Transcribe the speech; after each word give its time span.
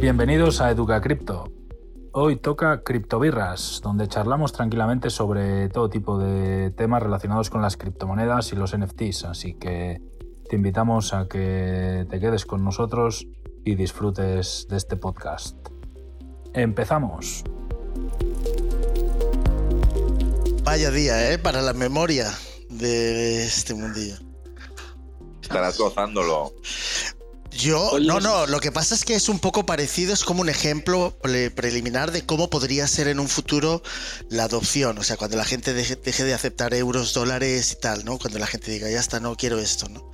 Bienvenidos 0.00 0.60
a 0.60 0.70
Educa 0.70 1.00
Cripto. 1.00 1.50
Hoy 2.12 2.36
toca 2.36 2.82
Criptobirras, 2.82 3.80
donde 3.82 4.08
charlamos 4.08 4.52
tranquilamente 4.52 5.08
sobre 5.08 5.70
todo 5.70 5.88
tipo 5.88 6.18
de 6.18 6.70
temas 6.70 7.02
relacionados 7.02 7.48
con 7.48 7.62
las 7.62 7.78
criptomonedas 7.78 8.52
y 8.52 8.56
los 8.56 8.76
NFTs, 8.76 9.24
así 9.24 9.54
que 9.54 10.02
te 10.48 10.56
invitamos 10.56 11.14
a 11.14 11.28
que 11.28 12.06
te 12.10 12.20
quedes 12.20 12.44
con 12.44 12.62
nosotros 12.62 13.26
y 13.64 13.74
disfrutes 13.74 14.66
de 14.68 14.76
este 14.76 14.96
podcast. 14.96 15.56
Empezamos. 16.52 17.42
Vaya 20.62 20.90
día, 20.90 21.32
¿eh? 21.32 21.38
Para 21.38 21.62
la 21.62 21.72
memoria 21.72 22.30
de 22.68 23.44
este 23.44 23.72
mundillo. 23.72 24.16
Estarás 25.40 25.78
gozándolo. 25.78 26.52
Yo, 27.56 27.98
no, 28.00 28.20
no, 28.20 28.46
lo 28.46 28.60
que 28.60 28.70
pasa 28.72 28.94
es 28.94 29.04
que 29.04 29.14
es 29.14 29.28
un 29.28 29.38
poco 29.38 29.64
parecido, 29.64 30.12
es 30.12 30.24
como 30.24 30.40
un 30.42 30.48
ejemplo 30.48 31.16
pre- 31.22 31.50
preliminar 31.50 32.10
de 32.12 32.24
cómo 32.26 32.50
podría 32.50 32.86
ser 32.86 33.08
en 33.08 33.18
un 33.18 33.28
futuro 33.28 33.82
la 34.28 34.44
adopción, 34.44 34.98
o 34.98 35.02
sea, 35.02 35.16
cuando 35.16 35.36
la 35.36 35.44
gente 35.44 35.72
deje, 35.72 35.96
deje 35.96 36.24
de 36.24 36.34
aceptar 36.34 36.74
euros, 36.74 37.14
dólares 37.14 37.72
y 37.72 37.80
tal, 37.80 38.04
¿no? 38.04 38.18
Cuando 38.18 38.38
la 38.38 38.46
gente 38.46 38.70
diga, 38.70 38.90
ya 38.90 39.00
está, 39.00 39.20
no 39.20 39.36
quiero 39.36 39.58
esto, 39.58 39.88
¿no? 39.88 40.10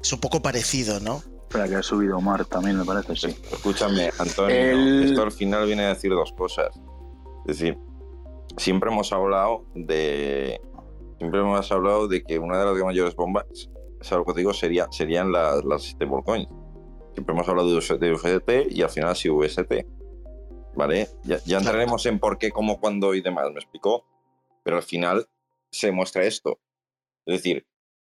Es 0.00 0.12
un 0.12 0.20
poco 0.20 0.42
parecido, 0.42 1.00
¿no? 1.00 1.22
Espera, 1.48 1.68
que 1.68 1.76
ha 1.76 1.82
subido 1.82 2.18
Omar 2.18 2.44
también, 2.44 2.76
me 2.78 2.84
parece, 2.84 3.16
sí. 3.16 3.36
Escúchame, 3.52 4.10
Antonio, 4.18 4.54
El- 4.56 5.04
esto 5.10 5.22
al 5.22 5.32
final 5.32 5.66
viene 5.66 5.84
a 5.86 5.88
decir 5.94 6.10
dos 6.10 6.32
cosas. 6.36 6.68
Es 7.46 7.58
decir, 7.58 7.78
siempre 8.56 8.90
hemos 8.90 9.12
hablado 9.12 9.64
de. 9.74 10.60
Siempre 11.18 11.40
hemos 11.40 11.70
hablado 11.72 12.08
de 12.08 12.22
que 12.22 12.38
una 12.38 12.58
de 12.58 12.64
las 12.66 12.74
mayores 12.84 13.14
bombas, 13.14 13.44
es 14.00 14.12
algo 14.12 14.26
que 14.26 14.32
te 14.34 14.40
digo, 14.40 14.52
sería, 14.52 14.86
serían 14.90 15.32
las, 15.32 15.64
las 15.64 15.84
stablecoins. 15.84 16.48
Siempre 17.16 17.34
hemos 17.34 17.48
hablado 17.48 17.70
de 17.70 17.78
US- 17.78 17.98
de 17.98 18.12
USDT 18.12 18.70
y 18.70 18.82
al 18.82 18.90
final 18.90 19.16
sí 19.16 19.30
UST. 19.30 19.86
¿Vale? 20.74 21.08
Ya, 21.24 21.38
ya 21.46 21.56
entraremos 21.56 22.04
en 22.04 22.18
por 22.18 22.36
qué, 22.36 22.50
cómo, 22.50 22.78
cuándo 22.78 23.14
y 23.14 23.22
demás, 23.22 23.50
me 23.50 23.58
explicó. 23.58 24.04
Pero 24.62 24.76
al 24.76 24.82
final 24.82 25.26
se 25.72 25.92
muestra 25.92 26.24
esto. 26.24 26.60
Es 27.24 27.36
decir, 27.38 27.66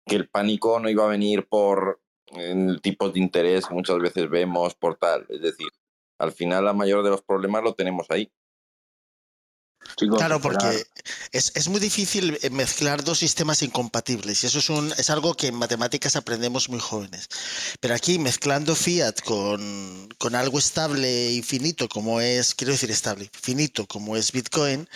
que 0.06 0.18
el 0.18 0.28
pánico 0.28 0.82
no 0.82 0.90
iba 0.90 1.06
a 1.06 1.10
venir 1.10 1.48
por 1.48 2.02
el 2.34 2.82
tipo 2.82 3.10
de 3.10 3.22
interés 3.22 3.68
que 3.68 3.74
muchas 3.74 4.00
veces 4.00 4.30
vemos, 4.30 4.76
por 4.76 4.98
tal. 4.98 5.26
Es 5.30 5.42
decir, 5.42 5.70
al 6.18 6.34
final 6.34 6.66
la 6.66 6.74
mayor 6.74 7.02
de 7.02 7.12
los 7.12 7.22
problemas 7.22 7.64
lo 7.64 7.76
tenemos 7.76 8.08
ahí. 8.10 8.30
Chicos, 9.96 10.18
Claro, 10.18 10.40
porque 10.42 10.86
es, 11.32 11.52
es 11.56 11.68
muy 11.68 11.80
difícil 11.80 12.38
eh, 12.42 12.50
mezclar 12.50 13.04
dos 13.04 13.20
sistemas 13.20 13.62
incompatibles 13.62 14.44
y 14.44 14.48
eso 14.48 14.60
es, 14.60 14.70
un, 14.70 14.92
es 14.98 15.10
algo 15.10 15.34
que 15.34 15.48
en 15.48 15.56
matemáticas 15.56 16.16
aprendemos 16.16 16.70
muy 16.70 16.80
jóvenes. 16.80 17.28
Pero 17.80 17.96
aquí 17.96 18.20
mezclando 18.20 18.76
fiat 18.76 19.20
con, 19.22 20.10
con 20.18 20.36
algo 20.36 20.60
estable 20.60 21.32
y 21.32 21.42
finito 21.42 21.88
como 21.90 22.22
es, 22.22 22.56
quiero 22.56 22.74
decir 22.74 22.92
estable, 22.92 23.30
finito 23.34 23.86
como 23.88 24.16
es 24.16 24.32
Bitcoin, 24.32 24.88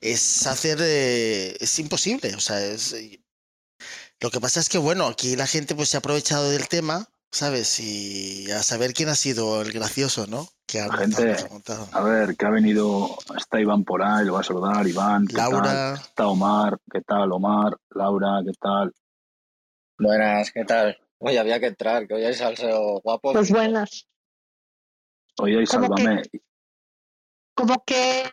es 0.00 0.46
hacer, 0.46 0.78
eh, 0.80 1.56
es 1.60 1.78
imposible. 1.78 2.34
O 2.34 2.40
sea, 2.40 2.64
es, 2.64 2.92
eh, 2.92 3.20
lo 4.20 4.30
que 4.30 4.40
pasa 4.40 4.60
es 4.60 4.68
que, 4.68 4.78
bueno, 4.78 5.06
aquí 5.06 5.36
la 5.36 5.46
gente 5.46 5.74
pues 5.74 5.90
se 5.90 5.96
ha 5.96 5.98
aprovechado 5.98 6.50
del 6.50 6.68
tema, 6.68 7.08
¿sabes? 7.30 7.80
Y 7.80 8.50
a 8.50 8.62
saber 8.62 8.92
quién 8.92 9.08
ha 9.08 9.14
sido 9.14 9.62
el 9.62 9.72
gracioso, 9.72 10.26
¿no? 10.26 10.48
Que 10.66 10.80
ha 10.80 10.86
La 10.88 10.96
montado, 10.96 11.22
gente- 11.24 11.36
que 11.42 11.48
ha 11.48 11.52
montado. 11.52 11.88
A 11.92 12.00
ver, 12.02 12.36
que 12.36 12.46
ha 12.46 12.50
venido, 12.50 13.16
está 13.36 13.60
Iván 13.60 13.84
por 13.84 14.02
ahí, 14.02 14.24
lo 14.26 14.34
va 14.34 14.40
a 14.40 14.44
saludar, 14.44 14.86
Iván, 14.86 15.26
¿qué 15.26 15.36
Laura. 15.36 15.62
tal? 15.62 15.94
Está 15.96 16.26
Omar, 16.28 16.78
¿qué 16.90 17.00
tal, 17.02 17.32
Omar? 17.32 17.76
Laura, 17.90 18.40
¿qué 18.44 18.52
tal? 18.60 18.92
Buenas, 19.98 20.50
¿qué 20.52 20.64
tal? 20.64 20.98
Oye, 21.18 21.38
había 21.38 21.58
que 21.60 21.66
entrar, 21.66 22.06
que 22.06 22.14
hoy 22.14 22.24
hay 22.24 22.34
salseo 22.34 23.00
guapo. 23.00 23.32
Pues 23.32 23.50
buenas. 23.50 24.06
Oye, 25.38 25.62
y 25.62 25.66
¿Cómo 25.66 25.94
que? 25.94 26.02
sálvame. 26.02 26.22
Como 27.54 27.84
que 27.84 28.30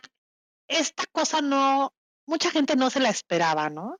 esta 0.68 1.04
cosa 1.12 1.40
no, 1.40 1.94
mucha 2.26 2.50
gente 2.50 2.76
no 2.76 2.90
se 2.90 3.00
la 3.00 3.08
esperaba, 3.10 3.70
¿no? 3.70 3.96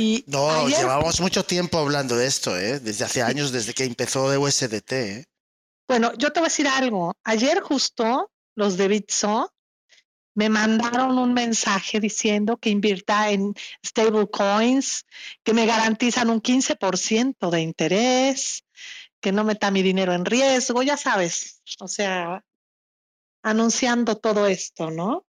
Y 0.00 0.24
No, 0.26 0.50
ayer- 0.50 0.78
llevamos 0.78 1.20
mucho 1.20 1.44
tiempo 1.44 1.78
hablando 1.78 2.16
de 2.16 2.26
esto, 2.26 2.56
¿eh? 2.56 2.80
Desde 2.80 3.04
hace 3.04 3.22
años, 3.22 3.52
desde 3.52 3.74
que 3.74 3.84
empezó 3.84 4.30
de 4.30 4.38
USDT, 4.38 4.92
¿eh? 4.92 5.24
bueno, 5.88 6.12
yo 6.16 6.32
te 6.32 6.40
voy 6.40 6.46
a 6.46 6.50
decir 6.50 6.68
algo. 6.68 7.14
Ayer 7.24 7.60
justo 7.60 8.30
los 8.54 8.76
de 8.76 8.86
Bitso 8.88 9.52
me 10.36 10.48
mandaron 10.48 11.18
un 11.18 11.34
mensaje 11.34 11.98
diciendo 11.98 12.56
que 12.56 12.70
invierta 12.70 13.30
en 13.30 13.54
stablecoins, 13.84 15.04
que 15.42 15.52
me 15.52 15.66
garantizan 15.66 16.30
un 16.30 16.40
15% 16.40 17.50
de 17.50 17.60
interés, 17.60 18.62
que 19.20 19.32
no 19.32 19.42
meta 19.44 19.70
mi 19.72 19.82
dinero 19.82 20.12
en 20.14 20.24
riesgo, 20.24 20.82
ya 20.82 20.96
sabes, 20.96 21.60
o 21.80 21.88
sea, 21.88 22.44
anunciando 23.42 24.16
todo 24.16 24.46
esto, 24.46 24.90
¿no? 24.90 25.26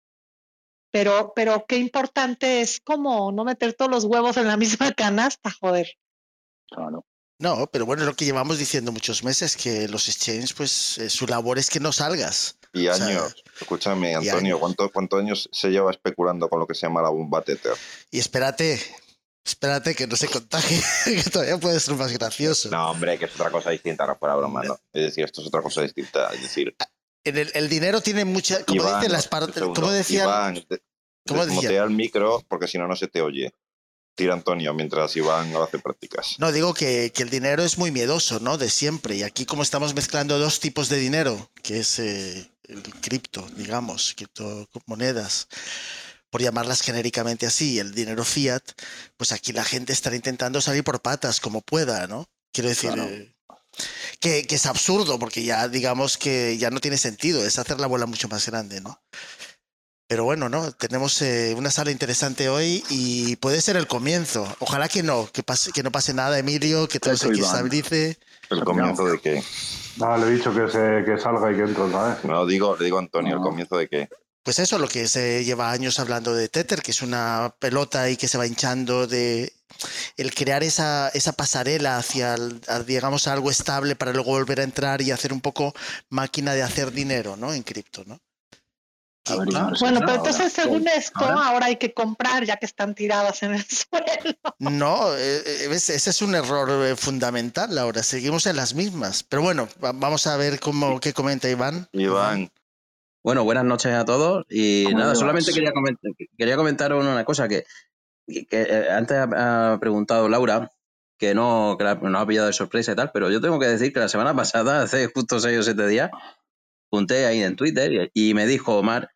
Pero, 0.94 1.32
pero 1.34 1.66
qué 1.66 1.76
importante 1.76 2.60
es 2.60 2.78
como 2.78 3.32
no 3.32 3.42
meter 3.42 3.74
todos 3.74 3.90
los 3.90 4.04
huevos 4.04 4.36
en 4.36 4.46
la 4.46 4.56
misma 4.64 4.92
canasta, 4.92 5.50
joder. 5.50 5.88
Claro. 6.68 7.04
No, 7.40 7.68
pero 7.72 7.84
bueno, 7.84 8.02
es 8.02 8.06
lo 8.06 8.14
que 8.14 8.24
llevamos 8.24 8.58
diciendo 8.58 8.92
muchos 8.92 9.24
meses, 9.24 9.56
que 9.56 9.88
los 9.88 10.08
exchanges, 10.08 10.52
pues 10.52 10.98
eh, 10.98 11.10
su 11.10 11.26
labor 11.26 11.58
es 11.58 11.68
que 11.68 11.80
no 11.80 11.90
salgas. 11.90 12.58
Y 12.72 12.86
O 12.86 12.94
sea, 12.94 13.06
años. 13.06 13.42
Escúchame, 13.60 14.14
Antonio, 14.14 14.38
años. 14.38 14.60
¿cuántos 14.60 14.92
cuántos 14.92 15.18
años 15.18 15.48
se 15.50 15.70
lleva 15.70 15.90
especulando 15.90 16.48
con 16.48 16.60
lo 16.60 16.66
que 16.68 16.76
se 16.76 16.82
llama 16.82 17.02
la 17.02 17.08
bomba 17.08 17.42
Tether? 17.42 17.74
Y 18.12 18.20
espérate, 18.20 18.80
espérate 19.44 19.96
que 19.96 20.06
no 20.06 20.14
se 20.14 20.28
contagie, 20.28 20.80
que 21.06 21.28
todavía 21.28 21.58
puede 21.58 21.80
ser 21.80 21.96
más 21.96 22.12
gracioso. 22.12 22.70
No, 22.70 22.92
hombre, 22.92 23.18
que 23.18 23.24
es 23.24 23.34
otra 23.34 23.50
cosa 23.50 23.70
distinta, 23.70 24.04
ahora 24.04 24.14
fuera 24.14 24.36
broma, 24.36 24.62
¿no? 24.62 24.78
Es 24.92 25.02
decir, 25.02 25.24
esto 25.24 25.40
es 25.40 25.48
otra 25.48 25.60
cosa 25.60 25.82
distinta. 25.82 26.32
Es 26.32 26.42
decir, 26.42 26.76
el, 27.24 27.50
el 27.54 27.68
dinero 27.68 28.00
tiene 28.00 28.24
mucha, 28.24 28.64
como 28.64 28.82
Iván, 28.82 29.00
dicen 29.00 29.12
las 29.12 29.28
partes, 29.28 29.62
como 29.62 29.90
decían, 29.90 30.28
Iván, 30.28 30.66
¿Cómo 31.26 31.46
decían? 31.46 31.72
el 31.72 31.90
micro 31.90 32.44
porque 32.48 32.68
si 32.68 32.78
no, 32.78 32.86
no 32.86 32.96
se 32.96 33.08
te 33.08 33.22
oye. 33.22 33.52
Tira 34.16 34.34
Antonio 34.34 34.72
mientras 34.74 35.16
Iván 35.16 35.56
hace 35.56 35.80
prácticas. 35.80 36.36
No, 36.38 36.52
digo 36.52 36.72
que, 36.72 37.10
que 37.12 37.24
el 37.24 37.30
dinero 37.30 37.64
es 37.64 37.78
muy 37.78 37.90
miedoso, 37.90 38.38
¿no? 38.38 38.58
De 38.58 38.70
siempre. 38.70 39.16
Y 39.16 39.22
aquí 39.24 39.44
como 39.44 39.64
estamos 39.64 39.92
mezclando 39.94 40.38
dos 40.38 40.60
tipos 40.60 40.88
de 40.88 40.98
dinero, 40.98 41.50
que 41.64 41.80
es 41.80 41.98
eh, 41.98 42.48
el 42.68 42.82
cripto, 43.00 43.44
digamos, 43.56 44.14
criptomonedas, 44.14 45.48
por 46.30 46.42
llamarlas 46.42 46.82
genéricamente 46.82 47.46
así, 47.46 47.80
el 47.80 47.92
dinero 47.92 48.24
fiat, 48.24 48.62
pues 49.16 49.32
aquí 49.32 49.52
la 49.52 49.64
gente 49.64 49.92
estará 49.92 50.14
intentando 50.14 50.60
salir 50.60 50.84
por 50.84 51.02
patas 51.02 51.40
como 51.40 51.60
pueda, 51.60 52.06
¿no? 52.06 52.28
Quiero 52.52 52.68
decir... 52.68 52.92
Claro. 52.92 53.10
eh, 53.10 53.33
que, 54.20 54.46
que 54.46 54.54
es 54.54 54.66
absurdo, 54.66 55.18
porque 55.18 55.44
ya 55.44 55.68
digamos 55.68 56.18
que 56.18 56.56
ya 56.58 56.70
no 56.70 56.80
tiene 56.80 56.98
sentido, 56.98 57.44
es 57.44 57.58
hacer 57.58 57.80
la 57.80 57.86
bola 57.86 58.06
mucho 58.06 58.28
más 58.28 58.46
grande, 58.46 58.80
¿no? 58.80 59.00
Pero 60.06 60.24
bueno, 60.24 60.50
¿no? 60.50 60.70
Tenemos 60.72 61.20
eh, 61.22 61.54
una 61.56 61.70
sala 61.70 61.90
interesante 61.90 62.50
hoy 62.50 62.84
y 62.90 63.36
puede 63.36 63.60
ser 63.62 63.76
el 63.76 63.86
comienzo. 63.86 64.46
Ojalá 64.58 64.86
que 64.88 65.02
no, 65.02 65.28
que, 65.32 65.42
pase, 65.42 65.72
que 65.72 65.82
no 65.82 65.90
pase 65.90 66.12
nada, 66.12 66.38
Emilio, 66.38 66.88
que 66.88 67.00
todo 67.00 67.16
se 67.16 67.30
estabilice. 67.32 68.18
El 68.50 68.64
comienzo 68.64 69.06
de 69.06 69.18
que. 69.18 69.42
No, 69.96 70.16
le 70.18 70.26
he 70.26 70.30
dicho 70.30 70.54
que, 70.54 70.68
se, 70.68 71.04
que 71.06 71.18
salga 71.18 71.50
y 71.50 71.56
que 71.56 71.62
entre 71.62 71.82
otra 71.82 72.08
vez. 72.08 72.24
No, 72.24 72.44
digo, 72.44 72.76
le 72.76 72.84
digo 72.84 72.98
a 72.98 73.00
Antonio, 73.00 73.36
el 73.36 73.42
comienzo 73.42 73.78
de 73.78 73.88
que. 73.88 74.08
Pues 74.44 74.58
eso, 74.58 74.78
lo 74.78 74.88
que 74.88 75.08
se 75.08 75.42
lleva 75.44 75.70
años 75.72 75.98
hablando 75.98 76.34
de 76.34 76.48
Tether, 76.48 76.82
que 76.82 76.90
es 76.90 77.00
una 77.02 77.54
pelota 77.58 78.10
y 78.10 78.16
que 78.16 78.28
se 78.28 78.38
va 78.38 78.46
hinchando 78.46 79.06
de 79.06 79.52
el 80.18 80.34
crear 80.34 80.62
esa, 80.62 81.08
esa 81.08 81.32
pasarela 81.32 81.96
hacia, 81.96 82.34
el- 82.34 82.60
a, 82.68 82.80
digamos, 82.80 83.26
algo 83.26 83.50
estable 83.50 83.96
para 83.96 84.12
luego 84.12 84.30
volver 84.32 84.60
a 84.60 84.64
entrar 84.64 85.00
y 85.00 85.10
hacer 85.10 85.32
un 85.32 85.40
poco 85.40 85.74
máquina 86.10 86.52
de 86.52 86.62
hacer 86.62 86.92
dinero, 86.92 87.36
¿no? 87.36 87.52
En 87.54 87.62
cripto, 87.62 88.04
¿no? 88.06 88.20
Ver, 89.26 89.48
Iván, 89.48 89.74
Bueno, 89.80 90.00
¿no? 90.00 90.06
pero 90.06 90.16
entonces 90.18 90.40
Ahora, 90.42 90.50
según 90.50 90.88
esto, 90.88 91.14
ahora. 91.24 91.46
ahora 91.48 91.66
hay 91.66 91.76
que 91.76 91.94
comprar 91.94 92.44
ya 92.44 92.58
que 92.58 92.66
están 92.66 92.94
tiradas 92.94 93.42
en 93.42 93.54
el 93.54 93.64
suelo. 93.68 94.36
No, 94.58 95.16
eh, 95.16 95.42
eh, 95.46 95.68
ese 95.72 95.94
es 96.10 96.20
un 96.22 96.34
error 96.34 96.70
eh, 96.86 96.94
fundamental 96.94 97.76
ahora. 97.78 98.02
Seguimos 98.02 98.44
en 98.44 98.56
las 98.56 98.74
mismas. 98.74 99.22
Pero 99.22 99.40
bueno, 99.42 99.66
va- 99.82 99.92
vamos 99.92 100.26
a 100.26 100.36
ver 100.36 100.60
cómo 100.60 101.00
qué 101.00 101.14
comenta 101.14 101.48
Iván. 101.48 101.88
Iván, 101.92 102.50
Bueno, 103.24 103.42
buenas 103.44 103.64
noches 103.64 103.92
a 103.94 104.04
todos. 104.04 104.44
Y 104.50 104.84
¿Cómo 104.84 104.98
nada, 104.98 105.14
solamente 105.14 105.50
quería, 105.52 105.72
coment- 105.72 105.98
quería 106.36 106.56
comentar 106.56 106.92
una 106.92 107.24
cosa 107.24 107.48
que, 107.48 107.64
que, 108.26 108.46
eh, 108.50 108.90
antes 108.90 109.16
ha, 109.16 109.78
preguntado 109.80 110.28
Laura, 110.28 110.70
que 111.18 111.34
no 111.34 111.76
que 111.78 111.84
la- 111.84 111.92
ha 111.92 112.26
pillado 112.26 112.48
de 112.48 112.52
sorpresa 112.52 112.92
y 112.92 112.96
tal, 112.96 113.10
pero 113.14 113.30
yo 113.30 113.40
tengo 113.40 113.58
que 113.58 113.66
decir 113.66 113.94
que 113.94 114.00
la 114.00 114.08
semana 114.10 114.36
pasada, 114.36 114.82
hace 114.82 115.06
justo 115.06 115.40
seis 115.40 115.58
o 115.58 115.62
siete 115.62 115.86
días, 115.86 116.10
junté 116.92 117.24
ahí 117.24 117.42
en 117.42 117.56
Twitter 117.56 118.10
y, 118.12 118.28
y 118.30 118.34
me 118.34 118.46
dijo 118.46 118.76
Omar, 118.76 119.10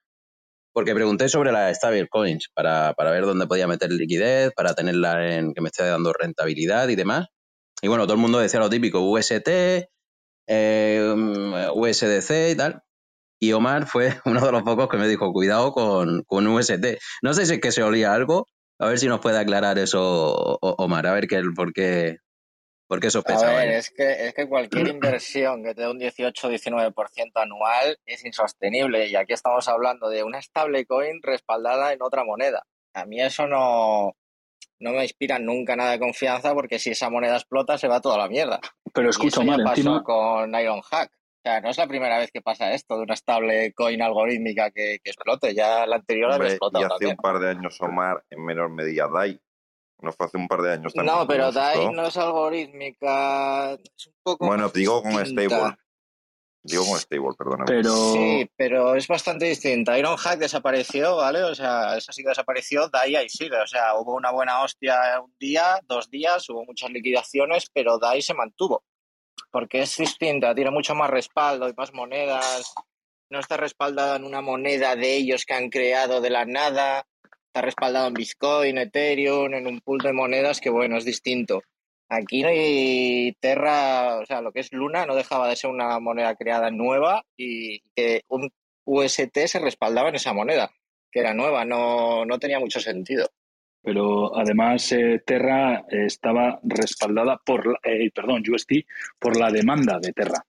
porque 0.72 0.94
pregunté 0.94 1.28
sobre 1.28 1.52
las 1.52 1.76
stablecoins 1.76 2.48
para, 2.54 2.94
para 2.94 3.10
ver 3.10 3.26
dónde 3.26 3.46
podía 3.46 3.66
meter 3.66 3.92
liquidez, 3.92 4.52
para 4.56 4.74
tenerla 4.74 5.34
en 5.36 5.52
que 5.52 5.60
me 5.60 5.68
esté 5.68 5.84
dando 5.84 6.14
rentabilidad 6.14 6.88
y 6.88 6.96
demás. 6.96 7.26
Y 7.82 7.88
bueno, 7.88 8.04
todo 8.04 8.14
el 8.14 8.20
mundo 8.22 8.38
decía 8.38 8.58
lo 8.58 8.70
típico, 8.70 9.00
UST, 9.00 9.86
eh, 10.46 11.14
USDC 11.74 12.50
y 12.52 12.56
tal. 12.56 12.82
Y 13.40 13.52
Omar 13.52 13.86
fue 13.86 14.14
uno 14.24 14.44
de 14.44 14.52
los 14.52 14.62
pocos 14.62 14.88
que 14.88 14.96
me 14.96 15.08
dijo, 15.08 15.32
cuidado 15.32 15.72
con, 15.72 16.22
con 16.24 16.46
UST. 16.46 16.98
No 17.22 17.34
sé 17.34 17.46
si 17.46 17.54
es 17.54 17.60
que 17.60 17.72
se 17.72 17.82
olía 17.82 18.12
algo, 18.12 18.46
a 18.78 18.88
ver 18.88 18.98
si 18.98 19.08
nos 19.08 19.20
puede 19.20 19.38
aclarar 19.38 19.78
eso 19.78 20.58
Omar, 20.60 21.06
a 21.06 21.12
ver 21.12 21.26
qué, 21.26 21.42
por 21.54 21.72
qué, 21.72 22.18
Porque 22.86 23.08
eso 23.08 23.22
A 23.26 23.54
ver, 23.54 23.70
es 23.70 23.90
que, 23.90 24.26
es 24.28 24.34
que 24.34 24.48
cualquier 24.48 24.88
inversión 24.94 25.64
que 25.64 25.74
te 25.74 25.82
dé 25.82 25.90
un 25.90 25.98
18-19% 25.98 27.30
anual 27.34 27.98
es 28.06 28.24
insostenible. 28.24 29.08
Y 29.08 29.16
aquí 29.16 29.32
estamos 29.32 29.66
hablando 29.68 30.08
de 30.08 30.22
una 30.22 30.40
stablecoin 30.40 31.20
respaldada 31.22 31.92
en 31.92 32.02
otra 32.02 32.24
moneda. 32.24 32.64
A 32.94 33.04
mí 33.04 33.20
eso 33.20 33.46
no, 33.46 34.16
no 34.78 34.92
me 34.92 35.02
inspira 35.02 35.38
nunca 35.38 35.74
nada 35.74 35.92
de 35.92 35.98
confianza 35.98 36.54
porque 36.54 36.78
si 36.78 36.90
esa 36.90 37.10
moneda 37.10 37.36
explota 37.36 37.78
se 37.78 37.88
va 37.88 38.00
toda 38.00 38.16
la 38.16 38.28
mierda. 38.28 38.60
Pero 38.92 39.08
Y 39.08 39.10
escucha, 39.10 39.28
eso 39.28 39.42
ya 39.42 39.54
Omar, 39.54 39.64
pasó 39.64 39.80
encima, 39.80 40.02
con 40.04 40.54
Ironhack. 40.54 41.17
O 41.38 41.40
sea, 41.42 41.60
no 41.60 41.70
es 41.70 41.78
la 41.78 41.86
primera 41.86 42.18
vez 42.18 42.30
que 42.32 42.42
pasa 42.42 42.72
esto 42.72 42.96
de 42.96 43.02
una 43.04 43.14
stablecoin 43.16 44.02
algorítmica 44.02 44.70
que, 44.70 44.98
que 45.02 45.10
explote. 45.10 45.54
Ya 45.54 45.86
la 45.86 45.96
anterior 45.96 46.32
había 46.32 46.36
Hombre, 46.36 46.48
y 46.48 46.52
explotado 46.52 46.84
hace 46.86 46.90
también. 46.94 47.10
un 47.12 47.22
par 47.22 47.38
de 47.38 47.50
años 47.50 47.80
Omar, 47.80 48.24
en 48.30 48.44
menor 48.44 48.70
medida 48.70 49.08
DAI. 49.08 49.40
No 50.00 50.12
fue 50.12 50.26
hace 50.26 50.36
un 50.36 50.48
par 50.48 50.62
de 50.62 50.72
años 50.72 50.92
también. 50.92 51.16
No, 51.16 51.26
pero 51.26 51.52
DAI 51.52 51.92
no 51.92 52.06
es 52.06 52.16
algorítmica. 52.16 53.72
Es 53.74 54.06
un 54.08 54.14
poco 54.22 54.46
Bueno, 54.46 54.64
más 54.64 54.72
digo 54.72 55.02
con. 55.02 55.12
Stable. 55.24 55.76
Digo 56.64 56.84
con 56.84 56.98
Stable, 56.98 57.30
perdóname. 57.38 57.66
pero 57.66 57.90
Sí, 58.12 58.50
pero 58.56 58.94
es 58.96 59.06
bastante 59.06 59.46
distinta. 59.46 59.96
Ironhack 59.98 60.38
desapareció, 60.38 61.16
¿vale? 61.16 61.42
O 61.44 61.54
sea, 61.54 61.96
esa 61.96 62.12
sí 62.12 62.22
que 62.22 62.28
desapareció, 62.30 62.88
DAI 62.88 63.14
ahí 63.16 63.28
sigue. 63.28 63.56
O 63.56 63.66
sea, 63.66 63.94
hubo 63.94 64.14
una 64.14 64.32
buena 64.32 64.62
hostia 64.62 65.20
un 65.24 65.32
día, 65.38 65.80
dos 65.84 66.10
días, 66.10 66.48
hubo 66.50 66.64
muchas 66.64 66.90
liquidaciones, 66.90 67.70
pero 67.72 67.98
DAI 67.98 68.22
se 68.22 68.34
mantuvo. 68.34 68.82
Porque 69.50 69.82
es 69.82 69.96
distinta, 69.96 70.54
tiene 70.54 70.70
mucho 70.70 70.94
más 70.94 71.10
respaldo, 71.10 71.66
hay 71.66 71.72
más 71.76 71.92
monedas. 71.92 72.74
No 73.30 73.40
está 73.40 73.56
respaldada 73.56 74.16
en 74.16 74.24
una 74.24 74.40
moneda 74.40 74.96
de 74.96 75.16
ellos 75.16 75.44
que 75.44 75.54
han 75.54 75.70
creado 75.70 76.20
de 76.20 76.30
la 76.30 76.44
nada. 76.44 77.06
Está 77.46 77.62
respaldado 77.62 78.08
en 78.08 78.14
Bitcoin, 78.14 78.78
Ethereum, 78.78 79.54
en 79.54 79.66
un 79.66 79.80
pool 79.80 79.98
de 79.98 80.12
monedas 80.12 80.60
que, 80.60 80.70
bueno, 80.70 80.96
es 80.96 81.04
distinto. 81.04 81.62
Aquí 82.10 82.42
no 82.42 82.48
hay 82.48 83.36
Terra, 83.38 84.18
o 84.18 84.24
sea, 84.24 84.40
lo 84.40 84.50
que 84.52 84.60
es 84.60 84.72
Luna 84.72 85.04
no 85.04 85.14
dejaba 85.14 85.48
de 85.48 85.56
ser 85.56 85.70
una 85.70 85.98
moneda 86.00 86.34
creada 86.36 86.70
nueva 86.70 87.22
y 87.36 87.80
que 87.94 88.22
un 88.28 88.50
UST 88.84 89.36
se 89.46 89.58
respaldaba 89.58 90.08
en 90.08 90.14
esa 90.14 90.32
moneda, 90.32 90.70
que 91.12 91.20
era 91.20 91.34
nueva, 91.34 91.66
no, 91.66 92.24
no 92.24 92.38
tenía 92.38 92.58
mucho 92.60 92.80
sentido. 92.80 93.28
Pero 93.88 94.36
además 94.36 94.92
eh, 94.92 95.22
Terra 95.24 95.78
eh, 95.90 96.04
estaba 96.04 96.60
respaldada 96.62 97.38
por, 97.42 97.66
la- 97.66 97.78
eh, 97.82 98.10
perdón, 98.14 98.42
UST, 98.46 98.84
por 99.18 99.38
la 99.38 99.50
demanda 99.50 99.98
de 99.98 100.12
Terra. 100.12 100.44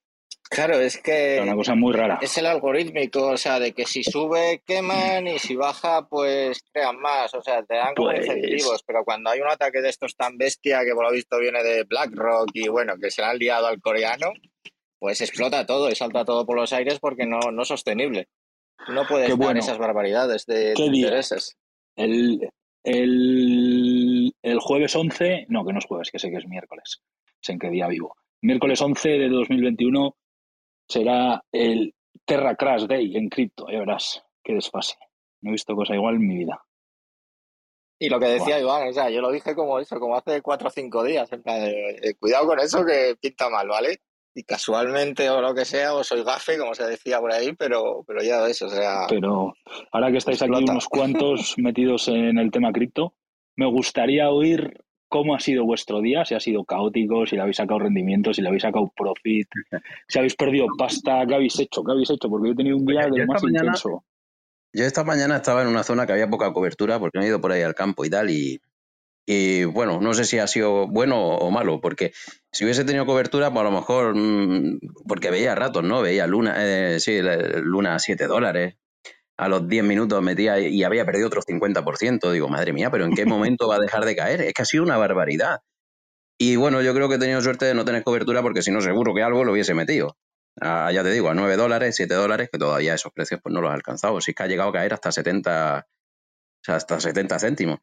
Claro, 0.49 0.77
es 0.77 0.99
Era 1.05 1.43
una 1.43 1.51
que 1.53 1.57
cosa 1.57 1.75
muy 1.75 1.93
rara. 1.93 2.19
es 2.21 2.37
el 2.37 2.47
algorítmico, 2.47 3.27
o 3.27 3.37
sea, 3.37 3.59
de 3.61 3.71
que 3.71 3.85
si 3.85 4.03
sube 4.03 4.61
queman 4.65 5.25
y 5.27 5.39
si 5.39 5.55
baja 5.55 6.05
pues 6.09 6.61
crean 6.73 6.99
más, 6.99 7.33
o 7.33 7.41
sea, 7.41 7.63
te 7.63 7.75
dan 7.75 7.95
como 7.95 8.09
Pues- 8.09 8.25
incentivos, 8.25 8.83
pero 8.85 9.05
cuando 9.05 9.29
hay 9.29 9.39
un 9.39 9.47
ataque 9.47 9.79
de 9.79 9.87
estos 9.87 10.17
tan 10.17 10.37
bestia 10.37 10.81
que 10.83 10.93
por 10.93 11.05
lo 11.05 11.11
visto 11.13 11.39
viene 11.39 11.63
de 11.63 11.83
BlackRock 11.85 12.49
y 12.55 12.67
bueno, 12.67 12.95
que 13.01 13.09
se 13.09 13.21
le 13.21 13.27
han 13.29 13.37
liado 13.37 13.67
al 13.67 13.79
coreano, 13.79 14.33
pues 14.99 15.21
explota 15.21 15.65
todo 15.65 15.89
y 15.89 15.95
salta 15.95 16.25
todo 16.25 16.45
por 16.45 16.57
los 16.57 16.73
aires 16.73 16.99
porque 16.99 17.25
no, 17.25 17.39
no 17.53 17.61
es 17.61 17.67
sostenible. 17.69 18.27
No 18.89 19.05
puedes 19.07 19.29
dar 19.29 19.37
bueno. 19.37 19.59
esas 19.61 19.77
barbaridades 19.77 20.45
de, 20.45 20.73
intereses. 20.75 21.57
El, 21.95 22.49
el, 22.83 24.33
el 24.41 24.59
jueves 24.59 24.95
11, 24.95 25.45
no, 25.49 25.65
que 25.65 25.73
no 25.73 25.79
es 25.79 25.85
jueves, 25.85 26.11
que 26.11 26.19
sé 26.19 26.29
que 26.29 26.37
es 26.37 26.47
miércoles, 26.47 27.01
sé 27.41 27.53
en 27.53 27.59
qué 27.59 27.69
día 27.69 27.87
vivo. 27.87 28.15
Miércoles 28.41 28.81
11 28.81 29.09
de 29.09 29.29
2021 29.29 30.15
será 30.87 31.43
el 31.51 31.93
Terra 32.25 32.55
Crash 32.55 32.85
Day 32.85 33.15
en 33.15 33.29
cripto, 33.29 33.67
ya 33.69 33.79
verás, 33.79 34.23
qué 34.43 34.53
desfase. 34.53 34.97
No 35.41 35.49
he 35.49 35.53
visto 35.53 35.75
cosa 35.75 35.95
igual 35.95 36.15
en 36.15 36.27
mi 36.27 36.37
vida. 36.37 36.63
Y 38.01 38.07
lo 38.07 38.19
que 38.19 38.27
decía 38.27 38.59
Iván, 38.59 38.87
o 38.87 38.93
sea, 38.93 39.09
yo 39.09 39.19
lo 39.19 39.29
dije 39.29 39.53
como 39.55 39.77
eso, 39.77 39.99
como 39.99 40.15
hace 40.15 40.41
cuatro 40.41 40.69
o 40.69 40.71
cinco 40.71 41.03
días, 41.03 41.31
en 41.33 41.43
plan, 41.43 41.61
de, 41.61 41.99
eh, 42.01 42.15
cuidado 42.17 42.47
con 42.47 42.59
eso 42.59 42.85
que 42.85 43.17
pinta 43.19 43.49
mal, 43.49 43.67
¿vale? 43.67 43.99
Y 44.35 44.43
casualmente 44.43 45.29
o 45.29 45.41
lo 45.41 45.53
que 45.55 45.65
sea, 45.65 45.93
o 45.95 46.03
soy 46.03 46.23
gafe, 46.23 46.57
como 46.57 46.73
se 46.75 46.85
decía 46.85 47.19
por 47.19 47.31
ahí, 47.31 47.53
pero, 47.53 48.03
pero 48.07 48.21
ya 48.21 48.41
ves, 48.41 48.61
o 48.61 48.69
sea, 48.69 49.05
Pero 49.09 49.53
ahora 49.91 50.11
que 50.11 50.17
estáis 50.17 50.41
aquí 50.41 50.51
unos 50.51 50.87
cuantos 50.87 51.55
metidos 51.57 52.07
en 52.07 52.37
el 52.37 52.51
tema 52.51 52.71
cripto, 52.71 53.13
me 53.55 53.65
gustaría 53.65 54.29
oír 54.29 54.81
cómo 55.09 55.33
ha 55.35 55.39
sido 55.39 55.65
vuestro 55.65 55.99
día, 56.01 56.23
si 56.23 56.35
ha 56.35 56.39
sido 56.39 56.63
caótico, 56.63 57.25
si 57.25 57.35
le 57.35 57.41
habéis 57.41 57.57
sacado 57.57 57.79
rendimiento, 57.79 58.31
si 58.33 58.41
le 58.43 58.47
habéis 58.49 58.61
sacado 58.61 58.91
profit, 58.95 59.47
si 60.07 60.19
habéis 60.19 60.35
perdido 60.35 60.67
pasta, 60.77 61.25
qué 61.27 61.33
habéis 61.33 61.59
hecho, 61.59 61.83
qué 61.83 61.91
habéis 61.91 62.11
hecho, 62.11 62.29
porque 62.29 62.49
yo 62.49 62.53
he 62.53 62.55
tenido 62.57 62.77
un 62.77 62.85
día 62.85 63.01
Oye, 63.01 63.11
de 63.11 63.25
lo 63.25 63.33
más 63.33 63.43
mañana- 63.43 63.63
intenso. 63.65 64.03
Yo 64.71 64.85
esta 64.85 65.03
mañana 65.03 65.37
estaba 65.37 65.63
en 65.63 65.67
una 65.67 65.81
zona 65.81 66.05
que 66.05 66.11
había 66.13 66.29
poca 66.29 66.53
cobertura 66.53 66.99
porque 66.99 67.17
no 67.17 67.25
he 67.25 67.27
ido 67.27 67.41
por 67.41 67.51
ahí 67.51 67.63
al 67.63 67.73
campo 67.73 68.05
y 68.05 68.09
tal. 68.11 68.29
Y, 68.29 68.61
y, 69.31 69.63
bueno, 69.65 69.99
no 70.01 70.13
sé 70.15 70.25
si 70.25 70.39
ha 70.39 70.47
sido 70.47 70.87
bueno 70.87 71.19
o 71.35 71.51
malo, 71.51 71.79
porque 71.81 72.13
si 72.51 72.63
hubiese 72.63 72.83
tenido 72.83 73.05
cobertura, 73.05 73.51
pues 73.51 73.61
a 73.61 73.69
lo 73.69 73.71
mejor, 73.71 74.15
mm, 74.15 74.79
porque 75.07 75.29
veía 75.29 75.53
ratos, 75.53 75.83
¿no? 75.83 76.01
Veía 76.01 76.25
Luna, 76.25 76.55
eh, 76.57 76.99
sí, 76.99 77.19
Luna 77.61 77.93
a 77.95 77.99
7 77.99 78.25
dólares. 78.25 78.75
A 79.37 79.49
los 79.49 79.67
10 79.67 79.83
minutos 79.83 80.21
metía 80.23 80.59
y 80.59 80.83
había 80.83 81.05
perdido 81.05 81.27
otros 81.27 81.45
50%. 81.47 82.31
Digo, 82.31 82.49
madre 82.49 82.73
mía, 82.73 82.91
pero 82.91 83.05
¿en 83.05 83.13
qué 83.15 83.25
momento 83.55 83.67
va 83.69 83.75
a 83.75 83.79
dejar 83.79 84.05
de 84.05 84.15
caer? 84.15 84.41
Es 84.41 84.53
que 84.53 84.63
ha 84.63 84.65
sido 84.65 84.83
una 84.83 84.97
barbaridad. 84.97 85.59
Y 86.39 86.55
bueno, 86.55 86.81
yo 86.81 86.93
creo 86.93 87.09
que 87.09 87.15
he 87.15 87.19
tenido 87.19 87.41
suerte 87.41 87.65
de 87.65 87.73
no 87.73 87.85
tener 87.85 88.03
cobertura 88.03 88.41
porque 88.41 88.61
si 88.61 88.71
no, 88.71 88.81
seguro 88.81 89.13
que 89.13 89.23
algo 89.23 89.43
lo 89.43 89.51
hubiese 89.53 89.73
metido. 89.75 90.17
A- 90.61 90.91
ya 90.91 91.03
te 91.03 91.11
digo, 91.11 91.29
a 91.29 91.35
9 91.35 91.55
dólares, 91.57 91.95
7 91.97 92.15
dólares, 92.15 92.49
que 92.51 92.57
todavía 92.59 92.93
esos 92.95 93.11
precios 93.13 93.41
pues 93.43 93.53
no 93.53 93.61
los 93.61 93.71
ha 93.71 93.75
alcanzado. 93.75 94.19
Si 94.21 94.31
es 94.31 94.35
que 94.35 94.43
ha 94.43 94.47
llegado 94.47 94.69
a 94.69 94.73
caer 94.73 94.93
hasta 94.93 95.11
70, 95.11 95.85
o 95.87 96.63
sea, 96.63 96.75
hasta 96.75 96.99
70 96.99 97.39
céntimos. 97.39 97.79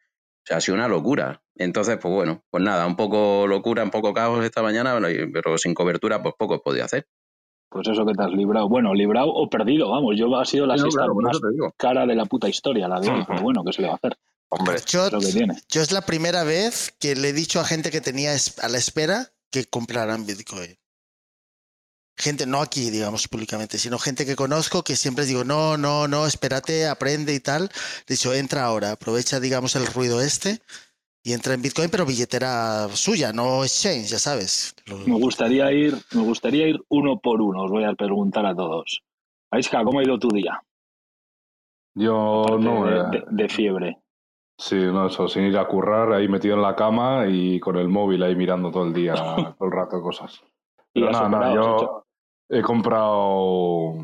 O 0.47 0.49
sea, 0.49 0.59
ha 0.59 0.61
sido 0.61 0.77
una 0.77 0.87
locura. 0.87 1.43
Entonces, 1.57 1.99
pues 2.01 2.15
bueno, 2.15 2.45
pues 2.51 2.63
nada, 2.63 2.87
un 2.87 2.95
poco 2.95 3.49
locura, 3.49 3.83
un 3.83 3.91
poco 3.91 4.15
caos 4.15 4.45
esta 4.45 4.63
mañana, 4.63 4.97
pero 5.33 5.59
sin 5.59 5.75
cobertura, 5.75 6.23
pues 6.23 6.37
poco 6.39 6.63
podido 6.63 6.85
hacer. 6.85 7.09
Pues 7.69 7.89
eso 7.89 8.07
que 8.07 8.13
te 8.13 8.23
has 8.23 8.31
librado. 8.31 8.69
Bueno, 8.69 8.95
librado 8.95 9.27
o 9.29 9.51
perdido, 9.51 9.91
vamos. 9.91 10.15
Yo 10.17 10.35
ha 10.39 10.45
sido 10.45 10.65
la 10.67 10.77
No, 10.77 10.89
claro, 10.89 11.17
más 11.17 11.37
digo. 11.53 11.75
cara 11.77 12.07
de 12.07 12.15
la 12.15 12.27
puta 12.27 12.49
historia, 12.49 12.87
la 12.87 13.01
de 13.01 13.11
hoy. 13.11 13.25
Pero 13.27 13.43
bueno, 13.43 13.65
¿qué 13.65 13.73
se 13.73 13.83
le 13.83 13.89
va 13.89 13.95
a 13.95 13.97
hacer? 13.97 14.17
Hombre, 14.49 14.77
Yo, 14.87 15.07
Es 15.07 15.13
lo 15.13 15.19
que 15.19 15.33
tiene. 15.33 15.55
yo 15.69 15.83
es 15.83 15.91
la 15.91 16.03
primera 16.03 16.45
vez 16.45 16.95
que 17.01 17.17
le 17.17 17.31
he 17.31 17.33
dicho 17.33 17.59
a 17.59 17.65
gente 17.65 17.91
que 17.91 18.01
tenía 18.01 18.31
a 18.63 18.69
la 18.69 18.79
espera 18.79 19.33
que 19.51 19.65
compraran 19.65 20.27
Bitcoin. 20.27 20.77
Gente, 22.19 22.47
no 22.47 22.63
aquí, 22.63 22.91
digamos, 22.91 23.29
públicamente, 23.29 23.77
sino 23.79 23.99
gente 23.99 24.25
que 24.25 24.37
conozco 24.37 24.83
que 24.83 24.97
siempre 24.97 25.27
digo, 25.27 25.45
no, 25.45 25.77
no, 25.77 26.09
no, 26.09 26.27
espérate, 26.27 26.87
aprende 26.87 27.35
y 27.35 27.41
tal. 27.41 27.71
He 28.09 28.13
dicho, 28.15 28.33
entra 28.33 28.65
ahora, 28.65 28.93
aprovecha, 28.93 29.39
digamos, 29.39 29.77
el 29.77 29.87
ruido 29.87 30.23
este 30.23 30.61
y 31.23 31.35
entra 31.35 31.53
en 31.55 31.61
Bitcoin, 31.61 31.91
pero 31.91 32.07
billetera 32.07 32.89
suya, 32.95 33.33
no 33.33 33.65
exchange, 33.65 34.09
ya 34.09 34.19
sabes. 34.19 34.75
Me 35.07 35.19
gustaría 35.19 35.71
ir, 35.73 35.95
me 36.15 36.23
gustaría 36.23 36.67
ir 36.69 36.81
uno 36.89 37.19
por 37.19 37.43
uno. 37.43 37.65
Os 37.65 37.71
voy 37.71 37.85
a 37.85 37.93
preguntar 37.95 38.47
a 38.47 38.55
todos. 38.55 39.03
Aiska, 39.51 39.85
¿cómo 39.85 39.99
ha 40.01 40.05
ido 40.05 40.19
tu 40.19 40.29
día? 40.29 40.63
Yo 41.95 42.45
Aparte 42.45 42.65
no. 42.65 42.87
de, 42.87 42.97
eh, 42.99 43.03
de- 43.11 43.25
de 43.45 43.49
fiebre. 43.49 43.99
Sí, 44.59 44.77
no, 44.77 45.09
eso, 45.09 45.29
sin 45.29 45.45
ir 45.45 45.59
a 45.59 45.67
currar, 45.69 46.13
ahí 46.15 46.29
metido 46.29 46.55
en 46.57 46.63
la 46.63 46.75
cama 46.75 47.27
y 47.29 47.61
con 47.61 47.77
el 47.77 47.89
móvil 47.89 48.23
ahí 48.23 48.35
mirando 48.35 48.71
todo 48.71 48.85
el 48.87 48.95
día, 48.95 49.13
todo 49.59 49.67
el 49.69 49.73
rato 49.73 50.01
cosas. 50.01 50.41
Pero 50.95 51.11
nada, 51.11 51.29
nada, 51.29 51.55
yo 51.55 52.06
he 52.49 52.63
comprado 52.63 53.95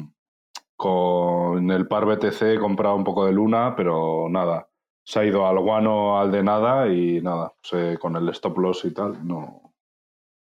con 0.76 1.70
el 1.70 1.87
par 1.87 2.06
BTC, 2.06 2.42
he 2.42 2.58
comprado 2.58 2.96
un 2.96 3.04
poco 3.04 3.25
de 3.26 3.32
luna, 3.32 3.75
pero 3.76 4.28
nada. 4.28 4.68
Se 5.04 5.20
ha 5.20 5.25
ido 5.25 5.46
al 5.46 5.58
guano 5.58 6.18
al 6.18 6.30
de 6.30 6.42
nada 6.42 6.88
y 6.88 7.20
nada, 7.20 7.52
pues, 7.61 7.72
eh, 7.94 7.99
con 7.99 8.14
el 8.16 8.28
stop 8.30 8.58
loss 8.58 8.84
y 8.84 8.92
tal, 8.94 9.26
no, 9.26 9.72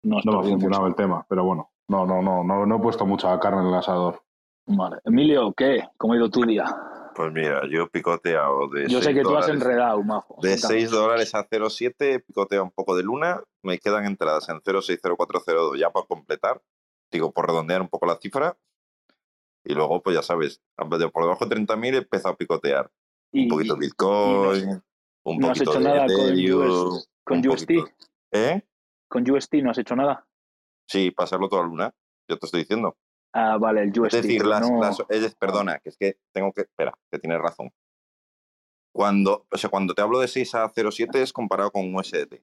No, 0.03 0.15
me 0.23 0.31
ha 0.39 0.43
funcionado 0.43 0.83
mucho. 0.83 0.87
el 0.87 0.95
tema, 0.95 1.25
pero 1.27 1.43
bueno, 1.43 1.71
no, 1.89 2.05
no, 2.05 2.21
no, 2.21 2.43
no, 2.43 2.65
no 2.65 2.75
he 2.75 2.79
puesto 2.79 3.05
mucha 3.05 3.37
carne 3.39 3.61
en 3.61 3.67
el 3.67 3.73
asador. 3.75 4.21
Vale. 4.67 4.97
Emilio, 5.03 5.53
¿qué? 5.53 5.83
¿Cómo 5.97 6.13
ha 6.13 6.17
ido 6.17 6.29
tu 6.29 6.41
día? 6.45 6.65
pues 7.15 7.31
mira, 7.31 7.61
yo 7.71 7.83
he 7.83 7.87
picoteado 7.87 8.67
de 8.67 8.89
Yo 8.89 8.97
sé 8.99 9.05
6 9.05 9.15
que 9.15 9.21
tú 9.21 9.37
has 9.37 9.47
dólares, 9.47 9.61
enredado, 9.63 10.03
majo. 10.03 10.35
de 10.41 10.49
Cuéntame. 10.49 10.73
6 10.73 10.91
dólares 10.91 11.33
a 11.35 11.47
0,7, 11.47 11.93
he 12.15 12.19
picoteado 12.19 12.65
un 12.65 12.71
poco 12.71 12.93
de 12.97 13.03
luna, 13.03 13.41
me 13.63 13.77
quedan 13.79 14.05
entradas 14.05 14.49
en 14.49 14.59
0,60402 14.61 15.77
ya 15.79 15.91
por 15.91 16.07
completar, 16.07 16.61
digo, 17.11 17.31
por 17.31 17.47
redondear 17.47 17.81
un 17.81 17.89
poco 17.89 18.05
la 18.05 18.17
cifra, 18.17 18.57
y 19.63 19.73
luego, 19.73 20.01
pues 20.03 20.15
ya 20.15 20.21
sabes, 20.21 20.61
por 20.75 20.89
debajo 21.23 21.45
de 21.45 21.55
30.000 21.55 21.95
he 21.95 21.97
empezado 21.97 22.33
a 22.33 22.37
picotear. 22.37 22.91
Y- 23.31 23.43
Un 23.43 23.49
poquito 23.49 23.75
y- 23.75 23.79
de 23.79 23.85
Bitcoin, 23.87 24.83
un 25.23 25.37
no 25.39 25.49
has 25.51 25.59
hecho 25.61 25.73
de 25.73 25.79
nada 25.79 26.05
con 26.05 26.53
US 26.53 27.07
con 27.23 27.37
un 27.39 27.47
UST? 27.47 27.75
poquito- 27.75 27.97
¿Eh? 28.31 28.61
¿Con 29.07 29.29
UST 29.29 29.53
no 29.61 29.71
has 29.71 29.77
hecho 29.77 29.95
nada? 29.95 30.27
Sí, 30.87 31.09
pasarlo 31.11 31.49
toda 31.49 31.63
luna, 31.63 31.93
yo 32.29 32.37
te 32.37 32.45
estoy 32.45 32.61
diciendo. 32.61 32.95
Ah, 33.33 33.57
vale, 33.57 33.81
el 33.83 33.89
UST. 33.99 34.17
Es 34.17 34.23
decir, 34.23 34.45
las, 34.45 34.69
no- 34.69 34.79
las- 34.79 35.03
es 35.09 35.21
de- 35.21 35.29
perdona, 35.37 35.79
que 35.79 35.89
es 35.89 35.97
que 35.97 36.19
tengo 36.31 36.53
que, 36.53 36.61
espera, 36.61 36.93
que 37.11 37.19
tienes 37.19 37.39
razón. 37.41 37.73
Cuando, 38.93 39.45
o 39.51 39.57
sea, 39.57 39.69
cuando 39.69 39.93
te 39.93 40.01
hablo 40.01 40.19
de 40.19 40.27
6 40.27 40.55
a 40.55 40.69
0,7 40.69 41.21
es 41.21 41.33
comparado 41.33 41.71
con 41.71 41.93
USDT, 41.93 42.41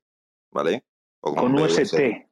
¿vale? 0.52 0.84
O 1.22 1.34
Con 1.34 1.52
BUSD, 1.52 1.82
UST. 1.82 2.28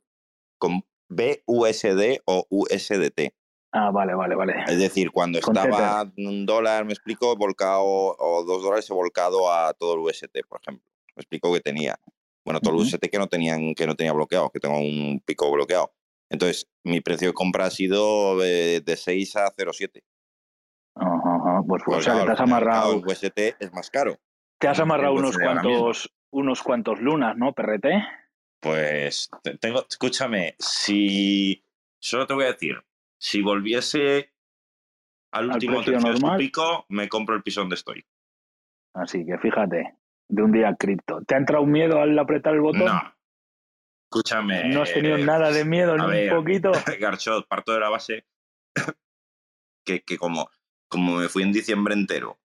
Con 0.58 0.82
BUSD 1.10 2.20
o 2.24 2.46
USDT. 2.48 3.34
Ah, 3.72 3.90
vale, 3.90 4.14
vale, 4.14 4.34
vale. 4.34 4.54
Es 4.66 4.78
decir, 4.78 5.10
cuando 5.12 5.38
estaba 5.38 6.10
un 6.16 6.46
dólar, 6.46 6.84
me 6.84 6.92
explico, 6.92 7.36
volcado, 7.36 7.84
o 7.84 8.44
dos 8.44 8.62
dólares 8.62 8.88
he 8.90 8.94
volcado 8.94 9.52
a 9.52 9.72
todo 9.74 9.94
el 9.94 10.00
UST, 10.00 10.38
por 10.48 10.60
ejemplo. 10.60 10.88
Me 11.14 11.20
explico 11.20 11.52
que 11.52 11.60
tenía. 11.60 11.98
Bueno, 12.44 12.60
todo 12.60 12.74
el 12.74 12.80
UST 12.80 13.06
que 13.10 13.18
no, 13.18 13.28
tenían, 13.28 13.74
que 13.74 13.86
no 13.86 13.94
tenía 13.94 14.12
bloqueado, 14.12 14.50
que 14.50 14.58
tengo 14.58 14.78
un 14.78 15.22
pico 15.24 15.50
bloqueado. 15.52 15.92
Entonces, 16.30 16.68
mi 16.84 17.00
precio 17.00 17.28
de 17.28 17.34
compra 17.34 17.66
ha 17.66 17.70
sido 17.70 18.42
eh, 18.42 18.80
de 18.84 18.96
6 18.96 19.36
a 19.36 19.54
0,7. 19.54 20.02
Ajá, 20.96 21.36
ajá. 21.36 21.62
Pues, 21.66 21.82
Pues 21.84 21.98
o 21.98 22.02
sea, 22.02 22.20
que 22.20 22.26
te 22.26 22.32
has 22.32 22.40
amarrado, 22.40 22.92
el 22.92 23.06
UST 23.06 23.38
es 23.58 23.72
más 23.72 23.90
caro. 23.90 24.16
te 24.58 24.68
has 24.68 24.80
amarrado 24.80 25.14
unos 25.14 25.36
cuantos, 25.36 26.12
unos 26.30 26.62
cuantos 26.62 27.00
lunas, 27.00 27.36
¿no, 27.36 27.52
perrete? 27.52 28.02
Pues 28.60 29.30
te- 29.42 29.56
tengo, 29.58 29.86
escúchame, 29.88 30.54
si 30.58 31.64
solo 31.98 32.26
te 32.26 32.34
voy 32.34 32.44
a 32.44 32.52
decir, 32.52 32.82
si 33.18 33.40
volviese 33.42 34.32
al 35.32 35.50
último 35.50 35.82
tercio 35.82 36.10
de 36.12 36.16
su 36.18 36.36
pico, 36.36 36.84
me 36.88 37.08
compro 37.08 37.36
el 37.36 37.42
piso 37.42 37.60
donde 37.60 37.76
estoy. 37.76 38.04
Así 38.94 39.24
que 39.24 39.38
fíjate, 39.38 39.94
de 40.28 40.42
un 40.42 40.52
día 40.52 40.74
cripto. 40.78 41.22
¿Te 41.22 41.34
ha 41.34 41.38
entrado 41.38 41.64
miedo 41.64 42.00
al 42.00 42.18
apretar 42.18 42.54
el 42.54 42.60
botón? 42.60 42.84
No. 42.86 43.14
Escúchame. 44.10 44.64
¿No 44.70 44.82
has 44.82 44.92
tenido 44.92 45.16
eh, 45.16 45.24
nada 45.24 45.52
de 45.52 45.64
miedo 45.64 45.96
ni 45.96 46.02
a 46.02 46.06
un 46.34 46.38
poquito? 46.40 46.72
Garchot, 47.00 47.46
parto 47.46 47.72
de 47.72 47.80
la 47.80 47.88
base 47.88 48.26
que, 49.86 50.02
que 50.02 50.18
como, 50.18 50.50
como 50.88 51.16
me 51.18 51.28
fui 51.28 51.44
en 51.44 51.52
diciembre 51.52 51.94
entero, 51.94 52.38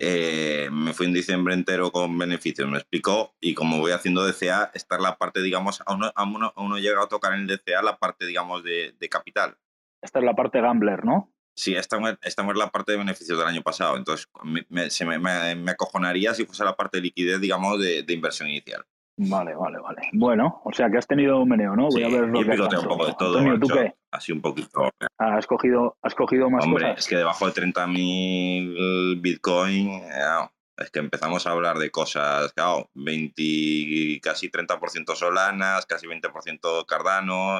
eh, 0.00 0.68
me 0.72 0.92
fui 0.94 1.06
en 1.06 1.12
diciembre 1.12 1.54
entero 1.54 1.90
con 1.92 2.16
beneficios, 2.18 2.68
me 2.68 2.78
explicó, 2.78 3.34
y 3.40 3.54
como 3.54 3.78
voy 3.78 3.92
haciendo 3.92 4.24
DCA, 4.24 4.70
esta 4.74 4.96
es 4.96 5.02
la 5.02 5.18
parte, 5.18 5.42
digamos, 5.42 5.82
aún 5.86 6.00
no, 6.00 6.12
aún 6.14 6.32
no, 6.40 6.52
aún 6.56 6.70
no 6.70 6.76
he 6.76 6.80
llegado 6.80 7.04
a 7.04 7.08
tocar 7.08 7.34
en 7.34 7.40
el 7.40 7.46
DCA 7.48 7.82
la 7.82 7.98
parte, 7.98 8.26
digamos, 8.26 8.62
de, 8.64 8.94
de 8.98 9.08
capital. 9.08 9.56
Esta 10.02 10.18
es 10.20 10.24
la 10.24 10.34
parte 10.34 10.60
gambler, 10.60 11.04
¿no? 11.04 11.32
Sí, 11.56 11.74
esta 11.74 11.98
esta 12.22 12.48
es 12.48 12.56
la 12.56 12.70
parte 12.70 12.92
de 12.92 12.98
beneficios 12.98 13.36
del 13.36 13.48
año 13.48 13.62
pasado, 13.62 13.96
entonces 13.96 14.28
me, 14.44 14.64
me- 14.68 14.90
se 14.90 15.04
me, 15.04 15.18
me- 15.18 15.56
me 15.56 15.70
acojonaría 15.72 16.32
si 16.32 16.44
fuese 16.46 16.64
la 16.64 16.76
parte 16.76 16.98
de 16.98 17.02
liquidez, 17.02 17.40
digamos, 17.40 17.80
de, 17.80 18.04
de 18.04 18.12
inversión 18.14 18.48
inicial. 18.48 18.86
Vale, 19.20 19.52
vale, 19.54 19.78
vale. 19.80 20.02
Bueno, 20.12 20.60
o 20.64 20.72
sea 20.72 20.88
que 20.88 20.96
has 20.98 21.06
tenido 21.06 21.40
un 21.40 21.48
meneo, 21.48 21.74
¿no? 21.74 21.88
Voy 21.88 22.02
Sí, 22.02 22.04
a 22.04 22.08
ver 22.08 22.28
lo 22.28 22.38
que 22.38 22.50
picoteo 22.52 22.80
un 22.82 22.88
poco 22.88 23.06
de 23.06 23.14
todo. 23.14 23.38
Antonio, 23.38 23.58
¿tú 23.60 23.66
qué? 23.68 23.94
Así 24.12 24.30
un 24.30 24.40
poquito. 24.40 24.90
¿Has 25.18 25.46
cogido, 25.48 25.96
has 26.02 26.14
cogido 26.14 26.48
más 26.48 26.64
Hombre, 26.64 26.84
cosas? 26.84 26.98
es 27.00 27.08
que 27.08 27.16
debajo 27.16 27.46
de 27.46 27.52
30.000 27.52 29.20
Bitcoin, 29.20 29.88
eh, 29.88 30.48
es 30.76 30.90
que 30.92 31.00
empezamos 31.00 31.46
a 31.46 31.50
hablar 31.50 31.78
de 31.78 31.90
cosas, 31.90 32.52
claro, 32.52 32.88
20, 32.94 34.20
casi 34.22 34.48
30% 34.50 35.16
Solanas, 35.16 35.84
casi 35.86 36.06
20% 36.06 36.86
Cardano, 36.86 37.58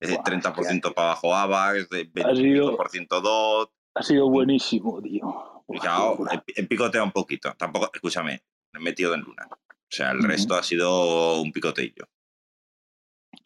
eh, 0.00 0.12
Buah, 0.14 0.22
30% 0.24 0.92
para 0.94 1.08
abajo 1.12 1.34
AVAX, 1.34 1.88
de 1.88 2.10
Ha 2.22 2.34
sido- 2.34 2.76
25% 2.76 3.20
DOT. 3.22 3.70
Ha 3.94 4.02
sido 4.02 4.28
buenísimo, 4.28 5.00
tío. 5.00 5.64
Buah, 5.66 5.80
claro, 5.80 6.18
he, 6.30 6.60
he 6.60 6.64
picoteado 6.64 7.06
un 7.06 7.12
poquito. 7.12 7.54
Tampoco, 7.56 7.90
escúchame, 7.92 8.42
me 8.74 8.80
he 8.80 8.82
metido 8.82 9.14
en 9.14 9.22
luna. 9.22 9.48
O 9.90 9.94
sea, 9.94 10.10
el 10.10 10.22
resto 10.22 10.54
ha 10.54 10.62
sido 10.62 11.40
un 11.40 11.50
picoteillo. 11.50 12.08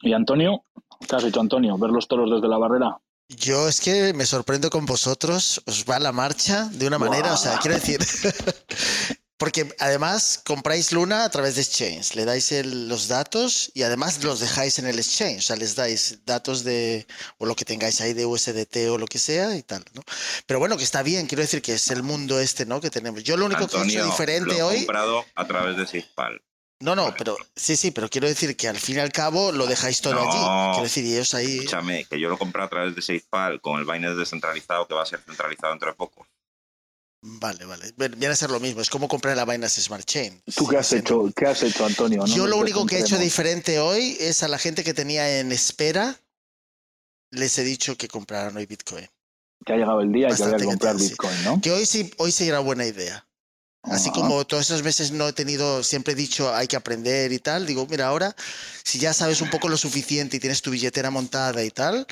¿Y 0.01 0.13
Antonio? 0.13 0.65
¿Qué 1.07 1.15
has 1.15 1.23
hecho, 1.23 1.39
Antonio? 1.39 1.77
¿Ver 1.77 1.91
los 1.91 2.07
toros 2.07 2.29
desde 2.29 2.47
la 2.47 2.57
barrera? 2.57 2.99
Yo 3.29 3.69
es 3.69 3.79
que 3.79 4.13
me 4.13 4.25
sorprendo 4.25 4.69
con 4.69 4.85
vosotros, 4.85 5.61
os 5.65 5.85
va 5.89 5.99
la 5.99 6.11
marcha 6.11 6.65
de 6.65 6.87
una 6.87 6.99
manera, 6.99 7.33
o 7.33 7.37
sea, 7.37 7.57
quiero 7.59 7.75
decir, 7.75 7.99
porque 9.43 9.75
además 9.79 10.41
compráis 10.45 10.93
Luna 10.93 11.25
a 11.25 11.29
través 11.29 11.55
de 11.55 11.63
Exchange, 11.63 12.15
le 12.15 12.23
dais 12.23 12.49
el- 12.53 12.87
los 12.87 13.09
datos 13.09 13.69
y 13.73 13.83
además 13.83 14.23
los 14.23 14.39
dejáis 14.39 14.79
en 14.79 14.87
el 14.87 14.97
Exchange, 14.97 15.39
o 15.39 15.41
sea, 15.41 15.57
les 15.57 15.75
dais 15.75 16.19
datos 16.25 16.63
de, 16.63 17.05
o 17.39 17.45
lo 17.45 17.53
que 17.53 17.65
tengáis 17.65 17.99
ahí 17.99 18.13
de 18.13 18.25
USDT 18.25 18.87
o 18.89 18.97
lo 18.97 19.05
que 19.05 19.19
sea 19.19 19.53
y 19.57 19.61
tal, 19.61 19.83
¿no? 19.95 20.01
Pero 20.45 20.59
bueno, 20.59 20.77
que 20.77 20.85
está 20.85 21.03
bien, 21.03 21.27
quiero 21.27 21.41
decir 21.41 21.61
que 21.61 21.73
es 21.73 21.91
el 21.91 22.03
mundo 22.03 22.39
este, 22.39 22.65
¿no? 22.65 22.79
Que 22.79 22.89
tenemos. 22.89 23.21
Yo 23.21 23.35
lo 23.35 23.45
único 23.45 23.67
que 23.67 23.75
he 23.81 23.83
diferente 24.05 24.47
lo 24.47 24.53
he 24.53 24.61
hoy... 24.63 24.77
comprado 24.77 25.25
a 25.35 25.45
través 25.45 25.75
de 25.75 25.87
SafePal. 25.87 26.41
No, 26.79 26.95
no, 26.95 27.13
pero 27.17 27.35
sí, 27.53 27.75
sí, 27.75 27.91
pero 27.91 28.07
quiero 28.07 28.29
decir 28.29 28.55
que 28.55 28.69
al 28.69 28.79
fin 28.79 28.95
y 28.95 28.99
al 29.01 29.11
cabo 29.11 29.51
lo 29.51 29.67
dejáis 29.67 29.99
todo 29.99 30.21
allí. 30.21 30.39
No. 30.39 30.69
Quiero 30.71 30.83
decir, 30.83 31.03
y 31.03 31.15
ellos 31.15 31.33
ahí... 31.33 31.57
Escúchame, 31.57 32.05
que 32.05 32.17
yo 32.17 32.29
lo 32.29 32.37
compré 32.37 32.63
a 32.63 32.69
través 32.69 32.95
de 32.95 33.01
SafePal 33.01 33.59
con 33.59 33.77
el 33.77 33.83
Binance 33.85 34.15
descentralizado 34.17 34.87
que 34.87 34.93
va 34.93 35.03
a 35.03 35.05
ser 35.05 35.19
centralizado 35.19 35.73
dentro 35.73 35.89
de 35.89 35.95
poco. 35.95 36.25
Vale, 37.25 37.63
vale. 37.63 37.93
Viene 37.95 38.27
a 38.27 38.35
ser 38.35 38.49
lo 38.51 38.59
mismo. 38.59 38.81
Es 38.81 38.89
como 38.89 39.07
comprar 39.07 39.37
la 39.37 39.45
Binance 39.45 39.81
Smart 39.81 40.03
Chain. 40.05 40.41
¿Tú 40.55 40.67
qué 40.67 40.77
has 40.77 40.91
hecho? 40.91 41.31
¿Qué 41.33 41.45
has 41.45 41.63
hecho, 41.63 41.85
Antonio? 41.85 42.19
No 42.19 42.25
Yo 42.27 42.47
lo 42.47 42.57
único 42.57 42.85
que 42.85 42.97
he 42.97 42.99
hecho 42.99 43.17
diferente 43.17 43.79
hoy 43.79 44.17
es 44.19 44.43
a 44.43 44.49
la 44.49 44.57
gente 44.57 44.83
que 44.83 44.93
tenía 44.93 45.39
en 45.39 45.53
espera, 45.53 46.19
les 47.31 47.57
he 47.57 47.63
dicho 47.63 47.95
que 47.97 48.09
compraran 48.09 48.57
hoy 48.57 48.65
Bitcoin. 48.65 49.07
Que 49.65 49.71
ha 49.73 49.75
llegado 49.77 50.01
el 50.01 50.11
día 50.11 50.27
y 50.27 50.35
que 50.35 50.43
Bastante 50.43 50.55
había 50.55 50.57
que 50.57 50.63
que 50.63 50.69
comprar 50.71 50.99
sí. 50.99 51.07
Bitcoin, 51.09 51.43
¿no? 51.45 51.61
Que 51.61 51.71
hoy 51.71 51.85
sí, 51.85 52.11
hoy 52.17 52.31
sí 52.33 52.47
era 52.49 52.59
buena 52.59 52.85
idea. 52.85 53.25
Así 53.83 54.09
Ah. 54.09 54.13
como 54.13 54.45
todos 54.45 54.65
esos 54.65 54.83
meses 54.83 55.11
no 55.11 55.25
he 55.27 55.33
tenido, 55.33 55.81
siempre 55.83 56.13
he 56.13 56.15
dicho 56.17 56.53
hay 56.53 56.67
que 56.67 56.75
aprender 56.75 57.31
y 57.31 57.39
tal, 57.39 57.65
digo, 57.65 57.87
mira, 57.89 58.07
ahora 58.07 58.35
si 58.83 58.99
ya 58.99 59.13
sabes 59.13 59.39
un 59.39 59.49
poco 59.49 59.69
lo 59.69 59.77
suficiente 59.77 60.35
y 60.37 60.39
tienes 60.41 60.61
tu 60.61 60.71
billetera 60.71 61.09
montada 61.09 61.63
y 61.63 61.71
tal, 61.71 62.05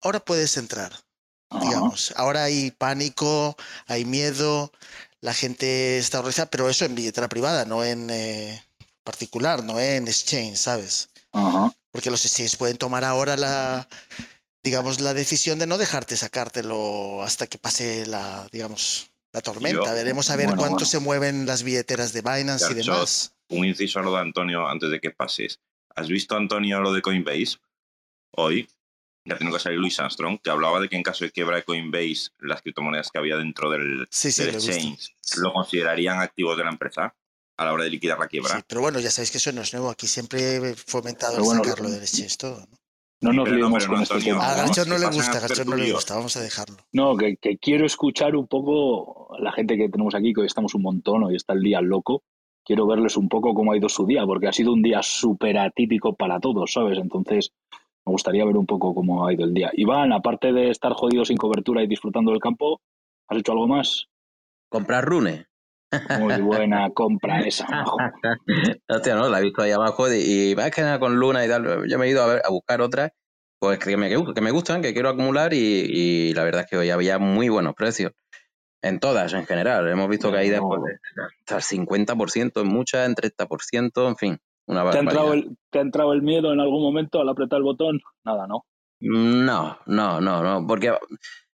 ahora 0.00 0.20
puedes 0.20 0.56
entrar, 0.56 0.92
Ajá. 1.50 1.64
digamos. 1.64 2.12
Ahora 2.16 2.44
hay 2.44 2.70
pánico, 2.70 3.56
hay 3.86 4.04
miedo, 4.04 4.72
la 5.20 5.34
gente 5.34 5.98
está 5.98 6.18
horrorizada, 6.20 6.50
pero 6.50 6.68
eso 6.68 6.84
en 6.84 6.94
billetera 6.94 7.28
privada, 7.28 7.64
no 7.64 7.84
en 7.84 8.08
eh, 8.10 8.62
particular, 9.04 9.64
no 9.64 9.80
en 9.80 10.06
exchange, 10.08 10.56
¿sabes? 10.56 11.10
Ajá. 11.32 11.72
Porque 11.90 12.10
los 12.10 12.24
exchanges 12.24 12.56
pueden 12.56 12.76
tomar 12.76 13.04
ahora 13.04 13.36
la, 13.36 13.88
digamos, 14.62 15.00
la 15.00 15.14
decisión 15.14 15.58
de 15.58 15.66
no 15.66 15.78
dejarte 15.78 16.16
sacártelo 16.16 17.22
hasta 17.22 17.46
que 17.46 17.58
pase 17.58 18.06
la, 18.06 18.46
digamos, 18.52 19.10
la 19.32 19.40
tormenta. 19.40 19.84
Yo- 19.86 19.94
Veremos 19.94 20.30
a 20.30 20.36
ver 20.36 20.46
bueno, 20.46 20.60
cuánto 20.60 20.74
bueno. 20.76 20.86
se 20.90 20.98
mueven 20.98 21.46
las 21.46 21.62
billeteras 21.62 22.12
de 22.12 22.20
Binance 22.20 22.70
y 22.70 22.74
demás. 22.74 23.32
Un 23.48 23.64
inciso 23.64 23.98
a 23.98 24.02
lo 24.02 24.12
de 24.12 24.20
Antonio 24.20 24.68
antes 24.68 24.90
de 24.90 25.00
que 25.00 25.10
pases. 25.10 25.58
¿Has 25.96 26.08
visto, 26.08 26.36
Antonio, 26.36 26.80
lo 26.80 26.92
de 26.92 27.00
Coinbase? 27.02 27.56
Hoy, 28.36 28.68
ya 29.28 29.36
tengo 29.36 29.52
que 29.52 29.60
salir 29.60 29.78
Luis 29.78 29.98
Armstrong, 30.00 30.38
que 30.42 30.50
hablaba 30.50 30.80
de 30.80 30.88
que 30.88 30.96
en 30.96 31.02
caso 31.02 31.24
de 31.24 31.30
quiebra 31.30 31.56
de 31.56 31.64
Coinbase, 31.64 32.30
las 32.40 32.62
criptomonedas 32.62 33.10
que 33.10 33.18
había 33.18 33.36
dentro 33.36 33.70
del, 33.70 34.06
Sí, 34.10 34.32
sí, 34.32 34.42
exchange 34.42 35.14
lo 35.36 35.52
considerarían 35.52 36.20
activos 36.20 36.56
de 36.56 36.64
la 36.64 36.70
empresa 36.70 37.14
a 37.56 37.64
la 37.64 37.72
hora 37.72 37.84
de 37.84 37.90
liquidar 37.90 38.18
la 38.18 38.28
quiebra. 38.28 38.56
Sí, 38.56 38.62
pero 38.66 38.80
bueno, 38.80 39.00
ya 39.00 39.10
sabéis 39.10 39.30
que 39.30 39.38
eso 39.38 39.52
no 39.52 39.62
es 39.62 39.72
nuevo. 39.72 39.90
Aquí 39.90 40.06
siempre 40.06 40.56
he 40.56 40.74
fomentado 40.74 41.42
bueno, 41.42 41.62
sacarlo 41.64 41.90
del 41.90 42.00
exchange 42.00 42.36
todo. 42.38 42.60
¿no? 42.60 42.78
No 43.20 43.32
nos 43.32 43.48
no, 43.48 43.54
liemos 43.56 43.86
con 43.86 44.00
este 44.00 44.20
tema. 44.20 44.44
A 44.44 44.56
Vamos, 44.56 44.76
Garchot 44.76 44.86
no 44.86 44.94
que 44.94 45.00
le 45.00 45.06
gusta, 45.08 45.64
no 45.64 45.76
le 45.76 45.92
gusta. 45.92 46.14
Vamos 46.14 46.36
a 46.36 46.40
dejarlo. 46.40 46.76
No, 46.92 47.16
que, 47.16 47.36
que 47.36 47.58
quiero 47.58 47.84
escuchar 47.84 48.36
un 48.36 48.46
poco 48.46 49.34
a 49.34 49.40
la 49.40 49.50
gente 49.52 49.76
que 49.76 49.88
tenemos 49.88 50.14
aquí, 50.14 50.32
que 50.32 50.42
hoy 50.42 50.46
estamos 50.46 50.74
un 50.74 50.82
montón, 50.82 51.24
hoy 51.24 51.34
está 51.34 51.52
el 51.52 51.62
día 51.62 51.80
loco. 51.80 52.22
Quiero 52.64 52.86
verles 52.86 53.16
un 53.16 53.28
poco 53.28 53.54
cómo 53.54 53.72
ha 53.72 53.76
ido 53.76 53.88
su 53.88 54.06
día, 54.06 54.24
porque 54.24 54.46
ha 54.46 54.52
sido 54.52 54.72
un 54.72 54.82
día 54.82 55.02
súper 55.02 55.58
atípico 55.58 56.14
para 56.14 56.38
todos, 56.38 56.72
¿sabes? 56.72 56.98
Entonces, 56.98 57.50
me 58.08 58.12
gustaría 58.12 58.44
ver 58.46 58.56
un 58.56 58.64
poco 58.66 58.94
cómo 58.94 59.26
ha 59.26 59.32
ido 59.34 59.44
el 59.44 59.52
día. 59.52 59.70
Iván, 59.74 60.12
aparte 60.14 60.52
de 60.52 60.70
estar 60.70 60.92
jodido 60.94 61.24
sin 61.26 61.36
cobertura 61.36 61.82
y 61.82 61.86
disfrutando 61.86 62.30
del 62.30 62.40
campo, 62.40 62.80
¿has 63.28 63.38
hecho 63.38 63.52
algo 63.52 63.68
más? 63.68 64.06
Comprar 64.70 65.04
rune. 65.04 65.46
Muy 66.18 66.40
buena 66.40 66.88
compra 66.90 67.40
esa, 67.40 67.66
majo. 67.68 67.98
Hostia, 68.88 69.14
no, 69.14 69.28
la 69.28 69.40
he 69.40 69.42
visto 69.42 69.60
ahí 69.62 69.72
abajo 69.72 70.10
y, 70.10 70.50
y 70.52 70.56
más 70.56 70.70
que 70.70 70.80
nada 70.80 70.98
con 70.98 71.16
Luna 71.16 71.44
y 71.44 71.48
tal. 71.48 71.86
Yo 71.86 71.98
me 71.98 72.06
he 72.06 72.10
ido 72.10 72.22
a, 72.22 72.26
ver- 72.26 72.42
a 72.44 72.50
buscar 72.50 72.80
otras 72.80 73.10
pues 73.60 73.78
que 73.78 73.96
me, 73.96 74.08
que 74.08 74.40
me 74.40 74.50
gustan, 74.52 74.80
que 74.80 74.94
quiero 74.94 75.08
acumular 75.10 75.52
y, 75.52 75.58
y 75.58 76.32
la 76.32 76.44
verdad 76.44 76.62
es 76.62 76.70
que 76.70 76.76
hoy 76.78 76.90
había 76.90 77.18
muy 77.18 77.48
buenos 77.50 77.74
precios. 77.74 78.12
En 78.80 79.00
todas, 79.00 79.32
en 79.34 79.44
general. 79.44 79.86
Hemos 79.88 80.08
visto 80.08 80.30
caídas 80.32 80.60
No. 80.60 80.68
pues, 80.68 80.80
hasta 81.40 81.56
el 81.56 81.62
50% 81.86 82.60
en 82.62 82.68
muchas, 82.68 83.06
en 83.06 83.14
30%, 83.16 84.08
en 84.08 84.16
fin. 84.16 84.38
Una 84.68 84.90
¿Te 84.90 84.98
ha, 84.98 85.00
entrado 85.00 85.32
el, 85.32 85.56
¿Te 85.70 85.78
ha 85.78 85.82
entrado 85.82 86.12
el 86.12 86.22
miedo 86.22 86.52
en 86.52 86.60
algún 86.60 86.82
momento 86.82 87.20
al 87.20 87.28
apretar 87.28 87.56
el 87.56 87.64
botón? 87.64 88.00
Nada, 88.24 88.46
¿no? 88.46 88.64
No, 89.00 89.78
no, 89.86 90.20
no, 90.20 90.42
no, 90.42 90.66
porque, 90.66 90.92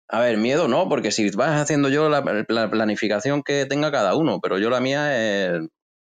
a 0.07 0.19
ver, 0.19 0.37
miedo 0.37 0.67
no, 0.67 0.89
porque 0.89 1.11
si 1.11 1.29
vas 1.31 1.61
haciendo 1.61 1.89
yo 1.89 2.09
la, 2.09 2.23
la 2.47 2.71
planificación 2.71 3.43
que 3.43 3.65
tenga 3.65 3.91
cada 3.91 4.15
uno, 4.15 4.39
pero 4.41 4.57
yo 4.57 4.69
la 4.69 4.79
mía 4.79 5.15
es 5.15 5.61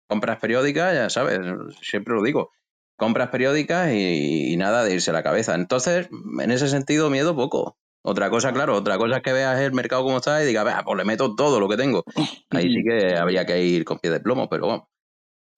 compras 0.07 0.38
periódicas, 0.38 0.95
ya 0.95 1.09
sabes, 1.11 1.41
siempre 1.81 2.15
lo 2.15 2.23
digo, 2.23 2.50
compras 2.97 3.29
periódicas 3.31 3.93
y, 3.93 4.53
y 4.53 4.57
nada 4.57 4.85
de 4.85 4.95
irse 4.95 5.11
a 5.11 5.15
la 5.15 5.23
cabeza. 5.23 5.55
Entonces, 5.55 6.09
en 6.41 6.50
ese 6.50 6.69
sentido, 6.69 7.09
miedo 7.09 7.35
poco. 7.35 7.79
Otra 8.03 8.31
cosa, 8.31 8.53
claro, 8.53 8.77
otra 8.77 8.97
cosa 8.97 9.17
es 9.17 9.23
que 9.23 9.33
veas 9.33 9.61
el 9.61 9.73
mercado 9.73 10.03
como 10.03 10.19
está 10.19 10.43
y 10.43 10.47
digas, 10.47 10.65
"Vea, 10.65 10.83
pues 10.85 10.97
le 10.97 11.05
meto 11.05 11.35
todo 11.35 11.59
lo 11.61 11.69
que 11.69 11.77
tengo. 11.77 12.05
Ahí 12.50 12.69
sí 12.73 12.83
que 12.85 13.17
habría 13.17 13.45
que 13.47 13.62
ir 13.62 13.85
con 13.85 13.99
pie 13.99 14.11
de 14.11 14.21
plomo, 14.21 14.49
pero 14.49 14.67
bueno, 14.67 14.88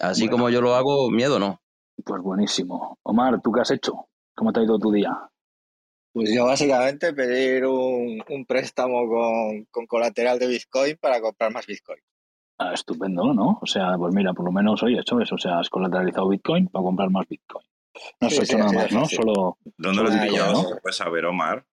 así 0.01 0.23
Bueno. 0.23 0.33
como 0.37 0.51
yo 0.51 0.61
lo 0.61 0.75
hago, 0.75 1.11
miedo 1.11 1.39
no. 1.39 1.61
Pues 2.05 2.23
buenísimo. 2.23 2.99
Omar, 3.03 3.41
¿tú 3.43 3.53
qué 3.53 3.61
has 3.61 3.71
hecho? 3.71 4.09
¿Cómo 4.35 4.53
te 4.53 4.61
ha 4.61 4.65
ido 4.65 4.79
tu 4.79 4.91
día? 4.91 5.11
Pues 6.13 6.33
yo 6.35 6.47
básicamente 6.47 7.13
pedir 7.13 7.67
un, 7.67 8.23
un 8.29 8.45
préstamo 8.47 9.07
con, 9.09 9.65
con 9.71 9.87
colateral 9.87 10.39
de 10.39 10.49
Bitcoin 10.49 10.97
para 11.01 11.21
comprar 11.21 11.53
más 11.53 11.67
Bitcoin. 11.67 12.01
Ah, 12.59 12.73
estupendo, 12.75 13.33
¿no? 13.33 13.59
O 13.63 13.67
sea, 13.67 13.97
pues 13.97 14.13
mira, 14.15 14.33
por 14.35 14.45
lo 14.45 14.53
menos 14.53 14.83
hoy 14.83 14.97
he 14.97 15.01
hecho 15.01 15.21
eso. 15.21 15.37
O 15.37 15.39
sea, 15.39 15.61
has 15.61 15.71
colateralizado 15.71 16.29
Bitcoin 16.29 16.67
para 16.69 16.83
comprar 16.83 17.11
más 17.11 17.27
Bitcoin. 17.29 17.65
No 18.21 18.27
has 18.27 18.35
Sí, 18.35 18.41
hecho 18.43 18.53
sí, 18.53 18.57
nada 18.59 18.73
más, 18.73 18.93
¿no? 18.93 19.05
Solo. 19.07 19.59
¿Dónde 19.79 19.99
Solo 19.99 20.03
lo 20.03 20.11
Bitcoin, 20.11 20.31
pillado? 20.31 20.53
¿no? 20.53 20.69
¿Se 20.69 20.77
puede 20.81 20.93
saber, 20.93 21.27
Omar? 21.27 21.65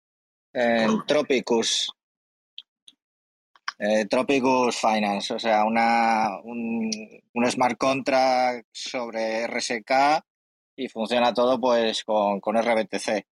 En 0.53 1.05
Tropicus. 1.05 1.91
Eh, 3.79 4.05
Tropicus 4.07 4.75
Finance, 4.77 5.33
o 5.33 5.39
sea, 5.39 5.63
una, 5.65 6.39
un, 6.43 6.89
un 7.33 7.51
smart 7.51 7.77
contract 7.77 8.67
sobre 8.71 9.45
RSK 9.47 10.23
y 10.75 10.87
funciona 10.87 11.33
todo 11.33 11.59
pues 11.59 12.03
con, 12.03 12.39
con 12.39 12.55
RBTC. 12.55 13.25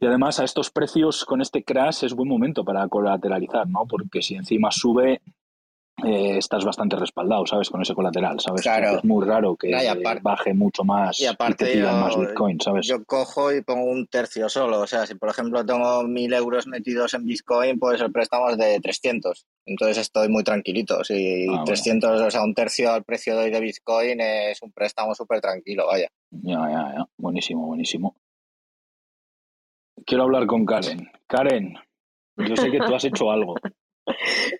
Y 0.00 0.06
además 0.06 0.40
a 0.40 0.44
estos 0.44 0.70
precios 0.70 1.24
con 1.24 1.40
este 1.40 1.62
crash 1.62 2.04
es 2.04 2.14
buen 2.14 2.28
momento 2.28 2.64
para 2.64 2.88
colateralizar, 2.88 3.68
¿no? 3.68 3.86
Porque 3.86 4.22
si 4.22 4.34
encima 4.34 4.70
sube, 4.70 5.20
eh, 6.02 6.38
estás 6.38 6.64
bastante 6.64 6.96
respaldado, 6.96 7.46
¿sabes? 7.46 7.70
Con 7.70 7.80
ese 7.80 7.94
colateral, 7.94 8.40
¿sabes? 8.40 8.62
Claro. 8.62 8.98
Es 8.98 9.04
muy 9.04 9.24
raro 9.24 9.54
que 9.56 9.74
aparte- 9.74 10.20
baje 10.22 10.52
mucho 10.52 10.82
más 10.84 11.20
Y 11.20 11.26
aparte 11.26 11.64
te 11.66 11.78
yo- 11.78 11.92
más 11.92 12.18
Bitcoin, 12.18 12.60
¿sabes? 12.60 12.86
Yo 12.86 13.04
cojo 13.04 13.52
y 13.52 13.62
pongo 13.62 13.84
un 13.84 14.06
tercio 14.08 14.48
solo. 14.48 14.80
O 14.80 14.86
sea, 14.86 15.06
si 15.06 15.14
por 15.14 15.28
ejemplo 15.30 15.64
tengo 15.64 16.02
mil 16.02 16.32
euros 16.34 16.66
metidos 16.66 17.14
en 17.14 17.24
Bitcoin, 17.24 17.78
pues 17.78 18.00
el 18.00 18.10
préstamo 18.10 18.50
es 18.50 18.58
de 18.58 18.80
300. 18.80 19.46
Entonces 19.66 19.98
estoy 19.98 20.28
muy 20.28 20.42
tranquilito. 20.42 21.04
Si 21.04 21.44
Ah, 21.44 21.50
bueno. 21.50 21.64
300, 21.64 22.20
o 22.20 22.30
sea, 22.30 22.42
un 22.42 22.54
tercio 22.54 22.92
al 22.92 23.04
precio 23.04 23.36
de 23.36 23.44
hoy 23.44 23.50
de 23.50 23.60
Bitcoin 23.60 24.20
es 24.20 24.60
un 24.62 24.72
préstamo 24.72 25.14
súper 25.14 25.40
tranquilo, 25.40 25.86
vaya. 25.86 26.08
Ya, 26.32 26.58
ya, 26.70 26.94
ya. 26.96 27.04
Buenísimo, 27.16 27.66
buenísimo. 27.66 28.16
Quiero 30.04 30.24
hablar 30.24 30.46
con 30.46 30.66
Karen. 30.66 31.08
Karen, 31.28 31.74
yo 32.36 32.56
sé 32.56 32.70
que 32.70 32.78
tú 32.78 32.94
has 32.94 33.04
hecho 33.04 33.30
algo. 33.30 33.54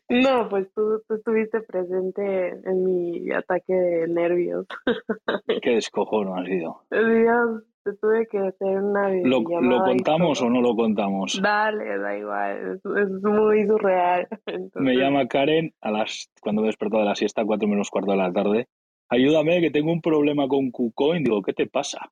No, 0.08 0.48
pues 0.48 0.68
tú, 0.74 1.02
tú 1.06 1.14
estuviste 1.14 1.60
presente 1.60 2.48
en 2.64 2.84
mi 2.84 3.30
ataque 3.32 3.74
de 3.74 4.08
nervios. 4.08 4.66
¿Qué 5.62 5.70
descojono 5.70 6.36
ha 6.36 6.44
sido? 6.44 6.82
Dios, 6.90 7.62
te 7.84 7.92
tuve 7.94 8.26
que 8.26 8.38
hacer 8.38 8.78
una 8.78 9.10
¿Lo, 9.10 9.40
lo 9.40 9.84
contamos 9.84 10.40
o 10.40 10.48
no 10.48 10.60
lo 10.60 10.74
contamos? 10.74 11.40
Dale, 11.42 11.98
da 11.98 12.16
igual, 12.16 12.74
es, 12.74 12.84
es 12.84 13.22
muy 13.22 13.66
surreal. 13.66 14.26
Entonces, 14.46 14.82
Me 14.82 14.94
llama 14.94 15.26
Karen 15.26 15.72
a 15.80 15.90
las 15.90 16.30
cuando 16.40 16.62
me 16.62 16.68
he 16.68 16.70
despertado 16.70 17.02
de 17.02 17.08
la 17.08 17.14
siesta, 17.14 17.44
cuatro 17.44 17.68
menos 17.68 17.90
cuarto 17.90 18.12
de 18.12 18.18
la 18.18 18.32
tarde. 18.32 18.68
Ayúdame, 19.10 19.60
que 19.60 19.70
tengo 19.70 19.92
un 19.92 20.00
problema 20.00 20.48
con 20.48 20.70
KuCoin. 20.70 21.22
Digo, 21.22 21.42
¿qué 21.42 21.52
te 21.52 21.66
pasa? 21.66 22.10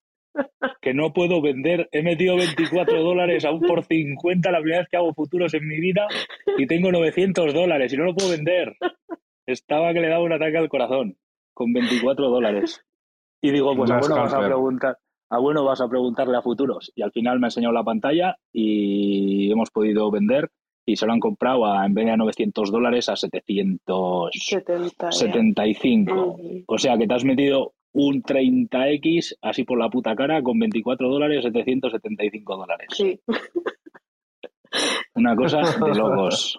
Que 0.80 0.94
no 0.94 1.12
puedo 1.12 1.40
vender. 1.40 1.88
He 1.92 2.02
metido 2.02 2.36
24 2.36 3.02
dólares 3.02 3.44
aún 3.44 3.60
por 3.60 3.84
50 3.84 4.50
la 4.50 4.60
primera 4.60 4.80
vez 4.80 4.88
que 4.90 4.96
hago 4.96 5.14
futuros 5.14 5.54
en 5.54 5.66
mi 5.66 5.78
vida 5.78 6.06
y 6.58 6.66
tengo 6.66 6.90
900 6.90 7.54
dólares 7.54 7.92
y 7.92 7.96
no 7.96 8.04
lo 8.04 8.14
puedo 8.14 8.30
vender. 8.30 8.76
Estaba 9.46 9.92
que 9.92 10.00
le 10.00 10.08
daba 10.08 10.24
un 10.24 10.32
ataque 10.32 10.58
al 10.58 10.68
corazón 10.68 11.16
con 11.54 11.72
24 11.72 12.28
dólares. 12.28 12.84
Y 13.40 13.50
digo, 13.50 13.74
pues 13.76 13.90
a 13.90 13.98
bueno 13.98 14.16
vas 14.16 14.32
a 14.32 14.40
preguntar, 14.40 14.98
a 15.30 15.38
bueno 15.38 15.64
vas 15.64 15.80
a 15.80 15.88
preguntarle 15.88 16.36
a 16.36 16.42
futuros. 16.42 16.92
Y 16.94 17.02
al 17.02 17.12
final 17.12 17.40
me 17.40 17.46
ha 17.46 17.48
enseñado 17.48 17.74
la 17.74 17.84
pantalla 17.84 18.36
y 18.52 19.50
hemos 19.50 19.70
podido 19.70 20.10
vender 20.10 20.50
y 20.84 20.96
se 20.96 21.06
lo 21.06 21.12
han 21.12 21.20
comprado 21.20 21.66
a, 21.66 21.86
en 21.86 21.94
vez 21.94 22.06
de 22.06 22.12
a 22.12 22.16
900 22.16 22.70
dólares 22.70 23.08
a 23.08 23.16
70 23.16 23.92
ya. 24.32 24.40
775. 24.40 26.12
Ujú. 26.12 26.64
O 26.66 26.78
sea 26.78 26.96
que 26.98 27.06
te 27.06 27.14
has 27.14 27.24
metido 27.24 27.74
un 27.94 28.22
30x 28.22 29.36
así 29.42 29.64
por 29.64 29.78
la 29.78 29.88
puta 29.90 30.14
cara 30.16 30.42
con 30.42 30.58
24 30.58 31.08
dólares, 31.08 31.42
775 31.44 32.56
dólares. 32.56 32.88
Sí, 32.92 33.20
Una 35.14 35.36
cosa 35.36 35.58
de 35.60 35.94
locos. 35.94 36.58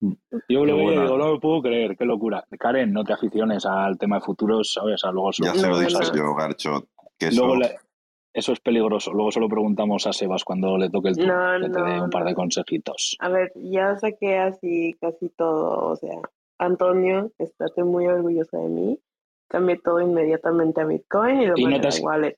Yo 0.00 0.10
Qué 0.48 0.54
lo 0.54 0.76
veo 0.76 0.90
digo, 0.90 1.16
no 1.18 1.28
lo 1.28 1.40
puedo 1.40 1.62
creer, 1.62 1.96
qué 1.96 2.04
locura. 2.04 2.44
Karen, 2.58 2.92
no 2.92 3.02
te 3.02 3.14
aficiones 3.14 3.64
al 3.64 3.96
tema 3.96 4.16
de 4.16 4.22
futuros, 4.22 4.72
¿sabes? 4.74 5.02
A 5.04 5.10
luego 5.10 5.32
solo- 5.32 5.54
Ya 5.54 5.58
se 5.58 5.66
lo 5.68 6.14
yo, 6.14 6.34
Garcho, 6.34 6.88
que 7.18 7.28
eso... 7.28 7.40
luego 7.46 7.56
le- 7.60 7.76
eso 8.34 8.52
es 8.52 8.60
peligroso. 8.60 9.14
Luego 9.14 9.32
se 9.32 9.40
lo 9.40 9.48
preguntamos 9.48 10.06
a 10.06 10.12
Sebas 10.12 10.44
cuando 10.44 10.76
le 10.76 10.90
toque 10.90 11.08
el 11.08 11.16
turno, 11.16 11.58
No, 11.58 11.66
que 11.66 11.72
te 11.72 11.80
dé 11.82 12.00
un 12.02 12.10
par 12.10 12.24
de 12.26 12.34
consejitos. 12.34 13.16
a 13.20 13.30
ver, 13.30 13.50
ya 13.56 13.96
saqué 13.96 14.36
así 14.36 14.94
casi 15.00 15.30
todo, 15.30 15.92
o 15.92 15.96
sea, 15.96 16.20
Antonio, 16.58 17.32
estate 17.38 17.82
muy 17.82 18.06
orgulloso 18.06 18.58
de 18.58 18.68
mí. 18.68 18.98
Cambié 19.48 19.78
todo 19.78 20.00
inmediatamente 20.00 20.80
a 20.80 20.84
Bitcoin 20.84 21.40
y 21.42 21.46
lo 21.46 21.54
¿Y 21.56 21.64
no 21.64 21.70
mandé 21.70 21.80
te 21.80 21.86
a 21.86 21.88
has- 21.88 22.00
la 22.00 22.06
wallet. 22.06 22.36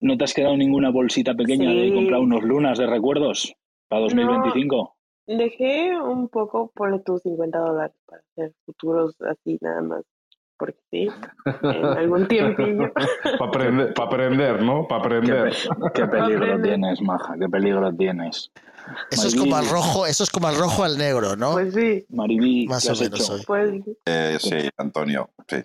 ¿No 0.00 0.16
te 0.18 0.24
has 0.24 0.34
quedado 0.34 0.56
ninguna 0.56 0.90
bolsita 0.90 1.34
pequeña 1.34 1.72
de 1.72 1.88
Sí. 1.88 1.94
comprar 1.94 2.20
unos 2.20 2.42
lunas 2.42 2.78
de 2.78 2.86
recuerdos 2.86 3.54
para 3.88 4.02
2025? 4.02 4.96
Dejé 5.26 5.96
un 5.98 6.28
poco, 6.28 6.70
por 6.74 7.02
tus 7.02 7.22
50 7.22 7.58
dólares 7.58 7.96
para 8.06 8.22
hacer 8.32 8.52
futuros 8.66 9.16
así 9.22 9.56
nada 9.62 9.80
más, 9.80 10.02
porque 10.58 10.78
sí, 10.90 11.08
en 11.62 11.84
algún 11.86 12.28
tiempillo. 12.28 12.92
Para 13.38 13.48
aprender, 13.48 13.94
pa 13.94 14.04
aprender, 14.04 14.62
¿no? 14.62 14.86
Para 14.86 15.00
aprender. 15.00 15.52
qué 15.94 16.06
peligro 16.06 16.60
tienes, 16.60 17.00
maja, 17.00 17.34
qué 17.40 17.48
peligro 17.48 17.90
tienes. 17.96 18.50
Eso 19.10 19.28
es 19.28 19.34
como 19.34 19.56
al 19.56 19.66
rojo, 19.66 20.04
eso 20.06 20.22
es 20.24 20.30
como 20.30 20.48
al 20.48 20.56
rojo 20.56 20.84
al 20.84 20.98
negro, 20.98 21.34
¿no? 21.36 21.52
Pues 21.52 21.72
sí, 21.72 22.04
Maribí, 22.10 22.66
Más 22.68 22.84
¿qué 22.86 22.92
o 22.92 22.96
menos 23.00 23.44
pues 23.46 23.74
Eh, 24.04 24.36
sí, 24.38 24.68
Antonio, 24.76 25.30
sí. 25.48 25.56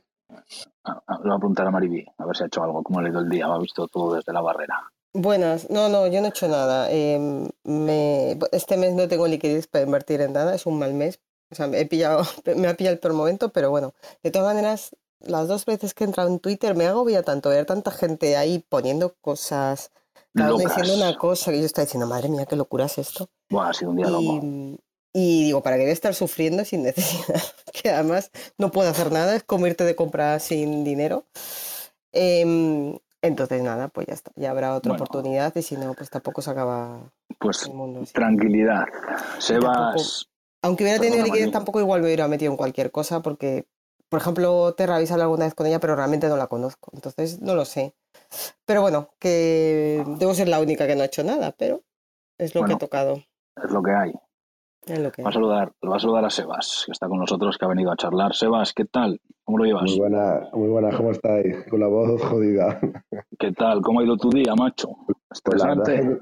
Ah, 0.83 1.01
ah, 1.07 1.17
Lo 1.17 1.23
voy 1.23 1.31
a 1.31 1.35
apuntar 1.35 1.67
a 1.67 1.71
Maribí, 1.71 2.05
a 2.17 2.25
ver 2.25 2.35
si 2.35 2.43
ha 2.43 2.47
hecho 2.47 2.63
algo, 2.63 2.83
cómo 2.83 3.01
le 3.01 3.07
ha 3.07 3.11
ido 3.11 3.19
el 3.19 3.29
día, 3.29 3.47
lo 3.47 3.53
ha 3.53 3.59
visto 3.59 3.87
todo 3.87 4.15
desde 4.15 4.33
la 4.33 4.41
barrera. 4.41 4.91
Buenas, 5.13 5.69
no, 5.69 5.89
no, 5.89 6.05
yo 6.07 6.19
no 6.21 6.27
he 6.27 6.29
hecho 6.29 6.47
nada. 6.47 6.89
Em, 6.91 7.49
me, 7.63 8.37
este 8.51 8.77
mes 8.77 8.93
no 8.93 9.07
tengo 9.07 9.27
liquidez 9.27 9.67
para 9.67 9.85
invertir 9.85 10.21
en 10.21 10.33
nada, 10.33 10.53
es 10.53 10.65
un 10.65 10.77
mal 10.77 10.93
mes. 10.93 11.19
O 11.51 11.55
sea, 11.55 11.67
me 11.67 11.79
he 11.79 11.85
pillado, 11.85 12.23
me 12.55 12.67
ha 12.67 12.75
pillado 12.75 12.93
el 12.93 12.99
peor 12.99 13.13
momento, 13.13 13.49
pero 13.49 13.71
bueno, 13.71 13.93
de 14.21 14.31
todas 14.31 14.47
maneras, 14.53 14.95
las 15.19 15.47
dos 15.47 15.65
veces 15.65 15.93
que 15.93 16.03
he 16.03 16.07
entrado 16.07 16.29
en 16.29 16.39
Twitter 16.39 16.75
me 16.75 16.85
agobia 16.85 17.23
tanto 17.23 17.49
ver 17.49 17.65
tanta 17.65 17.91
gente 17.91 18.37
ahí 18.37 18.63
poniendo 18.69 19.15
cosas, 19.21 19.91
cada 20.33 20.53
uno 20.53 20.63
diciendo 20.63 20.93
una 20.93 21.17
cosa 21.17 21.51
que 21.51 21.59
yo 21.59 21.65
estaba 21.65 21.85
diciendo, 21.85 22.07
madre 22.07 22.29
mía, 22.29 22.45
qué 22.45 22.55
locura 22.55 22.85
es 22.85 22.99
esto. 22.99 23.29
Buah, 23.49 23.69
ha 23.69 23.73
sido 23.73 23.91
un 23.91 23.97
día 23.97 24.09
loco. 24.09 24.79
Y, 25.13 25.45
digo, 25.45 25.63
¿para 25.63 25.75
qué 25.77 25.83
voy 25.83 25.89
a 25.89 25.93
estar 25.93 26.13
sufriendo 26.13 26.63
sin 26.65 26.83
necesidad? 26.83 27.41
Que 27.73 27.89
además 27.91 28.31
no 28.57 28.71
puedo 28.71 28.89
hacer 28.89 29.11
nada, 29.11 29.35
es 29.35 29.43
como 29.43 29.65
irte 29.67 29.83
de 29.85 29.95
compra 29.95 30.39
sin 30.39 30.83
dinero. 30.83 31.25
Em, 32.11 32.97
entonces, 33.21 33.61
nada, 33.61 33.87
pues 33.89 34.07
ya 34.07 34.13
está, 34.13 34.31
ya 34.35 34.51
habrá 34.51 34.75
otra 34.75 34.91
Bueno. 34.91 35.03
oportunidad 35.05 35.55
y 35.55 35.61
si 35.61 35.77
no, 35.77 35.93
pues 35.93 36.09
tampoco 36.09 36.41
se 36.41 36.49
acaba 36.51 36.99
Pues 37.39 37.63
el 37.67 37.73
mundo. 37.73 38.01
así. 38.01 38.13
tranquilidad. 38.13 38.83
tampoco- 38.85 39.41
Sebas, 39.41 40.29
Aunque 40.61 40.83
hubiera 40.83 40.99
tenido 40.99 41.23
liquidez, 41.23 41.45
Mario. 41.47 41.51
tampoco 41.53 41.79
igual 41.79 42.01
me 42.01 42.07
hubiera 42.07 42.27
metido 42.27 42.51
en 42.51 42.57
cualquier 42.57 42.91
cosa 42.91 43.21
porque, 43.21 43.65
por 44.09 44.19
ejemplo, 44.19 44.73
te 44.73 44.83
he 44.83 44.87
revisado 44.87 45.21
alguna 45.21 45.45
vez 45.45 45.53
con 45.53 45.65
ella, 45.67 45.79
pero 45.79 45.95
realmente 45.95 46.27
no 46.27 46.35
la 46.35 46.47
conozco. 46.47 46.91
Entonces, 46.93 47.39
no 47.41 47.55
lo 47.55 47.63
sé. 47.65 47.93
Pero 48.65 48.81
bueno, 48.81 49.09
que 49.19 50.03
debo 50.17 50.33
ser 50.33 50.49
la 50.49 50.59
única 50.59 50.85
que 50.85 50.95
no 50.95 51.03
ha 51.03 51.05
hecho 51.05 51.23
nada, 51.23 51.53
pero 51.57 51.81
es 52.37 52.53
lo 52.55 52.61
que 52.61 52.73
Bueno. 52.73 52.75
he 52.75 52.79
tocado. 52.79 53.23
es 53.63 53.71
lo 53.71 53.81
que 53.83 53.91
hay. 53.91 54.13
Que 54.85 55.23
Va 55.23 55.29
a 55.29 55.31
saludar, 55.31 55.71
va 55.87 55.97
a 55.97 55.99
saludar 55.99 56.25
a 56.25 56.29
Sebas, 56.29 56.83
que 56.85 56.93
está 56.93 57.07
con 57.07 57.19
nosotros, 57.19 57.57
que 57.57 57.65
ha 57.65 57.67
venido 57.67 57.91
a 57.91 57.95
charlar. 57.95 58.33
Sebas, 58.33 58.73
¿qué 58.73 58.85
tal? 58.85 59.19
¿Cómo 59.43 59.59
lo 59.59 59.65
llevas? 59.65 59.91
Muy 59.91 59.99
buena, 59.99 60.49
muy 60.53 60.69
buena, 60.69 60.95
¿cómo 60.95 61.11
estáis? 61.11 61.65
Con 61.69 61.79
la 61.79 61.87
voz 61.87 62.21
jodida. 62.23 62.79
¿Qué 63.37 63.51
tal? 63.51 63.81
¿Cómo 63.81 63.99
ha 63.99 64.03
ido 64.03 64.17
tu 64.17 64.29
día, 64.29 64.55
macho? 64.55 64.89
Pues 65.43 65.59
la 65.61 65.67
verdad, 65.69 65.89
¿Estresante? 65.89 65.95
es 65.95 66.19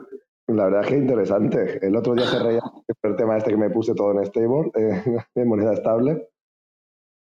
que, 0.47 0.53
la 0.53 0.63
verdad 0.65 0.81
es 0.81 0.87
que 0.87 0.97
interesante. 0.97 1.87
El 1.87 1.95
otro 1.95 2.13
día 2.13 2.25
se 2.25 2.39
reía 2.39 2.61
por 3.01 3.11
el 3.11 3.15
tema 3.15 3.37
este 3.37 3.51
que 3.51 3.57
me 3.57 3.69
puse 3.69 3.93
todo 3.93 4.11
en 4.11 4.25
stable, 4.25 4.71
eh, 4.75 5.03
en 5.35 5.47
moneda 5.47 5.73
estable, 5.73 6.29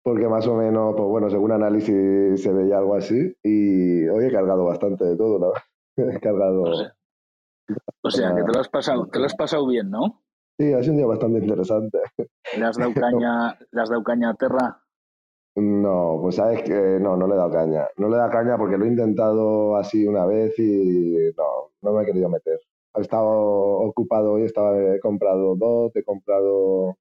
porque 0.02 0.28
más 0.28 0.46
o 0.46 0.54
menos, 0.54 0.94
pues 0.96 1.08
bueno, 1.08 1.28
según 1.28 1.52
análisis 1.52 2.42
se 2.42 2.52
veía 2.52 2.78
algo 2.78 2.94
así 2.94 3.36
y 3.42 4.06
hoy 4.08 4.24
he 4.24 4.32
cargado 4.32 4.64
bastante 4.64 5.04
de 5.04 5.16
todo, 5.16 5.38
¿no? 5.38 5.52
He 5.96 6.20
cargado... 6.20 6.62
O 6.62 6.76
sea, 6.76 6.94
O 8.02 8.10
sea, 8.10 8.34
que 8.34 8.42
te 8.42 8.52
lo 8.52 8.60
has 8.60 8.68
pasado, 8.68 9.06
te 9.08 9.18
lo 9.18 9.26
has 9.26 9.34
pasado 9.34 9.66
bien, 9.66 9.90
¿no? 9.90 10.22
Sí, 10.58 10.72
ha 10.72 10.80
sido 10.80 10.92
un 10.92 10.96
día 10.98 11.06
bastante 11.06 11.38
interesante. 11.40 11.98
¿Le 12.56 12.64
has 12.64 12.76
dado 12.76 12.92
caña, 12.94 13.58
le 13.70 13.82
has 13.82 13.88
dado 13.90 14.02
caña 14.02 14.30
a 14.30 14.34
Terra? 14.34 14.82
No, 15.56 16.18
pues 16.20 16.36
sabes 16.36 16.62
que 16.62 16.98
no, 17.00 17.16
no 17.16 17.26
le 17.26 17.34
he 17.34 17.36
dado 17.36 17.50
caña. 17.50 17.86
No 17.96 18.08
le 18.08 18.14
he 18.16 18.18
dado 18.18 18.30
caña 18.30 18.58
porque 18.58 18.76
lo 18.76 18.84
he 18.84 18.88
intentado 18.88 19.76
así 19.76 20.06
una 20.06 20.26
vez 20.26 20.58
y 20.58 21.30
no, 21.36 21.72
no 21.82 21.92
me 21.92 22.02
he 22.02 22.06
querido 22.06 22.28
meter. 22.28 22.60
He 22.94 23.00
estado 23.00 23.26
ocupado 23.26 24.32
hoy, 24.32 24.42
estaba, 24.42 24.78
he 24.78 25.00
comprado 25.00 25.54
DOT, 25.56 25.96
he 25.96 26.04
comprado, 26.04 26.96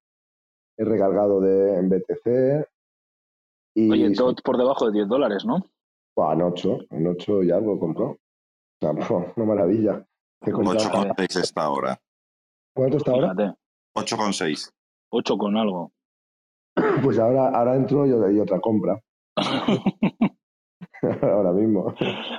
he 0.78 0.84
recargado 0.84 1.40
de, 1.40 1.76
en 1.76 1.90
BTC 1.90 2.68
y 3.76 3.92
Oye, 3.92 4.10
DOT 4.10 4.42
por 4.42 4.58
debajo 4.58 4.86
de 4.88 4.94
10 4.94 5.08
dólares, 5.08 5.46
¿no? 5.46 5.66
Buah, 6.16 6.34
en 6.34 6.42
8, 6.42 6.78
en 6.92 7.08
8 7.08 7.44
y 7.44 7.52
algo 7.52 7.80
compró. 7.80 8.06
O 8.12 8.20
sea, 8.80 8.92
una 9.36 9.46
maravilla. 9.46 10.06
He 10.42 10.52
comprado- 10.52 10.80
8,6 10.80 11.40
está 11.42 11.64
ahora. 11.64 12.00
¿Cuánto 12.76 12.98
está 12.98 13.12
ahora? 13.12 13.34
Fíjate, 13.36 13.58
8,6. 13.96 14.70
8 15.12 15.38
con 15.38 15.58
algo. 15.58 15.92
Pues 17.04 17.18
ahora, 17.20 17.48
ahora 17.50 17.76
entro 17.76 18.06
y, 18.06 18.10
y 18.36 18.40
otra 18.40 18.60
compra. 18.60 19.00
ahora 21.22 21.52
mismo. 21.54 21.94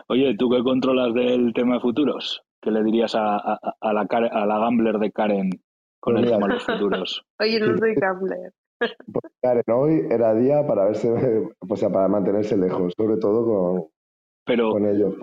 Oye, 0.09 0.37
¿tú 0.39 0.49
qué 0.51 0.63
controlas 0.63 1.15
del 1.15 1.53
tema 1.55 1.75
de 1.75 1.81
futuros? 1.81 2.43
¿Qué 2.61 2.71
le 2.71 2.83
dirías 2.83 3.15
a, 3.15 3.37
a- 3.37 3.59
a 3.81 3.93
la, 3.93 4.07
Karen- 4.07 4.33
a 4.33 4.45
la 4.47 4.59
gambler 4.59 4.99
de 4.99 5.11
Karen 5.13 5.51
con 6.01 6.15
Pues 6.15 6.17
el 6.17 6.25
mira. 6.25 6.37
tema 6.37 6.49
de 6.49 6.55
los 6.55 6.65
futuros? 6.65 7.25
Oye, 7.41 7.61
no 7.61 7.79
soy 7.79 7.95
gambler. 7.95 8.53
Karen, 9.43 9.63
hoy 9.73 10.07
era 10.11 10.35
día 10.35 10.67
para 10.67 10.85
verse, 10.85 11.49
o 11.69 11.77
sea, 11.77 11.89
para 11.91 12.09
mantenerse 12.09 12.57
lejos, 12.57 12.93
sobre 12.97 13.17
todo 13.19 13.45
con, 13.47 13.89
Pero, 14.45 14.71
con 14.73 14.87
ellos. 14.87 15.15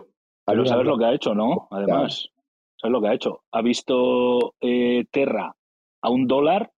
pero 0.45 0.65
¿sabes 0.65 0.85
lo 0.87 0.97
que 0.97 1.05
ha 1.05 1.13
hecho, 1.13 1.35
no? 1.35 1.67
Además, 1.69 2.29
¿sabes 2.83 2.91
lo 2.91 3.01
que 3.01 3.07
ha 3.07 3.13
hecho? 3.13 3.43
Ha 3.53 3.61
visto 3.61 4.55
eh, 4.59 5.05
Terra 5.09 5.55
a 6.01 6.09
un 6.09 6.27
dólar 6.27 6.69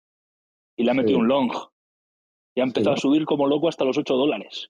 y 0.78 0.84
le 0.84 0.92
ha 0.92 0.94
metido 0.94 1.18
Sí. 1.18 1.22
un 1.22 1.28
long. 1.28 1.52
Y 2.56 2.62
ha 2.62 2.64
empezado 2.64 2.94
a 2.96 2.98
subir 2.98 3.26
como 3.26 3.48
loco 3.48 3.68
hasta 3.68 3.84
los 3.86 3.98
8 3.98 4.16
dólares. 4.16 4.70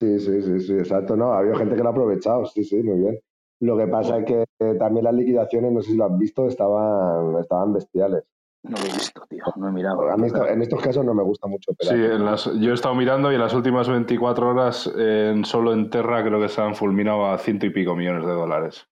Sí, 0.00 0.20
sí, 0.20 0.40
sí, 0.40 0.60
sí, 0.60 0.72
exacto. 0.74 1.16
No, 1.16 1.32
había 1.32 1.56
gente 1.56 1.74
que 1.74 1.82
lo 1.82 1.88
ha 1.88 1.92
aprovechado, 1.92 2.46
sí, 2.46 2.62
sí, 2.62 2.76
muy 2.82 3.00
bien. 3.00 3.18
Lo 3.60 3.76
que 3.76 3.88
pasa 3.88 4.18
es 4.18 4.24
que 4.24 4.44
eh, 4.60 4.74
también 4.78 5.04
las 5.04 5.14
liquidaciones, 5.14 5.72
no 5.72 5.82
sé 5.82 5.90
si 5.90 5.96
lo 5.96 6.04
has 6.04 6.16
visto, 6.16 6.46
estaban, 6.46 7.36
estaban 7.40 7.72
bestiales. 7.72 8.22
No 8.62 8.76
lo 8.78 8.84
he 8.84 8.92
visto, 8.92 9.20
tío. 9.28 9.42
No 9.56 9.68
he 9.68 9.72
mirado. 9.72 10.08
A 10.08 10.16
mí 10.16 10.28
esto- 10.28 10.46
en 10.46 10.62
estos 10.62 10.80
casos 10.80 11.04
no 11.04 11.12
me 11.12 11.24
gusta 11.24 11.48
mucho 11.48 11.72
Sí, 11.80 11.88
operar. 11.90 12.12
en 12.12 12.24
las, 12.24 12.44
yo 12.60 12.70
he 12.70 12.74
estado 12.74 12.94
mirando 12.94 13.32
y 13.32 13.34
en 13.34 13.40
las 13.40 13.52
últimas 13.54 13.88
24 13.88 14.48
horas 14.48 14.86
en, 14.96 15.44
solo 15.44 15.72
en 15.72 15.90
Terra 15.90 16.24
creo 16.24 16.40
que 16.40 16.48
se 16.48 16.60
han 16.60 16.76
fulminado 16.76 17.26
a 17.26 17.36
ciento 17.38 17.66
y 17.66 17.70
pico 17.70 17.96
millones 17.96 18.24
de 18.24 18.32
dólares. 18.32 18.86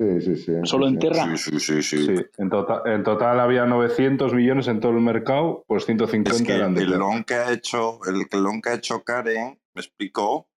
Sí, 0.00 0.20
sí, 0.22 0.36
sí. 0.36 0.52
¿Solo 0.64 0.86
sí, 0.88 0.94
en 0.94 1.00
sí. 1.00 1.08
Terra? 1.08 1.36
Sí, 1.36 1.58
sí, 1.58 1.60
sí, 1.60 1.82
sí. 1.82 2.06
Sí, 2.06 2.22
en, 2.38 2.48
total 2.48 2.80
en 2.86 3.02
total 3.02 3.38
había 3.38 3.66
900 3.66 4.32
millones 4.32 4.66
en 4.68 4.80
todo 4.80 4.92
el 4.92 5.00
mercado, 5.02 5.62
pues 5.66 5.84
150 5.84 6.30
Es 6.30 6.42
que 6.42 6.54
eran 6.54 6.74
de 6.74 6.82
el 6.84 6.90
long 6.92 7.22
que 7.24 7.34
ha 7.34 7.52
hecho, 7.52 7.98
el 8.06 8.26
que- 8.28 8.38
long 8.38 8.62
que 8.62 8.70
ha 8.70 8.74
hecho 8.74 9.02
Karen, 9.04 9.60
me 9.74 9.80
explicó, 9.82 10.48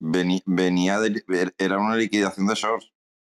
veni- 0.00 0.42
venía 0.44 1.00
de, 1.00 1.22
era 1.56 1.78
una 1.78 1.96
liquidación 1.96 2.46
de 2.46 2.54
shorts. 2.56 2.92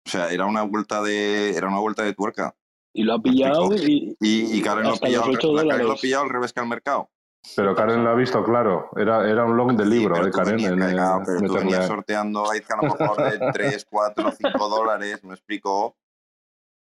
O 0.07 0.11
sea, 0.11 0.31
era 0.31 0.45
una 0.47 0.63
vuelta 0.65 1.03
de, 1.03 1.57
era 1.57 1.69
una 1.69 1.79
vuelta 1.79 2.03
de 2.03 2.13
tuerca. 2.13 2.55
Y 2.95 3.05
lo 3.05 3.15
ha 3.15 3.23
pillado 3.23 3.75
y, 3.75 4.15
Y, 4.21 4.59
y 4.59 4.61
Karen 4.61 4.85
lo 4.85 4.91
ha 4.91 4.99
pillado, 4.99 5.29
los 5.29 5.37
al 5.37 5.37
8 5.37 5.57
re- 5.57 5.65
la 5.65 5.71
Karen 5.73 5.87
lo 5.87 5.93
ha 5.95 5.97
pillado 5.97 6.25
al 6.25 6.31
revés 6.31 6.53
que 6.53 6.61
al 6.61 6.69
mercado. 6.69 7.09
Pero 7.57 7.75
Karen 7.75 8.05
lo 8.05 8.11
ha 8.11 8.15
visto 8.15 8.43
claro, 8.45 8.89
era, 8.97 9.29
era 9.29 9.45
un 9.45 9.57
long 9.57 9.77
del 9.77 9.91
Sí, 9.91 9.99
libro, 9.99 10.15
pero 10.15 10.27
eh, 10.29 10.31
tú 10.31 10.39
Karen. 10.39 10.53
venías, 10.57 10.73
en, 10.73 10.79
claro, 10.79 11.23
pero 11.27 11.47
tú 11.47 11.55
venías 11.55 11.87
sorteando 11.87 12.45
a 12.51 12.77
lo 12.77 12.83
mejor 12.95 13.31
de 13.31 13.51
3, 13.53 13.87
4, 13.91 14.31
5 14.33 14.69
dólares, 14.69 15.25
me 15.25 15.35
explicó. 15.35 15.97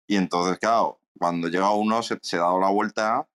Y 0.07 0.15
entonces, 0.15 0.57
claro, 0.57 0.99
cuando 1.19 1.47
llega 1.49 1.71
uno 1.71 2.01
se, 2.01 2.17
se 2.21 2.37
ha 2.37 2.41
dado 2.41 2.59
la 2.59 2.69
vuelta 2.71 3.27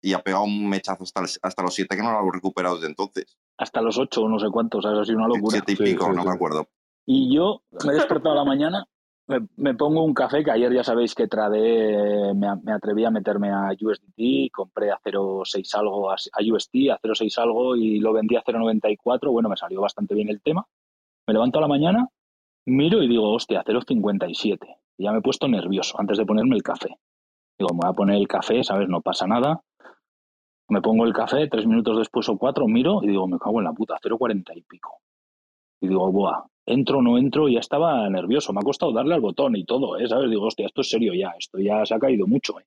y 0.00 0.12
ha 0.12 0.20
pegado 0.20 0.44
un 0.44 0.68
mechazo 0.68 1.02
hasta, 1.02 1.20
el- 1.20 1.28
hasta 1.42 1.62
los 1.62 1.74
7 1.74 1.96
que 1.96 2.02
no 2.02 2.12
lo 2.12 2.18
ha 2.18 2.32
recuperado 2.32 2.76
desde 2.76 2.88
entonces. 2.88 3.36
hasta 3.58 3.82
los 3.82 3.98
8 3.98 4.22
o 4.22 4.28
no 4.28 4.38
sé 4.38 4.46
cuántos. 4.50 4.86
Ha 4.86 5.04
sido 5.04 5.18
una 5.18 5.26
locura. 5.28 5.58
7 5.58 5.72
y 5.72 5.76
Sí, 5.76 5.82
pico, 5.84 6.04
sí, 6.06 6.12
no 6.14 6.22
sí. 6.22 6.28
me 6.28 6.34
acuerdo. 6.34 6.68
Y 7.04 7.34
yo 7.34 7.62
me 7.84 7.90
he 7.90 7.94
despertado 7.96 8.32
a 8.32 8.36
la 8.36 8.44
mañana, 8.44 8.86
me, 9.56 9.74
pongo 9.74 10.02
un 10.02 10.14
café, 10.14 10.42
que 10.42 10.50
ayer 10.50 10.72
ya 10.72 10.82
sabéis 10.82 11.14
que 11.14 11.28
tradeé, 11.28 12.34
me, 12.34 12.48
me 12.62 12.72
atreví 12.72 13.04
a 13.04 13.10
meterme 13.10 13.50
a 13.50 13.70
USDT, 13.80 14.50
compré 14.52 14.90
a 14.90 14.98
0,6 15.04 15.74
algo, 15.78 16.10
a, 16.10 16.14
a 16.14 16.54
UST, 16.54 16.74
a 16.90 16.98
0,6 17.00 17.38
algo 17.38 17.76
y 17.76 18.00
lo 18.00 18.12
vendí 18.12 18.36
a 18.36 18.42
0,94. 18.42 19.30
Bueno, 19.30 19.48
me 19.48 19.56
salió 19.56 19.80
bastante 19.80 20.14
bien 20.14 20.28
el 20.28 20.42
tema. 20.42 20.66
Me 21.26 21.34
levanto 21.34 21.58
a 21.58 21.62
la 21.62 21.68
mañana, 21.68 22.08
miro 22.66 23.02
y 23.02 23.08
digo, 23.08 23.32
hostia, 23.32 23.62
0,57. 23.64 24.58
Y 24.98 25.04
ya 25.04 25.12
me 25.12 25.18
he 25.18 25.22
puesto 25.22 25.46
nervioso 25.46 25.98
antes 26.00 26.18
de 26.18 26.26
ponerme 26.26 26.56
el 26.56 26.62
café. 26.62 26.96
Digo, 27.58 27.72
me 27.72 27.80
voy 27.82 27.90
a 27.90 27.92
poner 27.92 28.16
el 28.16 28.26
café, 28.26 28.64
¿sabes? 28.64 28.88
No 28.88 29.00
pasa 29.00 29.26
nada. 29.26 29.62
Me 30.68 30.80
pongo 30.80 31.04
el 31.04 31.12
café, 31.12 31.48
tres 31.48 31.66
minutos 31.66 31.98
después 31.98 32.28
o 32.28 32.36
cuatro, 32.36 32.66
miro 32.66 33.00
y 33.02 33.08
digo, 33.08 33.26
me 33.28 33.38
cago 33.38 33.60
en 33.60 33.64
la 33.64 33.72
puta, 33.72 33.98
0,40 34.02 34.56
y 34.56 34.62
pico. 34.62 35.00
Y 35.80 35.88
digo, 35.88 36.10
buah, 36.10 36.49
entro 36.66 36.98
o 36.98 37.02
no 37.02 37.18
entro, 37.18 37.48
ya 37.48 37.60
estaba 37.60 38.08
nervioso. 38.08 38.52
Me 38.52 38.60
ha 38.60 38.64
costado 38.64 38.92
darle 38.92 39.14
al 39.14 39.20
botón 39.20 39.56
y 39.56 39.64
todo, 39.64 39.98
¿eh? 39.98 40.08
¿Sabes? 40.08 40.30
Digo, 40.30 40.46
hostia, 40.46 40.66
esto 40.66 40.80
es 40.80 40.90
serio 40.90 41.14
ya, 41.14 41.32
esto 41.38 41.58
ya 41.58 41.84
se 41.84 41.94
ha 41.94 41.98
caído 41.98 42.26
mucho, 42.26 42.58
¿eh? 42.60 42.64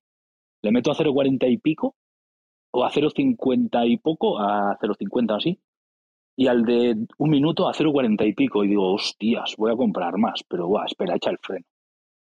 Le 0.62 0.72
meto 0.72 0.90
a 0.90 0.94
0,40 0.94 1.50
y 1.50 1.58
pico, 1.58 1.94
o 2.72 2.84
a 2.84 2.90
0,50 2.90 3.88
y 3.88 3.98
poco, 3.98 4.38
a 4.38 4.78
0,50 4.78 5.36
así, 5.36 5.60
y 6.36 6.46
al 6.48 6.64
de 6.64 7.06
un 7.18 7.30
minuto 7.30 7.68
a 7.68 7.72
0,40 7.72 8.26
y 8.26 8.32
pico. 8.32 8.64
Y 8.64 8.68
digo, 8.68 8.94
hostias, 8.94 9.54
voy 9.56 9.72
a 9.72 9.76
comprar 9.76 10.16
más, 10.18 10.42
pero 10.48 10.66
buah, 10.66 10.86
espera, 10.86 11.14
echa 11.16 11.30
el 11.30 11.38
freno. 11.40 11.66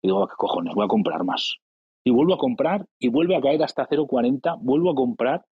Y 0.01 0.07
digo, 0.07 0.27
¿qué 0.27 0.35
cojones? 0.37 0.73
Voy 0.73 0.85
a 0.85 0.87
comprar 0.87 1.23
más. 1.23 1.57
Y 2.03 2.11
vuelvo 2.11 2.33
a 2.33 2.37
comprar, 2.37 2.85
y 2.97 3.09
vuelve 3.09 3.35
a 3.35 3.41
caer 3.41 3.61
hasta 3.61 3.87
0,40, 3.87 4.57
vuelvo 4.61 4.91
a 4.91 4.95
comprar, 4.95 5.45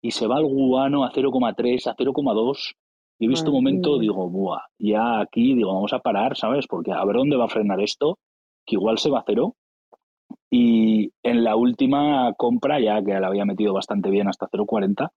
y 0.00 0.12
se 0.12 0.26
va 0.26 0.36
al 0.36 0.46
guano 0.46 1.04
a 1.04 1.12
0,3, 1.12 1.86
a 1.86 1.96
0,2. 1.96 2.74
Y 3.18 3.26
he 3.26 3.28
visto 3.28 3.50
un 3.50 3.56
momento, 3.56 3.98
digo, 3.98 4.30
buah, 4.30 4.62
ya 4.78 5.20
aquí, 5.20 5.54
digo, 5.54 5.74
vamos 5.74 5.92
a 5.92 5.98
parar, 5.98 6.36
¿sabes? 6.36 6.66
Porque 6.68 6.92
a 6.92 7.04
ver 7.04 7.16
dónde 7.16 7.36
va 7.36 7.46
a 7.46 7.48
frenar 7.48 7.80
esto, 7.80 8.18
que 8.64 8.76
igual 8.76 8.98
se 8.98 9.10
va 9.10 9.20
a 9.20 9.24
cero. 9.26 9.56
Y 10.50 11.12
en 11.22 11.42
la 11.42 11.56
última 11.56 12.32
compra, 12.34 12.80
ya 12.80 13.02
que 13.02 13.18
la 13.18 13.26
había 13.26 13.44
metido 13.44 13.74
bastante 13.74 14.08
bien 14.10 14.28
hasta 14.28 14.48
0,40, 14.48 15.08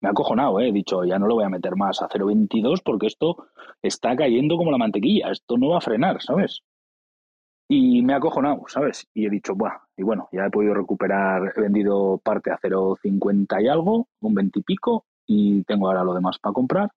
me 0.00 0.08
ha 0.08 0.12
acojonado, 0.12 0.60
¿eh? 0.60 0.68
He 0.68 0.72
dicho, 0.72 1.04
ya 1.04 1.18
no 1.18 1.26
lo 1.26 1.36
voy 1.36 1.44
a 1.44 1.48
meter 1.48 1.76
más 1.76 2.02
a 2.02 2.08
0,22 2.08 2.82
porque 2.84 3.06
esto 3.06 3.46
está 3.82 4.14
cayendo 4.14 4.56
como 4.56 4.70
la 4.70 4.78
mantequilla, 4.78 5.30
esto 5.30 5.56
no 5.56 5.70
va 5.70 5.78
a 5.78 5.80
frenar, 5.80 6.20
¿sabes? 6.20 6.60
Y 7.68 8.02
me 8.02 8.12
ha 8.12 8.16
acojonado, 8.16 8.62
¿sabes? 8.68 9.08
Y 9.14 9.26
he 9.26 9.30
dicho, 9.30 9.54
buah, 9.54 9.78
y 9.96 10.02
bueno, 10.02 10.28
ya 10.30 10.46
he 10.46 10.50
podido 10.50 10.74
recuperar, 10.74 11.52
he 11.56 11.60
vendido 11.60 12.20
parte 12.22 12.50
a 12.50 12.58
0,50 12.58 13.62
y 13.62 13.68
algo, 13.68 14.08
un 14.20 14.34
20 14.34 14.58
y 14.58 14.62
pico, 14.62 15.04
y 15.26 15.64
tengo 15.64 15.88
ahora 15.88 16.04
lo 16.04 16.14
demás 16.14 16.38
para 16.38 16.52
comprar. 16.52 16.90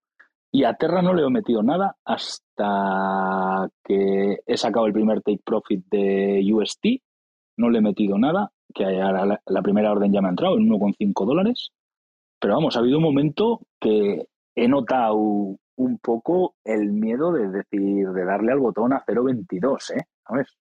Y 0.51 0.63
a 0.63 0.73
Terra 0.73 1.01
no 1.01 1.13
le 1.13 1.23
he 1.23 1.29
metido 1.29 1.61
nada 1.61 1.95
hasta 2.03 3.69
que 3.83 4.39
he 4.45 4.57
sacado 4.57 4.87
el 4.87 4.93
primer 4.93 5.21
take 5.21 5.41
profit 5.45 5.85
de 5.91 6.41
UST, 6.51 6.85
no 7.57 7.69
le 7.69 7.79
he 7.79 7.81
metido 7.81 8.17
nada, 8.17 8.51
que 8.73 8.83
la, 8.85 9.41
la 9.45 9.61
primera 9.61 9.91
orden 9.91 10.11
ya 10.11 10.21
me 10.21 10.27
ha 10.27 10.31
entrado 10.31 10.57
en 10.57 10.67
1,5 10.69 11.25
dólares. 11.25 11.69
Pero 12.39 12.55
vamos, 12.55 12.75
ha 12.75 12.79
habido 12.79 12.97
un 12.97 13.03
momento 13.03 13.61
que 13.79 14.25
he 14.55 14.67
notado 14.67 15.15
un 15.15 15.97
poco 16.01 16.55
el 16.63 16.91
miedo 16.91 17.31
de 17.31 17.49
decir, 17.49 18.09
de 18.09 18.25
darle 18.25 18.51
al 18.51 18.59
botón 18.59 18.93
a 18.93 19.03
0,22, 19.05 19.97
¿eh? 19.97 20.05
¿Sabes? 20.27 20.57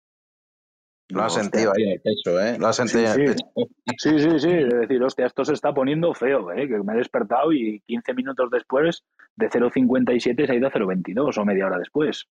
Lo 1.11 1.23
has 1.25 1.33
sentido 1.35 1.73
ahí 1.77 1.85
en 1.85 1.91
el 1.93 2.01
pecho, 2.01 2.41
¿eh? 2.41 2.59
Lo 2.59 2.67
has 2.69 2.77
Sí, 2.77 2.89
sentido 2.89 3.13
en 3.15 3.21
el 3.21 3.27
sí. 3.29 3.33
pecho. 3.35 3.47
Sí, 3.99 4.19
sí, 4.19 4.39
sí, 4.39 4.49
de 4.49 4.77
decir, 4.81 5.03
hostia, 5.03 5.27
esto 5.27 5.45
se 5.45 5.55
está 5.55 5.73
poniendo 5.73 6.13
feo, 6.13 6.53
¿eh? 6.53 6.69
que 6.69 6.79
me 6.83 6.93
he 6.93 6.97
despertado 6.99 7.53
y 7.53 7.81
15 7.87 8.13
minutos 8.15 8.51
después 8.51 9.03
de 9.35 9.49
0,57 9.49 10.47
se 10.47 10.53
ha 10.53 10.55
ido 10.55 10.69
a 10.69 10.71
0,22 10.71 11.39
o 11.39 11.45
media 11.45 11.67
hora 11.67 11.79
después. 11.79 12.27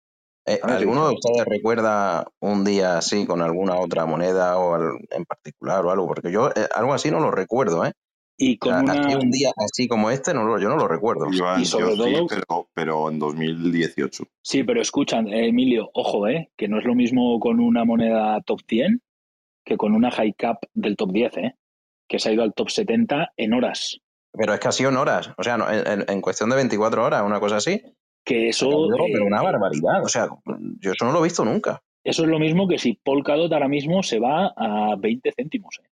Eh, 0.46 0.60
¿Alguno 0.62 1.08
de 1.10 1.16
ustedes 1.16 1.46
recuerda 1.46 2.26
un 2.40 2.64
día 2.64 3.00
así 3.00 3.26
con 3.26 3.42
alguna 3.42 3.76
otra 3.80 4.06
moneda 4.06 4.58
o 4.58 4.76
al- 4.76 5.00
en 5.10 5.26
particular 5.26 5.84
o 5.84 5.92
algo? 5.92 6.08
Porque 6.08 6.32
yo 6.32 6.50
eh, 6.50 6.68
algo 6.74 6.94
así 6.94 7.10
no 7.12 7.20
lo 7.20 7.32
recuerdo, 7.32 7.84
¿eh? 7.86 7.92
Y 8.40 8.56
O 8.56 8.60
con 8.60 8.72
sea, 8.72 8.82
una... 8.82 8.94
así 9.08 9.16
un 9.16 9.32
día 9.32 9.52
así 9.58 9.88
como 9.88 10.12
este, 10.12 10.34
no 10.34 10.44
lo, 10.44 10.60
yo 10.60 10.70
no 10.70 10.78
lo 10.78 10.88
recuerdo. 10.88 11.26
Iván, 11.32 11.60
Y 11.62 11.66
sobre 11.66 11.98
yo 11.98 12.04
sí, 12.06 12.14
todo- 12.14 12.28
pero, 12.28 12.70
pero 12.74 13.10
en 13.10 13.18
2018. 13.20 14.24
Sí, 14.44 14.64
pero 14.64 14.82
escuchan, 14.82 15.28
eh, 15.28 15.48
Emilio, 15.48 15.90
ojo, 15.94 16.28
¿eh? 16.28 16.52
que 16.56 16.68
no 16.68 16.78
es 16.80 16.86
lo 16.86 16.94
mismo 16.96 17.40
con 17.40 17.60
una 17.60 17.84
moneda 17.84 18.40
top 18.42 18.62
100 18.68 19.02
que 19.66 19.76
con 19.76 19.94
una 19.94 20.12
high 20.12 20.34
cap 20.34 20.58
del 20.74 20.96
top 20.96 21.12
10, 21.12 21.38
¿eh? 21.38 21.56
que 22.08 22.20
se 22.20 22.30
ha 22.30 22.34
ido 22.34 22.44
al 22.44 22.54
top 22.54 22.70
70 22.70 23.34
en 23.36 23.54
horas. 23.54 24.00
Pero 24.32 24.54
es 24.54 24.60
que 24.60 24.68
ha 24.68 24.72
sido 24.72 24.92
en 24.92 24.98
horas, 24.98 25.32
o 25.38 25.44
sea, 25.44 25.58
no, 25.58 25.70
en, 25.72 25.86
en- 25.88 26.06
en 26.08 26.22
cuestión 26.22 26.50
de 26.52 26.56
24 26.58 27.04
horas, 27.04 27.24
una 27.26 27.40
cosa 27.40 27.58
así. 27.58 27.82
Que 28.24 28.50
eso, 28.50 28.70
Pero, 28.70 29.06
pero 29.12 29.24
eh, 29.24 29.28
una 29.28 29.42
barbaridad, 29.42 30.04
o 30.04 30.08
sea, 30.08 30.28
yo 30.80 30.92
eso 30.92 31.06
no 31.06 31.12
lo 31.12 31.20
he 31.20 31.24
visto 31.24 31.44
nunca. 31.44 31.82
eso 32.04 32.24
es 32.24 32.30
lo 32.30 32.38
mismo 32.40 32.68
que 32.68 32.78
si 32.78 32.94
Polkadot 32.94 33.52
ahora 33.52 33.68
mismo 33.68 34.04
se 34.04 34.20
va 34.20 34.54
a 34.56 34.96
20 34.98 35.32
céntimos. 35.34 35.80
¿eh? 35.84 35.88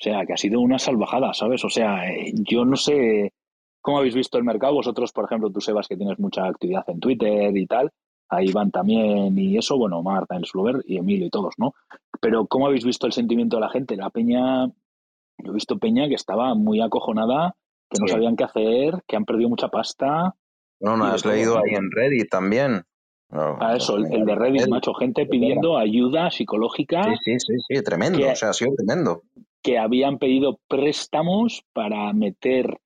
O 0.00 0.02
sea, 0.02 0.24
que 0.26 0.32
ha 0.32 0.36
sido 0.36 0.60
una 0.60 0.78
salvajada, 0.78 1.34
¿sabes? 1.34 1.64
O 1.64 1.68
sea, 1.70 2.08
eh, 2.08 2.32
yo 2.34 2.64
no 2.64 2.76
sé 2.76 3.32
cómo 3.80 3.98
habéis 3.98 4.14
visto 4.14 4.38
el 4.38 4.44
mercado. 4.44 4.74
Vosotros, 4.74 5.12
por 5.12 5.24
ejemplo, 5.24 5.50
tú, 5.50 5.60
Sebas, 5.60 5.88
que 5.88 5.96
tienes 5.96 6.18
mucha 6.20 6.46
actividad 6.46 6.84
en 6.88 7.00
Twitter 7.00 7.56
y 7.56 7.66
tal. 7.66 7.90
Ahí 8.30 8.52
van 8.52 8.70
también 8.70 9.36
y 9.38 9.56
eso, 9.56 9.76
bueno, 9.78 10.02
Marta, 10.02 10.36
el 10.36 10.44
Slover 10.44 10.82
y 10.86 10.98
Emilio 10.98 11.26
y 11.26 11.30
todos, 11.30 11.54
¿no? 11.56 11.72
Pero 12.20 12.46
¿cómo 12.46 12.66
habéis 12.66 12.84
visto 12.84 13.06
el 13.06 13.12
sentimiento 13.12 13.56
de 13.56 13.62
la 13.62 13.70
gente? 13.70 13.96
La 13.96 14.10
peña, 14.10 14.66
yo 14.66 15.50
he 15.50 15.54
visto 15.54 15.78
peña 15.78 16.06
que 16.08 16.14
estaba 16.14 16.54
muy 16.54 16.80
acojonada, 16.80 17.56
que 17.88 17.98
no 18.00 18.06
Sí. 18.06 18.12
sabían 18.12 18.36
qué 18.36 18.44
hacer, 18.44 19.02
que 19.06 19.16
han 19.16 19.24
perdido 19.24 19.48
mucha 19.48 19.68
pasta. 19.68 20.34
No, 20.80 20.96
no, 20.96 21.06
has 21.06 21.24
leído 21.24 21.56
ahí 21.56 21.74
en 21.74 21.90
Reddit 21.90 22.28
también. 22.30 22.82
No, 23.30 23.56
A 23.60 23.76
eso, 23.76 23.96
el, 23.96 24.12
el 24.12 24.24
de 24.26 24.34
Reddit, 24.34 24.68
macho, 24.68 24.92
gente 24.94 25.26
pidiendo 25.26 25.76
ayuda 25.78 26.30
psicológica. 26.30 27.02
Sí, 27.04 27.10
sí, 27.24 27.36
sí, 27.40 27.54
sí, 27.76 27.82
tremendo, 27.82 28.18
Que- 28.18 28.32
o 28.32 28.36
sea, 28.36 28.50
ha 28.50 28.52
sido 28.52 28.72
tremendo. 28.76 29.22
Que 29.62 29.78
habían 29.78 30.18
pedido 30.18 30.60
préstamos 30.68 31.64
para 31.72 32.12
meter 32.12 32.78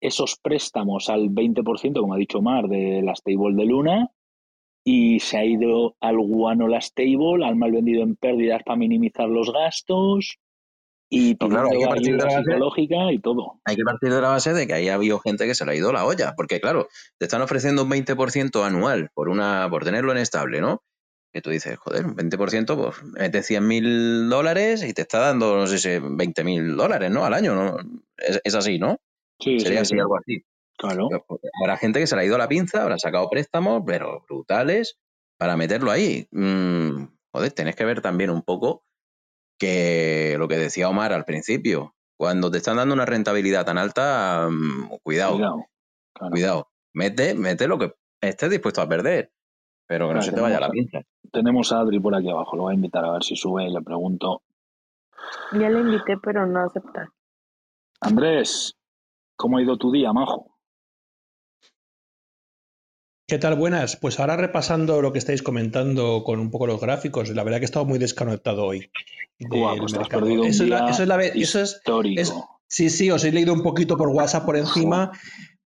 esos 0.00 0.36
préstamos 0.40 1.08
al 1.10 1.28
20%, 1.28 2.00
como 2.00 2.14
ha 2.14 2.18
dicho 2.18 2.40
Mar, 2.40 2.68
de 2.68 3.02
la 3.02 3.14
stable 3.14 3.54
de 3.54 3.64
Luna, 3.66 4.10
y 4.84 5.20
se 5.20 5.36
ha 5.36 5.44
ido 5.44 5.94
al 6.00 6.18
guano 6.18 6.66
la 6.68 6.80
stable, 6.80 7.44
al 7.44 7.56
mal 7.56 7.72
vendido 7.72 8.02
en 8.02 8.16
pérdidas 8.16 8.62
para 8.64 8.76
minimizar 8.78 9.28
los 9.28 9.52
gastos, 9.52 10.38
y 11.12 11.36
No, 11.40 11.48
claro, 11.48 11.68
hay 11.72 11.80
que 11.80 11.86
partir 11.88 12.12
de 12.12 12.18
la 12.18 12.24
base- 12.24 12.38
psicológica 12.44 13.12
y 13.12 13.18
todo. 13.18 13.60
Hay 13.64 13.74
que 13.74 13.82
partir 13.82 14.12
de 14.14 14.20
la 14.20 14.28
base 14.28 14.54
de 14.54 14.66
que 14.68 14.74
ahí 14.74 14.88
ha 14.88 14.94
habido 14.94 15.18
gente 15.18 15.44
que 15.44 15.56
se 15.56 15.66
le 15.66 15.72
ha 15.72 15.74
ido 15.74 15.92
la 15.92 16.06
olla, 16.06 16.34
porque 16.36 16.60
claro, 16.60 16.86
te 17.18 17.26
están 17.26 17.42
ofreciendo 17.42 17.82
un 17.82 17.90
20% 17.90 18.64
anual 18.64 19.10
por 19.12 19.28
una 19.28 19.66
por 19.68 19.84
tenerlo 19.84 20.12
en 20.12 20.18
estable, 20.18 20.60
¿no? 20.60 20.82
Que 21.32 21.40
tú 21.40 21.50
dices, 21.50 21.76
joder, 21.78 22.04
un 22.06 22.16
20%, 22.16 22.76
pues 22.76 23.02
metes 23.04 23.46
100 23.46 23.66
mil 23.66 24.28
dólares 24.28 24.82
y 24.82 24.92
te 24.92 25.02
está 25.02 25.20
dando, 25.20 25.56
no 25.56 25.66
sé 25.66 25.78
si 25.78 25.98
20 26.00 26.42
mil 26.44 26.76
dólares, 26.76 27.10
¿no? 27.10 27.24
Al 27.24 27.34
año, 27.34 27.54
¿no? 27.54 27.76
Es, 28.16 28.40
es 28.42 28.54
así, 28.54 28.78
¿no? 28.78 28.96
Sí, 29.38 29.60
Sería 29.60 29.78
sí, 29.78 29.82
así, 29.82 29.94
sí. 29.94 30.00
algo 30.00 30.16
así. 30.18 30.44
Claro. 30.76 31.08
Habrá 31.62 31.76
gente 31.76 32.00
que 32.00 32.06
se 32.06 32.16
le 32.16 32.22
ha 32.22 32.24
ido 32.24 32.38
la 32.38 32.48
pinza, 32.48 32.82
habrá 32.82 32.98
sacado 32.98 33.28
préstamos, 33.30 33.82
pero 33.86 34.24
brutales, 34.28 34.98
para 35.38 35.56
meterlo 35.56 35.90
ahí. 35.90 36.26
Mm, 36.32 37.04
joder, 37.32 37.52
tenés 37.52 37.76
que 37.76 37.84
ver 37.84 38.00
también 38.00 38.30
un 38.30 38.42
poco 38.42 38.84
que 39.58 40.36
lo 40.38 40.48
que 40.48 40.56
decía 40.56 40.88
Omar 40.88 41.12
al 41.12 41.24
principio, 41.24 41.94
Cuando 42.18 42.50
te 42.50 42.58
están 42.58 42.76
dando 42.76 42.94
una 42.94 43.06
rentabilidad 43.06 43.64
tan 43.64 43.78
alta, 43.78 44.48
mm, 44.50 44.98
cuidado, 45.02 45.34
Cuidado. 45.36 45.64
claro. 46.14 46.30
cuidado. 46.32 46.68
Mete, 46.92 47.34
mete 47.34 47.66
lo 47.68 47.78
que 47.78 47.92
estés 48.20 48.50
dispuesto 48.50 48.82
a 48.82 48.88
perder, 48.88 49.32
pero 49.90 50.06
que 50.06 50.14
no 50.14 50.22
se 50.22 50.30
te 50.30 50.40
vaya 50.40 50.60
la 50.60 50.68
tenemos- 50.68 50.90
pinza. 50.92 51.06
Tenemos 51.32 51.72
a 51.72 51.80
Adri 51.80 51.98
por 51.98 52.14
aquí 52.14 52.30
abajo, 52.30 52.54
lo 52.56 52.62
voy 52.62 52.72
a 52.72 52.74
invitar 52.76 53.04
a 53.04 53.10
ver 53.10 53.24
si 53.24 53.34
sube 53.34 53.64
y 53.68 53.72
le 53.72 53.82
pregunto. 53.82 54.42
Ya 55.52 55.68
le 55.68 55.80
invité, 55.80 56.16
pero 56.22 56.46
no 56.46 56.60
acepta. 56.64 57.08
Andrés, 58.00 58.76
¿cómo 59.36 59.58
ha 59.58 59.62
ido 59.62 59.76
tu 59.76 59.90
día, 59.90 60.12
majo? 60.12 60.56
¿Qué 63.26 63.38
tal? 63.38 63.56
Buenas. 63.56 63.96
Pues 63.96 64.20
ahora 64.20 64.36
repasando 64.36 65.02
lo 65.02 65.12
que 65.12 65.18
estáis 65.18 65.42
comentando 65.42 66.22
con 66.24 66.38
un 66.38 66.50
poco 66.52 66.68
los 66.68 66.80
gráficos, 66.80 67.28
la 67.30 67.42
verdad 67.42 67.58
que 67.58 67.64
he 67.64 67.66
estado 67.66 67.84
muy 67.84 67.98
desconectado 67.98 68.64
hoy. 68.66 68.90
Pues 69.38 69.50
te 69.50 69.64
has 69.66 69.92
mercado. 69.92 70.22
perdido 70.22 70.42
un 70.42 70.48
Eso 70.48 70.62
es 70.64 70.68
la- 70.70 70.88
eso 70.88 71.02
es 71.02 71.08
la 71.08 71.16
ve- 71.16 71.32
eso 71.34 71.60
es- 71.60 71.74
histórico. 71.76 72.20
es- 72.20 72.34
sí, 72.68 72.90
sí, 72.90 73.10
os 73.10 73.24
he 73.24 73.32
leído 73.32 73.52
un 73.52 73.62
poquito 73.64 73.96
por 73.96 74.08
WhatsApp 74.08 74.44
por 74.46 74.56
encima, 74.56 75.10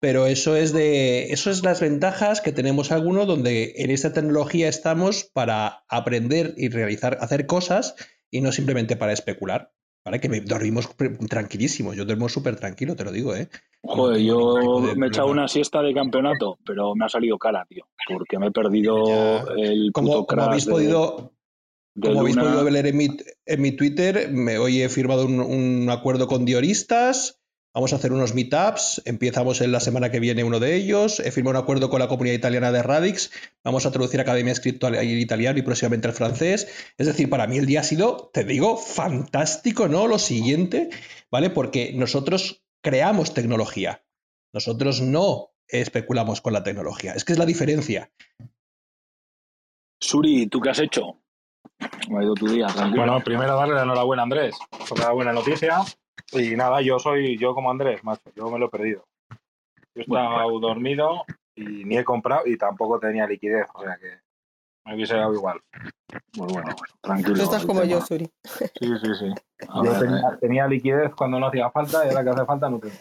pero 0.03 0.27
eso 0.27 0.57
es 0.57 0.73
de, 0.73 1.31
eso 1.31 1.49
es 1.49 1.63
las 1.63 1.79
ventajas 1.79 2.41
que 2.41 2.51
tenemos 2.51 2.91
algunos 2.91 3.25
donde 3.25 3.71
en 3.77 3.89
esta 3.89 4.11
tecnología 4.11 4.67
estamos 4.67 5.23
para 5.23 5.85
aprender 5.87 6.53
y 6.57 6.67
realizar, 6.67 7.17
hacer 7.21 7.45
cosas 7.45 7.95
y 8.29 8.41
no 8.41 8.51
simplemente 8.51 8.97
para 8.97 9.13
especular. 9.13 9.71
¿Vale? 10.05 10.19
Que 10.19 10.27
me 10.27 10.41
dormimos 10.41 10.89
tranquilísimos. 11.29 11.95
Yo 11.95 12.03
duermo 12.03 12.27
súper 12.27 12.57
tranquilo, 12.57 12.97
te 12.97 13.05
lo 13.05 13.13
digo, 13.13 13.33
¿eh? 13.33 13.47
Joder, 13.83 14.19
yo 14.21 14.81
me 14.97 15.05
he 15.05 15.09
echado 15.09 15.29
una 15.29 15.47
siesta 15.47 15.81
de 15.81 15.93
campeonato, 15.93 16.59
pero 16.65 16.93
me 16.95 17.05
ha 17.05 17.09
salido 17.09 17.37
cara, 17.37 17.65
tío, 17.69 17.87
porque 18.09 18.37
me 18.37 18.47
he 18.47 18.51
perdido 18.51 19.05
Ya. 19.07 19.45
el 19.57 19.91
Como, 19.93 20.07
puto 20.09 20.25
como 20.25 20.37
crash 20.41 20.47
habéis 20.49 20.65
de- 20.65 20.71
podido, 20.71 21.33
como 22.01 22.19
habéis 22.19 22.35
podido 22.35 22.69
leer 22.69 22.87
en 22.87 22.97
mi, 22.97 23.07
en 23.45 23.61
mi 23.61 23.71
Twitter, 23.71 24.29
me, 24.33 24.57
hoy 24.57 24.81
he 24.81 24.89
firmado 24.89 25.25
un, 25.25 25.39
un 25.39 25.89
acuerdo 25.89 26.27
con 26.27 26.43
Dioristas. 26.43 27.39
Vamos 27.73 27.91
a 27.91 27.95
hacer 27.95 28.13
unos 28.13 28.36
meetups. 28.36 29.01
Empezamos 29.05 29.59
en 29.62 29.71
la 29.71 29.79
semana 29.79 30.12
que 30.12 30.19
viene 30.19 30.43
uno 30.43 30.59
de 30.59 30.75
ellos. 30.75 31.19
He 31.19 31.31
firmado 31.31 31.57
un 31.57 31.63
acuerdo 31.63 31.89
con 31.89 31.99
la 31.99 32.07
comunidad 32.07 32.36
italiana 32.36 32.71
de 32.71 32.83
Radix. 32.83 33.31
Vamos 33.63 33.88
a 33.88 33.91
traducir 33.91 34.21
Academia 34.21 34.53
Escrito 34.53 34.86
al 34.86 34.95
al 34.95 35.07
italiano 35.07 35.57
y 35.57 35.63
próximamente 35.63 36.07
al 36.07 36.13
francés. 36.13 36.67
Es 36.97 37.07
decir, 37.07 37.31
para 37.31 37.47
mí 37.47 37.57
el 37.57 37.65
día 37.65 37.79
ha 37.79 37.83
sido, 37.83 38.29
te 38.31 38.43
digo, 38.43 38.77
fantástico, 38.77 39.88
¿no? 39.88 40.07
Lo 40.07 40.19
siguiente, 40.19 40.89
¿vale? 41.31 41.49
Porque 41.49 41.93
nosotros 41.95 42.63
creamos 42.81 43.33
tecnología. 43.33 44.03
Nosotros 44.53 45.01
no 45.01 45.53
especulamos 45.67 46.41
con 46.41 46.53
la 46.53 46.63
tecnología. 46.63 47.13
Es 47.13 47.25
que 47.25 47.33
es 47.33 47.39
la 47.39 47.47
diferencia. 47.47 48.12
Suri, 49.99 50.45
¿tú 50.45 50.62
qué 50.62 50.69
has 50.69 50.79
hecho? 50.79 51.19
¿Cómo 52.05 52.19
ha 52.19 52.23
ido 52.23 52.36
tu 52.36 52.47
día? 52.47 52.67
Tranquilo. 52.67 53.03
Bueno, 53.03 53.23
primero 53.23 53.55
darle 53.55 53.73
la 53.73 53.83
enhorabuena 53.83 54.21
a 54.21 54.25
Andrés 54.25 54.55
por 54.88 54.99
la 54.99 55.12
buena 55.12 55.33
noticia. 55.33 55.79
Y 56.32 56.56
nada, 56.56 56.82
yo 56.82 56.99
soy 56.99 57.38
yo 57.38 57.54
como 57.54 57.71
Andrés, 57.71 58.04
macho. 58.04 58.32
Yo 58.36 58.49
me 58.49 58.60
lo 58.60 58.65
he 58.67 58.69
perdido. 58.69 59.06
Yo 59.95 60.02
he 60.02 60.02
estado 60.02 60.60
dormido 60.60 61.26
y 61.56 61.86
ni 61.86 61.97
he 61.97 62.04
comprado 62.04 62.47
y 62.47 62.58
tampoco 62.58 62.99
tenía 62.99 63.28
liquidez. 63.28 63.67
O 63.73 63.84
sea 63.84 63.97
que 63.97 64.19
me 64.86 64.95
hubiese 64.95 65.15
dado 65.15 65.34
igual. 65.34 65.62
Pues 66.36 66.54
bueno, 66.54 66.76
tranquilo. 67.02 67.36
Tú 67.36 67.41
estás 67.41 67.65
como 67.65 67.84
yo. 67.84 68.02
Suri. 68.02 68.30
Sí, 68.43 68.69
sí, 69.02 69.15
sí. 69.19 69.34
Yo 69.84 69.99
tenía, 69.99 70.38
tenía 70.39 70.67
liquidez 70.67 71.13
cuando 71.15 71.39
no 71.39 71.47
hacía 71.47 71.69
falta 71.69 72.06
y 72.06 72.10
ahora 72.10 72.23
que 72.23 72.30
hace 72.30 72.45
falta 72.45 72.69
no 72.69 72.80
tengo. 72.80 72.95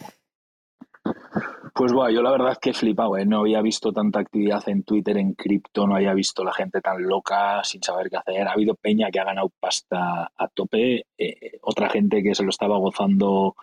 Pues 1.73 1.91
bueno, 1.91 2.11
yo 2.11 2.21
la 2.21 2.31
verdad 2.31 2.51
es 2.51 2.59
que 2.59 2.69
he 2.69 2.73
flipado, 2.73 3.17
¿eh? 3.17 3.25
No 3.25 3.39
había 3.39 3.61
visto 3.61 3.91
tanta 3.91 4.19
actividad 4.19 4.61
en 4.69 4.83
Twitter, 4.83 5.17
en 5.17 5.33
cripto, 5.33 5.87
no 5.87 5.95
había 5.95 6.13
visto 6.13 6.43
la 6.43 6.53
gente 6.53 6.81
tan 6.81 7.01
loca, 7.01 7.63
sin 7.63 7.81
saber 7.81 8.09
qué 8.11 8.17
hacer. 8.17 8.47
Ha 8.47 8.51
habido 8.51 8.75
peña 8.75 9.09
que 9.11 9.19
ha 9.19 9.23
ganado 9.23 9.51
pasta 9.59 10.31
a 10.37 10.47
tope, 10.53 11.07
eh, 11.17 11.57
otra 11.61 11.89
gente 11.89 12.21
que 12.21 12.35
se 12.35 12.43
lo 12.43 12.49
estaba 12.49 12.77
gozando, 12.77 13.55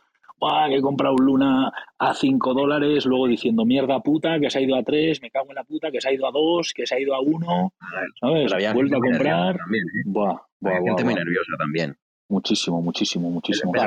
que 0.69 0.77
he 0.77 0.81
comprado 0.81 1.15
un 1.15 1.27
Luna 1.27 1.73
a 1.99 2.15
5 2.15 2.55
dólares, 2.55 3.05
luego 3.05 3.27
diciendo 3.27 3.65
mierda 3.65 4.01
puta, 4.01 4.41
que 4.41 4.51
se 4.51 4.59
ha 4.59 4.63
ido 4.63 4.77
a 4.77 4.83
3, 4.83 5.21
me 5.23 5.31
cago 5.31 5.47
en 5.51 5.57
la 5.57 5.65
puta, 5.65 5.91
que 5.91 6.01
se 6.01 6.09
ha 6.09 6.13
ido 6.13 6.27
a 6.27 6.31
2, 6.31 6.73
que 6.75 6.87
se 6.87 6.95
ha 6.95 7.01
ido 7.01 7.15
a 7.15 7.21
1, 7.21 7.73
¿sabes? 8.21 8.53
Vuelve 8.73 8.97
a 8.97 9.01
comprar. 9.01 9.57
también, 9.57 9.85
¿eh? 9.85 10.03
Buah, 10.07 10.37
buah, 10.61 10.75
gente 10.77 11.05
muy 11.05 11.15
buah. 11.15 11.25
nerviosa 11.25 11.53
también. 11.59 11.97
Muchísimo, 12.29 12.81
muchísimo, 12.81 13.31
muchísimo. 13.31 13.73
Pero 13.73 13.83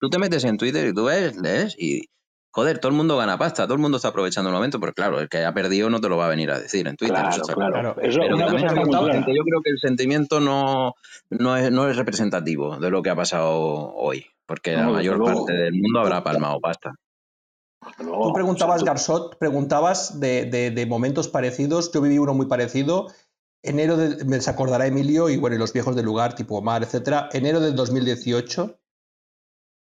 tú 0.00 0.08
te, 0.10 0.18
metes, 0.18 0.44
en 0.44 0.56
Twitter 0.58 0.86
y 0.88 0.94
tú 0.94 1.04
ves, 1.04 1.36
lees 1.36 1.74
y 1.78 2.08
joder, 2.50 2.78
todo 2.78 2.88
el 2.90 2.96
mundo 2.96 3.16
gana 3.18 3.36
pasta, 3.36 3.64
todo 3.64 3.74
el 3.74 3.80
mundo 3.80 3.96
está 3.98 4.08
aprovechando 4.08 4.48
el 4.48 4.54
momento, 4.56 4.80
pero 4.80 4.94
claro, 4.94 5.20
el 5.20 5.28
que 5.28 5.44
ha 5.44 5.52
perdido 5.52 5.90
no 5.90 6.00
te 6.00 6.08
lo 6.08 6.16
va 6.16 6.24
a 6.26 6.30
venir 6.30 6.50
a 6.50 6.58
decir 6.58 6.88
en 6.88 6.96
Twitter. 6.96 7.14
Claro, 7.16 7.28
eso 7.30 7.42
está 7.42 7.54
claro. 7.54 7.96
Eso, 8.00 8.18
Pero 8.20 8.36
también 8.38 8.64
está 8.64 8.74
contado 8.80 9.06
yo 9.08 9.42
creo 9.44 9.60
que 9.62 9.70
el 9.70 9.78
sentimiento 9.78 10.40
no, 10.40 10.94
no, 11.28 11.56
es, 11.56 11.70
no 11.70 11.88
es 11.88 11.96
representativo 11.96 12.78
de 12.78 12.90
lo 12.90 13.02
que 13.02 13.10
ha 13.10 13.14
pasado 13.16 13.52
hoy, 13.94 14.24
porque 14.46 14.72
la 14.74 14.88
mayor 14.88 15.18
luego. 15.18 15.44
parte 15.44 15.52
del 15.52 15.74
mundo 15.74 16.00
habrá 16.00 16.24
palmado 16.24 16.58
pasta. 16.60 16.94
Luego. 17.98 18.28
Tú 18.28 18.32
preguntabas, 18.32 18.76
O 18.76 18.78
sea, 18.78 18.84
tú- 18.84 18.86
Garzot, 18.86 19.38
preguntabas 19.38 20.18
de, 20.18 20.46
de- 20.46 20.70
de 20.70 20.86
momentos 20.86 21.28
parecidos. 21.28 21.92
Yo 21.92 22.00
viví 22.00 22.18
uno 22.18 22.34
muy 22.34 22.46
parecido. 22.46 23.08
Enero 23.62 23.96
de, 23.96 24.24
me 24.24 24.40
se 24.40 24.48
acordará 24.50 24.86
Emilio 24.86 25.28
y 25.28 25.36
bueno, 25.36 25.56
y 25.56 25.58
los 25.58 25.72
viejos 25.72 25.94
del 25.94 26.04
lugar, 26.06 26.34
tipo 26.34 26.56
Omar, 26.56 26.82
etcétera. 26.82 27.28
Enero 27.32 27.60
del 27.60 27.74
2018, 27.76 28.78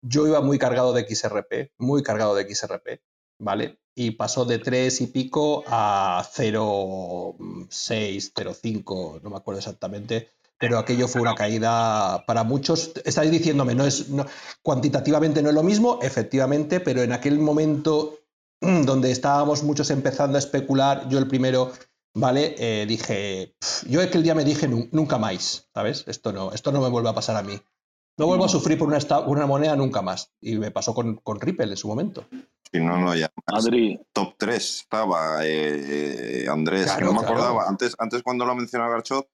yo 0.06 0.26
iba 0.26 0.40
muy 0.40 0.58
cargado 0.58 0.92
de 0.92 1.02
XRP, 1.08 1.72
muy 1.78 2.02
cargado 2.02 2.34
de 2.34 2.42
XRP, 2.54 3.00
¿vale? 3.38 3.78
Y 3.94 4.12
pasó 4.12 4.44
de 4.44 4.58
3 4.58 5.00
y 5.02 5.06
pico 5.08 5.64
a 5.66 6.22
0,6, 6.34 8.32
0,5, 8.34 9.20
no 9.22 9.30
me 9.30 9.36
acuerdo 9.36 9.58
exactamente. 9.58 10.30
Pero 10.58 10.78
aquello 10.78 11.08
fue 11.08 11.20
una 11.20 11.34
caída 11.34 12.24
para 12.26 12.44
muchos. 12.44 12.92
Estáis 13.04 13.30
diciéndome, 13.30 13.74
no 13.74 13.84
es, 13.84 14.08
no, 14.08 14.24
cuantitativamente 14.62 15.42
no 15.42 15.48
es 15.48 15.54
lo 15.54 15.62
mismo, 15.62 15.98
efectivamente, 16.00 16.80
pero 16.80 17.02
en 17.02 17.12
aquel 17.12 17.38
momento 17.38 18.18
donde 18.60 19.10
estábamos 19.10 19.62
muchos 19.62 19.90
empezando 19.90 20.36
a 20.36 20.38
especular, 20.38 21.08
yo 21.08 21.18
el 21.18 21.26
primero, 21.28 21.72
¿vale? 22.14 22.54
Eh, 22.58 22.86
dije, 22.86 23.54
pf, 23.58 23.88
yo 23.90 24.00
aquel 24.00 24.22
día 24.22 24.34
me 24.34 24.44
dije 24.44 24.68
"Nu- 24.68 24.88
nunca 24.92 25.18
más, 25.18 25.68
¿sabes? 25.74 26.04
Esto 26.06 26.32
no, 26.32 26.52
esto 26.52 26.72
no 26.72 26.80
me 26.80 26.88
vuelve 26.88 27.10
a 27.10 27.14
pasar 27.14 27.36
a 27.36 27.42
mí. 27.42 27.60
No 28.16 28.26
vuelvo 28.26 28.44
a 28.44 28.48
sufrir 28.48 28.78
por 28.78 28.88
una, 28.88 29.46
moneda 29.46 29.74
nunca 29.74 30.00
más. 30.00 30.32
Y 30.40 30.56
me 30.56 30.70
pasó 30.70 30.94
con, 30.94 31.16
con 31.16 31.40
Ripple 31.40 31.66
en 31.66 31.76
su 31.76 31.88
momento. 31.88 32.26
Si 32.70 32.80
no, 32.80 32.98
no, 32.98 33.14
ya. 33.14 33.30
Adri, 33.46 33.98
Top 34.12 34.34
3 34.38 34.56
estaba 34.56 35.38
eh, 35.42 36.46
Andrés. 36.48 36.84
Claro, 36.84 37.06
no 37.06 37.12
me 37.14 37.18
claro. 37.20 37.34
acordaba. 37.34 37.68
Antes, 37.68 37.96
antes 37.98 38.22
cuando 38.22 38.44
lo 38.44 38.54
mencionaba 38.54 38.92
Garchot, 38.92 39.28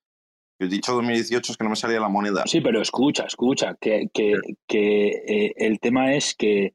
el 0.59 0.71
dicho 0.71 0.95
2018 0.95 1.53
es 1.53 1.59
que 1.59 1.65
no 1.65 1.71
me 1.71 1.77
salía 1.77 2.01
la 2.01 2.09
moneda. 2.09 2.45
Sí, 2.47 2.61
pero 2.61 2.81
escucha, 2.81 3.25
escucha, 3.25 3.77
que, 3.81 4.09
que, 4.13 4.35
que 4.67 5.09
eh, 5.09 5.53
el 5.57 5.79
tema 5.79 6.15
es 6.15 6.35
que 6.35 6.75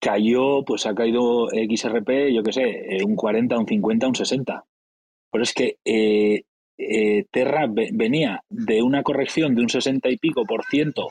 cayó, 0.00 0.64
pues 0.64 0.86
ha 0.86 0.94
caído 0.94 1.48
XRP, 1.48 2.32
yo 2.34 2.42
qué 2.42 2.52
sé, 2.52 2.96
eh, 2.96 3.04
un 3.04 3.16
40, 3.16 3.58
un 3.58 3.66
50, 3.66 4.08
un 4.08 4.14
60. 4.14 4.64
Pero 5.30 5.44
es 5.44 5.52
que 5.52 5.78
eh, 6.78 7.26
Terra 7.30 7.66
ve- 7.68 7.90
venía 7.92 8.42
de 8.50 8.82
una 8.82 9.02
corrección 9.02 9.54
de 9.54 9.62
un 9.62 9.68
60 9.68 10.08
y 10.08 10.16
pico 10.16 10.44
por 10.44 10.64
ciento 10.64 11.08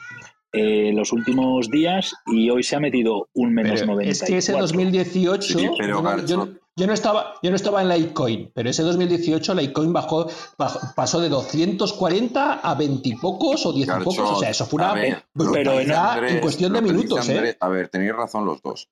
eh, 0.51 0.91
los 0.93 1.11
últimos 1.13 1.69
días 1.69 2.13
y 2.27 2.49
hoy 2.51 2.61
se 2.63 2.75
ha 2.75 2.79
metido 2.79 3.27
un 3.33 3.53
menos 3.53 3.79
Pero 3.79 3.93
90. 3.93 4.11
es 4.11 4.23
que 4.23 4.37
ese 4.37 4.51
2018 4.51 5.57
Sí, 5.59 5.69
pero 5.77 5.95
yo, 5.97 6.01
no, 6.01 6.09
Garcho- 6.09 6.25
yo 6.27 6.37
no- 6.37 6.49
yo 6.75 6.87
no 6.87 6.93
estaba 6.93 7.35
yo 7.41 7.49
no 7.49 7.55
estaba 7.55 7.81
en 7.81 7.89
Litecoin, 7.89 8.51
pero 8.53 8.69
ese 8.69 8.83
2018 8.83 9.53
Litecoin 9.55 9.93
bajó, 9.93 10.27
bajó- 10.57 10.93
pasó 10.95 11.19
de 11.21 11.29
240 11.29 12.53
a 12.59 12.75
20 12.75 13.09
y 13.09 13.15
pocos 13.15 13.65
o 13.65 13.73
10 13.73 13.87
y 13.87 14.03
pocos, 14.03 14.19
o 14.19 14.39
sea, 14.39 14.49
eso 14.49 14.65
fue 14.65 14.77
una 14.83 14.93
ver, 14.93 15.23
pero 15.53 15.79
en- 15.79 15.87
en 16.35 16.39
cuestión 16.41 16.73
de 16.73 16.81
minutos, 16.81 17.29
Andrés- 17.29 17.53
¿eh? 17.53 17.57
A 17.59 17.67
ver, 17.69 17.89
tenéis 17.89 18.13
razón 18.13 18.45
los 18.45 18.61
dos. 18.61 18.89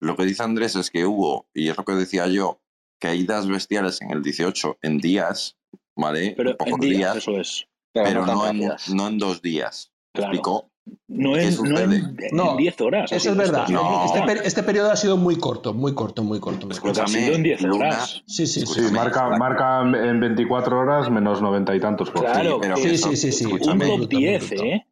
Lo 0.00 0.16
que 0.16 0.24
dice 0.24 0.42
Andrés 0.42 0.74
es 0.76 0.90
que 0.90 1.04
hubo, 1.06 1.46
y 1.54 1.68
es 1.68 1.76
lo 1.76 1.84
que 1.84 1.92
decía 1.92 2.26
yo, 2.26 2.60
caídas 3.00 3.46
bestiales 3.48 4.00
en 4.02 4.10
el 4.10 4.22
18 4.22 4.78
en 4.82 4.98
días, 4.98 5.56
¿vale? 5.96 6.34
pero 6.36 6.50
En 6.50 6.56
pocos 6.56 6.74
en 6.74 6.80
días, 6.80 6.98
días, 6.98 7.16
eso 7.16 7.38
es. 7.40 7.66
pero 7.92 8.24
no 8.26 8.46
en, 8.48 8.70
no 8.94 9.06
en 9.08 9.18
dos 9.18 9.42
días. 9.42 9.92
¿Me 10.14 10.20
Claro. 10.20 10.32
explicó? 10.32 10.68
No 11.08 11.34
¿Qué 11.34 11.42
en, 11.42 11.44
no 11.44 11.48
en, 11.48 11.52
sucede? 11.54 11.96
en 11.96 12.16
No, 12.32 12.56
10 12.56 12.80
horas. 12.80 13.12
Eso 13.12 13.30
es 13.30 13.36
verdad. 13.36 13.68
No. 13.68 14.04
Este, 14.04 14.46
este 14.48 14.62
periodo 14.64 14.90
ha 14.90 14.96
sido 14.96 15.16
muy 15.16 15.36
corto, 15.36 15.72
muy 15.72 15.94
corto, 15.94 16.22
muy 16.24 16.40
corto. 16.40 16.66
Muy 16.66 16.74
corto. 16.76 16.82
Pero 16.82 16.94
que 16.94 17.00
ha 17.00 17.04
Escúchame, 17.04 17.24
sido 17.26 17.36
en 17.36 17.42
10 17.44 17.62
Luna- 17.62 17.74
horas. 17.86 18.22
Sí, 18.26 18.46
sí, 18.46 18.46
sí. 18.46 18.60
Sí, 18.60 18.62
Escúchame, 18.80 18.90
marca, 18.90 19.28
marca 19.38 19.80
en 19.82 20.18
24 20.20 20.78
horas 20.80 21.08
menos 21.10 21.40
90 21.40 21.74
y 21.76 21.80
tantos 21.80 22.10
por 22.10 22.22
Claro, 22.24 22.40
ciento. 22.40 22.60
pero 22.60 22.76
Sí, 22.76 22.96
sí, 22.98 23.16
sí, 23.16 23.30
sí. 23.32 23.44
Un 23.46 23.52
escúchame, 23.52 23.84
top 23.86 23.96
bruto, 23.98 24.16
muy 24.16 24.24
10, 24.24 24.48
bruto. 24.50 24.64
¿eh? 24.64 24.86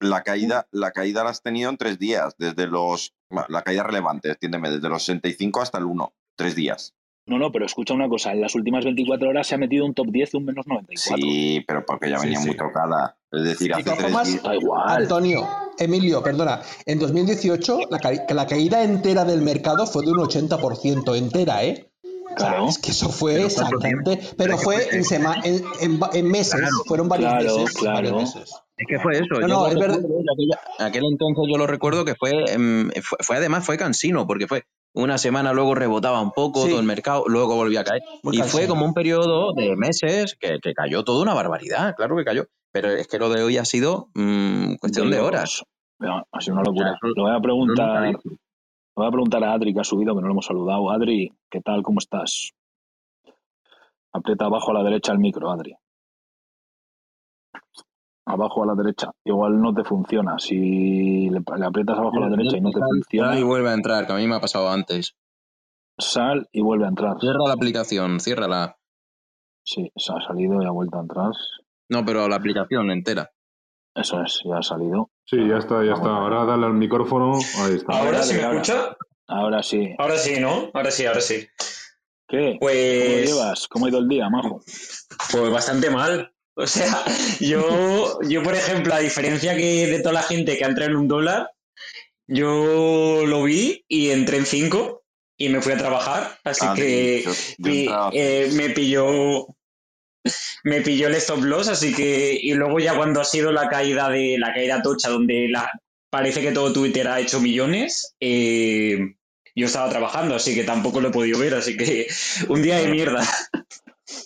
la 0.00 0.22
caída, 0.22 0.68
la 0.70 0.90
caída 0.92 1.24
la 1.24 1.30
has 1.30 1.40
tenido 1.42 1.70
en 1.70 1.78
tres 1.78 1.98
días, 1.98 2.34
desde 2.36 2.66
los, 2.66 3.14
la 3.48 3.62
caída 3.62 3.82
relevante, 3.84 4.28
entiéndeme, 4.28 4.68
desde 4.70 4.90
los 4.90 5.02
65 5.04 5.62
hasta 5.62 5.78
el 5.78 5.84
1, 5.86 6.12
tres 6.36 6.54
días. 6.54 6.94
No, 7.26 7.38
no, 7.38 7.50
pero 7.50 7.64
escucha 7.64 7.94
una 7.94 8.08
cosa. 8.08 8.32
En 8.32 8.40
las 8.42 8.54
últimas 8.54 8.84
24 8.84 9.28
horas 9.30 9.46
se 9.46 9.54
ha 9.54 9.58
metido 9.58 9.86
un 9.86 9.94
top 9.94 10.08
10 10.10 10.32
de 10.32 10.38
un 10.38 10.44
menos 10.44 10.66
94. 10.66 11.16
Sí, 11.26 11.64
pero 11.66 11.84
porque 11.86 12.10
ya 12.10 12.18
venía 12.18 12.38
sí. 12.38 12.48
muy 12.48 12.56
tocada. 12.56 13.16
Es 13.32 13.42
decir, 13.44 13.68
De 13.68 13.74
hace 13.74 13.82
todas 13.84 13.98
tres 13.98 14.10
formas, 14.10 14.28
días. 14.28 14.42
Da 14.42 14.54
igual. 14.54 15.02
Antonio, 15.02 15.48
Emilio, 15.78 16.22
perdona. 16.22 16.60
En 16.84 16.98
2018 16.98 17.78
la, 17.90 17.98
ca- 17.98 18.12
la 18.34 18.46
caída 18.46 18.82
entera 18.84 19.24
del 19.24 19.40
mercado 19.40 19.86
fue 19.86 20.04
de 20.04 20.12
un 20.12 20.18
80% 20.18 21.16
entera, 21.16 21.64
¿eh? 21.64 21.90
Claro. 22.36 22.68
Es 22.68 22.78
que 22.78 22.90
eso 22.90 23.08
fue 23.10 23.34
Pero 23.36 23.48
¿cuánto 23.54 23.80
sangrante, 23.80 24.16
pero 24.16 24.34
Pero 24.36 24.58
fue 24.58 24.88
en, 24.96 25.04
sema- 25.04 25.40
en, 25.44 25.62
en 25.80 26.00
va- 26.00 26.10
en 26.12 26.28
meses, 26.30 26.54
Claro, 26.60 26.74
fueron 26.86 27.08
varios 27.08 27.30
claro, 27.32 27.58
meses. 27.58 27.74
claro. 27.76 27.94
varios 27.96 28.14
meses. 28.16 28.54
Es 28.76 28.86
que 28.88 28.98
fue 28.98 29.14
eso. 29.14 29.24
No, 29.30 29.40
yo 29.40 29.46
no, 29.48 29.66
es 29.68 29.74
verdad. 29.76 30.00
aquel 30.80 31.04
entonces 31.10 31.44
yo 31.50 31.56
lo 31.56 31.66
recuerdo 31.66 32.04
que 32.04 32.14
fue, 32.16 32.32
em, 32.52 32.90
fue, 33.02 33.18
fue 33.20 33.36
además 33.36 33.64
fue 33.64 33.76
cansino, 33.78 34.26
porque 34.26 34.46
fue 34.48 34.64
una 34.94 35.18
semana, 35.18 35.52
luego 35.52 35.74
rebotaba 35.74 36.20
un 36.20 36.30
poco 36.32 36.62
Sí. 36.62 36.70
todo 36.70 36.80
el 36.80 36.86
mercado, 36.86 37.24
luego 37.26 37.56
volvía 37.56 37.80
a 37.80 37.84
caer. 37.84 38.02
Muy 38.22 38.38
y 38.38 38.42
fue 38.42 38.66
como 38.66 38.84
un 38.84 38.94
periodo 38.94 39.52
de 39.52 39.76
meses 39.76 40.36
que, 40.38 40.58
que 40.62 40.72
cayó 40.72 41.04
toda 41.04 41.22
una 41.22 41.34
barbaridad, 41.34 41.94
claro 41.96 42.16
que 42.16 42.24
cayó. 42.24 42.46
Pero 42.72 42.90
es 42.90 43.06
que 43.06 43.18
lo 43.18 43.28
de 43.28 43.42
hoy 43.42 43.56
ha 43.58 43.64
sido 43.64 44.08
mm, 44.14 44.74
cuestión 44.76 45.10
de 45.10 45.20
horas. 45.20 45.62
Ha 46.00 46.40
sido 46.40 46.54
una 46.54 46.64
locura. 46.64 46.92
O 46.92 46.98
sea, 46.98 47.10
Le 47.16 47.22
voy 47.22 47.36
a 47.36 47.40
preguntar, 47.40 48.08
vi. 48.24 48.36
voy 48.96 49.06
a 49.06 49.10
preguntar 49.10 49.44
a 49.44 49.52
Adri 49.52 49.72
que 49.74 49.80
ha 49.80 49.84
subido, 49.84 50.14
que 50.14 50.20
no 50.20 50.26
lo 50.26 50.32
hemos 50.32 50.46
saludado. 50.46 50.90
Adri, 50.90 51.32
¿qué 51.50 51.60
tal? 51.60 51.82
¿Cómo 51.82 51.98
estás? 51.98 52.50
Aprieta 54.12 54.44
abajo 54.46 54.70
a 54.70 54.74
la 54.74 54.82
derecha 54.84 55.12
el 55.12 55.18
micro, 55.18 55.50
Adri. 55.50 55.74
Abajo 58.26 58.62
a 58.62 58.66
la 58.66 58.74
derecha. 58.74 59.10
Igual 59.24 59.60
no 59.60 59.74
te 59.74 59.84
funciona. 59.84 60.38
Si 60.38 61.28
le, 61.28 61.40
le 61.58 61.66
aprietas 61.66 61.98
abajo 61.98 62.16
a 62.18 62.20
la 62.20 62.28
derecha 62.36 62.56
y 62.56 62.60
no 62.62 62.70
te 62.70 62.78
Sal- 62.80 62.88
funciona, 62.88 63.28
sal 63.30 63.38
y 63.38 63.42
vuelve 63.42 63.68
a 63.70 63.74
entrar, 63.74 64.06
que 64.06 64.12
a 64.12 64.16
mí 64.16 64.26
me 64.26 64.36
ha 64.36 64.40
pasado 64.40 64.70
antes. 64.70 65.14
sal 65.98 66.48
y 66.52 66.62
vuelve 66.62 66.86
a 66.86 66.88
entrar. 66.88 67.16
Cierra 67.20 67.38
la 67.46 67.52
aplicación, 67.54 68.20
ciérrala. 68.20 68.76
Sí, 69.62 69.90
se 69.96 70.12
ha 70.12 70.20
salido 70.26 70.62
y 70.62 70.66
ha 70.66 70.70
vuelto 70.70 70.98
a 70.98 71.02
entrar. 71.02 71.30
No, 71.88 72.04
pero 72.04 72.26
la 72.28 72.36
aplicación 72.36 72.90
entera. 72.90 73.30
Eso 73.94 74.20
es, 74.22 74.40
ya 74.44 74.58
ha 74.58 74.62
salido. 74.62 75.10
Sí, 75.24 75.36
ya 75.48 75.58
está, 75.58 75.84
ya 75.84 75.92
está. 75.92 76.08
Ahora 76.16 76.44
dale 76.44 76.66
al 76.66 76.74
micrófono. 76.74 77.34
Ahí 77.58 77.74
está. 77.76 77.92
¿Ahora 77.96 78.22
sí 78.22 78.34
me 78.34 78.42
ahora. 78.42 78.60
escucha? 78.60 78.96
Ahora 79.28 79.62
sí. 79.62 79.94
Ahora 79.98 80.16
sí, 80.16 80.40
¿no? 80.40 80.70
Ahora 80.74 80.90
sí, 80.90 81.06
ahora 81.06 81.20
sí. 81.20 81.46
¿Qué? 82.26 82.56
¿Cómo 82.58 82.60
Pues, 82.60 83.26
llevas? 83.30 83.68
¿Cómo 83.68 83.86
ha 83.86 83.88
ido 83.90 83.98
el 84.00 84.08
día, 84.08 84.28
majo? 84.28 84.60
pues 85.30 85.50
bastante 85.52 85.90
mal. 85.90 86.33
O 86.56 86.68
sea, 86.68 87.04
yo, 87.40 88.20
yo, 88.22 88.42
por 88.44 88.54
ejemplo, 88.54 88.94
a 88.94 89.00
diferencia 89.00 89.56
que 89.56 89.88
de 89.88 89.98
toda 89.98 90.12
la 90.12 90.22
gente 90.22 90.56
que 90.56 90.64
ha 90.64 90.68
entrado 90.68 90.92
en 90.92 90.96
un 90.96 91.08
dólar, 91.08 91.50
yo 92.28 93.24
lo 93.26 93.42
vi 93.42 93.84
y 93.88 94.10
entré 94.10 94.36
en 94.36 94.46
cinco 94.46 95.02
y 95.36 95.48
me 95.48 95.60
fui 95.60 95.72
a 95.72 95.78
trabajar. 95.78 96.38
Así 96.44 96.64
Ah, 96.64 96.74
que 96.76 97.24
y, 97.58 97.88
eh, 98.12 98.50
me 98.52 98.70
pilló 98.70 99.46
me 100.62 100.80
pilló 100.80 101.08
el 101.08 101.16
stop 101.16 101.42
loss, 101.42 101.68
así 101.68 101.92
que 101.92 102.38
y 102.40 102.54
luego 102.54 102.78
ya 102.78 102.96
cuando 102.96 103.20
ha 103.20 103.24
sido 103.24 103.52
la 103.52 103.68
caída 103.68 104.08
de 104.08 104.36
la 104.38 104.54
caída 104.54 104.80
tocha 104.80 105.10
donde 105.10 105.48
la 105.50 105.70
parece 106.08 106.40
que 106.40 106.52
todo 106.52 106.72
Twitter 106.72 107.08
ha 107.08 107.20
hecho 107.20 107.40
millones, 107.40 108.14
eh, 108.20 109.16
yo 109.54 109.66
estaba 109.66 109.90
trabajando, 109.90 110.34
así 110.34 110.54
que 110.54 110.64
tampoco 110.64 111.00
lo 111.00 111.08
he 111.08 111.12
podido 111.12 111.38
ver, 111.38 111.54
así 111.54 111.76
que 111.76 112.06
un 112.48 112.62
día 112.62 112.76
de 112.78 112.88
mierda. 112.88 113.28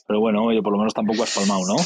Pero 0.06 0.20
bueno, 0.20 0.44
oye, 0.44 0.62
por 0.62 0.72
lo 0.72 0.78
menos 0.78 0.94
tampoco 0.94 1.22
has 1.22 1.34
palmado, 1.34 1.62
¿no? 1.66 1.76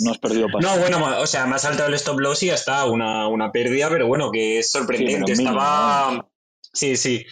No 0.00 0.10
has 0.10 0.18
perdido 0.18 0.48
pasta. 0.52 0.76
No, 0.76 0.80
bueno, 0.80 1.20
o 1.20 1.26
sea, 1.26 1.46
me 1.46 1.54
ha 1.54 1.58
saltado 1.58 1.88
el 1.88 1.94
stop 1.94 2.18
loss 2.18 2.42
y 2.42 2.46
ya 2.46 2.54
está, 2.54 2.86
una, 2.86 3.28
una 3.28 3.52
pérdida, 3.52 3.88
pero 3.88 4.06
bueno, 4.06 4.30
que 4.30 4.58
es 4.58 4.70
sorprendente. 4.70 5.34
Sí, 5.34 5.42
pero 5.44 5.52
mínimo, 5.52 5.60
Estaba. 5.60 6.28
Sí, 6.76 6.96
sí. 6.96 7.24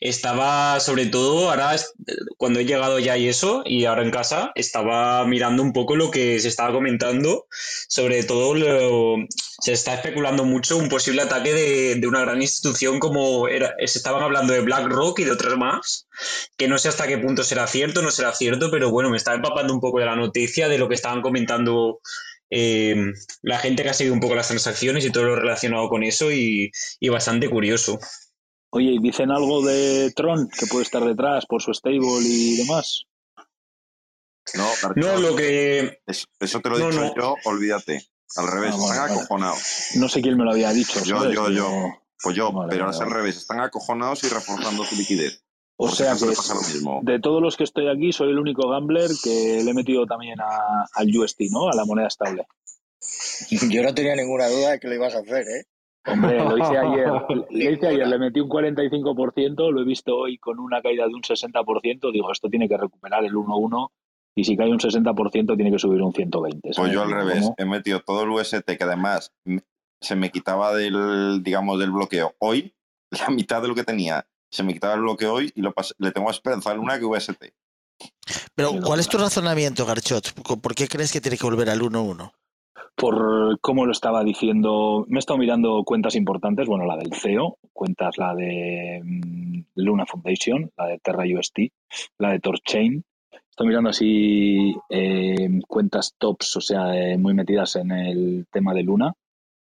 Estaba, 0.00 0.78
sobre 0.78 1.06
todo, 1.06 1.48
ahora, 1.50 1.74
cuando 2.36 2.60
he 2.60 2.66
llegado 2.66 2.98
ya 2.98 3.16
y 3.16 3.28
eso, 3.28 3.62
y 3.64 3.86
ahora 3.86 4.02
en 4.02 4.10
casa, 4.10 4.52
estaba 4.54 5.24
mirando 5.26 5.62
un 5.62 5.72
poco 5.72 5.96
lo 5.96 6.10
que 6.10 6.38
se 6.38 6.48
estaba 6.48 6.70
comentando. 6.72 7.46
Sobre 7.88 8.22
todo, 8.24 8.54
lo- 8.54 9.16
se 9.62 9.72
está 9.72 9.94
especulando 9.94 10.44
mucho 10.44 10.76
un 10.76 10.88
posible 10.90 11.22
ataque 11.22 11.54
de, 11.54 11.94
de 11.96 12.06
una 12.06 12.20
gran 12.20 12.42
institución 12.42 12.98
como 12.98 13.48
era, 13.48 13.74
se 13.78 13.98
estaban 13.98 14.22
hablando 14.22 14.52
de 14.52 14.60
BlackRock 14.60 15.18
y 15.20 15.24
de 15.24 15.32
otras 15.32 15.56
más, 15.56 16.06
que 16.58 16.68
no 16.68 16.76
sé 16.78 16.88
hasta 16.88 17.06
qué 17.06 17.16
punto 17.18 17.42
será 17.42 17.66
cierto, 17.66 18.02
no 18.02 18.10
será 18.10 18.34
cierto, 18.34 18.70
pero 18.70 18.90
bueno, 18.90 19.08
me 19.10 19.16
estaba 19.18 19.36
empapando 19.36 19.72
un 19.74 19.80
poco 19.80 19.98
de 20.00 20.06
la 20.06 20.16
noticia, 20.16 20.68
de 20.68 20.78
lo 20.78 20.88
que 20.88 20.94
estaban 20.94 21.20
comentando 21.22 22.00
eh, 22.50 23.12
la 23.42 23.58
gente 23.58 23.82
que 23.82 23.90
ha 23.90 23.94
seguido 23.94 24.14
un 24.14 24.20
poco 24.20 24.34
las 24.34 24.48
transacciones 24.48 25.04
y 25.04 25.10
todo 25.12 25.24
lo 25.24 25.36
relacionado 25.36 25.88
con 25.88 26.02
eso 26.02 26.32
y, 26.32 26.70
y 26.98 27.08
bastante 27.10 27.48
curioso. 27.50 27.98
Oye, 28.72 28.92
¿y 28.92 28.98
dicen 29.00 29.30
algo 29.30 29.62
de 29.62 30.12
Tron 30.14 30.48
que 30.48 30.66
puede 30.66 30.84
estar 30.84 31.04
detrás 31.04 31.44
por 31.46 31.60
su 31.62 31.72
stable 31.74 31.98
y 32.22 32.56
demás? 32.56 33.04
No, 34.54 34.66
No, 34.96 35.16
lo 35.18 35.36
que... 35.36 36.00
es- 36.06 36.26
eso 36.38 36.60
te 36.60 36.68
lo 36.70 36.76
he 36.76 36.80
No, 36.80 36.86
dicho 36.90 37.00
no. 37.04 37.14
yo, 37.14 37.36
olvídate. 37.44 38.04
Al 38.36 38.46
revés, 38.46 38.74
Ah, 38.74 38.82
están 38.82 38.98
vale. 38.98 39.12
acojonados. 39.12 39.60
No 39.96 40.08
sé 40.08 40.22
quién 40.22 40.36
me 40.36 40.44
lo 40.44 40.52
había 40.52 40.72
dicho. 40.72 41.02
Yo, 41.04 41.20
¿sabes? 41.20 41.34
yo, 41.34 41.50
yo. 41.50 41.70
Pues 42.22 42.36
yo, 42.36 42.52
Vale, 42.52 42.68
pero 42.70 42.84
vale, 42.84 42.94
es 42.96 43.00
al 43.02 43.08
vale. 43.08 43.20
revés, 43.20 43.36
están 43.38 43.60
acojonados 43.60 44.22
y 44.24 44.28
reforzando 44.28 44.84
su 44.84 44.94
liquidez. 44.94 45.42
O 45.76 45.86
Por 45.86 45.96
sea 45.96 46.10
acaso 46.10 46.26
que 46.26 46.30
le 46.32 46.36
pasa 46.36 46.54
lo 46.54 46.60
mismo. 46.60 47.00
de 47.02 47.18
todos 47.18 47.40
los 47.42 47.56
que 47.56 47.64
estoy 47.64 47.88
aquí, 47.88 48.12
soy 48.12 48.28
el 48.30 48.38
único 48.38 48.68
gambler 48.68 49.10
que 49.24 49.62
le 49.64 49.70
he 49.70 49.74
metido 49.74 50.04
también 50.06 50.38
a- 50.40 50.86
al 50.92 51.16
UST, 51.16 51.48
¿no? 51.50 51.68
A 51.70 51.74
la 51.74 51.84
moneda 51.86 52.08
estable. 52.08 52.46
Yo 53.70 53.82
no 53.82 53.94
tenía 53.94 54.14
ninguna 54.14 54.48
duda 54.48 54.72
de 54.72 54.80
que 54.80 54.88
lo 54.88 54.94
ibas 54.94 55.14
a 55.14 55.20
hacer, 55.20 55.48
¿eh? 55.48 55.64
Hombre, 56.06 56.38
lo 56.38 56.56
hice 56.56 56.78
ayer. 56.78 57.08
Lo 57.50 57.70
hice 57.70 57.86
ayer, 57.88 58.08
le 58.08 58.18
metí 58.18 58.40
un 58.40 58.48
45%, 58.48 59.70
lo 59.70 59.82
he 59.82 59.84
visto 59.84 60.16
hoy 60.16 60.38
con 60.38 60.58
una 60.58 60.80
caída 60.80 61.06
de 61.06 61.14
un 61.14 61.22
60%. 61.22 62.12
Digo, 62.12 62.32
esto 62.32 62.48
tiene 62.48 62.68
que 62.68 62.76
recuperar 62.76 63.24
el 63.24 63.34
1-1 63.34 63.90
y 64.34 64.44
si 64.44 64.56
cae 64.56 64.70
un 64.70 64.78
60% 64.78 65.56
tiene 65.56 65.70
que 65.70 65.78
subir 65.78 66.00
un 66.00 66.12
120. 66.12 66.60
Pues 66.62 66.76
¿sabes? 66.76 66.92
yo 66.92 67.02
al 67.02 67.10
revés, 67.10 67.42
¿cómo? 67.42 67.54
he 67.58 67.64
metido 67.64 68.00
todo 68.00 68.22
el 68.22 68.30
UST 68.30 68.64
que 68.64 68.84
además 68.84 69.32
se 70.00 70.16
me 70.16 70.30
quitaba 70.30 70.74
del, 70.74 71.42
digamos, 71.42 71.78
del 71.78 71.90
bloqueo 71.90 72.34
hoy, 72.38 72.74
la 73.10 73.28
mitad 73.28 73.60
de 73.62 73.68
lo 73.68 73.74
que 73.74 73.84
tenía. 73.84 74.26
Se 74.50 74.62
me 74.62 74.72
quitaba 74.72 74.94
el 74.94 75.00
bloqueo 75.00 75.34
hoy 75.34 75.52
y 75.54 75.60
lo 75.60 75.72
le 75.98 76.10
tengo 76.10 76.26
más 76.26 76.36
esperanza 76.36 76.70
a 76.70 76.74
Luna 76.74 76.98
que 76.98 77.04
UST. 77.04 77.44
Pero, 78.54 78.72
¿cuál 78.82 78.98
es 78.98 79.08
tu 79.08 79.18
razonamiento, 79.18 79.84
Garchot? 79.84 80.32
¿Por 80.60 80.74
qué 80.74 80.88
crees 80.88 81.12
que 81.12 81.20
tiene 81.20 81.36
que 81.36 81.44
volver 81.44 81.68
al 81.68 81.80
1-1? 81.80 82.32
Por 83.00 83.58
cómo 83.60 83.86
lo 83.86 83.92
estaba 83.92 84.22
diciendo, 84.22 85.06
me 85.08 85.16
he 85.16 85.20
estado 85.20 85.38
mirando 85.38 85.84
cuentas 85.84 86.14
importantes, 86.16 86.68
bueno, 86.68 86.84
la 86.84 86.98
del 86.98 87.14
CEO, 87.14 87.56
cuentas 87.72 88.18
la 88.18 88.34
de 88.34 89.00
mm, 89.02 89.60
Luna 89.76 90.04
Foundation, 90.04 90.70
la 90.76 90.86
de 90.86 90.98
Terra 90.98 91.24
UST, 91.24 91.60
la 92.18 92.32
de 92.32 92.40
Torchain. 92.40 93.02
Estoy 93.48 93.66
mirando 93.68 93.88
así 93.88 94.74
eh, 94.90 95.60
cuentas 95.66 96.14
tops, 96.18 96.56
o 96.56 96.60
sea, 96.60 96.94
eh, 96.94 97.16
muy 97.16 97.32
metidas 97.32 97.76
en 97.76 97.90
el 97.90 98.46
tema 98.52 98.74
de 98.74 98.82
Luna, 98.82 99.14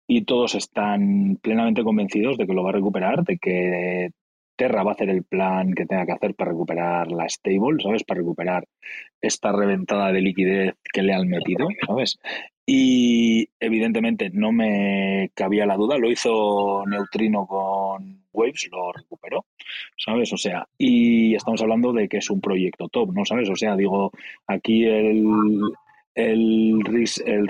y 0.05 0.25
todos 0.25 0.55
están 0.55 1.37
plenamente 1.41 1.83
convencidos 1.83 2.37
de 2.37 2.45
que 2.45 2.53
lo 2.53 2.63
va 2.63 2.71
a 2.71 2.73
recuperar, 2.73 3.23
de 3.23 3.37
que 3.37 4.09
Terra 4.57 4.83
va 4.83 4.91
a 4.91 4.93
hacer 4.95 5.09
el 5.09 5.23
plan 5.23 5.73
que 5.73 5.85
tenga 5.85 6.05
que 6.05 6.11
hacer 6.11 6.35
para 6.35 6.51
recuperar 6.51 7.09
la 7.09 7.29
stable, 7.29 7.81
¿sabes? 7.81 8.03
Para 8.03 8.19
recuperar 8.19 8.67
esta 9.21 9.53
reventada 9.53 10.11
de 10.11 10.19
liquidez 10.19 10.75
que 10.91 11.03
le 11.03 11.13
han 11.13 11.29
metido, 11.29 11.69
¿sabes? 11.87 12.19
Y 12.71 13.49
evidentemente 13.59 14.29
no 14.31 14.51
me 14.51 15.31
cabía 15.33 15.65
la 15.65 15.75
duda, 15.75 15.97
lo 15.97 16.11
hizo 16.11 16.83
Neutrino 16.85 17.47
con 17.47 18.25
Waves, 18.31 18.69
lo 18.71 18.91
recuperó, 18.91 19.45
¿sabes? 19.97 20.31
O 20.33 20.37
sea, 20.37 20.67
y 20.77 21.33
estamos 21.33 21.59
hablando 21.63 21.91
de 21.93 22.07
que 22.07 22.17
es 22.17 22.29
un 22.29 22.41
proyecto 22.41 22.87
top, 22.87 23.11
¿no? 23.11 23.25
¿Sabes? 23.25 23.49
O 23.49 23.55
sea, 23.55 23.75
digo, 23.75 24.11
aquí 24.45 24.85
el, 24.85 25.25
el, 26.13 26.79
ris- 26.83 27.23
el 27.25 27.47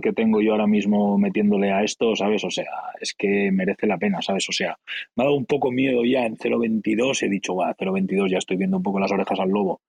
que 0.00 0.12
tengo 0.12 0.40
yo 0.40 0.52
ahora 0.52 0.68
mismo 0.68 1.18
metiéndole 1.18 1.72
a 1.72 1.82
esto, 1.82 2.14
¿sabes? 2.14 2.44
O 2.44 2.50
sea, 2.50 2.70
es 3.00 3.12
que 3.14 3.50
merece 3.50 3.88
la 3.88 3.98
pena, 3.98 4.22
¿sabes? 4.22 4.48
O 4.48 4.52
sea, 4.52 4.78
me 5.16 5.24
ha 5.24 5.26
dado 5.26 5.36
un 5.36 5.46
poco 5.46 5.72
miedo 5.72 6.04
ya 6.04 6.26
en 6.26 6.36
0.22, 6.36 7.24
he 7.24 7.28
dicho, 7.28 7.56
va, 7.56 7.74
0.22 7.74 8.30
ya 8.30 8.38
estoy 8.38 8.56
viendo 8.56 8.76
un 8.76 8.84
poco 8.84 9.00
las 9.00 9.10
orejas 9.10 9.40
al 9.40 9.50
lobo 9.50 9.80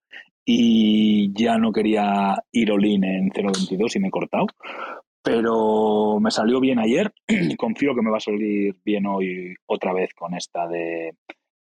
y 0.45 1.31
ya 1.33 1.57
no 1.57 1.71
quería 1.71 2.35
ir 2.51 2.71
all-in 2.71 3.03
en 3.03 3.29
0.22 3.29 3.95
y 3.95 3.99
me 3.99 4.07
he 4.07 4.11
cortado. 4.11 4.47
Pero 5.23 6.19
me 6.19 6.31
salió 6.31 6.59
bien 6.59 6.79
ayer. 6.79 7.13
Confío 7.57 7.93
que 7.93 8.01
me 8.01 8.09
va 8.09 8.17
a 8.17 8.21
salir 8.21 8.75
bien 8.83 9.05
hoy 9.05 9.53
otra 9.67 9.93
vez 9.93 10.13
con 10.13 10.33
esta 10.33 10.67
de 10.67 11.13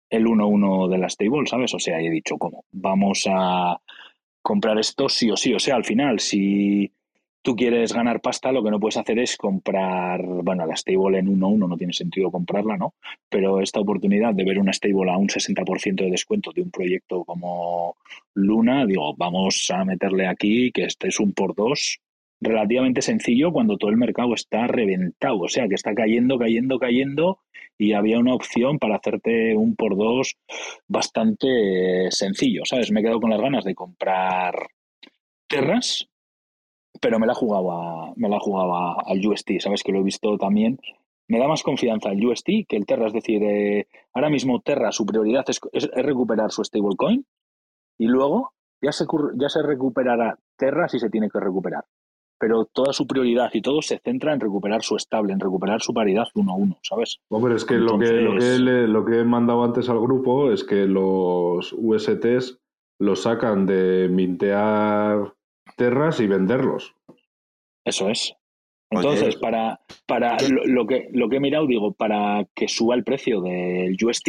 el 0.09 0.27
1-1 0.27 0.88
de 0.88 0.99
la 0.99 1.09
stable, 1.09 1.47
¿sabes? 1.47 1.73
O 1.75 1.79
sea, 1.79 2.01
he 2.01 2.11
dicho, 2.11 2.37
¿cómo? 2.37 2.64
Vamos 2.73 3.27
a 3.31 3.81
comprar 4.43 4.79
esto 4.79 5.09
sí 5.09 5.31
o 5.31 5.37
sí. 5.37 5.55
O 5.55 5.59
sea, 5.59 5.77
al 5.77 5.85
final, 5.85 6.19
si 6.19 6.90
tú 7.42 7.57
quieres 7.57 7.92
ganar 7.92 8.20
pasta, 8.20 8.53
lo 8.53 8.62
que 8.62 8.70
no 8.70 8.81
puedes 8.81 8.96
hacer 8.96 9.18
es 9.18 9.37
comprar, 9.37 10.22
bueno, 10.24 10.66
la 10.66 10.76
stable 10.76 11.19
en 11.19 11.29
1-1 11.29 11.69
no 11.69 11.77
tiene 11.77 11.92
sentido 11.92 12.31
comprarla, 12.31 12.77
¿no? 12.77 12.94
Pero 13.29 13.60
esta 13.60 13.81
oportunidad 13.81 14.35
de 14.35 14.44
ver 14.44 14.58
una 14.58 14.73
stable 14.73 15.10
a 15.10 15.17
un 15.17 15.29
60% 15.29 16.04
de 16.04 16.10
descuento 16.10 16.52
de 16.52 16.62
un 16.62 16.71
proyecto 16.71 17.25
como 17.25 17.96
Luna, 18.35 18.87
digo, 18.87 19.15
vamos 19.17 19.71
a 19.73 19.85
meterle 19.85 20.27
aquí 20.27 20.71
que 20.73 20.85
este 20.85 21.08
es 21.08 21.21
un 21.21 21.33
por 21.33 21.54
dos 21.54 22.00
relativamente 22.40 23.02
sencillo 23.02 23.52
cuando 23.52 23.77
todo 23.77 23.90
el 23.90 23.96
mercado 23.96 24.35
está 24.35 24.67
reventado, 24.67 25.40
o 25.40 25.48
sea, 25.48 25.69
que 25.69 25.75
está 25.75 25.94
cayendo, 25.94 26.38
cayendo, 26.38 26.79
cayendo 26.79 27.40
y 27.77 27.92
había 27.92 28.19
una 28.19 28.35
opción 28.35 28.79
para 28.79 28.96
hacerte 28.96 29.54
un 29.54 29.77
por 29.77 29.96
dos 29.96 30.37
bastante 30.88 32.10
sencillo, 32.10 32.62
¿sabes? 32.65 32.90
Me 32.90 33.00
he 33.00 33.02
quedado 33.02 33.21
con 33.21 33.31
las 33.31 33.40
ganas 33.40 33.65
de 33.65 33.75
comprar 33.75 34.54
Terras, 35.46 36.08
pero 37.01 37.19
me 37.19 37.27
la 37.27 37.35
jugaba, 37.35 38.13
me 38.17 38.29
la 38.29 38.38
jugaba 38.41 38.97
al 39.07 39.25
UST, 39.27 39.61
¿sabes? 39.61 39.83
Que 39.83 39.93
lo 39.93 40.01
he 40.01 40.03
visto 40.03 40.37
también. 40.38 40.79
Me 41.29 41.38
da 41.38 41.47
más 41.47 41.63
confianza 41.63 42.11
el 42.11 42.25
UST 42.27 42.67
que 42.69 42.77
el 42.77 42.87
Terra, 42.87 43.07
es 43.07 43.13
decir, 43.13 43.43
eh, 43.45 43.87
ahora 44.13 44.31
mismo 44.31 44.61
Terra 44.61 44.91
su 44.93 45.07
prioridad 45.07 45.45
es, 45.49 45.61
es- 45.73 45.85
es 45.95 46.05
recuperar 46.05 46.51
su 46.51 46.65
stablecoin 46.65 47.25
y 47.99 48.07
luego 48.07 48.53
ya 48.83 48.93
se, 48.93 49.05
ya 49.37 49.49
se 49.49 49.63
recuperará 49.63 50.38
Terra 50.57 50.88
si 50.88 50.99
se 50.99 51.11
tiene 51.11 51.29
que 51.31 51.38
recuperar. 51.41 51.85
pero 52.43 52.65
toda 52.65 52.95
su 52.95 53.07
prioridad 53.07 53.51
y 53.53 53.61
todo 53.61 53.83
se 53.83 53.99
centra 53.99 54.33
en 54.33 54.41
recuperar 54.41 54.83
su 54.83 54.97
estable, 54.97 55.35
en 55.35 55.41
recuperar 55.41 55.83
su 55.83 55.93
paridad 55.93 56.25
uno 56.35 56.53
a 56.53 56.57
uno, 56.57 56.79
¿sabes? 56.81 57.19
Hombre, 57.29 57.55
es 57.55 57.67
que, 57.67 57.75
lo, 57.75 57.99
que, 57.99 58.13
lo, 58.13 58.38
que 58.38 58.59
le- 58.59 58.88
lo 58.88 59.05
que 59.05 59.19
he 59.21 59.25
mandado 59.25 59.63
antes 59.63 59.91
al 59.91 60.01
grupo 60.01 60.51
es 60.51 60.65
que 60.65 60.87
los 60.87 61.75
USTs 61.77 62.59
los 62.99 63.23
sacan 63.25 63.67
de 63.67 64.09
mintear 64.11 65.35
terras 65.77 66.21
y 66.21 66.27
venderlos. 66.27 66.94
Eso 67.85 68.08
es. 68.08 68.35
Entonces, 68.90 69.37
para, 69.37 69.81
para 70.06 70.37
lo, 70.48 70.64
lo 70.64 70.87
que, 70.87 71.08
lo 71.12 71.29
que 71.29 71.37
he 71.37 71.40
mirado, 71.40 71.66
digo, 71.66 71.92
para 71.92 72.44
que 72.54 72.66
suba 72.66 72.96
el 72.96 73.04
precio 73.04 73.40
del 73.40 73.96
UST, 74.02 74.29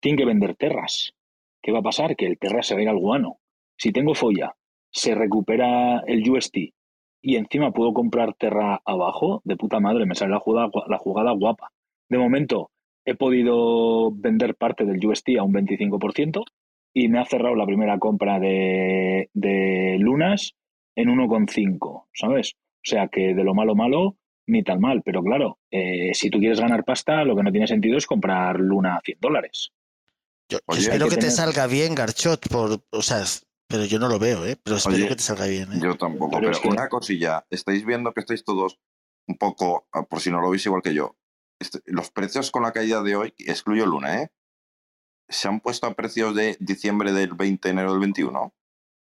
tienen 0.00 0.16
que 0.16 0.24
vender 0.24 0.54
terras. 0.54 1.14
¿Qué 1.60 1.72
va 1.72 1.80
a 1.80 1.82
pasar? 1.82 2.16
Que 2.16 2.26
el 2.26 2.38
terra 2.38 2.62
se 2.62 2.74
va 2.74 2.80
a 2.80 2.82
ir 2.84 2.88
al 2.88 2.98
guano. 2.98 3.38
Si 3.76 3.92
tengo 3.92 4.14
folla, 4.14 4.54
se 4.90 5.14
recupera 5.14 6.00
el 6.06 6.28
UST 6.28 6.56
y 7.22 7.36
encima 7.36 7.72
puedo 7.72 7.92
comprar 7.92 8.34
terra 8.34 8.80
abajo, 8.84 9.42
de 9.44 9.56
puta 9.56 9.80
madre, 9.80 10.06
me 10.06 10.14
sale 10.14 10.32
la 10.32 10.40
jugada, 10.40 10.70
la 10.88 10.98
jugada 10.98 11.32
guapa. 11.32 11.70
De 12.08 12.18
momento, 12.18 12.70
he 13.04 13.14
podido 13.14 14.10
vender 14.12 14.54
parte 14.54 14.84
del 14.84 15.04
UST 15.04 15.30
a 15.38 15.42
un 15.42 15.52
25% 15.52 16.44
y 16.94 17.08
me 17.08 17.20
ha 17.20 17.24
cerrado 17.24 17.54
la 17.54 17.66
primera 17.66 17.98
compra 17.98 18.38
de, 18.38 19.28
de 19.34 19.96
lunas 19.98 20.54
en 20.94 21.08
1,5, 21.08 22.06
¿sabes? 22.12 22.54
O 22.54 22.82
sea 22.84 23.08
que 23.08 23.34
de 23.34 23.44
lo 23.44 23.54
malo 23.54 23.74
malo, 23.74 24.16
ni 24.46 24.62
tan 24.62 24.80
mal. 24.80 25.02
Pero 25.04 25.22
claro, 25.22 25.58
eh, 25.70 26.10
si 26.14 26.30
tú 26.30 26.38
quieres 26.38 26.60
ganar 26.60 26.84
pasta, 26.84 27.24
lo 27.24 27.36
que 27.36 27.42
no 27.42 27.52
tiene 27.52 27.66
sentido 27.66 27.96
es 27.98 28.06
comprar 28.06 28.58
luna 28.58 28.96
a 28.96 29.00
100 29.04 29.18
dólares. 29.20 29.72
Yo 30.48 30.58
Oye, 30.66 30.80
espero 30.80 31.08
que, 31.08 31.16
te 31.16 31.30
salga 31.30 31.66
bien, 31.66 31.94
Garchot, 31.94 32.48
por, 32.48 32.82
o 32.90 33.02
sea, 33.02 33.22
pero 33.68 33.84
yo 33.84 34.00
no 34.00 34.08
lo 34.08 34.18
veo, 34.18 34.44
¿eh? 34.44 34.56
Pero 34.62 34.76
espero 34.76 34.96
Oye, 34.96 35.08
que 35.08 35.16
te 35.16 35.22
salga 35.22 35.46
bien, 35.46 35.72
¿eh? 35.72 35.78
Yo 35.80 35.96
tampoco, 35.96 36.30
Pero 36.32 36.40
pero, 36.40 36.52
es 36.52 36.58
que- 36.58 36.68
una 36.68 36.88
cosilla, 36.88 37.46
estáis 37.50 37.84
viendo 37.84 38.12
que 38.12 38.20
estáis 38.20 38.42
todos 38.44 38.80
un 39.28 39.36
poco, 39.36 39.86
ah, 39.92 40.02
por 40.02 40.20
si 40.20 40.30
no 40.30 40.40
lo 40.40 40.50
veis 40.50 40.66
igual 40.66 40.82
que 40.82 40.92
yo, 40.92 41.16
este- 41.60 41.80
los 41.86 42.10
precios 42.10 42.50
con 42.50 42.64
la 42.64 42.72
caída 42.72 43.00
de 43.02 43.14
hoy, 43.14 43.34
excluyo 43.38 43.86
Luna, 43.86 44.22
¿eh? 44.22 44.30
Se 45.28 45.46
han 45.46 45.60
puesto 45.60 45.86
a 45.86 45.94
precios 45.94 46.34
de 46.34 46.56
diciembre 46.58 47.12
del 47.12 47.34
20, 47.34 47.68
enero 47.68 47.92
del 47.92 48.00
21, 48.00 48.52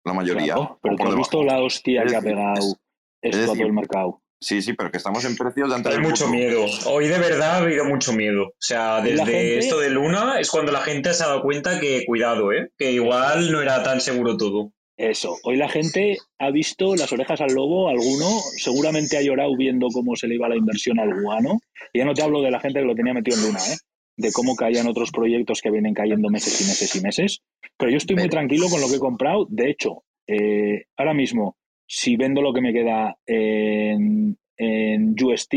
la 0.04 0.12
mayoría. 0.12 0.54
Claro, 0.54 0.78
pero 0.82 0.96
por 0.96 1.08
has 1.08 1.16
visto 1.16 1.42
la 1.42 1.60
hostia 1.62 2.02
Es 2.02 2.10
que 2.12 2.16
ha 2.16 2.20
pegado 2.20 2.54
es- 2.58 2.76
esto 3.22 3.38
es 3.38 3.50
a 3.50 3.52
todo 3.54 3.66
el 3.66 3.72
mercado. 3.72 4.20
Sí, 4.40 4.60
sí, 4.60 4.74
pero 4.74 4.90
que 4.90 4.98
estamos 4.98 5.24
en 5.24 5.36
precios 5.36 5.70
de 5.70 5.74
antes 5.76 5.94
Hay 5.94 6.00
mucho 6.02 6.28
miedo. 6.28 6.66
Hoy 6.86 7.08
de 7.08 7.18
verdad 7.18 7.52
ha 7.52 7.56
habido 7.58 7.86
mucho 7.86 8.12
miedo. 8.12 8.48
O 8.48 8.54
sea, 8.58 9.00
desde 9.00 9.16
gente- 9.24 9.58
esto 9.58 9.78
de 9.78 9.88
Luna 9.88 10.38
es 10.38 10.50
cuando 10.50 10.70
la 10.70 10.80
gente 10.82 11.14
se 11.14 11.24
ha 11.24 11.28
dado 11.28 11.40
cuenta 11.42 11.80
que 11.80 12.04
cuidado, 12.06 12.52
¿eh? 12.52 12.68
Que 12.76 12.92
igual 12.92 13.50
no 13.50 13.62
era 13.62 13.82
tan 13.82 14.02
seguro 14.02 14.36
todo. 14.36 14.72
Eso, 14.98 15.38
hoy 15.44 15.56
la 15.56 15.68
gente 15.68 16.18
ha 16.38 16.50
visto 16.50 16.94
las 16.94 17.10
orejas 17.12 17.40
al 17.40 17.52
lobo, 17.54 17.88
alguno 17.88 18.28
seguramente 18.58 19.16
ha 19.16 19.22
llorado 19.22 19.56
viendo 19.56 19.88
cómo 19.92 20.14
se 20.14 20.28
le 20.28 20.34
iba 20.36 20.48
la 20.48 20.56
inversión 20.56 21.00
al 21.00 21.20
guano. 21.22 21.58
Y 21.92 21.98
ya 22.00 22.04
no 22.04 22.12
te 22.14 22.22
hablo 22.22 22.42
de 22.42 22.50
la 22.50 22.60
gente 22.60 22.80
que 22.80 22.84
lo 22.86 22.94
tenía 22.94 23.14
metido 23.14 23.36
en 23.38 23.44
luna, 23.44 23.58
¿eh? 23.60 23.76
De 24.16 24.32
cómo 24.32 24.54
caían 24.54 24.86
otros 24.86 25.10
proyectos 25.10 25.60
que 25.60 25.70
vienen 25.70 25.94
cayendo 25.94 26.30
meses 26.30 26.60
y 26.60 26.64
meses 26.64 26.94
y 26.96 27.00
meses. 27.00 27.42
Pero 27.76 27.90
yo 27.90 27.96
estoy 27.96 28.16
muy 28.16 28.28
tranquilo 28.28 28.66
con 28.70 28.80
lo 28.80 28.88
que 28.88 28.96
he 28.96 29.00
comprado. 29.00 29.46
De 29.50 29.70
hecho, 29.70 30.04
eh, 30.26 30.84
ahora 30.96 31.14
mismo, 31.14 31.56
si 31.86 32.16
vendo 32.16 32.40
lo 32.40 32.52
que 32.52 32.60
me 32.60 32.72
queda 32.72 33.16
en, 33.26 34.38
en 34.56 35.14
UST, 35.22 35.54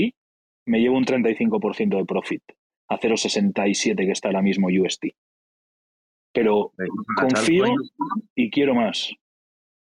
me 0.66 0.80
llevo 0.80 0.98
un 0.98 1.06
35% 1.06 1.98
de 1.98 2.06
profit 2.06 2.44
a 2.90 3.00
0,67 3.00 3.96
que 3.96 4.12
está 4.12 4.30
ahora 4.30 4.42
mismo 4.42 4.68
UST. 4.68 5.06
Pero 6.34 6.74
confío 7.16 7.66
y 8.36 8.50
quiero 8.50 8.76
más. 8.76 9.12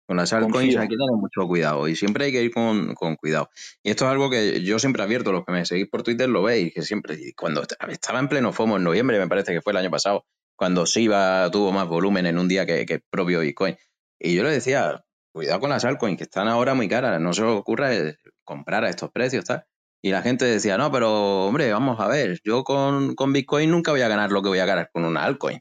Con 0.10 0.18
las 0.18 0.34
altcoins 0.34 0.74
hay 0.82 0.88
que 0.88 0.95
tener 0.95 1.16
mucho 1.18 1.47
cuidado 1.47 1.88
y 1.88 1.95
siempre 1.95 2.26
hay 2.26 2.32
que 2.32 2.41
ir 2.41 2.51
con, 2.51 2.95
con 2.95 3.16
cuidado. 3.16 3.51
Y 3.84 3.91
esto 3.91 4.05
es 4.05 4.12
algo 4.12 4.32
que 4.32 4.64
yo 4.64 4.80
siempre 4.80 5.03
advierto, 5.03 5.32
los 5.32 5.45
que 5.45 5.51
me 5.51 5.66
seguís 5.68 5.88
por 5.88 6.01
Twitter 6.01 6.28
lo 6.28 6.41
veis, 6.41 6.74
que 6.74 6.82
siempre, 6.82 7.16
cuando 7.38 7.62
est- 7.62 7.74
estaba 7.89 8.18
en 8.18 8.28
pleno 8.28 8.51
FOMO 8.51 8.78
en 8.78 8.84
noviembre, 8.84 9.20
me 9.20 9.28
parece 9.28 9.53
que 9.53 9.62
fue 9.62 9.72
el 9.72 9.78
año 9.78 9.91
pasado, 9.91 10.26
cuando 10.55 10.88
SIBA 10.88 11.51
tuvo 11.51 11.72
más 11.72 11.88
volumen 11.88 12.26
en 12.26 12.39
un 12.39 12.47
día 12.47 12.66
que, 12.66 12.88
que 12.88 13.01
propio 13.07 13.41
Bitcoin. 13.41 13.76
Y 14.20 14.34
yo 14.34 14.41
le 14.41 14.49
decía, 14.49 15.05
cuidado 15.32 15.60
con 15.60 15.70
las 15.70 15.86
altcoins, 15.86 16.18
que 16.18 16.24
están 16.24 16.47
ahora 16.47 16.74
muy 16.74 16.89
caras, 16.89 17.22
no 17.22 17.32
se 17.34 17.43
os 17.43 17.60
ocurra 17.60 17.93
eh, 17.93 18.18
comprar 18.43 18.84
a 18.86 18.89
estos 18.89 19.12
precios, 19.12 19.45
tal. 19.45 19.64
Y 20.01 20.10
la 20.10 20.24
gente 20.24 20.45
decía, 20.45 20.76
no, 20.80 20.91
pero 20.91 21.45
hombre, 21.45 21.72
vamos 21.72 21.99
a 21.99 22.07
ver, 22.07 22.39
yo 22.43 22.64
con, 22.64 23.14
con 23.14 23.32
Bitcoin 23.32 23.70
nunca 23.70 23.91
voy 23.91 24.01
a 24.01 24.07
ganar 24.07 24.32
lo 24.32 24.41
que 24.41 24.49
voy 24.49 24.60
a 24.60 24.66
ganar 24.66 24.89
con 24.91 25.05
una 25.05 25.24
altcoin. 25.24 25.60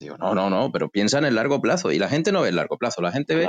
Digo, 0.00 0.16
no, 0.16 0.34
no, 0.34 0.48
no, 0.48 0.72
pero 0.72 0.88
piensa 0.88 1.18
en 1.18 1.26
el 1.26 1.34
largo 1.34 1.60
plazo. 1.60 1.92
Y 1.92 1.98
la 1.98 2.08
gente 2.08 2.32
no 2.32 2.42
ve 2.42 2.48
el 2.48 2.56
largo 2.56 2.78
plazo, 2.78 3.02
la 3.02 3.12
gente 3.12 3.34
ve 3.34 3.46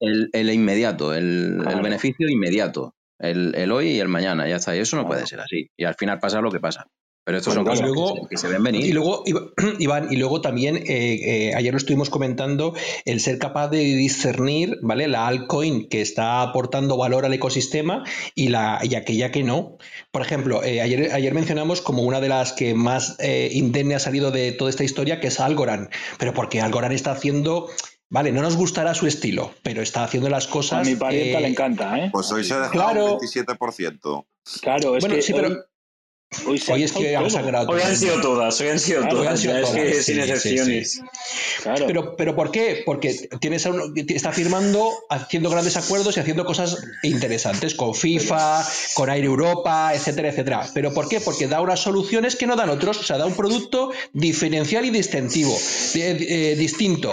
el, 0.00 0.30
el 0.32 0.50
inmediato, 0.50 1.14
el, 1.14 1.62
el 1.68 1.80
beneficio 1.82 2.28
inmediato, 2.28 2.94
el, 3.18 3.54
el 3.54 3.70
hoy 3.72 3.88
y 3.88 4.00
el 4.00 4.08
mañana, 4.08 4.48
ya 4.48 4.56
está. 4.56 4.74
Y 4.74 4.80
eso 4.80 4.96
no 4.96 5.06
puede 5.06 5.26
ser 5.26 5.40
así. 5.40 5.68
Y 5.76 5.84
al 5.84 5.94
final 5.94 6.18
pasa 6.18 6.40
lo 6.40 6.50
que 6.50 6.60
pasa. 6.60 6.86
Pero 7.26 7.38
estos 7.38 7.56
Bueno, 7.56 7.68
son 7.68 7.72
cosas 7.74 7.88
Y 7.90 7.92
luego- 7.92 8.14
que, 8.14 8.20
se, 8.22 8.28
que 8.28 8.36
se 8.36 8.48
ven 8.48 8.62
venir. 8.62 8.86
Y 8.86 8.92
luego, 8.92 9.24
Iván, 9.80 10.06
y 10.12 10.16
luego 10.16 10.40
también, 10.40 10.76
eh, 10.76 10.84
eh, 10.86 11.54
ayer 11.56 11.72
lo 11.72 11.78
estuvimos 11.78 12.08
comentando, 12.08 12.72
el 13.04 13.18
ser 13.18 13.38
capaz 13.38 13.66
de 13.68 13.78
discernir, 13.78 14.78
¿vale? 14.80 15.08
La 15.08 15.26
altcoin 15.26 15.88
que 15.88 16.02
está 16.02 16.40
aportando 16.40 16.96
valor 16.96 17.24
al 17.24 17.34
ecosistema 17.34 18.04
y, 18.36 18.48
la, 18.48 18.78
y 18.84 18.94
aquella 18.94 19.32
que 19.32 19.42
no. 19.42 19.76
Por 20.12 20.22
ejemplo, 20.22 20.62
eh, 20.62 20.80
ayer, 20.80 21.10
ayer 21.12 21.34
mencionamos 21.34 21.80
como 21.80 22.02
una 22.04 22.20
de 22.20 22.28
las 22.28 22.52
que 22.52 22.74
más 22.74 23.16
eh, 23.18 23.48
indemne 23.52 23.96
ha 23.96 23.98
salido 23.98 24.30
de 24.30 24.52
toda 24.52 24.70
esta 24.70 24.84
historia, 24.84 25.18
que 25.18 25.26
es 25.26 25.40
Algorand. 25.40 25.88
Pero 26.20 26.32
porque 26.32 26.60
Algorand 26.60 26.94
está 26.94 27.10
haciendo, 27.10 27.68
vale, 28.08 28.30
no 28.30 28.40
nos 28.40 28.54
gustará 28.54 28.94
su 28.94 29.08
estilo, 29.08 29.50
pero 29.64 29.82
está 29.82 30.04
haciendo 30.04 30.28
las 30.28 30.46
A 30.46 30.50
cosas... 30.50 30.86
mi 30.86 30.94
parienta 30.94 31.38
eh, 31.38 31.42
le 31.42 31.48
encanta, 31.48 31.98
¿eh? 31.98 32.08
Pues 32.12 32.30
hoy 32.30 32.44
se 32.44 32.54
ha 32.54 32.58
dejado 32.58 32.72
Claro. 32.72 33.14
un 33.14 33.18
27%. 33.20 34.26
Claro, 34.62 34.96
es 34.96 35.00
Bueno, 35.02 35.16
que 35.16 35.22
sí, 35.22 35.32
pero- 35.32 35.56
hoy, 36.46 36.62
hoy 36.68 36.82
es 36.84 36.92
que 36.92 37.16
han 37.16 37.30
sangrado 37.30 37.68
Hoy 37.70 37.80
han 37.82 37.96
sido 37.96 38.20
todas, 38.20 38.60
hoy 38.60 38.68
han 38.68 38.78
sido 38.78 39.00
Claro, 39.00 39.16
todas. 39.16 39.30
han 39.32 39.38
sido 39.38 39.52
ya 39.54 39.60
es 39.60 39.66
todas, 39.66 39.82
que 39.82 39.94
sí, 39.94 40.02
sin 40.02 40.20
excepciones. 40.20 40.92
sí. 40.92 41.00
Claro. 41.62 41.86
Pero, 41.86 42.16
pero 42.16 42.36
¿por 42.36 42.50
qué? 42.50 42.82
Porque 42.84 43.28
tienes 43.40 43.64
a 43.66 43.70
uno- 43.70 43.84
está 44.08 44.32
firmando, 44.32 44.90
haciendo 45.10 45.50
grandes 45.50 45.76
acuerdos 45.76 46.16
y 46.16 46.20
haciendo 46.20 46.44
cosas 46.44 46.76
interesantes 47.02 47.74
con 47.74 47.94
FIFA, 47.94 48.66
con 48.94 49.08
Air 49.10 49.24
Europa, 49.24 49.92
etcétera, 49.94 50.28
etcétera. 50.30 50.68
¿Pero 50.74 50.92
por 50.94 51.08
qué? 51.08 51.20
Porque 51.20 51.46
da 51.48 51.60
unas 51.60 51.80
soluciones 51.80 52.36
que 52.36 52.46
no 52.46 52.56
dan 52.56 52.70
otros. 52.70 52.98
O 52.98 53.02
sea, 53.02 53.18
da 53.18 53.26
un 53.26 53.34
producto 53.34 53.90
diferencial 54.12 54.84
y 54.84 54.90
distintivo, 54.90 55.56
eh, 55.94 56.16
eh, 56.28 56.56
distinto. 56.56 57.10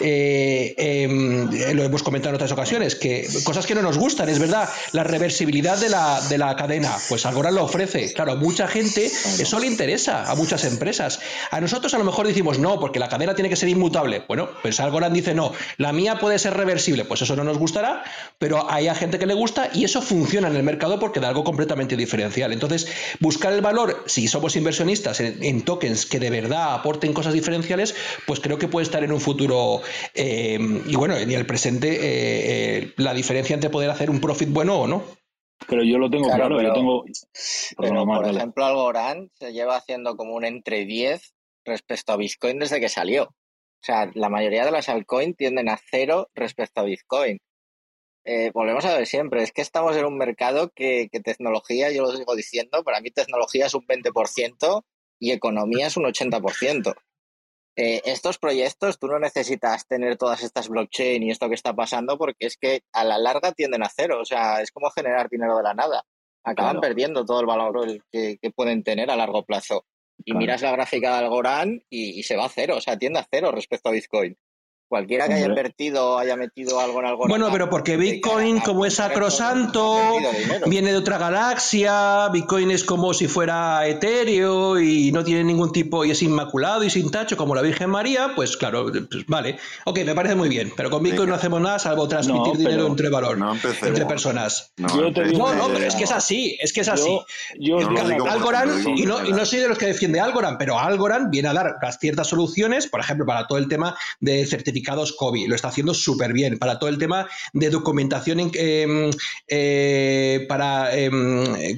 Eh, 0.00 0.74
eh, 0.76 1.74
lo 1.74 1.82
hemos 1.84 2.02
comentado 2.02 2.30
en 2.30 2.34
otras 2.36 2.52
ocasiones, 2.52 2.94
que 2.94 3.26
cosas 3.44 3.66
que 3.66 3.74
no 3.74 3.82
nos 3.82 3.98
gustan, 3.98 4.28
es 4.28 4.38
verdad. 4.38 4.68
La 4.92 5.04
reversibilidad 5.04 5.78
de 5.78 5.88
la, 5.88 6.20
de 6.28 6.38
la 6.38 6.54
cadena, 6.56 6.96
pues 7.08 7.24
ahora 7.26 7.50
lo 7.50 7.64
ofrece. 7.64 8.12
Claro, 8.12 8.32
a 8.32 8.34
mucha 8.64 8.72
gente 8.72 9.06
eso 9.06 9.58
le 9.58 9.66
interesa, 9.66 10.30
a 10.30 10.34
muchas 10.34 10.64
empresas. 10.64 11.20
A 11.50 11.60
nosotros 11.60 11.92
a 11.94 11.98
lo 11.98 12.04
mejor 12.04 12.26
decimos 12.26 12.58
no, 12.58 12.80
porque 12.80 12.98
la 12.98 13.08
cadena 13.08 13.34
tiene 13.34 13.48
que 13.48 13.56
ser 13.56 13.68
inmutable. 13.68 14.22
Bueno, 14.26 14.48
pues 14.62 14.80
Algorand 14.80 15.14
dice 15.14 15.34
no, 15.34 15.52
la 15.76 15.92
mía 15.92 16.18
puede 16.18 16.38
ser 16.38 16.54
reversible, 16.54 17.04
pues 17.04 17.20
eso 17.22 17.36
no 17.36 17.44
nos 17.44 17.58
gustará, 17.58 18.04
pero 18.38 18.70
hay 18.70 18.88
a 18.88 18.94
gente 18.94 19.18
que 19.18 19.26
le 19.26 19.34
gusta 19.34 19.68
y 19.72 19.84
eso 19.84 20.00
funciona 20.00 20.48
en 20.48 20.56
el 20.56 20.62
mercado 20.62 20.98
porque 20.98 21.20
da 21.20 21.28
algo 21.28 21.44
completamente 21.44 21.96
diferencial. 21.96 22.52
Entonces, 22.52 22.86
buscar 23.20 23.52
el 23.52 23.60
valor, 23.60 24.02
si 24.06 24.28
somos 24.28 24.56
inversionistas 24.56 25.20
en, 25.20 25.42
en 25.42 25.62
tokens 25.62 26.06
que 26.06 26.18
de 26.18 26.30
verdad 26.30 26.74
aporten 26.74 27.12
cosas 27.12 27.34
diferenciales, 27.34 27.94
pues 28.26 28.40
creo 28.40 28.58
que 28.58 28.68
puede 28.68 28.84
estar 28.84 29.04
en 29.04 29.12
un 29.12 29.20
futuro 29.20 29.82
eh, 30.14 30.58
y 30.86 30.96
bueno, 30.96 31.16
en 31.16 31.30
el 31.30 31.46
presente 31.46 31.92
eh, 31.92 31.98
eh, 32.78 32.94
la 32.96 33.12
diferencia 33.12 33.54
entre 33.54 33.70
poder 33.70 33.90
hacer 33.90 34.10
un 34.10 34.20
profit 34.20 34.48
bueno 34.50 34.76
o 34.76 34.86
no. 34.86 35.23
Pero 35.68 35.82
yo 35.84 35.98
lo 35.98 36.10
tengo 36.10 36.26
Claro, 36.26 36.48
claro, 36.48 36.56
pero- 36.56 36.68
yo 36.68 36.74
tengo. 36.74 37.04
Pero, 37.78 38.04
por 38.06 38.28
ejemplo, 38.28 38.64
Algorand 38.64 39.30
se 39.34 39.52
lleva 39.52 39.76
haciendo 39.76 40.16
como 40.16 40.34
un 40.34 40.44
entre 40.44 40.84
10 40.84 41.34
respecto 41.64 42.12
a 42.12 42.16
Bitcoin 42.16 42.58
desde 42.58 42.80
que 42.80 42.88
salió. 42.88 43.24
O 43.24 43.86
sea, 43.86 44.10
la 44.14 44.28
mayoría 44.28 44.64
de 44.64 44.70
las 44.70 44.88
altcoins 44.88 45.36
tienden 45.36 45.68
a 45.68 45.78
cero 45.90 46.30
respecto 46.34 46.80
a 46.80 46.84
Bitcoin. 46.84 47.38
Eh, 48.24 48.50
volvemos 48.54 48.84
a 48.86 48.96
ver 48.96 49.06
siempre, 49.06 49.42
es 49.42 49.52
que 49.52 49.60
estamos 49.60 49.94
en 49.96 50.06
un 50.06 50.16
mercado 50.16 50.70
que, 50.74 51.08
que 51.12 51.20
tecnología, 51.20 51.92
yo 51.92 52.02
lo 52.02 52.16
sigo 52.16 52.34
diciendo, 52.34 52.82
para 52.82 53.00
mí 53.02 53.10
tecnología 53.10 53.66
es 53.66 53.74
un 53.74 53.86
20% 53.86 54.82
y 55.18 55.32
economía 55.32 55.88
es 55.88 55.96
un 55.98 56.04
80%. 56.04 56.94
Eh, 57.76 58.02
estos 58.04 58.38
proyectos 58.38 58.98
tú 58.98 59.08
no 59.08 59.18
necesitas 59.18 59.86
tener 59.88 60.16
todas 60.16 60.42
estas 60.42 60.68
blockchain 60.68 61.22
y 61.24 61.30
esto 61.30 61.48
que 61.48 61.54
está 61.56 61.74
pasando 61.74 62.16
porque 62.16 62.46
es 62.46 62.56
que 62.56 62.82
a 62.92 63.02
la 63.04 63.18
larga 63.18 63.52
tienden 63.52 63.82
a 63.82 63.88
cero, 63.94 64.18
o 64.20 64.24
sea, 64.24 64.60
es 64.60 64.70
como 64.70 64.90
generar 64.90 65.28
dinero 65.28 65.56
de 65.56 65.62
la 65.64 65.74
nada. 65.74 66.04
Acaban 66.44 66.74
Claro. 66.74 66.80
perdiendo 66.82 67.24
todo 67.24 67.40
el 67.40 67.46
valor 67.46 68.02
que, 68.12 68.38
que 68.40 68.50
pueden 68.50 68.82
tener 68.84 69.10
a 69.10 69.16
largo 69.16 69.44
plazo. 69.44 69.86
Y 70.18 70.30
Claro. 70.30 70.38
miras 70.38 70.62
la 70.62 70.70
gráfica 70.72 71.10
de 71.18 71.24
Algorand 71.24 71.82
y, 71.90 72.20
y 72.20 72.22
se 72.22 72.36
va 72.36 72.44
a 72.44 72.48
cero, 72.48 72.76
o 72.76 72.80
sea, 72.80 72.96
tiende 72.96 73.18
a 73.18 73.26
cero 73.28 73.50
respecto 73.50 73.88
a 73.88 73.92
Bitcoin. 73.92 74.36
Cualquiera 74.88 75.26
que 75.26 75.34
haya 75.34 75.46
invertido 75.46 76.12
o 76.12 76.18
haya 76.18 76.36
metido 76.36 76.78
algo 76.78 77.00
en 77.00 77.06
algo. 77.06 77.26
Bueno, 77.26 77.48
pero 77.50 77.70
porque 77.70 77.96
Bitcoin, 77.96 78.60
como 78.60 78.84
es 78.86 78.94
sacrosanto, 78.94 79.98
viene 80.66 80.92
de 80.92 80.98
otra 80.98 81.18
galaxia, 81.18 82.28
Bitcoin 82.28 82.70
es 82.70 82.84
como 82.84 83.14
si 83.14 83.26
fuera 83.26 83.86
etéreo 83.88 84.78
y 84.78 85.10
no 85.10 85.24
tiene 85.24 85.42
ningún 85.44 85.72
tipo 85.72 86.04
y 86.04 86.10
es 86.10 86.22
inmaculado 86.22 86.84
y 86.84 86.90
sin 86.90 87.10
tacho 87.10 87.36
como 87.36 87.54
la 87.54 87.62
Virgen 87.62 87.90
María, 87.90 88.32
pues 88.36 88.56
claro, 88.56 88.86
pues 88.92 89.26
vale. 89.26 89.58
Ok, 89.84 90.00
me 90.04 90.14
parece 90.14 90.34
muy 90.34 90.48
bien, 90.48 90.72
pero 90.76 90.90
con 90.90 91.02
Bitcoin 91.02 91.28
no 91.28 91.34
hacemos 91.34 91.60
nada 91.60 91.78
salvo 91.78 92.06
transmitir 92.06 92.52
No, 92.52 92.58
dinero 92.58 92.86
entre 92.86 93.08
valor, 93.08 93.38
No 93.38 93.54
entre 93.54 94.06
personas. 94.06 94.72
No, 94.76 94.88
Yo 95.00 95.12
te 95.12 95.24
digo 95.24 95.54
No, 95.54 95.68
pero 95.68 95.86
es 95.86 95.94
que 95.94 96.04
es 96.04 96.12
así, 96.12 96.56
es 96.60 96.72
que 96.72 96.82
es 96.82 96.88
así. 96.88 97.18
Yo, 97.58 97.78
Algorand, 97.78 98.88
y 98.96 99.06
no, 99.06 99.24
y 99.24 99.32
no 99.32 99.44
soy 99.46 99.60
de 99.60 99.68
los 99.68 99.78
que 99.78 99.86
defiende 99.86 100.20
Algorand, 100.20 100.58
pero 100.58 100.78
Algorand 100.78 101.30
viene 101.30 101.48
a 101.48 101.52
dar 101.52 101.76
las 101.80 101.98
ciertas 101.98 102.28
soluciones, 102.28 102.86
por 102.86 103.00
ejemplo, 103.00 103.26
para 103.26 103.46
todo 103.46 103.58
el 103.58 103.68
tema 103.68 103.96
de 104.20 104.44
certificados 104.74 105.12
COVID, 105.12 105.48
lo 105.48 105.54
está 105.54 105.68
haciendo 105.68 105.94
súper 105.94 106.32
bien, 106.32 106.58
para 106.58 106.78
todo 106.78 106.90
el 106.90 106.98
tema 106.98 107.28
de 107.52 107.70
documentación, 107.70 108.40
en- 108.40 108.50
em, 108.54 109.10
eh, 109.48 110.44
para, 110.48 110.94
eh, 110.96 111.10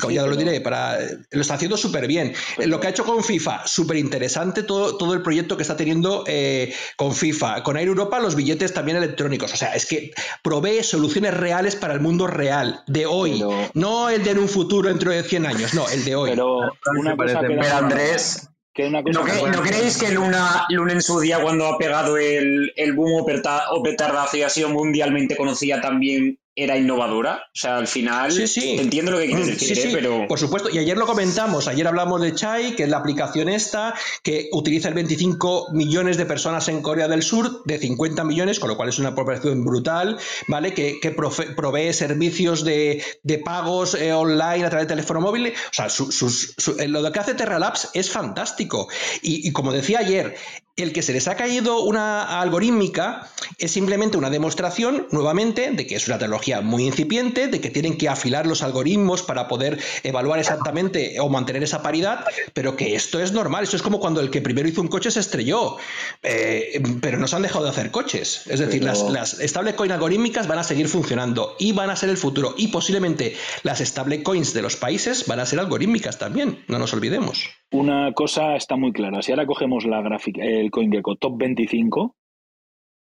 Sí, 0.07 0.15
ya 0.15 0.27
lo 0.27 0.37
diré, 0.37 0.61
para, 0.61 0.99
lo 1.31 1.41
está 1.41 1.55
haciendo 1.55 1.77
súper 1.77 2.07
bien. 2.07 2.33
Lo 2.59 2.81
que 2.81 2.87
ha 2.87 2.91
hecho 2.91 3.05
con 3.05 3.23
FIFA, 3.23 3.67
súper 3.67 3.97
interesante 3.99 4.63
todo, 4.63 4.97
todo 4.97 5.13
el 5.15 5.23
proyecto 5.23 5.57
que 5.57 5.63
está 5.63 5.77
teniendo 5.77 6.25
eh, 6.27 6.73
con 6.97 7.15
FIFA, 7.15 7.63
con 7.63 7.77
Air 7.77 7.89
Europa, 7.89 8.19
los 8.21 8.35
billetes 8.35 8.73
también 8.73 8.97
electrónicos, 8.97 9.53
o 9.53 9.57
sea, 9.57 9.75
es 9.75 9.87
que 9.87 10.13
provee 10.43 10.83
soluciones 10.83 11.35
reales 11.35 11.77
para 11.77 11.93
el 11.95 12.01
mundo 12.01 12.27
real, 12.27 12.83
de 12.87 13.05
hoy, 13.07 13.33
Pero- 13.41 13.71
no 13.75 14.09
el 14.09 14.23
de 14.25 14.31
en 14.31 14.39
un 14.39 14.49
futuro 14.49 14.89
dentro 14.89 15.11
de 15.11 15.23
100 15.23 15.47
años, 15.47 15.75
no, 15.75 15.89
el 15.89 16.05
de 16.05 16.15
hoy. 16.17 16.31
Pero 16.31 16.59
una 16.99 17.17
cosa 17.17 17.41
que 17.41 17.47
Pero 17.47 17.77
Andrés, 17.77 18.49
que 18.77 18.87
una 18.87 19.03
cosa 19.03 19.19
¿no, 19.19 19.25
que- 19.25 19.33
cre- 19.33 19.57
¿no 19.57 19.63
creéis 19.63 19.97
que 19.99 20.11
Luna, 20.13 20.67
Luna 20.69 20.93
en 20.93 21.03
su 21.03 21.19
día, 21.19 21.41
cuando 21.41 21.67
ha 21.67 21.79
pegado 21.79 22.19
el, 22.19 22.73
el 22.77 22.93
boom 22.93 23.23
o 23.23 23.83
petardazo 23.83 24.37
y 24.37 24.43
ha 24.43 24.51
sido 24.51 24.69
mundialmente 24.69 25.37
conocida 25.37 25.81
también, 25.81 26.39
era 26.57 26.77
innovadora? 26.79 27.43
O 27.47 27.51
sea, 27.59 27.77
al 27.77 27.87
final, 27.87 28.33
Sí, 28.33 28.47
sí. 28.47 28.77
entiendo 28.81 29.13
lo 29.13 29.19
que 29.19 29.27
quieres 29.27 29.47
Mm, 29.47 29.51
decir, 29.51 29.77
sí, 29.77 29.89
¿eh? 29.89 29.91
pero... 29.93 30.27
por 30.27 30.39
supuesto. 30.39 30.71
Y 30.71 30.79
ayer 30.79 30.97
lo 30.97 31.07
comentamos. 31.07 31.69
Ayer 31.69 31.87
hablamos 31.87 32.21
de 32.23 32.35
Chai, 32.35 32.75
que 32.75 32.85
es 32.85 32.89
la 32.89 32.97
aplicación 32.97 33.49
esta, 33.51 33.95
que 34.23 34.49
utiliza 34.53 34.89
el 34.89 34.95
25 34.95 35.73
millones 35.75 36.17
de 36.17 36.25
personas 36.25 36.69
en 36.69 36.81
Corea 36.81 37.09
del 37.09 37.23
Sur, 37.23 37.63
de 37.67 37.79
50 37.79 38.25
millones, 38.25 38.59
con 38.59 38.71
lo 38.71 38.77
cual 38.77 38.89
es 38.89 38.99
una 38.99 39.15
proporción 39.15 39.65
brutal, 39.65 40.19
¿vale? 40.49 40.73
Que, 40.73 40.99
que 41.01 41.15
profe- 41.15 41.55
provee 41.55 41.93
servicios 41.93 42.65
de, 42.65 43.05
de 43.23 43.39
pagos 43.39 43.95
eh, 43.95 44.13
online 44.15 44.65
a 44.65 44.71
través 44.71 44.89
del 44.89 44.97
teléfono 44.97 45.21
móvil. 45.21 45.49
O 45.49 45.75
sea, 45.75 45.91
su- 45.91 46.11
su- 46.11 46.75
lo 46.89 47.13
que 47.13 47.19
hace 47.19 47.35
Terra 47.35 47.59
Labs 47.59 47.91
es 47.93 48.11
fantástico. 48.11 48.89
Y, 49.21 49.47
y 49.47 49.53
como 49.53 49.73
decía 49.73 49.99
ayer, 49.99 50.35
el 50.77 50.93
que 50.93 51.03
se 51.03 51.13
les 51.13 51.27
ha 51.29 51.37
caído 51.37 51.81
una 51.83 52.41
algorítmica 52.41 53.29
es 53.59 53.71
simplemente 53.71 54.17
una 54.19 54.29
demostración, 54.31 55.07
nuevamente, 55.11 55.71
de 55.73 55.87
que 55.87 55.97
es 55.97 56.07
una 56.07 56.19
tecnología 56.19 56.61
muy 56.61 56.85
incipiente, 56.85 57.49
de 57.49 57.61
que 57.61 57.71
tienen 57.71 57.97
que 57.97 58.09
afilar 58.09 58.47
los 58.47 58.63
algoritmos 58.63 59.23
para 59.23 59.49
poder 59.49 59.79
evaluar 60.03 60.39
exactamente 60.39 61.19
o 61.21 61.29
mantener 61.29 61.63
esa 61.63 61.83
paridad, 61.83 62.25
pero 62.53 62.77
que 62.77 62.95
esto 62.95 63.21
es 63.21 63.33
normal. 63.33 63.65
Esto 63.65 63.77
es 63.77 63.83
como 63.83 64.01
cuando 64.01 64.21
el 64.21 64.31
que 64.31 64.43
primero 64.43 64.69
hizo 64.69 64.81
un 64.83 64.89
coche 64.89 65.11
se 65.11 65.21
estrelló, 65.21 65.77
Eh, 66.23 66.83
pero 67.01 67.19
no 67.19 67.27
se 67.29 67.37
han 67.37 67.43
dejado 67.43 67.65
de 67.65 67.71
hacer 67.71 67.91
coches. 67.91 68.43
Es 68.47 68.59
decir, 68.61 68.81
Pero- 68.81 69.11
las, 69.11 69.35
las 69.39 69.49
stablecoin 69.51 69.93
algorítmicas 69.93 70.47
van 70.47 70.59
a 70.59 70.65
seguir 70.65 70.89
funcionando 70.89 71.55
y 71.59 71.73
van 71.73 71.89
a 71.91 71.97
ser 71.97 72.09
el 72.11 72.17
futuro. 72.17 72.55
Y 72.59 72.69
posiblemente 72.69 73.37
las 73.63 73.79
stablecoins 73.79 74.53
de 74.53 74.63
los 74.63 74.77
países 74.77 75.27
van 75.27 75.41
a 75.41 75.47
ser 75.47 75.59
algorítmicas 75.61 76.19
también, 76.19 76.65
no 76.69 76.79
nos 76.79 76.93
olvidemos. 76.93 77.45
Una 77.73 78.13
cosa 78.13 78.55
está 78.55 78.77
muy 78.77 78.93
clara. 78.93 79.23
Si 79.23 79.33
ahora 79.33 79.47
cogemos 79.47 79.85
la 79.87 80.01
gráfica, 80.01 80.45
el 80.45 80.71
CoinGecko 80.71 81.17
Top 81.17 81.37
25, 81.37 82.15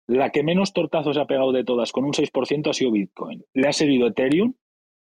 la 0.08 0.32
que 0.32 0.44
menos 0.44 0.74
tortazos 0.74 1.18
ha 1.18 1.28
pegado 1.28 1.52
de 1.52 1.64
todas, 1.64 1.92
con 1.92 2.04
un 2.04 2.12
6%, 2.12 2.70
ha 2.70 2.74
sido 2.74 2.92
Bitcoin. 2.92 3.44
Le 3.54 3.68
ha 3.68 3.74
seguido 3.74 4.08
Ethereum 4.08 4.54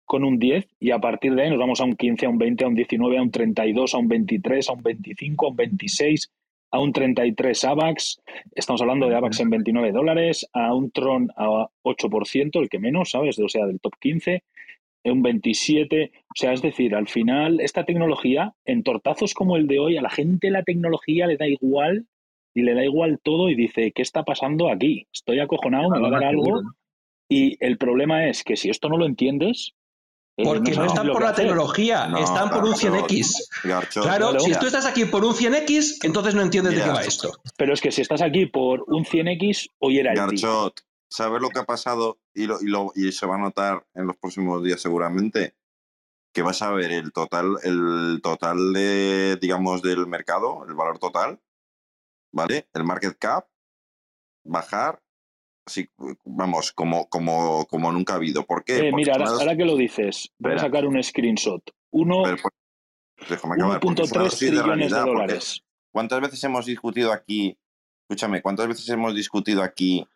con 0.05 0.23
un 0.23 0.39
10 0.39 0.67
y 0.79 0.91
a 0.91 0.99
partir 0.99 1.35
de 1.35 1.43
ahí 1.43 1.49
nos 1.49 1.59
vamos 1.59 1.81
a 1.81 1.83
un 1.83 1.95
15, 1.95 2.25
a 2.25 2.29
un 2.29 2.37
20, 2.37 2.63
a 2.63 2.67
un 2.67 2.75
19, 2.75 3.17
a 3.17 3.21
un 3.21 3.31
32, 3.31 3.93
a 3.93 3.97
un 3.97 4.07
23, 4.07 4.69
a 4.69 4.73
un 4.73 4.83
25, 4.83 5.45
a 5.45 5.49
un 5.49 5.55
26, 5.55 6.31
a 6.71 6.79
un 6.79 6.93
33 6.93 7.63
AVAX. 7.65 8.21
Estamos 8.55 8.81
hablando 8.81 9.09
de 9.09 9.15
AVAX 9.15 9.39
en 9.41 9.49
29 9.49 9.91
dólares, 9.91 10.47
a 10.53 10.73
un 10.73 10.89
Tron 10.91 11.29
a 11.35 11.67
8%, 11.83 12.61
el 12.61 12.69
que 12.69 12.79
menos, 12.79 13.11
¿sabes? 13.11 13.37
O 13.39 13.49
sea, 13.49 13.65
del 13.65 13.79
top 13.81 13.93
15 13.99 14.43
un 15.05 15.21
27, 15.23 16.11
o 16.13 16.19
sea, 16.35 16.53
es 16.53 16.61
decir, 16.61 16.93
al 16.95 17.07
final 17.07 17.59
esta 17.61 17.85
tecnología, 17.85 18.53
en 18.65 18.83
tortazos 18.83 19.33
como 19.33 19.55
el 19.55 19.67
de 19.67 19.79
hoy, 19.79 19.97
a 19.97 20.01
la 20.01 20.09
gente 20.09 20.51
la 20.51 20.63
tecnología 20.63 21.25
le 21.27 21.37
da 21.37 21.47
igual 21.47 22.05
y 22.53 22.63
le 22.63 22.73
da 22.73 22.83
igual 22.83 23.19
todo 23.23 23.49
y 23.49 23.55
dice, 23.55 23.91
¿qué 23.93 24.01
está 24.01 24.23
pasando 24.23 24.69
aquí? 24.69 25.07
Estoy 25.13 25.39
acojonado, 25.39 25.89
me 25.89 25.99
va 25.99 26.07
a 26.07 26.11
dar 26.11 26.23
algo. 26.25 26.61
Y 27.29 27.63
el 27.63 27.77
problema 27.77 28.27
es 28.27 28.43
que 28.43 28.57
si 28.57 28.69
esto 28.69 28.89
no 28.89 28.97
lo 28.97 29.05
entiendes, 29.05 29.73
eh, 30.35 30.43
Porque 30.43 30.71
no, 30.71 30.85
están 30.85 31.07
por 31.07 31.21
la 31.21 31.29
hacer. 31.29 31.45
tecnología, 31.45 32.07
No, 32.07 32.17
están 32.19 32.49
por 32.49 32.63
un 32.63 32.71
Garchot, 32.71 33.09
100X. 33.09 33.49
Garchot, 33.65 34.03
Claro, 34.03 34.29
Claro. 34.29 34.39
si 34.39 34.53
tú 34.57 34.65
estás 34.67 34.85
aquí 34.85 35.05
por 35.05 35.23
un 35.25 35.33
100X, 35.33 35.99
entonces 36.03 36.33
no 36.33 36.41
entiendes 36.41 36.75
de 36.75 36.81
qué 36.81 36.89
va 36.89 37.01
esto. 37.01 37.31
Pero 37.57 37.73
es 37.73 37.81
que 37.81 37.91
si 37.91 38.01
estás 38.01 38.21
aquí 38.21 38.45
por 38.45 38.83
un 38.87 39.03
100X, 39.05 39.69
hoy 39.79 39.99
era 39.99 40.11
el 40.11 40.15
día. 40.15 40.25
Garchot, 40.27 40.79
¿sabes 41.09 41.41
lo 41.41 41.49
que 41.49 41.59
ha 41.59 41.65
pasado? 41.65 42.19
Y, 42.33 42.45
lo, 42.47 42.61
y, 42.61 42.65
lo- 42.67 42.91
y 42.95 43.11
se 43.11 43.25
va 43.25 43.35
a 43.35 43.39
notar 43.39 43.85
en 43.93 44.07
los 44.07 44.15
próximos 44.17 44.63
días 44.63 44.81
seguramente. 44.81 45.55
Que 46.31 46.43
vas 46.43 46.61
a 46.61 46.69
ver 46.71 46.91
el 46.91 47.11
total, 47.11 47.57
el 47.63 48.19
total 48.21 48.71
de, 48.71 49.37
digamos, 49.41 49.81
del 49.81 50.05
mercado, 50.05 50.63
el 50.67 50.75
valor 50.75 50.99
total, 50.99 51.41
¿vale? 52.31 52.69
El 52.73 52.83
market 52.83 53.17
cap, 53.17 53.47
bajar, 54.43 55.01
así, 55.65 55.89
vamos, 56.23 56.71
como, 56.71 57.09
como, 57.09 57.65
como 57.65 57.91
nunca 57.91 58.13
ha 58.13 58.17
habido. 58.17 58.45
¿Por 58.45 58.63
qué? 58.63 58.73
Eh, 58.87 58.91
Porque 58.91 58.95
mira, 59.11 59.15
ahora, 59.25 59.57
que 59.57 59.65
lo 59.65 59.75
dices, 59.75 60.29
voy 60.37 60.53
a 60.53 60.59
sacar 60.59 60.85
un 60.85 61.01
screenshot. 61.03 61.63
Uno, 61.91 62.21
pero, 62.23 62.37
pues, 62.43 63.29
déjame 63.29 63.55
acabar, 63.55 63.79
porque 63.79 64.03
es 64.03 64.11
una 64.11 64.21
1.3 64.21 64.23
dosis 64.29 64.51
de 64.51 64.57
trillones 64.59 64.91
de 64.91 64.99
dólares. 64.99 65.63
¿Cuántas 65.91 66.21
veces 66.21 66.43
hemos 66.43 66.65
discutido 66.67 67.11
aquí? 67.11 67.57
Escúchame, 68.07 68.43
¿cuántas 68.43 68.67
veces 68.67 68.87
hemos 68.89 69.15
discutido 69.15 69.63
aquí 69.63 70.07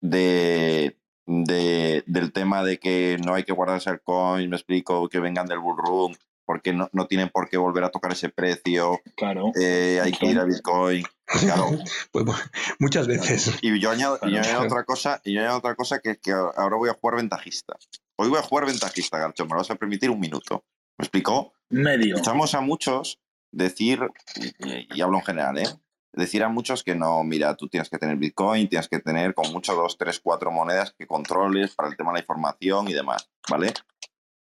de, 0.00 0.96
de- 1.26 2.04
del 2.06 2.32
tema 2.32 2.62
de 2.62 2.78
que 2.78 3.18
no 3.24 3.34
hay 3.34 3.44
que 3.44 3.52
guardarse 3.52 3.90
el 3.90 4.00
coin, 4.00 4.48
me 4.50 4.56
explico, 4.56 5.08
que 5.08 5.20
vengan 5.20 5.46
del 5.46 5.58
bullrun, 5.58 6.16
porque 6.46 6.72
no, 6.72 6.88
no 6.92 7.06
tienen 7.06 7.28
por 7.28 7.48
qué 7.50 7.58
volver 7.58 7.84
a 7.84 7.90
tocar 7.90 8.12
ese 8.12 8.30
precio, 8.30 9.00
Claro. 9.16 9.52
eh, 9.60 10.00
hay 10.02 10.12
que 10.12 10.26
ir 10.26 10.38
a 10.38 10.44
Bitcoin. 10.44 11.04
Claro. 11.26 11.66
Pues, 12.10 12.24
mu- 12.24 12.32
muchas 12.78 13.06
veces. 13.06 13.58
Y 13.60 13.78
yo 13.78 13.90
añado, 13.90 14.18
y 14.22 14.30
yo 14.32 14.38
añado 14.38 14.60
Claro. 14.60 14.66
otra 14.66 14.84
cosa, 14.84 15.20
y 15.24 15.34
yo 15.34 15.40
añado 15.40 15.58
otra 15.58 15.74
cosa 15.74 15.98
que, 16.00 16.16
que 16.16 16.32
ahora 16.32 16.76
voy 16.76 16.88
a 16.88 16.94
jugar 16.94 17.16
ventajista. 17.16 17.76
Hoy 18.16 18.28
voy 18.30 18.38
a 18.38 18.42
jugar 18.42 18.64
ventajista, 18.66 19.18
Garcho, 19.18 19.44
me 19.44 19.50
lo 19.50 19.56
vas 19.58 19.70
a 19.70 19.74
permitir 19.76 20.08
un 20.10 20.18
minuto. 20.20 20.64
¿Me 20.96 21.04
explicó? 21.04 21.52
Medio. 21.68 22.14
Escuchamos 22.16 22.54
a 22.54 22.60
muchos 22.62 23.20
decir, 23.52 24.00
y, 24.36 24.96
y 24.96 25.00
hablo 25.02 25.18
en 25.18 25.24
general, 25.24 25.58
¿eh? 25.58 25.66
Decir 26.12 26.42
a 26.42 26.48
muchos 26.48 26.82
que 26.82 26.94
no, 26.94 27.22
mira, 27.22 27.54
tú 27.54 27.68
tienes 27.68 27.90
que 27.90 27.98
tener 27.98 28.16
Bitcoin, 28.16 28.68
tienes 28.68 28.88
que 28.88 28.98
tener 28.98 29.34
con 29.34 29.52
mucho 29.52 29.74
dos, 29.74 29.96
tres, 29.98 30.20
cuatro 30.20 30.50
monedas 30.50 30.92
que 30.98 31.06
controles 31.06 31.74
para 31.74 31.88
el 31.90 31.96
tema 31.96 32.10
de 32.10 32.14
la 32.14 32.20
información 32.20 32.88
y 32.88 32.94
demás, 32.94 33.30
¿vale? 33.50 33.72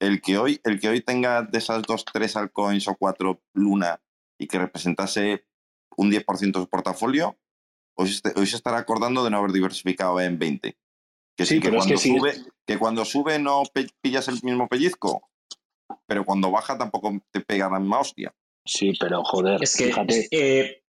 El 0.01 0.21
que 0.23 0.39
hoy, 0.39 0.61
el 0.65 0.79
que 0.81 0.89
hoy 0.89 1.01
tenga 1.03 1.43
de 1.43 1.59
esas 1.59 1.83
dos, 1.83 2.05
tres 2.05 2.37
altcoins 2.37 2.87
o 2.89 2.95
cuatro 2.97 3.43
Luna 3.55 4.01
y 4.39 4.47
que 4.47 4.59
representase 4.59 5.45
un 5.97 6.11
10% 6.11 6.61
de 6.61 6.65
su 6.65 6.69
portafolio, 6.69 7.37
hoy, 7.97 8.09
se- 8.13 8.33
hoy 8.37 8.47
se 8.47 8.55
estará 8.57 8.79
acordando 8.79 9.25
de 9.25 9.31
no 9.31 9.39
haber 9.39 9.51
diversificado 9.51 10.21
en 10.21 10.39
20. 10.39 10.79
Que 11.37 11.45
sí, 11.45 11.55
Sí, 11.57 11.61
que 11.61 11.69
pero 11.69 11.79
es 11.79 11.85
cuando 11.85 11.95
que 11.95 12.01
sí. 12.01 12.17
sube, 12.17 12.35
que 12.67 12.79
cuando 12.79 13.05
sube 13.05 13.39
no 13.41 13.65
pe- 13.75 13.89
pillas 14.01 14.29
el 14.29 14.39
mismo 14.45 14.69
pellizco, 14.69 15.29
pero 16.07 16.25
cuando 16.25 16.53
baja 16.53 16.79
tampoco 16.79 17.13
te 17.33 17.41
pega 17.41 17.69
la 17.69 17.81
misma 17.81 17.99
hostia. 18.01 18.33
Sí, 18.65 18.93
pero 19.01 19.25
joder, 19.25 19.61
Es 19.63 19.77
que, 19.77 19.87
fíjate. 19.87 20.29
eh, 20.31 20.83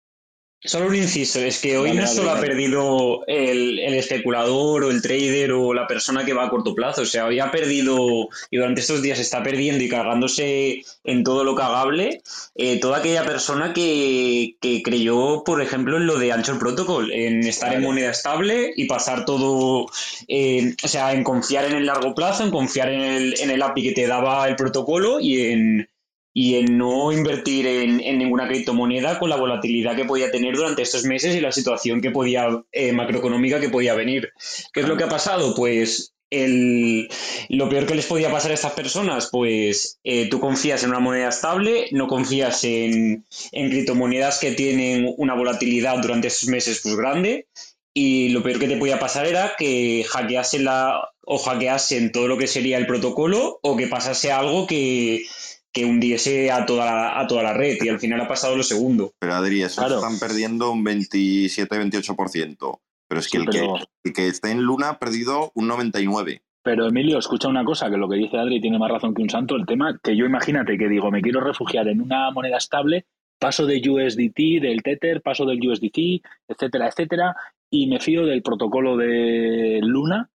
solo 0.63 0.87
un 0.87 0.95
inciso, 0.95 1.39
es 1.39 1.59
que 1.59 1.77
hoy 1.77 1.93
no 1.93 2.05
solo 2.05 2.31
ha 2.31 2.39
perdido 2.39 3.23
el, 3.27 3.79
el 3.79 3.93
especulador 3.93 4.83
o 4.83 4.91
el 4.91 5.01
trader 5.01 5.53
o 5.53 5.73
la 5.73 5.87
persona 5.87 6.25
que 6.25 6.33
va 6.33 6.45
a 6.45 6.49
corto 6.49 6.75
plazo, 6.75 7.03
o 7.03 7.05
sea, 7.05 7.25
hoy 7.25 7.39
ha 7.39 7.49
perdido 7.49 8.27
y 8.51 8.57
durante 8.57 8.81
estos 8.81 9.01
días 9.01 9.19
está 9.19 9.41
perdiendo 9.41 9.83
y 9.83 9.89
cargándose 9.89 10.83
en 11.03 11.23
todo 11.23 11.43
lo 11.43 11.55
cagable 11.55 12.21
eh, 12.55 12.79
toda 12.79 12.97
aquella 12.97 13.23
persona 13.23 13.73
que, 13.73 14.57
que 14.59 14.83
creyó, 14.83 15.43
por 15.45 15.61
ejemplo, 15.61 15.97
en 15.97 16.07
lo 16.07 16.19
de 16.19 16.33
Anchor 16.33 16.59
Protocol, 16.59 17.11
en 17.11 17.45
estar 17.47 17.73
en 17.73 17.81
moneda 17.81 18.11
estable 18.11 18.73
y 18.75 18.85
pasar 18.85 19.23
todo, 19.23 19.87
eh, 20.27 20.75
o 20.83 20.87
sea, 20.87 21.13
en 21.13 21.23
confiar 21.23 21.65
en 21.65 21.75
el 21.75 21.85
largo 21.85 22.13
plazo, 22.13 22.43
en 22.43 22.51
confiar 22.51 22.89
en 22.89 23.01
el, 23.01 23.39
en 23.39 23.49
el 23.49 23.61
API 23.61 23.83
que 23.83 23.91
te 23.93 24.07
daba 24.07 24.47
el 24.47 24.57
protocolo 24.57 25.19
y 25.21 25.41
en, 25.41 25.89
y 26.33 26.55
en 26.55 26.77
no 26.77 27.11
invertir 27.11 27.65
en, 27.65 27.99
en 27.99 28.17
ninguna 28.17 28.47
criptomoneda 28.47 29.19
con 29.19 29.29
la 29.29 29.35
volatilidad 29.35 29.95
que 29.95 30.05
podía 30.05 30.31
tener 30.31 30.55
durante 30.55 30.81
estos 30.81 31.03
meses 31.03 31.35
y 31.35 31.41
la 31.41 31.51
situación 31.51 32.01
que 32.01 32.11
podía 32.11 32.47
eh, 32.71 32.91
macroeconómica 32.91 33.59
que 33.59 33.69
podía 33.69 33.95
venir. 33.95 34.31
¿Qué 34.73 34.81
es 34.81 34.87
lo 34.87 34.95
que 34.95 35.05
ha 35.05 35.09
pasado? 35.09 35.55
Pues 35.55 36.13
el, 36.29 37.09
lo 37.49 37.69
peor 37.69 37.87
que 37.87 37.95
les 37.95 38.05
podía 38.05 38.31
pasar 38.31 38.51
a 38.51 38.53
estas 38.53 38.73
personas, 38.73 39.29
pues 39.31 39.99
eh, 40.03 40.29
tú 40.29 40.39
confías 40.39 40.83
en 40.83 40.91
una 40.91 40.99
moneda 40.99 41.29
estable, 41.29 41.87
no 41.91 42.07
confías 42.07 42.63
en, 42.63 43.25
en 43.51 43.69
criptomonedas 43.69 44.39
que 44.39 44.51
tienen 44.51 45.11
una 45.17 45.33
volatilidad 45.33 45.97
durante 45.99 46.27
estos 46.27 46.49
meses 46.49 46.81
pues 46.83 46.95
grande 46.95 47.47
y 47.93 48.29
lo 48.29 48.43
peor 48.43 48.59
que 48.59 48.67
te 48.67 48.77
podía 48.77 48.99
pasar 48.99 49.25
era 49.25 49.53
que 49.57 50.05
hackeasen 50.07 50.65
la 50.65 51.09
o 51.25 51.37
hackeasen 51.37 52.11
todo 52.11 52.27
lo 52.27 52.37
que 52.37 52.47
sería 52.47 52.77
el 52.77 52.87
protocolo 52.87 53.59
o 53.61 53.75
que 53.75 53.87
pasase 53.87 54.31
algo 54.31 54.67
que, 54.67 55.25
que 55.73 55.85
hundiese 55.85 56.51
a 56.51 56.65
toda, 56.65 56.85
la, 56.85 57.19
a 57.19 57.27
toda 57.27 57.43
la 57.43 57.53
red 57.53 57.77
y 57.81 57.89
al 57.89 57.99
final 57.99 58.19
ha 58.21 58.27
pasado 58.27 58.55
lo 58.57 58.63
segundo. 58.63 59.13
Pero 59.19 59.33
Adri, 59.35 59.61
eso 59.61 59.81
Claro. 59.81 59.95
están 59.97 60.17
perdiendo 60.19 60.71
un 60.71 60.83
27-28%. 60.83 62.79
Pero 63.07 63.19
es 63.21 63.27
que, 63.27 63.37
Sí, 63.39 63.43
el, 63.43 63.49
pero- 63.49 63.73
que 63.75 64.09
el 64.09 64.13
que 64.13 64.27
está 64.27 64.51
en 64.51 64.61
Luna 64.61 64.89
ha 64.89 64.99
perdido 64.99 65.51
un 65.55 65.67
99%. 65.67 66.41
Pero 66.61 66.87
Emilio, 66.87 67.17
escucha 67.17 67.47
una 67.47 67.63
cosa, 67.63 67.89
que 67.89 67.97
lo 67.97 68.09
que 68.09 68.17
dice 68.17 68.37
Adri 68.37 68.59
tiene 68.61 68.77
más 68.77 68.91
razón 68.91 69.13
que 69.13 69.21
un 69.21 69.29
santo. 69.29 69.55
El 69.55 69.65
tema 69.65 69.97
que 70.03 70.15
yo 70.15 70.25
imagínate 70.25 70.77
que 70.77 70.89
digo, 70.89 71.09
me 71.09 71.21
quiero 71.21 71.39
refugiar 71.39 71.87
en 71.87 72.01
una 72.01 72.29
moneda 72.31 72.57
estable, 72.57 73.05
paso 73.39 73.65
de 73.65 73.77
USDT, 73.89 74.59
del 74.61 74.83
Tether, 74.83 75.21
paso 75.21 75.45
del 75.45 75.65
USDT, 75.65 76.21
etcétera, 76.47 76.89
etcétera, 76.89 77.35
y 77.71 77.87
me 77.87 77.99
fío 78.01 78.25
del 78.25 78.41
protocolo 78.43 78.97
de 78.97 79.79
Luna 79.81 80.29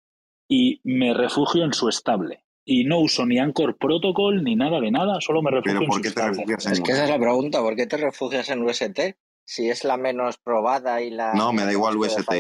y 0.49 0.81
me 0.83 1.13
refugio 1.13 1.63
en 1.65 1.75
su 1.75 1.89
estable. 1.91 2.44
Y 2.65 2.85
no 2.85 2.99
uso 3.01 3.27
ni 3.27 3.39
Anchor 3.39 3.77
Protocol 3.77 4.43
ni 4.43 4.57
nada 4.57 4.81
de 4.81 4.91
nada, 4.91 5.21
solo 5.21 5.43
me 5.43 5.51
refugio 5.51 5.83
en 5.83 5.93
su 5.93 6.09
estable. 6.09 6.45
Es 6.49 6.81
que 6.81 6.93
esa 6.93 7.05
es 7.05 7.11
la 7.11 7.19
pregunta, 7.19 7.61
¿por 7.61 7.77
qué 7.77 7.87
te 7.87 7.97
refugias 7.97 8.49
en 8.49 8.63
UST? 8.63 9.01
Si 9.47 9.69
es 9.69 9.85
la 9.85 9.99
menos 9.99 10.39
probada 10.39 11.03
y 11.03 11.11
la... 11.11 11.35
No, 11.35 11.53
me 11.53 11.65
da 11.65 11.73
igual 11.73 11.99
UST. 11.99 12.31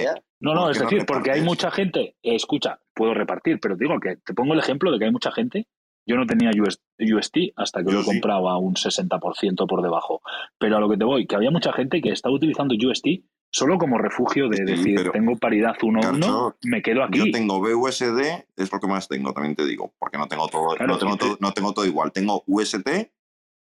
No, 0.40 0.54
no, 0.54 0.62
¿Por 0.62 0.70
es 0.70 0.78
qué 0.78 0.84
no 0.84 0.90
decir, 0.90 1.06
porque 1.06 1.30
hay 1.32 1.42
mucha 1.42 1.70
gente, 1.70 2.16
eh, 2.22 2.34
escucha, 2.34 2.80
puedo 2.94 3.12
repartir, 3.12 3.60
pero 3.60 3.76
te 3.76 3.84
digo 3.84 4.00
que 4.00 4.16
te 4.16 4.34
pongo 4.34 4.54
el 4.54 4.60
ejemplo 4.60 4.90
de 4.90 4.98
que 4.98 5.04
hay 5.04 5.12
mucha 5.12 5.30
gente, 5.30 5.66
yo 6.06 6.16
no 6.16 6.26
tenía 6.26 6.50
US 6.60 6.80
UST 6.98 7.36
hasta 7.56 7.82
que 7.82 7.90
Yo 7.90 7.92
lo 7.92 8.00
he 8.00 8.04
sí. 8.04 8.10
comprado 8.10 8.48
a 8.48 8.58
un 8.58 8.74
60% 8.74 9.66
por 9.66 9.82
debajo, 9.82 10.20
pero 10.58 10.76
a 10.76 10.80
lo 10.80 10.88
que 10.88 10.96
te 10.96 11.04
voy, 11.04 11.26
que 11.26 11.36
había 11.36 11.50
mucha 11.50 11.72
gente 11.72 12.00
que 12.00 12.10
está 12.10 12.30
utilizando 12.30 12.74
UST 12.74 13.06
solo 13.54 13.78
como 13.78 13.98
refugio 13.98 14.48
de 14.48 14.64
decir, 14.64 15.10
tengo 15.12 15.36
paridad 15.36 15.76
1 15.80 16.00
a 16.02 16.10
1, 16.10 16.18
Garchot, 16.18 16.56
me 16.64 16.82
quedo 16.82 17.04
aquí. 17.04 17.18
Yo 17.20 17.24
tengo 17.30 17.60
BUSD, 17.60 18.20
es 18.56 18.72
lo 18.72 18.80
que 18.80 18.86
más 18.88 19.06
tengo, 19.06 19.32
también 19.32 19.54
te 19.54 19.64
digo, 19.64 19.94
porque 19.96 20.18
no 20.18 20.26
tengo 20.26 20.48
todo, 20.48 20.74
Claro, 20.74 20.92
no 20.94 20.98
tengo 20.98 21.16
te- 21.16 21.24
todo, 21.26 21.36
no 21.40 21.52
tengo 21.52 21.72
todo 21.72 21.86
igual. 21.86 22.10
Tengo 22.10 22.42
UST, 22.48 23.12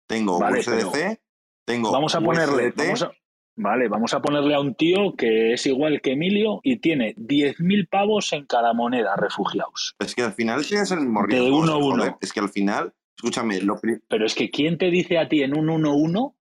tengo 0.07 0.39
Vale, 0.39 0.59
USDC, 0.59 1.19
tengo 1.65 1.91
Vamos 1.91 2.15
a 2.15 2.21
ponerle, 2.21 2.67
USDT, 2.69 2.77
vamos 2.85 3.03
a- 3.03 3.11
vale, 3.57 3.87
vamos 3.89 4.13
a 4.13 4.21
ponerle 4.21 4.55
a 4.55 4.61
un 4.61 4.75
tío 4.75 5.13
que 5.17 5.51
es 5.53 5.65
igual 5.65 5.99
que 6.01 6.13
Emilio 6.13 6.61
y 6.63 6.77
tiene 6.77 7.13
10.000 7.17 7.87
pavos 7.89 8.31
en 8.31 8.45
cada 8.45 8.73
moneda 8.73 9.17
refugiados. 9.17 9.95
Es 9.99 10.15
que 10.15 10.21
al 10.23 10.31
final 10.33 10.65
tienes 10.65 10.89
el 10.91 11.01
mismo 11.01 11.21
De 11.27 11.27
riesgo. 11.37 11.57
uno 11.59 11.73
a 11.73 11.77
uno. 11.77 11.97
joder, 11.97 12.15
Es 12.21 12.31
que 12.31 12.39
al 12.39 12.49
final, 12.49 12.93
escúchame, 13.17 13.59
lo 13.59 13.75
Pero 14.07 14.25
es 14.25 14.35
que 14.35 14.49
¿quién 14.49 14.77
te 14.77 14.89
dice 14.89 15.17
a 15.17 15.27
ti 15.27 15.43
en 15.43 15.57
un 15.57 15.67
1-1, 15.67 16.33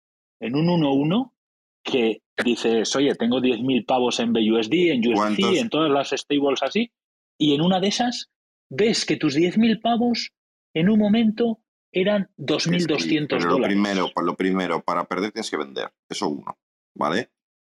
en 0.41 0.55
un 0.55 0.69
1-1, 0.69 1.33
que 1.91 2.23
dices, 2.45 2.95
oye, 2.97 3.15
tengo 3.15 3.41
10.000 3.41 3.87
pavos 3.87 4.21
en 4.21 4.33
BUSD, 4.33 4.73
en 4.93 5.13
¿Cuántos? 5.13 5.57
en 5.57 5.69
todas 5.69 5.91
las 5.91 6.11
stables 6.11 6.63
así, 6.63 6.93
y 7.39 7.55
en 7.55 7.63
una 7.63 7.81
de 7.81 7.89
esas 7.89 8.31
ves 8.71 9.05
que 9.05 9.17
tus 9.17 9.37
10.000 9.37 9.81
pavos 9.81 10.33
en 10.75 10.89
un 10.91 10.99
momento 10.99 11.61
eran 11.93 12.31
2.200 12.37 13.27
Pero 13.29 13.41
lo 13.45 13.53
dólares. 13.55 13.75
primero, 13.75 14.11
pues 14.15 14.27
lo 14.27 14.37
primero, 14.37 14.83
para 14.83 15.05
perder 15.05 15.33
tienes 15.33 15.51
que 15.51 15.57
vender. 15.57 15.91
Eso 16.09 16.29
uno, 16.29 16.59
¿vale? 16.95 17.31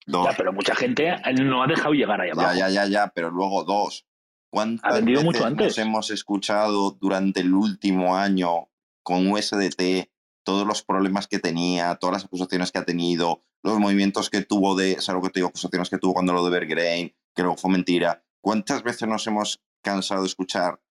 Dos. 0.05 0.27
Ya, 0.29 0.35
pero 0.37 0.53
mucha 0.53 0.75
gente 0.75 1.15
no 1.41 1.63
ha 1.63 1.67
dejado 1.67 1.93
llegar 1.93 2.21
ahí 2.21 2.29
abajo. 2.29 2.53
Ya, 2.55 2.69
ya, 2.69 2.85
ya, 2.85 2.87
ya, 2.87 3.11
pero 3.15 3.31
luego 3.31 3.63
dos. 3.63 4.05
¿Cuántas 4.51 4.91
Ha 4.91 4.95
vendido 4.97 5.21
veces 5.21 5.25
mucho 5.33 5.45
antes. 5.45 5.67
nos 5.67 5.77
hemos 5.79 6.11
escuchado 6.11 6.91
durante 6.91 7.39
el 7.39 7.53
último 7.53 8.15
año 8.15 8.69
con 9.01 9.27
USDT 9.31 10.09
todos 10.43 10.67
los 10.67 10.83
problemas 10.83 11.27
que 11.27 11.39
tenía, 11.39 11.95
todas 11.95 12.13
las 12.13 12.25
acusaciones 12.25 12.71
que 12.71 12.79
ha 12.79 12.85
tenido, 12.85 13.41
los 13.63 13.79
movimientos 13.79 14.29
que 14.29 14.41
tuvo 14.43 14.75
de, 14.75 14.93
es 14.93 15.09
algo 15.09 15.21
que 15.23 15.29
te 15.29 15.39
digo, 15.39 15.49
acusaciones 15.49 15.89
que 15.89 15.97
tuvo 15.97 16.13
cuando 16.13 16.33
lo 16.33 16.43
de 16.43 16.49
Evergreen, 16.55 17.15
que 17.35 17.41
luego 17.43 17.57
fue 17.57 17.71
mentira. 17.71 18.23
¿Cuántas 18.41 18.83
veces 18.83 19.07
nos 19.07 19.25
hemos 19.27 19.61
cansado 19.81 20.21
de 20.21 20.27
escuchar 20.27 20.81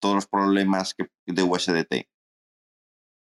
todos 0.00 0.14
los 0.14 0.26
problemas 0.26 0.94
que, 0.94 1.10
de 1.26 1.42
USDT? 1.42 2.06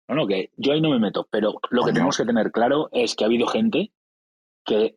No, 0.09 0.15
no, 0.17 0.27
que 0.27 0.51
yo 0.57 0.73
ahí 0.73 0.81
no 0.81 0.91
me 0.91 0.99
meto, 0.99 1.27
pero 1.31 1.55
lo 1.71 1.85
que 1.85 1.93
tenemos 1.93 2.17
que 2.17 2.25
tener 2.25 2.51
claro 2.53 2.89
es 2.93 3.15
que 3.15 3.25
ha 3.25 3.27
habido 3.27 3.47
gente 3.47 3.93
que 4.65 4.97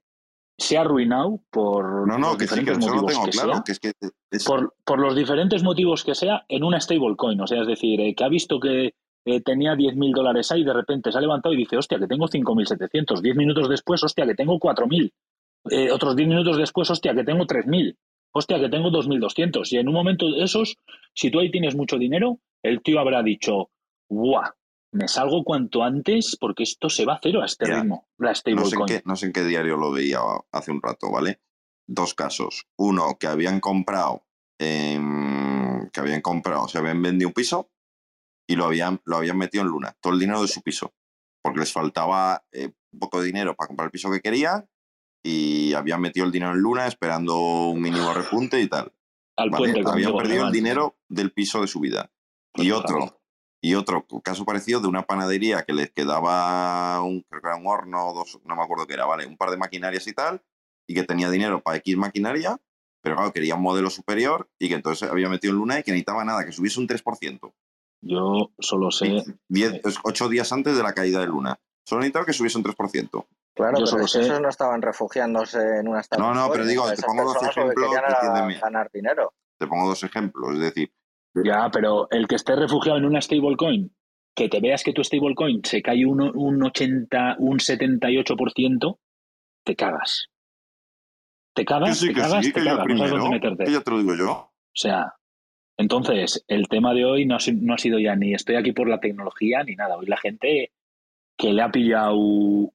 se 0.58 0.78
ha 0.78 0.82
arruinado 0.82 1.42
por 1.52 2.08
No, 2.08 2.18
no, 2.18 2.30
los 2.30 2.38
que 2.38 2.48
sí, 2.48 2.56
que 2.56 2.60
diferentes 2.62 2.86
eso 2.86 2.96
lo 2.96 3.02
motivos 3.02 3.26
que 3.26 3.32
claro, 3.32 3.54
sea. 3.54 3.64
que 3.66 3.72
es 3.72 3.80
que 3.80 3.92
es- 4.32 4.44
por, 4.46 4.76
por 4.86 5.00
los 5.00 5.16
diferentes 5.16 5.64
motivos 5.64 6.04
que 6.04 6.16
sea, 6.16 6.46
en 6.50 6.64
una 6.64 6.80
stablecoin. 6.80 7.40
O 7.42 7.48
sea, 7.48 7.62
es 7.62 7.68
decir, 7.68 8.00
eh, 8.02 8.16
que 8.16 8.24
ha 8.24 8.30
visto 8.30 8.60
que 8.60 8.94
eh, 9.26 9.42
tenía 9.42 9.74
10.000 9.74 10.14
dólares 10.14 10.52
ahí, 10.52 10.64
de 10.64 10.74
repente 10.74 11.12
se 11.12 11.18
ha 11.18 11.22
levantado 11.22 11.54
y 11.54 11.58
dice, 11.58 11.78
hostia, 11.78 11.98
que 11.98 12.08
tengo 12.08 12.28
5.700. 12.28 13.22
10 13.22 13.36
minutos 13.36 13.68
después, 13.68 14.04
hostia, 14.04 14.26
que 14.26 14.36
tengo 14.36 14.60
4.000. 14.60 15.12
Eh, 15.72 15.92
otros 15.92 16.16
10 16.16 16.30
minutos 16.30 16.58
después, 16.58 16.90
hostia, 16.92 17.16
que 17.16 17.24
tengo 17.24 17.46
3.000. 17.46 17.98
Hostia, 18.32 18.60
que 18.60 18.70
tengo 18.70 18.92
2.200. 18.92 19.72
Y 19.72 19.78
en 19.78 19.88
un 19.88 19.96
momento 19.96 20.30
de 20.30 20.44
esos, 20.44 20.78
si 21.14 21.32
tú 21.32 21.40
ahí 21.40 21.50
tienes 21.50 21.76
mucho 21.76 21.98
dinero, 21.98 22.40
el 22.62 22.84
tío 22.84 23.00
habrá 23.00 23.24
dicho, 23.24 23.72
¡guau! 24.10 24.52
Me 24.92 25.08
salgo 25.08 25.44
cuanto 25.44 25.84
antes 25.84 26.38
porque 26.40 26.64
esto 26.64 26.90
se 26.90 27.04
va 27.04 27.16
a 27.16 27.20
cero 27.22 27.42
a 27.42 27.46
este 27.46 27.68
Ya. 27.68 27.82
ritmo, 27.82 28.08
la 28.18 28.30
no 28.30 28.66
sé, 28.66 28.76
en 28.78 28.86
qué, 28.86 29.02
no 29.04 29.16
sé 29.18 29.26
en 29.26 29.34
qué 29.34 29.44
diario 29.44 29.76
lo 29.76 29.92
veía 29.92 30.20
hace 30.54 30.72
un 30.72 30.82
rato, 30.82 31.12
¿vale? 31.12 31.42
Dos 31.86 32.14
casos. 32.14 32.66
Uno, 32.78 33.18
que 33.20 33.28
habían 33.28 33.60
comprado, 33.60 34.24
em, 34.58 35.90
que 35.90 36.00
habían 36.00 36.22
comprado, 36.22 36.68
se 36.70 36.78
habían 36.78 37.02
vendido 37.02 37.28
un 37.28 37.34
piso 37.34 37.72
y 38.48 38.56
lo 38.56 38.66
habían, 38.66 39.02
lo 39.06 39.18
habían 39.18 39.38
metido 39.38 39.64
en 39.64 39.70
Luna, 39.70 39.96
todo 40.00 40.14
el 40.14 40.20
dinero 40.20 40.42
de 40.42 40.48
su 40.48 40.62
piso, 40.62 40.94
porque 41.42 41.60
les 41.60 41.72
faltaba 41.72 42.44
eh, 42.52 42.72
un 42.92 43.00
poco 43.00 43.20
de 43.20 43.28
dinero 43.28 43.56
para 43.56 43.68
comprar 43.68 43.88
el 43.88 43.92
piso 43.92 44.12
que 44.12 44.22
querían 44.22 44.68
y 45.24 45.74
habían 45.74 46.02
metido 46.02 46.26
el 46.26 46.32
dinero 46.32 46.52
en 46.52 46.60
Luna 46.60 46.88
esperando 46.88 47.40
un 47.40 47.82
mínimo 47.82 48.14
repunte 48.14 48.62
y 48.62 48.68
tal. 48.68 48.94
Al 49.38 49.50
¿vale? 49.50 49.72
puente 49.72 49.92
Habían 49.92 50.16
perdido 50.16 50.46
el 50.46 50.52
dinero 50.52 50.98
del 51.10 51.32
piso 51.32 51.62
de 51.62 51.68
su 51.68 51.80
vida. 51.80 52.12
Y 52.54 52.72
otro, 52.72 53.20
y 53.62 53.74
otro 53.74 54.06
caso 54.24 54.46
parecido 54.46 54.80
de 54.80 54.88
una 54.88 55.08
panadería 55.08 55.64
que 55.64 55.74
les 55.74 55.92
quedaba 55.92 57.02
un, 57.02 57.22
creo 57.24 57.42
que 57.42 57.48
era 57.48 57.58
un 57.58 57.68
horno, 57.68 58.14
dos, 58.14 58.40
no 58.46 58.56
me 58.56 58.62
acuerdo 58.62 58.86
qué 58.86 58.94
era, 58.94 59.06
¿vale? 59.06 59.26
Un 59.26 59.36
par 59.36 59.50
de 59.50 59.58
maquinarias 59.58 60.08
y 60.08 60.14
tal, 60.14 60.44
y 60.88 60.94
que 60.94 61.04
tenía 61.04 61.30
dinero 61.30 61.62
para 61.62 61.78
X 61.78 61.98
maquinaria, 61.98 62.62
pero 63.02 63.16
claro, 63.16 63.34
quería 63.34 63.56
un 63.56 63.64
modelo 63.64 63.90
superior 63.90 64.50
y 64.60 64.70
que 64.70 64.76
entonces 64.76 65.10
había 65.10 65.30
metido 65.30 65.52
en 65.52 65.58
Luna 65.60 65.80
y 65.80 65.84
que 65.84 65.92
necesitaba 65.92 66.24
nada, 66.24 66.46
que 66.46 66.52
subiese 66.52 66.80
un 66.80 66.88
3%. 66.88 67.54
Yo 68.08 68.52
solo 68.60 68.92
sé. 68.92 69.24
Diez, 69.50 69.82
es 69.84 69.98
ocho 70.04 70.30
días 70.30 70.52
antes 70.54 70.78
de 70.78 70.84
la 70.84 70.94
caída 70.94 71.20
de 71.20 71.26
Luna. 71.26 71.60
Solo 71.84 72.02
necesitaba 72.02 72.26
que 72.26 72.34
subiese 72.34 72.58
un 72.58 72.64
3%. 72.64 73.26
Claro, 73.56 73.72
Yo 73.80 73.86
pero 73.86 73.88
solo 73.88 74.06
es 74.06 74.12
que 74.14 74.20
sé- 74.20 74.26
esos 74.28 74.42
no 74.42 74.50
estaban 74.50 74.82
refugiándose 74.82 75.60
en 75.80 75.88
una 75.88 76.02
No, 76.18 76.34
no, 76.34 76.52
pero 76.52 76.66
digo, 76.66 76.88
te 76.92 77.02
pongo 77.02 77.24
dos 77.24 77.38
que 77.40 77.46
ejemplos, 77.48 77.92
ganar 78.62 78.92
dinero. 78.94 79.34
Te 79.58 79.66
pongo 79.68 79.88
dos 79.88 80.04
ejemplos, 80.04 80.54
es 80.54 80.60
decir, 80.60 80.92
Ya, 81.44 81.70
pero 81.72 82.08
el 82.12 82.28
que 82.28 82.36
esté 82.36 82.56
refugiado 82.56 83.00
en 83.00 83.06
una 83.06 83.22
stablecoin, 83.22 83.96
que 84.36 84.50
te 84.50 84.60
veas 84.60 84.84
que 84.84 84.94
tu 84.94 85.04
stablecoin 85.04 85.62
se 85.64 85.82
cae 85.82 86.06
un, 86.06 86.22
un 86.22 86.64
80, 86.64 87.38
un 87.40 87.58
78%, 87.60 89.00
te 89.64 89.76
cagas. 89.76 90.28
Te 91.56 91.66
cagas, 91.66 91.98
sí, 91.98 92.08
te 92.08 92.14
que 92.14 92.22
cagas, 92.22 92.46
sí, 92.46 92.52
te 92.54 92.64
cagas, 92.64 92.86
no 92.86 92.98
sabes 92.98 93.12
dónde 93.12 93.16
primero, 93.16 93.30
meterte. 93.32 93.64
que 93.64 93.72
ya 93.72 93.82
te 93.82 93.92
lo 93.92 93.98
digo 94.00 94.16
yo. 94.16 94.32
O 94.32 94.52
sea, 94.74 95.14
entonces, 95.78 96.44
el 96.48 96.68
tema 96.68 96.94
de 96.94 97.06
hoy 97.06 97.26
no 97.26 97.36
ha, 97.36 97.40
no 97.62 97.74
ha 97.74 97.78
sido 97.78 98.00
ya 98.00 98.16
ni 98.16 98.34
estoy 98.34 98.56
aquí 98.56 98.72
por 98.72 98.88
la 98.88 99.00
tecnología 99.00 99.64
ni 99.64 99.76
nada. 99.76 99.98
Hoy 99.98 100.06
la 100.06 100.18
gente 100.18 100.72
que 101.38 101.52
le 101.52 101.62
ha 101.62 101.70
pillado 101.70 102.16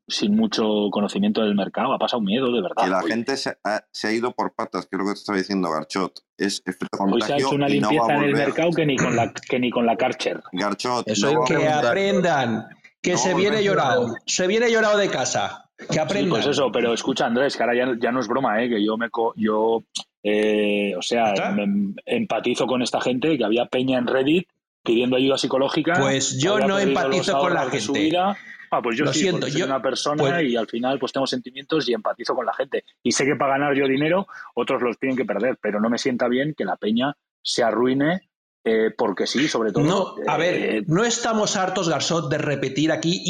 sin 0.07 0.37
mucho 0.37 0.91
conocimiento 0.91 1.41
del 1.43 1.55
mercado 1.55 1.95
ha 1.95 1.99
pasado 1.99 2.21
miedo 2.21 2.53
de 2.53 2.61
verdad. 2.61 2.85
que 2.85 2.91
la 2.91 2.99
Hoy- 3.01 3.11
gente 3.11 3.37
se 3.39 3.55
ha, 3.65 3.81
se 3.91 4.09
ha 4.09 4.13
ido 4.13 4.33
por 4.33 4.55
patas, 4.55 4.85
que 4.87 4.97
es 4.97 4.99
lo 4.99 5.07
que 5.07 5.13
te 5.15 5.19
estaba 5.19 5.39
diciendo 5.39 5.71
Garchot. 5.71 6.13
Es 6.37 6.63
efecto 6.67 6.99
Hoy 7.05 7.23
se 7.23 7.33
ha 7.33 7.37
hecho 7.37 7.51
una 7.55 7.69
no 7.69 7.73
limpieza 7.73 8.15
en 8.17 8.23
el 8.25 8.33
mercado 8.35 8.71
que 8.73 8.85
ni 8.85 8.97
con 8.99 9.17
la, 9.17 9.33
que 9.33 9.59
ni 9.59 9.71
con 9.71 9.87
la 9.87 9.97
Karcher. 9.97 10.43
Garchot, 10.53 11.09
Eso 11.09 11.33
no 11.33 11.43
a 11.43 11.47
que 11.47 11.69
aprendan, 11.69 12.67
que 13.03 13.13
No, 13.13 13.19
se 13.19 13.35
viene 13.35 13.57
no, 13.57 13.63
llorado, 13.63 14.15
se 14.27 14.47
viene 14.47 14.71
llorado 14.71 14.99
de 14.99 15.09
casa, 15.09 15.71
que 15.79 15.95
Sí, 15.95 15.99
aprendan. 15.99 16.31
pues 16.31 16.47
eso, 16.47 16.71
pero 16.73 16.93
escucha, 16.93 17.27
Andrés, 17.27 17.57
que 17.57 17.63
ahora 17.63 17.75
ya, 17.77 17.95
ya 17.99 18.13
no 18.13 18.21
es 18.21 18.29
broma, 18.29 18.63
¿eh? 18.63 18.69
que 18.69 18.85
yo 18.85 18.97
me 18.97 19.09
co- 19.11 19.33
yo 19.37 19.83
eh, 20.23 20.95
o 20.97 21.03
sea, 21.03 21.33
me- 21.55 21.95
empatizo 22.05 22.67
con 22.67 22.83
esta 22.83 23.01
gente 23.01 23.39
que 23.39 23.45
había 23.45 23.65
peña 23.67 23.99
en 23.99 24.07
Reddit 24.07 24.47
pidiendo 24.83 25.17
ayuda 25.17 25.39
psicológica. 25.39 25.95
Pues 25.99 26.39
yo 26.39 26.59
no 26.59 26.79
empatizo 26.79 27.39
con 27.39 27.55
la 27.55 27.65
su 27.65 27.93
gente. 27.95 28.01
vida. 28.01 28.37
Ah, 28.71 28.83
pues 28.83 28.97
yo 28.99 29.05
Lo 29.07 29.13
sí, 29.15 29.21
siento, 29.21 29.49
soy 29.49 29.61
yo- 29.61 29.67
una 29.67 29.81
persona 29.83 30.23
pues- 30.23 30.45
y 30.49 30.57
al 30.57 30.67
final 30.69 30.99
pues 30.99 31.13
tengo 31.13 31.27
sentimientos 31.27 31.89
y 31.89 31.95
empatizo 31.95 32.35
con 32.35 32.45
la 32.47 32.53
gente. 32.53 32.85
Y 33.03 33.13
sé 33.13 33.25
que 33.25 33.35
para 33.35 33.55
ganar 33.55 33.75
yo 33.75 33.87
dinero, 33.89 34.27
otros 34.55 34.83
los 34.83 34.99
tienen 34.99 35.17
que 35.17 35.25
perder, 35.25 35.59
pero 35.61 35.81
no 35.81 35.89
me 35.91 35.97
sienta 35.99 36.29
bien 36.29 36.55
que 36.57 36.65
la 36.67 36.77
peña 36.77 37.15
se 37.43 37.63
arruine 37.65 38.29
eh, 38.65 38.91
porque 38.97 39.27
sí, 39.27 39.49
sobre 39.49 39.73
todo. 39.73 39.85
No, 39.85 40.15
a 40.31 40.37
ver, 40.37 40.55
eh, 40.55 40.83
no 40.87 41.05
estamos 41.05 41.57
hartos, 41.57 41.89
Garzot, 41.89 42.31
de 42.31 42.39
repetir 42.39 42.93
aquí 42.93 43.25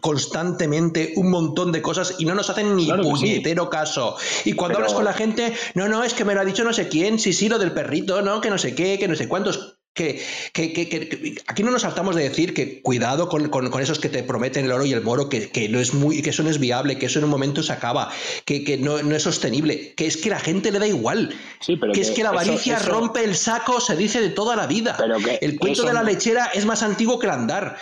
constantemente 0.00 1.12
un 1.16 1.30
montón 1.30 1.72
de 1.72 1.80
cosas 1.82 2.16
y 2.18 2.24
no 2.26 2.34
nos 2.34 2.50
hacen 2.50 2.76
ni 2.76 2.86
Claro 2.86 3.02
sí. 3.04 3.10
puñetero 3.10 3.70
caso. 3.70 4.16
Y 4.44 4.52
cuando 4.52 4.76
Pero- 4.76 4.84
hablas 4.86 4.94
con 4.94 5.04
la 5.04 5.12
gente, 5.14 5.54
no, 5.74 5.88
no, 5.88 6.04
es 6.04 6.14
que 6.14 6.24
me 6.24 6.34
lo 6.34 6.40
ha 6.40 6.44
dicho 6.44 6.64
no 6.64 6.72
sé 6.72 6.88
quién, 6.88 7.18
sí, 7.18 7.32
sí, 7.32 7.48
lo 7.48 7.58
del 7.58 7.72
perrito, 7.72 8.22
no, 8.22 8.40
que 8.40 8.50
no 8.50 8.58
sé 8.58 8.74
qué, 8.74 8.98
que 8.98 9.08
no 9.08 9.16
sé 9.16 9.26
cuántos. 9.28 9.73
Que, 9.94 10.20
que- 10.52 10.72
que- 10.72 11.34
aquí 11.46 11.62
no 11.62 11.70
nos 11.70 11.82
saltamos 11.82 12.16
de 12.16 12.24
decir 12.24 12.52
que 12.52 12.82
cuidado 12.82 13.28
con, 13.28 13.48
con- 13.48 13.70
con 13.70 13.80
esos 13.80 13.98
que 14.00 14.08
te 14.08 14.22
prometen 14.24 14.64
el 14.64 14.72
oro 14.72 14.84
y 14.84 14.92
el 14.92 15.02
moro, 15.02 15.28
que, 15.28 15.48
que 15.50 15.68
no 15.68 15.78
es 15.80 15.94
muy, 15.94 16.20
que 16.20 16.30
eso 16.30 16.42
no 16.42 16.50
es 16.50 16.58
viable, 16.58 16.98
que 16.98 17.06
eso 17.06 17.20
en 17.20 17.24
un 17.26 17.30
momento 17.30 17.62
se 17.62 17.72
acaba, 17.72 18.10
que, 18.44 18.64
que 18.64 18.76
no, 18.76 19.02
no 19.02 19.14
es 19.14 19.22
sostenible, 19.22 19.94
que 19.94 20.06
es 20.06 20.16
que 20.16 20.30
la 20.30 20.40
gente 20.40 20.72
le 20.72 20.80
da 20.80 20.86
igual, 20.88 21.32
Sí, 21.60 21.76
pero 21.76 21.92
que 21.92 22.00
es 22.00 22.10
que 22.10 22.22
la 22.24 22.30
avaricia 22.30 22.76
eso- 22.78 22.90
rompe 22.90 23.24
el 23.24 23.36
saco, 23.36 23.80
se 23.80 23.96
dice 23.96 24.20
de 24.20 24.30
toda 24.30 24.56
la 24.56 24.66
vida. 24.66 24.96
Pero 24.98 25.16
el 25.40 25.58
cuento 25.58 25.82
eso 25.82 25.86
de 25.86 25.94
la 25.94 26.02
lechera 26.02 26.46
es 26.52 26.66
más 26.66 26.82
antiguo 26.82 27.18
que 27.18 27.26
el 27.26 27.32
andar. 27.32 27.76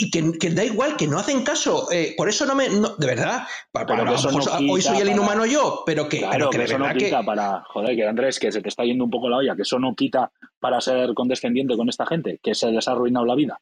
Y 0.00 0.12
que, 0.12 0.30
que 0.38 0.50
da 0.50 0.64
igual, 0.64 0.96
que 0.96 1.08
no 1.08 1.18
hacen 1.18 1.42
caso. 1.42 1.90
Eh, 1.90 2.14
por 2.16 2.28
eso 2.28 2.46
no 2.46 2.54
me. 2.54 2.68
no- 2.68 2.94
de 2.96 3.06
verdad. 3.06 3.42
Pero 3.72 4.04
que 4.04 4.14
eso 4.14 4.28
mejor 4.28 4.42
quita 4.58 4.72
hoy 4.72 4.80
soy 4.80 4.96
el 4.98 5.02
para- 5.02 5.12
inhumano 5.12 5.44
yo, 5.44 5.82
pero 5.84 6.08
que, 6.08 6.18
Claro, 6.18 6.32
pero 6.34 6.50
que 6.50 6.52
que 6.52 6.58
de 6.58 6.64
eso 6.66 6.78
no 6.78 6.94
quita 6.94 7.22
para. 7.24 7.64
Joder, 7.64 7.96
que 7.96 8.06
Andrés, 8.06 8.38
que 8.38 8.52
se 8.52 8.62
te 8.62 8.68
está 8.68 8.84
yendo 8.84 9.02
un 9.04 9.10
poco 9.10 9.28
la 9.28 9.38
olla, 9.38 9.56
que 9.56 9.62
eso 9.62 9.78
no 9.80 9.94
quita 9.96 10.30
para 10.60 10.80
ser 10.80 11.14
condescendiente 11.14 11.76
con 11.76 11.88
esta 11.88 12.06
gente, 12.06 12.38
que 12.40 12.54
se 12.54 12.70
les 12.70 12.86
ha 12.86 12.92
arruinado 12.92 13.26
la 13.26 13.34
vida. 13.34 13.60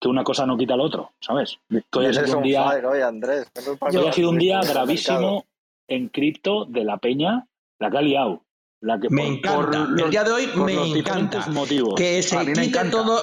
Que 0.00 0.08
una 0.08 0.24
cosa 0.24 0.46
no 0.46 0.56
quita 0.56 0.74
lo 0.74 0.84
otro, 0.84 1.12
¿sabes? 1.20 1.58
Que 1.68 1.98
hoy 1.98 2.06
ha 2.06 2.12
sido 2.14 2.38
un 2.38 2.42
día, 2.44 2.70
fire 2.70 2.86
hoy, 2.86 3.00
Andrés. 3.02 3.46
Hoy 3.80 4.06
ha 4.06 4.12
sido 4.12 4.30
un 4.30 4.38
día 4.38 4.60
gravísimo 4.62 5.44
en 5.86 6.08
cripto 6.08 6.64
de 6.64 6.84
la 6.84 6.96
peña, 6.96 7.46
la 7.78 7.90
que 7.90 7.98
ha 7.98 8.02
liado. 8.02 8.42
La 8.80 8.98
que 9.00 9.08
Me 9.10 9.22
por- 9.24 9.32
encanta. 9.32 9.56
por 9.56 9.74
el 9.74 9.82
los- 9.96 10.10
día 10.10 10.24
de 10.24 10.30
hoy 10.30 10.46
me 10.54 10.72
los 10.74 10.86
encanta. 10.88 10.94
diferentes 10.94 11.48
motivos. 11.48 11.94
Que 11.96 12.22
se 12.22 12.36
encanta. 12.40 12.90
todo, 12.90 13.20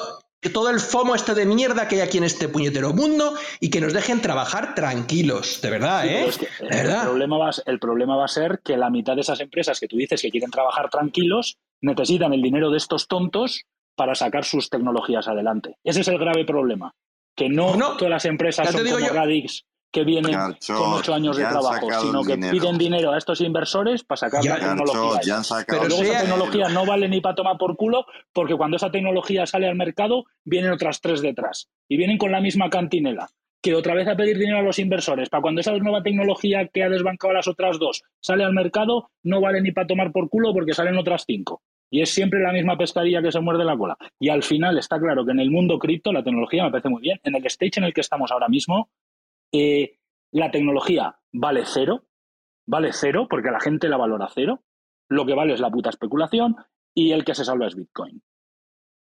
todo 0.49 0.69
el 0.69 0.79
FOMO 0.79 1.15
este 1.15 1.33
de 1.33 1.45
mierda 1.45 1.87
que 1.87 1.95
hay 1.95 2.01
aquí 2.01 2.17
en 2.17 2.23
este 2.23 2.47
puñetero 2.49 2.93
mundo 2.93 3.35
y 3.59 3.69
que 3.69 3.81
nos 3.81 3.93
dejen 3.93 4.21
trabajar 4.21 4.75
tranquilos. 4.75 5.61
De 5.61 5.69
verdad, 5.69 6.05
¿eh? 6.05 6.15
pero 6.17 6.29
es 6.29 6.37
que 6.37 6.45
de 6.45 6.67
el, 6.67 6.83
verdad. 6.87 7.03
problema 7.03 7.37
va, 7.37 7.49
a- 7.49 7.61
el 7.65 7.79
problema 7.79 8.15
va 8.15 8.25
a 8.25 8.29
ser 8.29 8.59
que 8.63 8.77
la 8.77 8.89
mitad 8.89 9.15
de 9.15 9.21
esas 9.21 9.39
empresas 9.39 9.79
que 9.79 9.87
tú 9.87 9.97
dices 9.97 10.21
que 10.21 10.29
quieren 10.31 10.51
trabajar 10.51 10.89
tranquilos 10.89 11.57
necesitan 11.81 12.33
el 12.33 12.41
dinero 12.41 12.69
de 12.71 12.77
estos 12.77 13.07
tontos 13.07 13.63
para 13.95 14.15
sacar 14.15 14.43
sus 14.45 14.69
tecnologías 14.69 15.27
adelante. 15.27 15.77
Ese 15.83 16.01
es 16.01 16.07
el 16.07 16.17
grave 16.19 16.45
problema. 16.45 16.93
Que 17.35 17.49
no, 17.49 17.75
No, 17.75 17.97
todas 17.97 18.11
las 18.11 18.25
empresas 18.25 18.71
son 18.71 18.85
como 18.85 19.07
Radix 19.09 19.65
que 19.95 20.03
vienen 20.03 20.33
Garchot, 20.33 20.77
con 20.77 20.91
ocho 20.93 21.13
años 21.13 21.37
de 21.37 21.45
trabajo, 21.45 21.87
sino 22.01 22.21
que 22.23 22.33
dinero. 22.35 22.51
piden 22.51 22.77
dinero 22.77 23.11
a 23.13 23.17
estos 23.17 23.39
inversores 23.39 24.03
para 24.03 24.17
sacar 24.17 24.43
Ya- 24.43 24.57
la 24.57 24.59
tecnología. 24.59 24.99
Garchot, 25.01 25.21
esa. 25.21 25.27
ya 25.29 25.37
han 25.37 25.43
sacado 25.45 25.81
Pero 25.83 25.89
Luego 25.95 26.03
esa 26.11 26.21
tecnología 26.21 26.67
no 26.69 26.85
vale 26.85 27.07
ni 27.07 27.21
para 27.21 27.35
tomar 27.35 27.57
por 27.57 27.77
culo, 27.77 28.05
porque 28.33 28.55
cuando 28.55 28.75
esa 28.75 28.91
tecnología 28.91 29.45
sale 29.45 29.67
al 29.69 29.75
mercado, 29.75 30.25
vienen 30.43 30.71
otras 30.73 30.99
tres 30.99 31.21
detrás. 31.21 31.69
Y 31.87 31.95
vienen 31.95 32.17
con 32.17 32.33
la 32.33 32.41
misma 32.41 32.69
cantinela. 32.69 33.29
Que 33.61 33.73
otra 33.73 33.95
vez 33.95 34.05
a 34.09 34.15
pedir 34.17 34.37
dinero 34.37 34.59
a 34.59 34.61
los 34.63 34.77
inversores. 34.79 35.29
Para 35.29 35.41
cuando 35.41 35.61
esa 35.61 35.71
nueva 35.77 36.03
tecnología 36.03 36.67
que 36.67 36.83
ha 36.83 36.89
desbancado 36.89 37.31
a 37.31 37.35
las 37.37 37.47
otras 37.47 37.79
dos 37.79 38.03
sale 38.19 38.43
al 38.43 38.53
mercado, 38.53 39.09
no 39.23 39.39
vale 39.39 39.61
ni 39.61 39.71
para 39.71 39.87
tomar 39.87 40.11
por 40.11 40.29
culo 40.29 40.53
porque 40.53 40.73
salen 40.73 40.97
otras 40.97 41.23
cinco. 41.25 41.61
Y 41.89 42.01
es 42.01 42.09
siempre 42.13 42.41
la 42.41 42.51
misma 42.51 42.77
pescadilla 42.77 43.21
que 43.21 43.31
se 43.31 43.39
muerde 43.39 43.63
la 43.63 43.77
cola. 43.77 43.95
Y 44.19 44.27
al 44.29 44.43
final 44.43 44.77
está 44.77 44.99
claro 44.99 45.23
que 45.23 45.31
en 45.31 45.39
el 45.39 45.49
mundo 45.51 45.79
cripto 45.79 46.11
la 46.11 46.23
tecnología 46.23 46.63
me 46.65 46.71
parece 46.71 46.89
muy 46.89 47.01
bien. 47.01 47.19
En 47.23 47.35
el 47.35 47.45
stage 47.45 47.77
en 47.77 47.85
el 47.85 47.93
que 47.93 48.01
estamos 48.01 48.31
ahora 48.31 48.49
mismo, 48.49 48.89
eh, 49.51 49.99
la 50.31 50.51
tecnología 50.51 51.17
vale 51.31 51.63
cero, 51.65 52.05
vale 52.67 52.91
cero 52.93 53.27
porque 53.29 53.51
la 53.51 53.59
gente 53.59 53.89
la 53.89 53.97
valora 53.97 54.27
cero. 54.33 54.63
Lo 55.07 55.25
que 55.25 55.35
vale 55.35 55.53
es 55.53 55.59
la 55.59 55.69
puta 55.69 55.89
especulación 55.89 56.55
y 56.93 57.11
el 57.11 57.23
que 57.23 57.35
se 57.35 57.45
salva 57.45 57.67
es 57.67 57.75
Bitcoin. 57.75 58.21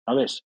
¿Sabes? 0.06 0.46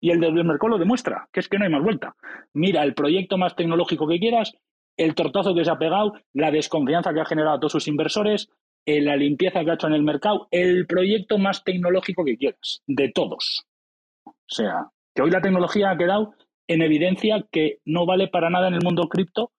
Y 0.00 0.10
el 0.10 0.20
del 0.20 0.44
mercado 0.44 0.68
lo 0.68 0.78
demuestra, 0.78 1.28
que 1.32 1.40
es 1.40 1.48
que 1.48 1.58
no 1.58 1.64
hay 1.64 1.70
más 1.70 1.82
vuelta. 1.82 2.14
Mira, 2.52 2.82
el 2.82 2.94
proyecto 2.94 3.38
más 3.38 3.56
tecnológico 3.56 4.06
que 4.06 4.18
quieras, 4.18 4.54
el 4.96 5.14
tortazo 5.14 5.54
que 5.54 5.64
se 5.64 5.70
ha 5.70 5.78
pegado, 5.78 6.12
la 6.34 6.50
desconfianza 6.50 7.12
que 7.14 7.20
ha 7.20 7.24
generado 7.24 7.56
a 7.56 7.60
todos 7.60 7.72
sus 7.72 7.88
inversores, 7.88 8.50
eh, 8.84 9.00
la 9.00 9.16
limpieza 9.16 9.64
que 9.64 9.70
ha 9.70 9.74
hecho 9.74 9.86
en 9.86 9.94
el 9.94 10.02
mercado, 10.02 10.48
el 10.50 10.86
proyecto 10.86 11.38
más 11.38 11.64
tecnológico 11.64 12.24
que 12.24 12.36
quieras, 12.36 12.82
de 12.86 13.10
todos. 13.10 13.66
O 14.24 14.34
sea, 14.46 14.90
que 15.14 15.22
hoy 15.22 15.30
la 15.30 15.40
tecnología 15.40 15.90
ha 15.90 15.98
quedado 15.98 16.34
en 16.68 16.82
evidencia 16.82 17.44
que 17.50 17.78
no 17.84 18.06
vale 18.06 18.28
para 18.28 18.50
nada 18.50 18.68
en 18.68 18.74
el 18.74 18.82
mundo 18.82 19.08
cripto 19.08 19.52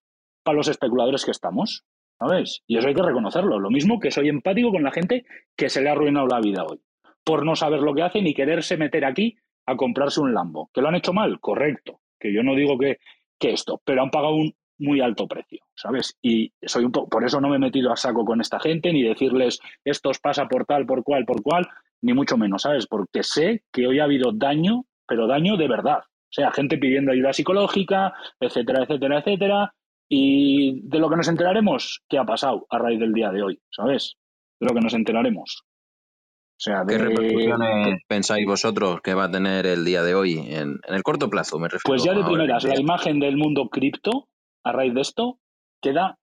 para 0.44 0.58
los 0.58 0.68
especuladores 0.68 1.26
que 1.26 1.32
estamos. 1.32 1.84
¿Sabes? 2.20 2.64
Y 2.66 2.78
eso 2.78 2.88
hay 2.88 2.96
que 2.96 3.04
reconocerlo. 3.04 3.60
Lo 3.60 3.70
mismo 3.70 4.00
que 4.00 4.10
soy 4.10 4.28
empático 4.28 4.72
con 4.72 4.82
la 4.82 4.90
gente 4.92 5.24
que 5.56 5.70
se 5.70 5.84
le 5.84 5.90
ha 5.90 5.92
arruinado 5.92 6.26
la 6.26 6.40
vida 6.40 6.66
hoy. 6.68 6.82
Por 7.24 7.46
no 7.46 7.56
saber 7.56 7.82
lo 7.82 7.94
que 7.94 8.02
hacen 8.02 8.26
y 8.26 8.34
quererse 8.34 8.76
meter 8.76 9.06
aquí 9.06 9.36
a 9.68 9.76
comprarse 9.76 10.20
un 10.20 10.34
Lambo. 10.34 10.72
¿Que 10.74 10.82
lo 10.82 10.88
han 10.88 10.96
hecho 10.96 11.14
mal? 11.14 11.40
Correcto. 11.40 12.02
Que 12.20 12.34
yo 12.34 12.42
no 12.42 12.56
digo 12.56 12.76
que, 12.80 12.98
que 13.40 13.52
esto, 13.52 13.82
pero 13.86 14.02
han 14.02 14.10
pagado 14.10 14.34
un 14.34 14.56
muy 14.80 15.00
alto 15.00 15.28
precio, 15.28 15.60
¿sabes? 15.76 16.18
Y 16.24 16.54
soy 16.64 16.86
un 16.86 16.92
po- 16.92 17.08
por 17.08 17.24
eso 17.24 17.40
no 17.40 17.50
me 17.50 17.58
he 17.58 17.60
metido 17.60 17.92
a 17.92 17.96
saco 17.96 18.26
con 18.26 18.42
esta 18.42 18.60
gente, 18.60 18.92
ni 18.94 19.04
decirles 19.04 19.60
esto 19.86 20.10
os 20.10 20.20
pasa 20.20 20.48
por 20.48 20.66
tal, 20.66 20.88
por 20.88 21.04
cual, 21.04 21.24
por 21.26 21.44
cual, 21.44 21.68
ni 22.02 22.14
mucho 22.14 22.36
menos, 22.38 22.64
¿sabes? 22.64 22.88
Porque 22.88 23.22
sé 23.22 23.64
que 23.72 23.86
hoy 23.86 24.00
ha 24.00 24.06
habido 24.06 24.32
daño, 24.32 24.86
pero 25.08 25.28
daño 25.28 25.56
de 25.58 25.68
verdad. 25.68 26.00
O 26.30 26.34
sea, 26.34 26.52
gente 26.52 26.78
pidiendo 26.78 27.12
ayuda 27.12 27.34
psicológica, 27.34 28.14
etcétera, 28.40 28.84
etcétera, 28.84 29.20
etcétera. 29.20 29.74
Y 30.10 30.82
de 30.88 31.00
lo 31.00 31.10
que 31.10 31.16
nos 31.16 31.28
enteraremos, 31.28 32.02
¿qué 32.10 32.18
ha 32.18 32.26
pasado 32.26 32.66
a 32.70 32.78
raíz 32.78 33.00
del 33.00 33.14
día 33.14 33.32
de 33.32 33.44
hoy? 33.44 33.62
¿Sabes? 33.72 34.16
De 34.60 34.68
lo 34.68 34.74
que 34.74 34.82
nos 34.82 34.94
enteraremos. 34.94 35.64
O 35.64 36.60
sea, 36.60 36.84
¿Qué 36.88 36.96
de, 36.98 37.00
repercusiones 37.00 38.02
pensáis 38.08 38.46
vosotros 38.48 39.00
que 39.02 39.14
va 39.14 39.26
a 39.26 39.32
tener 39.32 39.68
el 39.68 39.86
día 39.86 40.02
de 40.04 40.16
hoy 40.16 40.38
en, 40.40 40.80
en 40.88 40.96
el 40.96 41.04
corto 41.04 41.30
plazo? 41.30 41.60
Me 41.60 41.68
refiero 41.68 41.84
Pues 41.86 42.04
ya 42.04 42.14
de 42.14 42.24
primeras, 42.24 42.64
la 42.64 42.80
imagen 42.80 43.20
del 43.20 43.38
mundo 43.38 43.70
cripto, 43.70 44.28
a 44.64 44.72
raíz 44.72 44.94
de 44.94 45.02
esto, 45.02 45.40
queda 45.82 46.18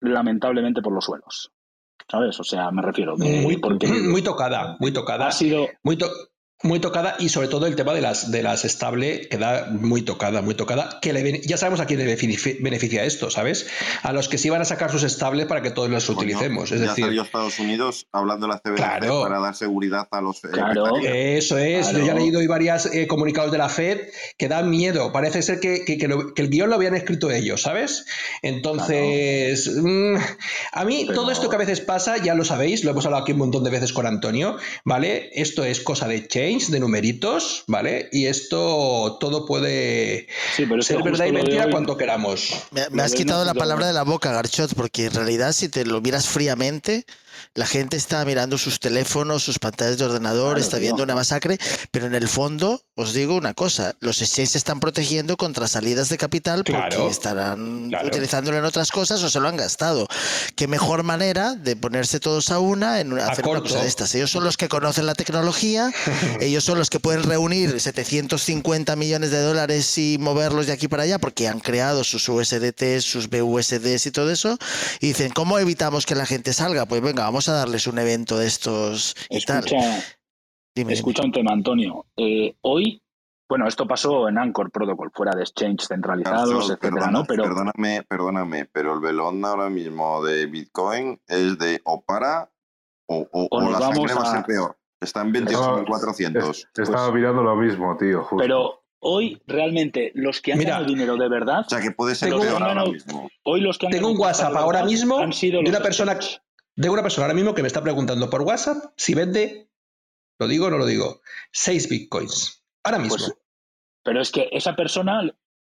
lamentablemente 0.00 0.82
por 0.82 0.92
los 0.92 1.04
suelos. 1.04 1.50
¿Sabes? 2.10 2.38
O 2.40 2.44
sea, 2.44 2.70
me 2.70 2.82
refiero 2.82 3.16
que 3.16 3.40
Muy, 3.42 3.56
porque 3.58 3.86
muy 3.86 4.22
tocada, 4.22 4.76
muy 4.80 4.92
tocada. 4.92 5.26
ha 5.28 5.32
sido 5.32 5.66
Muy, 5.82 5.96
to- 5.96 6.10
muy 6.64 6.80
tocada 6.80 7.14
y 7.20 7.28
sobre 7.28 7.46
todo 7.46 7.66
el 7.66 7.76
tema 7.76 7.94
de 7.94 8.00
las, 8.00 8.32
de 8.32 8.42
las 8.42 8.64
estable 8.64 9.28
queda 9.28 9.68
muy 9.70 10.02
tocada, 10.02 10.42
muy 10.42 10.54
tocada. 10.54 10.98
Que 11.00 11.12
le 11.12 11.40
ya 11.42 11.56
sabemos 11.56 11.78
a 11.80 11.86
quién 11.86 12.00
le 12.00 12.16
benefici- 12.16 12.56
beneficia 12.60 13.04
esto, 13.04 13.30
¿sabes? 13.30 13.68
A 14.02 14.12
los 14.12 14.28
que 14.28 14.38
sí 14.38 14.50
van 14.50 14.60
a 14.62 14.64
sacar 14.64 14.90
sus 14.90 15.04
estables 15.04 15.46
para 15.46 15.62
que 15.62 15.70
todos 15.70 15.88
los 15.88 16.04
Coño, 16.06 16.18
utilicemos. 16.18 16.72
Es 16.72 16.80
ya 16.80 16.88
decir, 16.88 17.04
salió 17.04 17.22
Estados 17.22 17.58
Unidos 17.60 18.08
hablando 18.12 18.46
de 18.48 18.52
la 18.54 18.58
CBDC 18.58 18.76
Claro. 18.76 19.22
para 19.22 19.38
dar 19.38 19.54
seguridad 19.54 20.08
a 20.10 20.20
los 20.20 20.42
eh, 20.44 20.48
Claro. 20.52 20.96
Eso 21.04 21.58
es, 21.58 21.86
Claro. 21.90 21.98
yo 22.00 22.06
ya 22.06 22.12
he 22.12 22.16
leído 22.16 22.40
hoy 22.40 22.46
varios 22.48 22.88
comunicados 23.06 23.52
de 23.52 23.58
la 23.58 23.68
Fed 23.68 24.00
que 24.36 24.48
dan 24.48 24.68
miedo. 24.68 25.12
Parece 25.12 25.42
ser 25.42 25.60
que, 25.60 25.84
que- 25.84 25.96
que 25.96 26.08
lo- 26.08 26.34
que 26.34 26.42
el 26.42 26.50
guion 26.50 26.70
lo 26.70 26.74
habían 26.74 26.94
escrito 26.96 27.30
ellos, 27.30 27.62
¿sabes? 27.62 28.04
Entonces, 28.42 29.70
mm, 29.80 30.16
a 30.72 30.84
mí 30.84 31.04
Pero- 31.06 31.20
todo 31.20 31.30
esto 31.30 31.48
que 31.48 31.56
a 31.56 31.58
veces 31.60 31.80
pasa, 31.80 32.16
ya 32.18 32.34
lo 32.34 32.44
sabéis, 32.44 32.84
lo 32.84 32.90
hemos 32.90 33.04
hablado 33.06 33.22
aquí 33.22 33.32
un 33.32 33.38
montón 33.38 33.64
de 33.64 33.70
veces 33.70 33.92
con 33.92 34.06
Antonio, 34.06 34.56
¿vale? 34.84 35.30
Esto 35.34 35.64
es 35.64 35.80
cosa 35.80 36.08
de 36.08 36.26
change, 36.48 36.70
de 36.70 36.80
numeritos, 36.80 37.64
¿vale? 37.66 38.08
Y 38.12 38.26
esto 38.26 39.16
todo 39.20 39.44
puede 39.46 40.26
Sí, 40.56 40.64
pero 40.68 40.82
ser 40.82 41.02
verdad 41.02 41.26
y 41.26 41.32
mentira 41.32 41.64
hoy- 41.66 41.70
cuanto 41.72 41.96
queramos. 41.96 42.50
Me, 42.70 42.88
me 42.90 43.02
has 43.02 43.14
quitado 43.14 43.44
la 43.44 43.54
palabra 43.54 43.86
de 43.86 43.92
la 43.92 44.02
boca, 44.02 44.32
Garchot, 44.32 44.74
porque 44.74 45.06
en 45.06 45.14
realidad 45.14 45.52
si 45.52 45.68
te 45.68 45.84
lo 45.84 46.00
miras 46.00 46.26
fríamente, 46.28 47.04
la 47.54 47.66
gente 47.66 47.96
está 47.96 48.24
mirando 48.24 48.58
sus 48.58 48.80
teléfonos, 48.80 49.42
sus 49.42 49.58
pantallas 49.58 49.98
de 49.98 50.04
ordenador, 50.04 50.54
Claro, 50.54 50.60
está 50.60 50.78
viendo 50.78 51.02
una 51.02 51.14
masacre, 51.14 51.58
pero 51.90 52.06
en 52.06 52.14
el 52.14 52.28
fondo, 52.28 52.82
os 52.94 53.12
digo 53.12 53.34
una 53.36 53.54
cosa, 53.54 53.94
los 54.00 54.20
exchanges 54.22 54.52
se 54.52 54.58
están 54.58 54.80
protegiendo 54.80 55.36
contra 55.36 55.68
salidas 55.68 56.08
de 56.08 56.18
capital 56.18 56.64
porque 56.64 56.88
Claro, 56.88 57.10
estarán 57.10 57.88
claro. 57.88 58.06
utilizándolo 58.08 58.56
en 58.58 58.64
otras 58.64 58.90
cosas 58.90 59.22
o 59.22 59.30
se 59.30 59.40
lo 59.40 59.48
han 59.48 59.56
gastado. 59.56 60.06
Qué 60.56 60.66
mejor 60.68 61.02
manera 61.02 61.54
de 61.54 61.76
ponerse 61.76 62.20
todos 62.20 62.50
a 62.50 62.58
una 62.58 63.00
en 63.00 63.18
A 63.18 63.26
hacer 63.26 63.46
una 63.46 63.60
cosa 63.60 63.80
de 63.82 63.88
estas. 63.88 64.14
Ellos 64.14 64.30
son 64.30 64.44
los 64.44 64.56
que 64.56 64.68
conocen 64.68 65.06
la 65.06 65.14
tecnología, 65.14 65.92
ellos 66.40 66.64
son 66.64 66.78
los 66.78 66.90
que 66.90 67.00
pueden 67.00 67.22
reunir 67.24 67.80
750 67.80 68.96
millones 68.96 69.30
de 69.30 69.40
dólares 69.40 69.96
y 69.98 70.16
moverlos 70.18 70.66
de 70.66 70.72
aquí 70.72 70.88
para 70.88 71.02
allá 71.04 71.18
porque 71.18 71.48
han 71.48 71.60
creado 71.60 72.04
sus 72.04 72.28
USDT, 72.28 73.00
sus 73.00 73.28
BUSDs 73.28 74.06
y 74.06 74.10
todo 74.10 74.30
eso. 74.30 74.58
Y 75.00 75.08
dicen, 75.08 75.30
¿cómo 75.32 75.58
evitamos 75.58 76.06
que 76.06 76.14
la 76.14 76.26
gente 76.26 76.52
salga? 76.52 76.86
Pues 76.86 77.00
venga, 77.02 77.27
vamos 77.28 77.46
a 77.50 77.52
darles 77.52 77.86
un 77.86 77.98
evento 77.98 78.38
de 78.38 78.46
estos 78.46 79.14
y 79.28 79.44
tal. 79.44 79.58
Escucha, 79.58 79.76
Dime, 79.80 80.02
dime. 80.74 80.92
escucha 80.94 81.22
un 81.22 81.32
tema, 81.32 81.52
Antonio. 81.52 82.06
Eh, 82.16 82.54
hoy, 82.62 83.02
bueno, 83.48 83.68
esto 83.68 83.86
pasó 83.86 84.28
en 84.30 84.38
Anchor 84.38 84.70
Protocol, 84.70 85.10
fuera 85.14 85.34
de 85.36 85.42
exchange 85.42 85.86
centralizados, 85.86 86.48
Garchot, 86.48 86.62
etcétera, 86.70 86.92
perdona- 86.94 87.10
¿no? 87.12 87.24
Pero 87.24 87.42
Perdóname, 87.44 88.02
perdóname, 88.08 88.64
pero 88.66 88.94
el 88.94 89.00
velón 89.00 89.44
ahora 89.44 89.68
mismo 89.68 90.24
de 90.24 90.46
Bitcoin 90.46 91.20
es 91.26 91.58
de 91.58 91.80
o 91.84 92.00
para 92.02 92.50
o, 93.06 93.26
o- 93.30 93.48
O 93.50 93.58
o 93.58 93.70
la 93.70 93.78
sangre 93.78 94.00
vamos 94.14 94.16
va 94.24 94.30
a 94.30 94.34
ser 94.36 94.44
peor. 94.44 94.78
Está 95.00 95.20
en 95.20 95.32
28.400. 95.32 96.50
Es- 96.50 96.66
Estaba 96.88 97.12
mirando 97.12 97.42
lo 97.42 97.56
mismo, 97.56 97.96
tío. 97.96 98.22
justo. 98.22 98.36
pero 98.38 98.84
hoy 99.00 99.40
realmente 99.46 100.10
los 100.14 100.40
que 100.40 100.52
han 100.52 100.58
Mira. 100.58 100.70
ganado 100.72 100.86
dinero 100.92 101.16
de 101.16 101.28
verdad, 101.28 101.60
O 101.66 101.68
sea 101.70 101.80
que 101.80 101.90
puede 101.92 102.14
ser 102.14 102.30
peor 102.30 102.62
ahora 102.62 102.84
mismo. 102.84 103.28
hoy 103.44 103.60
los 103.60 103.78
que 103.78 103.86
han 103.86 103.92
Tengo 103.92 104.10
un 104.10 104.18
WhatsApp 104.18 104.54
ahora 104.56 104.84
mismo 104.84 105.18
han 105.18 105.32
sido 105.32 105.62
de 105.62 105.68
una 105.70 105.80
persona 105.80 106.12
exchange. 106.12 106.42
De 106.80 106.88
una 106.88 107.02
persona 107.02 107.24
ahora 107.26 107.34
mismo 107.34 107.54
que 107.54 107.62
me 107.62 107.66
está 107.68 107.82
preguntando 107.82 108.30
por 108.30 108.42
WhatsApp 108.42 108.92
si 108.96 109.12
vende, 109.14 109.68
lo 110.38 110.46
digo 110.46 110.66
o 110.66 110.70
no 110.70 110.78
lo 110.78 110.86
digo, 110.86 111.20
6 111.52 111.88
bitcoins. 111.88 112.62
Ahora 112.84 112.98
mismo. 113.00 113.16
Pues, 113.16 113.34
pero 114.04 114.20
es 114.20 114.30
que 114.30 114.48
esa 114.52 114.76
persona, 114.76 115.22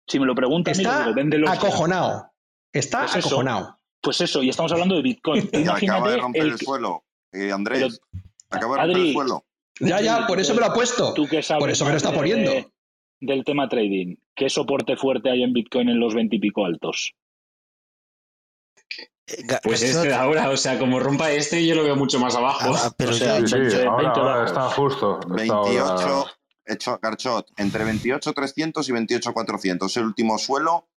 si 0.07 0.19
me 0.19 0.25
lo 0.25 0.33
pregunta, 0.33 0.71
está 0.71 1.01
digo, 1.03 1.13
véndelos 1.15 1.49
ya. 1.51 1.57
acojonado. 1.57 2.31
Está 2.71 2.99
Pues 3.01 3.17
eso. 3.17 3.27
acojonado. 3.27 3.79
Pues 4.01 4.21
eso, 4.21 4.41
y 4.41 4.49
estamos 4.49 4.71
hablando 4.71 4.95
de 4.95 5.01
Bitcoin. 5.01 5.49
Y 5.53 5.63
acaba 5.63 5.77
de 5.77 5.85
Imagínate 5.85 6.17
romper 6.17 6.41
el 6.41 6.47
el 6.53 6.57
que- 6.57 6.65
suelo. 6.65 7.03
Eh, 7.33 7.51
Andrés, 7.51 7.99
Pero, 8.09 8.21
acaba 8.49 8.75
de 8.75 8.81
romper 8.81 8.95
Adri, 8.97 9.07
el 9.09 9.13
suelo. 9.13 9.45
Ya, 9.81 10.01
ya, 10.01 10.25
por 10.27 10.39
eso 10.39 10.53
me 10.53 10.61
lo 10.61 10.67
ha 10.67 10.73
puesto. 10.73 11.13
Tú 11.13 11.27
que 11.27 11.41
sabes 11.43 11.61
Por 11.61 11.69
eso 11.69 11.83
me 11.83 11.91
lo 11.91 11.97
está 11.97 12.11
de- 12.11 12.17
poniendo. 12.17 12.51
Del 13.19 13.43
tema 13.43 13.67
trading, 13.67 14.15
¿qué 14.35 14.49
soporte 14.49 14.95
fuerte 14.97 15.29
hay 15.31 15.43
en 15.43 15.51
Bitcoin 15.53 15.89
en 15.89 15.99
los 15.99 16.13
20 16.13 16.35
y 16.35 16.39
pico 16.39 16.65
altos? 16.65 17.13
Pues 19.63 19.81
este 19.83 20.09
de 20.09 20.13
ahora, 20.13 20.49
o 20.49 20.57
sea, 20.57 20.77
como 20.77 20.99
rompa 20.99 21.31
este, 21.31 21.65
yo 21.65 21.75
lo 21.75 21.83
veo 21.83 21.95
mucho 21.95 22.19
más 22.19 22.35
abajo. 22.35 22.73
Ah, 22.75 22.91
pero 22.97 23.11
O 23.11 23.13
sea, 23.13 23.39
Sí, 23.39 23.47
sí, 23.47 23.55
20 23.57 23.85
ahora, 23.85 23.97
20 24.03 24.19
ahora 24.19 24.33
bajos. 24.35 24.47
está 24.51 24.61
justo. 24.69 25.19
Está 25.21 25.33
28, 25.35 25.85
ahora- 25.85 26.31
hecho 26.65 26.99
Garchot, 27.01 27.47
entre 27.57 27.85
28.300 27.85 28.87
y 28.89 28.91
28.400, 28.93 29.97
el 29.97 30.05
último 30.05 30.37
suelo 30.37 30.87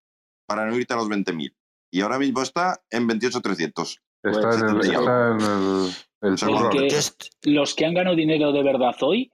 para 0.46 0.66
no 0.66 0.76
irte 0.76 0.94
a 0.94 0.96
los 0.96 1.08
20.000. 1.08 1.54
Y 1.90 2.00
ahora 2.02 2.18
mismo 2.18 2.42
está 2.42 2.80
en 2.90 3.06
28.300. 3.08 4.00
Está 4.22 4.54
en 4.54 4.68
el, 4.68 4.74
Pues, 4.76 4.88
está 4.88 5.30
en 5.30 5.40
el, 5.40 5.90
el 6.22 6.34
Es 6.34 6.40
churro. 6.40 6.70
que- 6.70 6.78
Yo 6.90 6.96
est- 6.96 7.24
Los 7.44 7.74
que 7.74 7.86
han 7.86 7.94
ganado 7.94 8.16
dinero 8.16 8.52
de 8.52 8.62
verdad 8.62 8.94
hoy, 9.02 9.30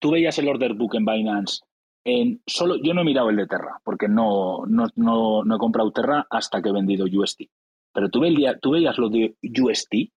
tú 0.00 0.12
veías 0.12 0.38
el 0.38 0.48
order 0.48 0.74
book 0.74 0.94
en 0.96 1.04
Binance. 1.04 1.60
En 2.06 2.42
solo, 2.46 2.76
yo 2.82 2.92
no 2.94 3.00
he 3.00 3.04
mirado 3.04 3.30
el 3.30 3.36
de 3.36 3.46
Terra, 3.46 3.80
porque 3.84 4.08
no, 4.08 4.64
no, 4.66 4.86
no, 4.96 5.42
no 5.44 5.56
he 5.56 5.58
comprado 5.58 5.90
Terra 5.92 6.26
hasta 6.30 6.60
que 6.60 6.68
he 6.68 6.72
vendido 6.72 7.06
UST. 7.06 7.42
Pero 7.94 8.10
tú, 8.10 8.20
veías, 8.20 8.56
tú 8.60 8.72
veías 8.72 8.98
lo 8.98 9.08
de 9.08 9.36
UST, 9.42 10.10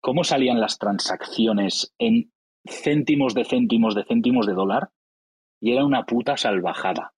cómo 0.00 0.22
salían 0.24 0.60
las 0.60 0.78
transacciones 0.78 1.92
en 1.98 2.30
céntimos 2.68 3.34
de 3.34 3.44
céntimos 3.44 3.94
de 3.94 4.04
céntimos 4.04 4.46
de 4.46 4.52
dólar, 4.54 4.90
y 5.60 5.72
era 5.72 5.84
una 5.84 6.04
puta 6.06 6.36
salvajada. 6.36 7.12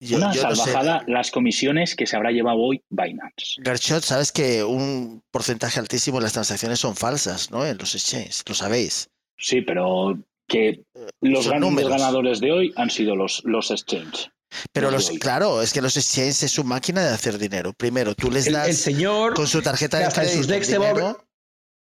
yo- 0.00 0.18
una 0.18 0.32
yo 0.32 0.42
no 0.44 0.54
sé. 0.54 0.56
salvajada 0.62 1.04
las 1.08 1.30
comisiones 1.32 1.96
que 1.96 2.06
se 2.06 2.14
habrá 2.16 2.30
llevado 2.30 2.58
hoy 2.58 2.82
Binance. 2.88 3.60
Garchot, 3.60 4.02
sabes 4.04 4.30
que 4.30 4.62
un 4.62 5.22
porcentaje 5.32 5.80
altísimo 5.80 6.18
de 6.18 6.22
las 6.24 6.32
transacciones 6.34 6.78
son 6.78 6.94
falsas, 6.94 7.50
¿no? 7.50 7.66
En 7.66 7.76
los 7.78 7.94
exchanges, 7.96 8.44
lo 8.48 8.54
sabéis. 8.54 9.10
Sí, 9.36 9.60
pero 9.62 10.16
que 10.46 10.84
los 11.20 11.44
Son 11.44 11.50
grandes 11.50 11.70
números. 11.70 11.90
ganadores 11.90 12.38
de 12.40 12.52
hoy 12.52 12.72
han 12.76 12.90
sido 12.90 13.16
los, 13.16 13.42
los 13.44 13.72
exchange. 13.72 14.30
Pero 14.72 14.90
Los 14.90 15.10
claro, 15.10 15.60
es 15.62 15.72
que 15.72 15.82
los 15.82 15.96
exchanges 15.96 16.42
es 16.42 16.52
su 16.52 16.64
máquina 16.64 17.02
de 17.02 17.10
hacer 17.14 17.38
dinero. 17.38 17.72
Primero, 17.74 18.14
tú 18.14 18.30
les 18.30 18.50
das 18.50 18.68
el 18.68 18.74
señor 18.74 19.34
con 19.34 19.46
su 19.46 19.60
tarjeta 19.62 19.98
de 19.98 20.04
hasta 20.04 20.22
en 20.22 20.28
sus 20.30 20.46
crédito 20.46 20.72
dinero. 20.80 21.24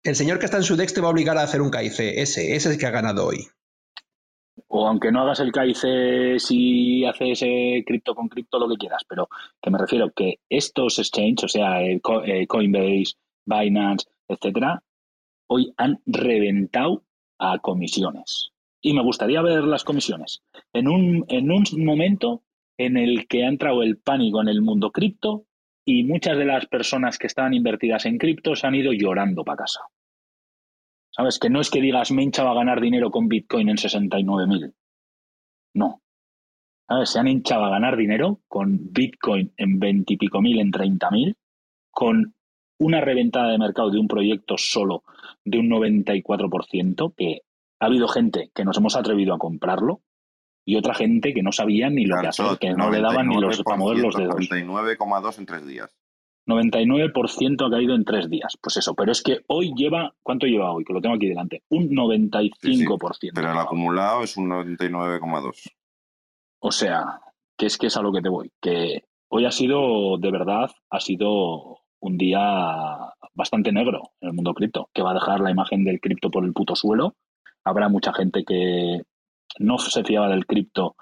el 0.03 0.15
señor 0.15 0.39
que 0.39 0.45
está 0.45 0.57
en 0.57 0.63
su 0.63 0.75
dex 0.75 0.93
te 0.93 1.01
va 1.01 1.07
a 1.07 1.11
obligar 1.11 1.37
a 1.37 1.43
hacer 1.43 1.61
un 1.61 1.71
KIC. 1.71 1.99
Ese, 1.99 2.21
ese 2.21 2.55
es 2.55 2.65
el 2.65 2.77
que 2.77 2.85
ha 2.85 2.91
ganado 2.91 3.25
hoy. 3.25 3.47
O 4.67 4.87
aunque 4.87 5.11
no 5.11 5.21
hagas 5.21 5.39
el 5.39 5.51
KIC 5.51 6.39
si 6.39 7.05
haces 7.05 7.41
eh, 7.43 7.83
cripto 7.85 8.13
con 8.15 8.27
cripto, 8.27 8.59
lo 8.59 8.67
que 8.69 8.75
quieras, 8.77 9.03
pero 9.07 9.29
que 9.61 9.69
me 9.69 9.77
refiero 9.77 10.11
que 10.13 10.39
estos 10.49 10.99
exchanges, 10.99 11.43
o 11.45 11.47
sea, 11.47 11.79
Co- 12.01 12.23
eh, 12.23 12.47
Coinbase, 12.47 13.13
Binance, 13.45 14.07
etcétera, 14.27 14.83
hoy 15.47 15.73
han 15.77 16.01
reventado 16.05 17.03
a 17.39 17.59
comisiones. 17.59 18.51
Y 18.81 18.93
me 18.93 19.03
gustaría 19.03 19.41
ver 19.41 19.63
las 19.63 19.83
comisiones. 19.83 20.43
En 20.73 20.87
un, 20.87 21.25
en 21.29 21.51
un 21.51 21.63
momento 21.85 22.43
en 22.77 22.97
el 22.97 23.27
que 23.27 23.45
ha 23.45 23.47
entrado 23.47 23.83
el 23.83 23.97
pánico 23.97 24.41
en 24.41 24.47
el 24.47 24.61
mundo 24.61 24.91
cripto 24.91 25.45
y 25.85 26.03
muchas 26.03 26.37
de 26.37 26.45
las 26.45 26.65
personas 26.65 27.17
que 27.17 27.27
estaban 27.27 27.53
invertidas 27.53 28.05
en 28.05 28.17
cripto 28.17 28.55
se 28.55 28.67
han 28.67 28.75
ido 28.75 28.91
llorando 28.91 29.43
para 29.43 29.63
casa. 29.63 29.81
¿Sabes? 31.11 31.39
Que 31.39 31.49
no 31.49 31.59
es 31.59 31.69
que 31.69 31.81
digas, 31.81 32.11
Mencha 32.11 32.43
va 32.43 32.51
a 32.51 32.55
ganar 32.55 32.79
dinero 32.79 33.11
con 33.11 33.27
Bitcoin 33.27 33.69
en 33.69 33.77
69.000. 33.77 34.73
No. 35.73 36.01
¿Sabes? 36.87 37.09
Se 37.09 37.19
han 37.19 37.27
hinchado 37.27 37.65
a 37.65 37.69
ganar 37.69 37.97
dinero 37.97 38.39
con 38.47 38.91
Bitcoin 38.91 39.53
en 39.57 39.79
20 39.79 40.13
y 40.13 40.17
pico 40.17 40.41
mil, 40.41 40.59
en 40.59 40.71
30.000, 40.71 41.35
con 41.91 42.33
una 42.79 43.01
reventada 43.01 43.51
de 43.51 43.57
mercado 43.57 43.91
de 43.91 43.99
un 43.99 44.07
proyecto 44.07 44.55
solo 44.57 45.03
de 45.45 45.59
un 45.59 45.69
94%, 45.69 47.13
que 47.15 47.41
ha 47.81 47.87
habido 47.87 48.07
gente 48.07 48.51
que 48.53 48.63
nos 48.63 48.77
hemos 48.77 48.95
atrevido 48.95 49.33
a 49.33 49.39
comprarlo 49.39 50.01
y 50.63 50.77
otra 50.77 50.93
gente 50.93 51.33
que 51.33 51.41
no 51.41 51.51
sabía 51.51 51.89
ni 51.89 52.05
lo 52.05 52.21
que 52.21 52.27
hacer, 52.27 52.57
que 52.59 52.73
no 52.73 52.91
le 52.91 53.01
daban 53.01 53.27
ni 53.27 53.41
los 53.41 53.61
para 53.63 53.77
mover 53.77 53.97
los 53.97 54.15
99%, 54.15 54.19
dedos. 54.19 54.67
99,2 54.67 55.39
en 55.39 55.45
tres 55.47 55.65
días. 55.65 55.97
99% 56.47 57.67
ha 57.67 57.71
caído 57.71 57.95
en 57.95 58.05
tres 58.05 58.29
días. 58.29 58.55
Pues 58.61 58.77
eso, 58.77 58.93
pero 58.93 59.11
es 59.11 59.23
que 59.23 59.39
hoy 59.47 59.73
lleva, 59.75 60.13
¿cuánto 60.21 60.45
lleva 60.45 60.71
hoy? 60.71 60.83
Que 60.83 60.93
lo 60.93 61.01
tengo 61.01 61.15
aquí 61.15 61.27
delante. 61.27 61.63
Un 61.69 61.89
95%. 61.89 63.31
Pero 63.33 63.51
el 63.51 63.57
acumulado 63.57 64.23
es 64.23 64.37
un 64.37 64.49
99,2. 64.49 65.71
O 66.59 66.71
sea, 66.71 67.21
que 67.57 67.65
es 67.65 67.77
que 67.79 67.87
es 67.87 67.97
a 67.97 68.03
lo 68.03 68.11
que 68.11 68.21
te 68.21 68.29
voy. 68.29 68.51
Que 68.61 69.05
hoy 69.29 69.45
ha 69.45 69.51
sido, 69.51 70.19
de 70.19 70.31
verdad, 70.31 70.69
ha 70.91 70.99
sido 70.99 71.79
un 71.99 72.17
día 72.17 72.39
bastante 73.33 73.71
negro 73.71 74.11
en 74.21 74.29
el 74.29 74.35
mundo 74.35 74.53
cripto, 74.53 74.89
que 74.93 75.01
va 75.01 75.11
a 75.11 75.15
dejar 75.15 75.39
la 75.39 75.49
imagen 75.49 75.83
del 75.83 75.99
cripto 75.99 76.29
por 76.29 76.45
el 76.45 76.53
puto 76.53 76.75
suelo. 76.75 77.15
Habrá 77.63 77.89
mucha 77.89 78.13
gente 78.13 78.43
que 78.43 79.01
no 79.59 79.77
se 79.77 80.03
fiaba 80.03 80.29
del 80.29 80.45
cripto 80.45 80.95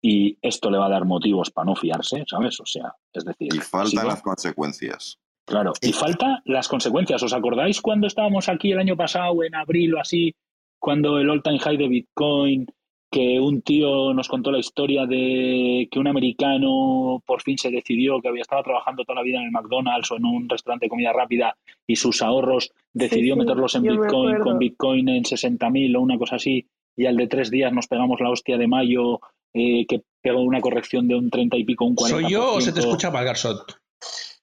y 0.00 0.36
esto 0.42 0.70
le 0.70 0.78
va 0.78 0.86
a 0.86 0.90
dar 0.90 1.06
motivos 1.06 1.50
para 1.50 1.66
no 1.66 1.76
fiarse, 1.76 2.24
¿sabes? 2.28 2.60
O 2.60 2.66
sea, 2.66 2.94
es 3.12 3.24
decir, 3.24 3.54
Y 3.54 3.58
faltan 3.58 4.06
las 4.06 4.22
consecuencias. 4.22 5.18
Claro, 5.46 5.72
y 5.80 5.92
falta 5.92 6.42
las 6.44 6.68
consecuencias. 6.68 7.22
¿Os 7.22 7.32
acordáis 7.32 7.80
cuando 7.80 8.06
estábamos 8.06 8.48
aquí 8.48 8.72
el 8.72 8.78
año 8.78 8.96
pasado, 8.96 9.42
en 9.44 9.54
abril 9.54 9.94
o 9.94 10.00
así, 10.00 10.34
cuando 10.78 11.18
el 11.18 11.30
all 11.30 11.42
time 11.42 11.58
high 11.58 11.76
de 11.76 11.88
Bitcoin, 11.88 12.66
que 13.14 13.38
un 13.38 13.62
tío 13.62 14.12
nos 14.12 14.26
contó 14.26 14.50
la 14.50 14.58
historia 14.58 15.06
de 15.06 15.86
que 15.88 15.98
un 16.00 16.08
americano 16.08 17.22
por 17.24 17.42
fin 17.42 17.56
se 17.56 17.70
decidió 17.70 18.20
que 18.20 18.26
había 18.26 18.42
estado 18.42 18.64
trabajando 18.64 19.04
toda 19.04 19.16
la 19.20 19.22
vida 19.22 19.38
en 19.38 19.44
el 19.44 19.50
McDonald's 19.52 20.10
o 20.10 20.16
en 20.16 20.24
un 20.24 20.48
restaurante 20.48 20.86
de 20.86 20.90
comida 20.90 21.12
rápida 21.12 21.56
y 21.86 21.94
sus 21.94 22.22
ahorros 22.22 22.72
decidió 22.92 23.34
sí, 23.34 23.40
meterlos 23.40 23.72
en 23.76 23.82
me 23.82 23.92
Bitcoin 23.92 24.10
acuerdo. 24.34 24.44
con 24.44 24.58
Bitcoin 24.58 25.08
en 25.10 25.22
60.000 25.22 25.96
o 25.96 26.00
una 26.00 26.18
cosa 26.18 26.36
así 26.36 26.66
y 26.96 27.06
al 27.06 27.16
de 27.16 27.28
tres 27.28 27.50
días 27.52 27.72
nos 27.72 27.86
pegamos 27.86 28.20
la 28.20 28.30
hostia 28.30 28.58
de 28.58 28.66
mayo 28.66 29.20
eh, 29.52 29.86
que 29.86 30.02
pegó 30.20 30.42
una 30.42 30.60
corrección 30.60 31.06
de 31.06 31.14
un 31.14 31.30
30 31.30 31.56
y 31.58 31.64
pico, 31.64 31.84
un 31.84 31.94
40%. 31.94 32.08
¿Soy 32.08 32.30
yo 32.32 32.54
o 32.54 32.60
se 32.60 32.72
te 32.72 32.80
escucha 32.80 33.12
mal, 33.12 33.24
Garsot? 33.24 33.78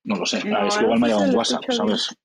No 0.06 0.16
lo 0.16 0.26
sé, 0.26 0.48
No, 0.48 0.66
es 0.66 0.78
que 0.78 0.84
igual 0.86 1.00
me 1.02 1.08
ha 1.08 1.10
llegado 1.10 1.30
un 1.30 1.36
WhatsApp. 1.36 1.64
¿sabes? 1.70 2.16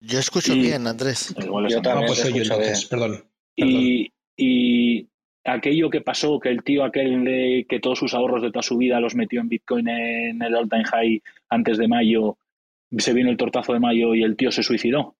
Yo 0.00 0.18
escucho 0.18 0.54
Y- 0.54 0.60
bien, 0.60 0.86
Andrés. 0.86 1.34
Igual 1.38 1.66
es 1.66 1.72
Yo 1.74 1.80
a 1.80 1.82
también 1.82 2.06
pues 2.06 2.20
se 2.20 2.30
soy 2.30 2.42
yo 2.42 2.56
perdón. 2.56 2.86
perdón. 2.88 3.24
Y, 3.56 4.10
y 4.38 5.06
aquello 5.48 5.90
que 5.90 6.00
pasó, 6.00 6.38
que 6.40 6.48
el 6.50 6.62
tío 6.62 6.84
aquel 6.84 7.66
que 7.68 7.80
todos 7.80 7.98
sus 7.98 8.14
ahorros 8.14 8.42
de 8.42 8.50
toda 8.50 8.62
su 8.62 8.76
vida 8.76 9.00
los 9.00 9.14
metió 9.14 9.40
en 9.40 9.48
Bitcoin 9.48 9.88
en 9.88 10.42
el 10.42 10.54
all 10.54 10.68
time 10.68 10.84
high 10.84 11.22
antes 11.48 11.78
de 11.78 11.88
mayo, 11.88 12.36
se 12.98 13.12
vino 13.12 13.30
el 13.30 13.36
tortazo 13.36 13.72
de 13.72 13.80
mayo 13.80 14.14
y 14.14 14.22
el 14.22 14.36
tío 14.36 14.50
se 14.52 14.62
suicidó. 14.62 15.14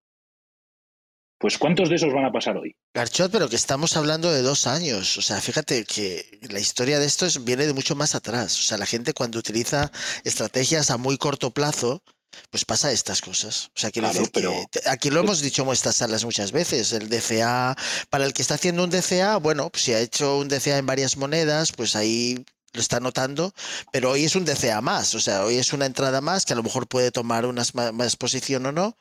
Pues 1.41 1.57
¿cuántos 1.57 1.89
de 1.89 1.95
esos 1.97 2.13
van 2.13 2.25
a 2.25 2.33
pasar 2.33 2.57
hoy? 2.57 2.75
Garchot, 2.93 3.31
pero 3.31 3.49
que 3.49 3.55
estamos 3.55 3.97
hablando 3.97 4.33
de 4.33 4.43
dos 4.43 4.67
años. 4.67 5.17
O 5.19 5.23
sea, 5.23 5.41
fíjate 5.41 5.85
que 5.85 6.41
la 6.51 6.59
historia 6.59 6.99
de 6.99 7.07
esto 7.07 7.27
es- 7.27 7.45
viene 7.45 7.65
de 7.67 7.75
mucho 7.75 7.95
más 7.95 8.17
atrás. 8.17 8.59
O 8.59 8.63
sea, 8.63 8.77
la 8.77 8.87
gente 8.87 9.13
cuando 9.13 9.39
utiliza 9.39 9.93
estrategias 10.25 10.91
a 10.91 10.97
muy 10.97 11.17
corto 11.17 11.53
plazo, 11.53 12.03
pues 12.51 12.65
pasa 12.65 12.93
estas 12.93 13.21
cosas. 13.21 13.67
O 13.77 13.81
sea, 13.81 13.91
quiero 13.91 14.09
Claro, 14.09 14.19
decir 14.21 14.33
pero- 14.33 14.55
aquí 14.87 15.11
lo 15.11 15.21
hemos 15.21 15.41
dicho 15.41 15.63
en 15.63 15.71
estas 15.71 15.97
salas 15.97 16.25
muchas 16.25 16.53
veces. 16.53 16.93
El 16.93 17.09
DCA, 17.09 17.77
para 18.11 18.25
el 18.25 18.33
que 18.33 18.43
está 18.43 18.55
haciendo 18.55 18.85
un 18.85 18.91
DCA, 18.91 19.37
bueno, 19.39 19.71
pues 19.71 19.85
si 19.85 19.93
ha 19.93 20.01
hecho 20.01 20.39
un 20.39 20.49
DCA 20.49 20.79
en 20.79 20.87
varias 20.87 21.17
monedas, 21.17 21.73
pues 21.73 21.97
ahí 21.97 22.45
lo 22.75 22.83
está 22.83 23.01
notando, 23.01 23.55
pero 23.93 24.11
hoy 24.11 24.27
es 24.27 24.37
un 24.37 24.45
DCA 24.45 24.83
más, 24.83 25.15
o 25.15 25.21
sea, 25.21 25.43
hoy 25.43 25.57
es 25.57 25.73
una 25.73 25.87
entrada 25.87 26.21
más 26.21 26.45
que 26.45 26.53
a 26.53 26.57
lo 26.57 26.63
mejor 26.63 26.87
puede 26.87 27.11
tomar 27.11 27.47
una 27.47 27.65
más, 27.73 28.17
posición 28.17 28.67
o 28.67 28.73
no, 28.73 28.97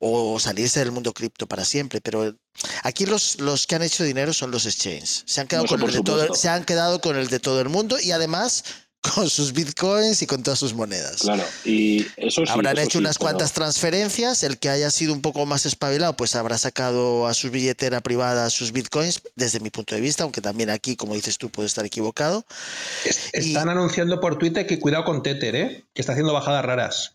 o 0.00 0.40
salirse 0.40 0.80
del 0.80 0.90
mundo 0.90 1.12
cripto 1.12 1.46
para 1.46 1.64
siempre, 1.64 2.00
pero 2.00 2.34
aquí 2.82 3.06
los, 3.06 3.40
los 3.40 3.68
que 3.68 3.76
han 3.76 3.82
hecho 3.82 4.02
dinero 4.02 4.32
son 4.32 4.50
los 4.50 4.66
exchanges, 4.66 5.22
se 5.24 5.40
han 5.40 5.46
quedado, 5.46 5.66
Eso 5.66 5.74
con 5.74 5.80
el 5.82 5.86
por 5.86 5.94
de 5.94 6.02
todo, 6.02 6.20
supuesto. 6.22 6.42
se 6.42 6.48
han 6.48 6.64
quedado 6.64 7.00
con 7.00 7.16
el 7.16 7.28
de 7.28 7.38
todo 7.38 7.60
el 7.60 7.68
mundo 7.68 7.96
y 8.00 8.10
además 8.10 8.64
con 9.14 9.28
sus 9.28 9.52
bitcoins 9.52 10.22
y 10.22 10.26
con 10.26 10.42
todas 10.42 10.58
sus 10.58 10.74
monedas. 10.74 11.22
Claro, 11.22 11.44
y 11.64 12.06
eso 12.16 12.46
sí. 12.46 12.50
Habrán 12.52 12.76
eso 12.78 12.82
hecho 12.86 12.92
sí, 12.92 12.98
unas 12.98 13.18
pero- 13.18 13.24
cuantas 13.30 13.52
transferencias, 13.52 14.42
el 14.44 14.58
que 14.58 14.68
haya 14.68 14.90
sido 14.90 15.12
un 15.12 15.20
poco 15.22 15.44
más 15.44 15.66
espabilado, 15.66 16.16
pues 16.16 16.34
habrá 16.36 16.56
sacado 16.56 17.26
a 17.26 17.34
su 17.34 17.50
billetera 17.50 18.00
privada 18.00 18.48
sus 18.50 18.72
bitcoins, 18.72 19.20
desde 19.36 19.60
mi 19.60 19.70
punto 19.70 19.94
de 19.94 20.00
vista, 20.00 20.22
aunque 20.22 20.40
también 20.40 20.70
aquí, 20.70 20.94
como 20.96 21.14
dices 21.14 21.36
tú, 21.38 21.50
puedo 21.50 21.66
estar 21.66 21.84
equivocado. 21.84 22.44
Es- 23.04 23.30
Están 23.32 23.68
anunciando 23.68 24.20
por 24.20 24.38
Twitter 24.38 24.66
que 24.66 24.78
cuidado 24.78 25.04
con 25.04 25.22
Tether, 25.22 25.56
¿eh? 25.56 25.84
Que 25.94 26.00
está 26.02 26.12
haciendo 26.12 26.32
bajadas 26.32 26.64
raras. 26.64 27.14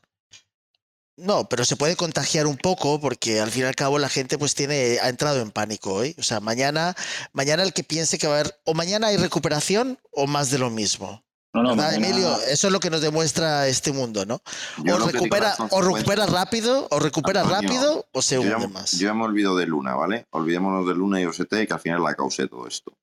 No, 1.20 1.50
pero 1.50 1.66
se 1.66 1.76
puede 1.78 1.96
contagiar 1.96 2.46
un 2.46 2.58
poco 2.58 3.00
porque 3.02 3.40
al 3.40 3.50
fin 3.50 3.64
y 3.64 3.66
al 3.66 3.74
cabo 3.76 3.98
la 3.98 4.08
gente 4.08 4.38
pues 4.38 4.54
tiene 4.54 5.00
ha 5.02 5.10
entrado 5.10 5.42
en 5.42 5.50
pánico 5.50 5.94
hoy. 5.94 6.16
O 6.20 6.24
sea, 6.24 6.40
mañana 6.42 6.96
mañana 7.34 7.64
el 7.64 7.74
que 7.74 7.84
piense 7.84 8.20
que 8.20 8.28
va 8.28 8.36
a 8.36 8.40
haber 8.42 8.60
o 8.66 8.76
mañana 8.76 9.08
hay 9.08 9.18
recuperación 9.18 9.98
o 10.12 10.28
más 10.28 10.52
de 10.52 10.60
lo 10.60 10.70
mismo. 10.70 11.24
No, 11.54 11.64
no, 11.64 11.70
¿Verdad, 11.76 11.92
mañana- 11.94 12.08
Emilio? 12.08 12.42
Eso 12.48 12.68
es 12.68 12.74
lo 12.74 12.80
que 12.80 12.90
nos 12.90 13.02
demuestra 13.02 13.68
este 13.68 13.92
mundo, 13.92 14.26
¿no? 14.26 14.42
Yo 14.84 14.96
O 14.96 15.00
recupera, 15.00 15.56
o 15.72 15.82
recupera 15.82 16.26
rápido, 16.26 16.88
o 16.92 17.00
recupera 17.00 17.42
Antonio, 17.42 17.62
rápido, 17.62 18.06
o 18.12 18.22
se 18.22 18.38
hunde 18.38 18.68
más. 18.68 18.92
yo 18.94 19.08
ya 19.08 19.14
me 19.14 19.24
olvido 19.24 19.56
de 19.56 19.66
Luna, 19.66 19.96
¿vale? 19.96 20.28
Olvidémonos 20.32 20.88
de 20.88 20.94
Luna 20.94 21.20
y 21.22 21.26
OST, 21.26 21.66
que 21.68 21.74
al 21.74 21.80
final 21.80 22.04
la 22.04 22.16
causa 22.16 22.44
de 22.44 22.50
todo 22.50 22.68
esto. 22.68 22.98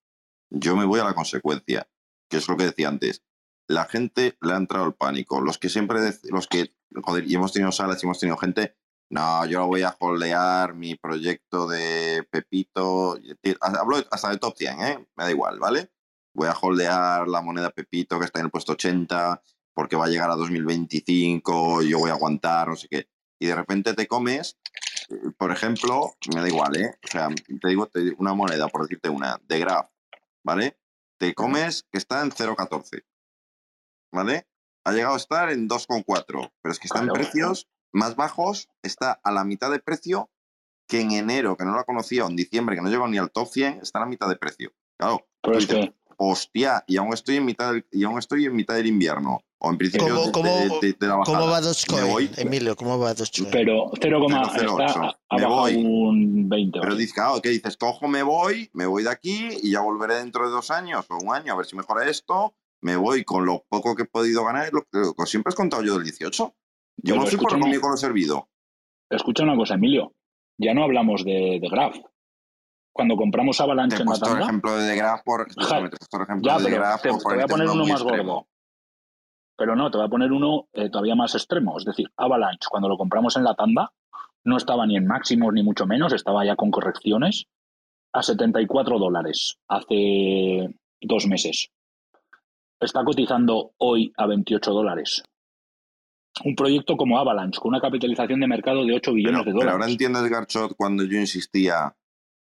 Yo 0.50 0.76
me 0.76 0.84
voy 0.84 1.00
a 1.00 1.04
la 1.04 1.14
consecuencia, 1.14 1.88
que 2.30 2.36
es 2.36 2.48
lo 2.48 2.56
que 2.56 2.64
decía 2.66 2.88
antes. 2.88 3.22
La 3.66 3.86
gente 3.86 4.36
le 4.40 4.52
ha 4.52 4.56
entrado 4.56 4.86
el 4.86 4.94
pánico. 4.94 5.40
Los 5.40 5.58
que 5.58 5.68
siempre, 5.68 5.98
los 6.24 6.46
que, 6.46 6.74
joder, 7.02 7.24
y 7.28 7.34
hemos 7.34 7.52
tenido 7.52 7.72
salas 7.72 8.02
y 8.02 8.06
hemos 8.06 8.18
tenido 8.20 8.36
gente 8.36 8.76
no, 9.10 9.44
yo 9.46 9.66
voy 9.66 9.82
a 9.82 9.94
holdear 10.00 10.74
mi 10.74 10.96
proyecto 10.96 11.68
de 11.68 12.26
Pepito. 12.30 13.18
Hablo 13.60 14.02
hasta 14.10 14.30
de 14.30 14.38
top 14.38 14.56
100, 14.56 14.80
¿eh? 14.80 15.06
Me 15.16 15.24
da 15.24 15.30
igual, 15.30 15.58
¿vale? 15.60 15.90
Voy 16.34 16.48
a 16.48 16.52
holdear 16.60 17.28
la 17.28 17.40
moneda 17.40 17.70
Pepito 17.70 18.18
que 18.18 18.26
está 18.26 18.40
en 18.40 18.46
el 18.46 18.50
puesto 18.50 18.72
80 18.72 19.40
porque 19.72 19.96
va 19.96 20.04
a 20.04 20.08
llegar 20.08 20.30
a 20.30 20.36
2025, 20.36 21.82
yo 21.82 21.98
voy 21.98 22.10
a 22.10 22.14
aguantar, 22.14 22.68
no 22.68 22.76
sé 22.76 22.88
qué. 22.88 23.08
Y 23.40 23.46
de 23.46 23.54
repente 23.54 23.94
te 23.94 24.06
comes, 24.06 24.56
eh, 25.10 25.30
por 25.36 25.50
ejemplo, 25.50 26.14
me 26.32 26.40
da 26.40 26.48
igual, 26.48 26.76
¿eh? 26.76 26.94
O 27.04 27.08
sea, 27.08 27.28
te 27.28 27.68
digo, 27.68 27.86
te 27.86 28.00
digo 28.00 28.16
una 28.20 28.34
moneda, 28.34 28.68
por 28.68 28.82
decirte 28.82 29.08
una, 29.08 29.40
de 29.42 29.58
Graph, 29.58 29.90
¿vale? 30.44 30.78
Te 31.18 31.34
comes 31.34 31.84
que 31.90 31.98
está 31.98 32.22
en 32.22 32.30
0,14, 32.30 33.04
¿vale? 34.12 34.46
Ha 34.84 34.92
llegado 34.92 35.14
a 35.14 35.18
estar 35.18 35.50
en 35.50 35.68
2,4, 35.68 36.52
pero 36.62 36.72
es 36.72 36.78
que 36.78 36.86
está 36.86 37.00
en 37.00 37.06
Claro. 37.06 37.20
precios 37.20 37.68
más 37.92 38.16
bajos, 38.16 38.68
está 38.82 39.12
a 39.12 39.32
la 39.32 39.44
mitad 39.44 39.70
de 39.70 39.80
precio 39.80 40.30
que 40.86 41.00
en 41.00 41.12
enero, 41.12 41.56
que 41.56 41.64
no 41.64 41.74
la 41.74 41.84
conocía, 41.84 42.24
o 42.24 42.28
en 42.28 42.36
diciembre, 42.36 42.76
que 42.76 42.82
no 42.82 42.90
llegó 42.90 43.08
ni 43.08 43.18
al 43.18 43.30
top 43.30 43.48
100, 43.48 43.80
está 43.82 43.98
a 43.98 44.02
la 44.02 44.08
mitad 44.08 44.28
de 44.28 44.36
precio. 44.36 44.72
Claro, 44.98 45.26
Pero 45.42 45.58
es 45.58 45.66
que, 45.66 45.94
hostia, 46.18 46.84
y 46.86 46.96
aún 46.96 47.12
estoy 47.12 47.36
en 47.36 47.44
mitad 47.44 47.72
del, 47.72 47.86
y 47.92 48.04
aún 48.04 48.18
estoy 48.18 48.44
en 48.46 48.54
mitad 48.56 48.74
del 48.74 48.86
invierno, 48.86 49.40
o 49.58 49.70
en 49.70 49.78
principio 49.78 50.08
¿Cómo, 50.08 50.26
de, 50.26 50.32
cómo, 50.32 50.48
de- 50.48 50.68
de- 50.88 50.96
de 50.98 51.06
la 51.06 51.16
bajada. 51.16 51.38
cómo 51.38 51.50
va 51.50 51.60
Me 51.60 51.66
Dogecoin, 51.66 52.06
voy, 52.12 52.30
Emilio? 52.36 52.76
¿Cómo 52.76 52.98
va 52.98 53.14
Dogecoin? 53.14 53.50
pero 53.50 53.90
0, 54.00 54.20
Cero, 54.54 54.78
está, 54.78 54.84
ocho. 55.00 55.16
ha 55.28 55.36
Me 55.36 55.42
bajado 55.42 55.60
voy. 55.60 55.74
un 55.76 56.48
20. 56.48 56.80
Pero 56.80 56.94
dices, 56.96 57.14
claro, 57.14 57.40
¿qué 57.42 57.48
dices? 57.50 57.76
Cojo, 57.76 58.08
me 58.08 58.22
voy, 58.22 58.70
me 58.72 58.86
voy 58.86 59.02
de 59.04 59.10
aquí 59.10 59.48
y 59.62 59.72
ya 59.72 59.80
volveré 59.80 60.16
dentro 60.16 60.44
de 60.46 60.50
dos 60.52 60.70
años 60.70 61.06
o 61.10 61.16
un 61.22 61.34
año 61.34 61.52
a 61.52 61.56
ver 61.56 61.66
si 61.66 61.76
mejora 61.76 62.08
esto. 62.08 62.54
Me 62.82 62.96
voy 62.96 63.24
con 63.24 63.46
lo 63.46 63.64
poco 63.68 63.94
que 63.96 64.02
he 64.02 64.06
podido 64.06 64.44
ganar, 64.44 64.70
lo 64.72 64.82
que, 64.82 65.24
siempre 65.26 65.48
has 65.48 65.54
contado 65.54 65.82
yo 65.82 65.94
del 65.94 66.04
18. 66.04 66.44
Yo 66.44 66.54
Pero 67.14 67.20
me 67.22 67.26
fui 67.26 67.38
por 67.38 67.58
conmigo 67.58 67.80
con 67.80 67.92
lo 67.92 67.96
servido. 67.96 68.48
Escucha 69.10 69.42
una 69.42 69.56
cosa, 69.56 69.74
Emilio. 69.74 70.12
Ya 70.58 70.74
no 70.74 70.84
hablamos 70.84 71.24
de, 71.24 71.58
de 71.60 71.68
Graph. 71.70 71.96
Cuando 72.94 73.16
compramos 73.16 73.60
Avalanche 73.60 74.00
en 74.00 74.08
el 74.08 74.20
tanda, 74.20 74.44
ejemplo 74.44 74.76
de 74.76 74.96
Graph 74.96 75.22
por, 75.24 75.48
ya, 75.56 75.90
te, 75.90 75.96
por 76.12 76.26
te 77.00 77.34
voy 77.34 77.40
a 77.42 77.46
poner 77.48 77.68
uno 77.68 77.84
más 77.86 78.02
gordo. 78.04 78.46
Pero 79.56 79.74
no, 79.74 79.90
te 79.90 79.98
voy 79.98 80.06
a 80.06 80.10
poner 80.10 80.30
uno 80.30 80.68
eh, 80.72 80.90
todavía 80.90 81.16
más 81.16 81.34
extremo. 81.34 81.76
Es 81.76 81.84
decir, 81.84 82.06
Avalanche, 82.16 82.68
cuando 82.70 82.88
lo 82.88 82.96
compramos 82.96 83.36
en 83.36 83.42
la 83.42 83.56
tanda, 83.56 83.92
no 84.44 84.56
estaba 84.56 84.86
ni 84.86 84.96
en 84.96 85.08
máximos 85.08 85.52
ni 85.52 85.64
mucho 85.64 85.86
menos, 85.86 86.12
estaba 86.12 86.44
ya 86.44 86.54
con 86.54 86.70
correcciones 86.70 87.46
a 88.12 88.22
74 88.22 88.98
dólares 89.00 89.58
hace 89.66 90.72
dos 91.00 91.26
meses. 91.26 91.70
Está 92.78 93.02
cotizando 93.02 93.72
hoy 93.78 94.12
a 94.16 94.26
28 94.26 94.70
dólares. 94.70 95.24
Un 96.44 96.54
proyecto 96.54 96.96
como 96.96 97.18
Avalanche, 97.18 97.58
con 97.60 97.70
una 97.70 97.80
capitalización 97.80 98.38
de 98.38 98.46
mercado 98.46 98.84
de 98.84 98.94
8 98.94 99.12
billones 99.12 99.40
Pero, 99.40 99.52
de 99.52 99.58
pero 99.58 99.70
ahora 99.72 99.86
dólares. 99.86 99.92
entiendes, 99.94 100.30
Garchot, 100.30 100.76
cuando 100.76 101.02
yo 101.02 101.18
insistía 101.18 101.96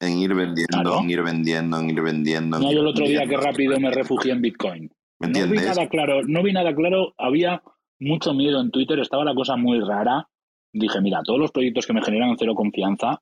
en 0.07 0.17
ir 0.19 0.33
vendiendo, 0.33 0.67
Claro. 0.81 0.99
en 0.99 1.09
ir 1.09 1.21
vendiendo, 1.23 1.79
en 1.79 1.89
ir 1.89 2.01
vendiendo. 2.01 2.57
en 2.57 2.63
No, 2.63 2.69
ir 2.69 2.75
yo 2.75 2.81
el 2.81 2.87
otro 2.87 3.05
día 3.05 3.25
que 3.27 3.37
rápido 3.37 3.79
me 3.79 3.91
refugié 3.91 4.31
en 4.33 4.41
Bitcoin. 4.41 4.91
¿Me 5.19 5.27
No 5.29 5.47
vi 5.47 5.57
nada 5.57 5.87
claro, 5.87 6.21
no 6.23 6.43
vi 6.43 6.51
nada 6.53 6.73
claro, 6.75 7.13
había 7.17 7.61
mucho 7.99 8.33
miedo 8.33 8.59
en 8.61 8.71
Twitter, 8.71 8.99
estaba 8.99 9.23
la 9.23 9.33
cosa 9.35 9.55
muy 9.55 9.79
rara. 9.79 10.27
Dije, 10.73 10.99
mira, 11.01 11.21
todos 11.23 11.39
los 11.39 11.51
proyectos 11.51 11.85
que 11.87 11.93
me 11.93 12.01
generan 12.01 12.35
cero 12.37 12.53
confianza, 12.55 13.21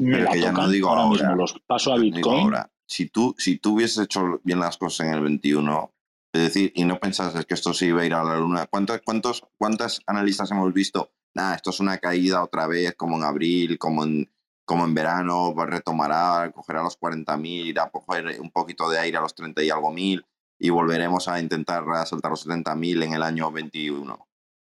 me 0.00 0.12
Pero 0.12 0.24
la 0.24 0.30
que 0.32 0.40
ya 0.40 0.50
tocan. 0.50 0.64
no 0.66 0.70
digo 0.70 0.88
ahora, 0.88 1.02
ahora. 1.02 1.22
mismo 1.22 1.34
los 1.36 1.54
paso 1.66 1.92
a 1.92 1.98
Bitcoin. 1.98 2.40
ahora, 2.44 2.70
si 2.86 3.08
tú, 3.10 3.34
si 3.38 3.58
tú 3.58 3.74
hubieses 3.74 4.04
hecho 4.04 4.40
bien 4.44 4.58
las 4.60 4.76
cosas 4.78 5.06
en 5.06 5.14
el 5.14 5.20
21, 5.20 5.92
es 6.32 6.42
decir, 6.42 6.72
y 6.74 6.84
no 6.84 6.98
pensases 6.98 7.44
que 7.46 7.54
esto 7.54 7.72
se 7.74 7.86
iba 7.86 8.02
a 8.02 8.06
ir 8.06 8.14
a 8.14 8.24
la 8.24 8.38
luna, 8.38 8.66
¿cuántos, 8.66 9.00
cuántos, 9.04 9.42
¿cuántas 9.58 10.00
analistas 10.06 10.50
hemos 10.50 10.72
visto? 10.72 11.10
Nada, 11.34 11.54
esto 11.54 11.70
es 11.70 11.80
una 11.80 11.98
caída 11.98 12.42
otra 12.42 12.66
vez, 12.66 12.94
como 12.96 13.16
en 13.16 13.24
abril, 13.24 13.78
como 13.78 14.04
en, 14.04 14.30
como 14.68 14.84
en 14.84 14.92
verano, 14.92 15.52
pues 15.54 15.70
retomará, 15.70 16.52
cogerá 16.52 16.82
los 16.82 17.00
40.000, 17.00 17.40
irá 17.64 17.84
a 17.84 17.90
coger 17.90 18.38
un 18.38 18.50
poquito 18.50 18.90
de 18.90 18.98
aire 18.98 19.16
a 19.16 19.22
los 19.22 19.34
30 19.34 19.62
y 19.62 19.70
algo 19.70 19.90
mil, 19.90 20.22
y 20.58 20.68
volveremos 20.68 21.26
a 21.26 21.40
intentar 21.40 21.84
saltar 22.06 22.30
los 22.30 22.46
70.000 22.46 23.04
en 23.04 23.14
el 23.14 23.22
año 23.22 23.50
21. 23.50 24.28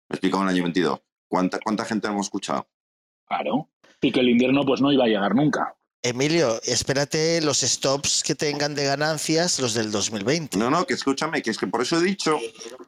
¿Me 0.09 0.15
explico? 0.15 0.37
En 0.37 0.45
el 0.45 0.49
año 0.51 0.63
22. 0.63 1.01
¿Cuánta, 1.27 1.59
cuánta 1.59 1.85
gente 1.85 2.07
hemos 2.07 2.27
escuchado? 2.27 2.69
Claro. 3.27 3.69
Y 4.01 4.13
que 4.13 4.21
el 4.21 4.29
invierno 4.29 4.63
pues 4.65 4.81
no 4.81 4.93
iba 4.93 5.07
a 5.07 5.09
llegar 5.09 5.35
nunca. 5.35 5.75
Emilio, 6.05 6.61
espérate 6.63 7.41
los 7.43 7.59
stops 7.59 8.23
que 8.23 8.37
tengan 8.37 8.77
de 8.77 8.85
ganancias, 8.85 9.59
los 9.59 9.75
del 9.75 9.91
2020. 9.91 10.57
No, 10.57 10.71
no, 10.71 10.87
que 10.87 10.95
escúchame, 10.95 11.43
que 11.43 11.51
es 11.51 11.59
que 11.59 11.67
por 11.67 11.83
eso 11.83 11.99
he 11.99 12.03
dicho 12.03 12.39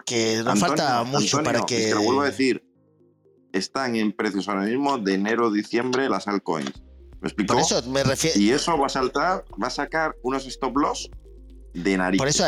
Que 0.07 0.41
no 0.45 0.53
Antonio, 0.53 0.69
falta 0.69 1.03
mucho 1.03 1.39
Antonio, 1.39 1.45
para 1.45 1.59
es 1.59 1.65
que. 1.65 1.89
que 1.89 1.95
lo 1.97 2.03
vuelvo 2.03 2.23
a 2.23 2.27
decir. 2.27 2.65
Están 3.53 3.97
en 3.97 4.13
precios 4.13 4.49
ahora 4.49 4.63
mismo 4.63 4.99
de 4.99 5.15
enero 5.15 5.51
diciembre 5.51 6.09
las 6.09 6.29
altcoins. 6.29 6.73
¿Me 7.23 7.29
explico? 7.29 7.55
Por 7.55 7.63
eso 7.63 7.83
me 7.89 8.03
refiero. 8.03 8.39
Y 8.39 8.51
eso 8.51 8.77
va 8.77 8.87
a 8.87 8.91
saltar, 8.91 9.45
va 9.63 9.69
a 9.69 9.71
sacar 9.71 10.15
unos 10.23 10.45
stop 10.47 10.77
loss 10.77 11.09
de 11.73 11.97
nariz. 11.97 12.19
Por 12.19 12.29
eso, 12.29 12.45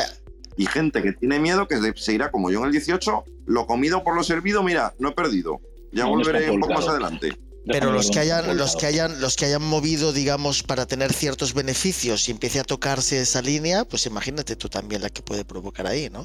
Y 0.57 0.66
gente 0.66 1.03
que 1.03 1.12
tiene 1.12 1.39
miedo 1.41 1.66
que 1.66 1.77
se- 1.97 2.12
irá 2.12 2.31
como 2.31 2.51
yo 2.51 2.61
en 2.61 2.66
el 2.66 2.72
18, 2.72 3.25
lo 3.47 3.66
comido 3.66 4.05
por 4.05 4.14
lo 4.14 4.22
servido, 4.22 4.62
mira, 4.62 4.95
no 4.99 5.09
he 5.09 5.12
perdido. 5.12 5.61
Ya 5.93 6.05
No, 6.05 6.11
volveré 6.11 6.51
un 6.51 6.61
poco 6.61 6.75
más 6.75 6.89
adelante. 6.89 7.37
Pero 7.66 7.93
los 7.93 8.11
que 8.11 8.18
hayan, 8.18 8.57
los 8.57 8.77
que 8.77 8.87
hayan, 8.87 9.20
los 9.20 9.37
que 9.37 9.47
hayan 9.47 9.62
movido, 9.62 10.12
digamos, 10.12 10.62
para 10.62 10.87
tener 10.87 11.12
ciertos 11.12 11.55
beneficios 11.55 12.29
y 12.29 12.33
empiece 12.33 12.61
a 12.61 12.64
tocarse 12.64 13.20
esa 13.20 13.41
línea, 13.43 13.85
pues 13.85 14.05
imagínate 14.07 14.55
tú 14.55 14.68
también 14.68 15.01
la 15.03 15.09
que 15.09 15.22
puede 15.22 15.45
provocar 15.47 15.87
ahí, 15.87 16.11
¿no? 16.11 16.25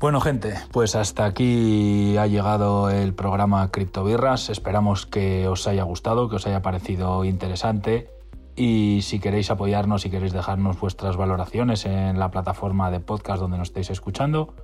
Bueno, 0.00 0.22
gente, 0.22 0.54
pues 0.72 0.96
hasta 0.96 1.26
aquí 1.26 2.16
ha 2.16 2.26
llegado 2.26 2.88
el 2.88 3.12
programa 3.12 3.70
Criptobirras. 3.70 4.48
Esperamos 4.48 5.04
que 5.04 5.46
os 5.46 5.66
haya 5.66 5.82
gustado, 5.82 6.30
que 6.30 6.36
os 6.36 6.46
haya 6.46 6.62
parecido 6.62 7.22
interesante. 7.26 8.08
Y 8.56 9.00
si 9.02 9.20
queréis 9.20 9.50
apoyarnos, 9.50 10.00
si 10.00 10.08
queréis 10.08 10.32
dejarnos 10.32 10.80
vuestras 10.80 11.18
valoraciones 11.18 11.84
en 11.84 12.18
la 12.18 12.30
plataforma 12.30 12.90
de 12.90 13.00
podcast 13.00 13.42
donde 13.42 13.58
nos 13.58 13.68
estéis 13.68 13.90
escuchando, 13.90 14.54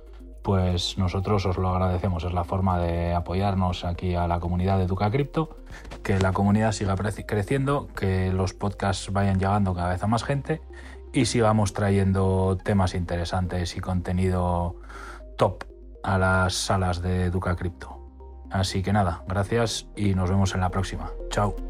pues 0.41 0.97
nosotros 0.97 1.45
os 1.45 1.57
lo 1.59 1.69
agradecemos. 1.69 2.23
Es 2.23 2.33
la 2.33 2.43
forma 2.43 2.79
de 2.79 3.13
apoyarnos 3.13 3.85
aquí 3.85 4.15
a 4.15 4.27
la 4.27 4.39
comunidad 4.39 4.79
de 4.79 4.87
Duca 4.87 5.11
Cripto, 5.11 5.57
que 6.01 6.17
la 6.17 6.33
comunidad 6.33 6.71
siga 6.71 6.95
creciendo, 6.95 7.89
que 7.95 8.33
los 8.33 8.55
podcasts 8.55 9.13
vayan 9.13 9.37
llegando 9.37 9.75
cada 9.75 9.89
vez 9.89 10.01
a 10.01 10.07
más 10.07 10.23
gente 10.23 10.61
y 11.13 11.25
sigamos 11.25 11.73
trayendo 11.73 12.57
temas 12.63 12.95
interesantes 12.95 13.77
y 13.77 13.81
contenido 13.81 14.75
top 15.37 15.63
a 16.03 16.17
las 16.17 16.53
salas 16.53 17.01
de 17.01 17.29
Duca 17.29 17.55
Cripto. 17.55 17.97
Así 18.49 18.81
que 18.81 18.93
nada, 18.93 19.23
gracias 19.27 19.87
y 19.95 20.13
nos 20.13 20.29
vemos 20.29 20.53
en 20.55 20.61
la 20.61 20.69
próxima. 20.69 21.11
Chao. 21.29 21.66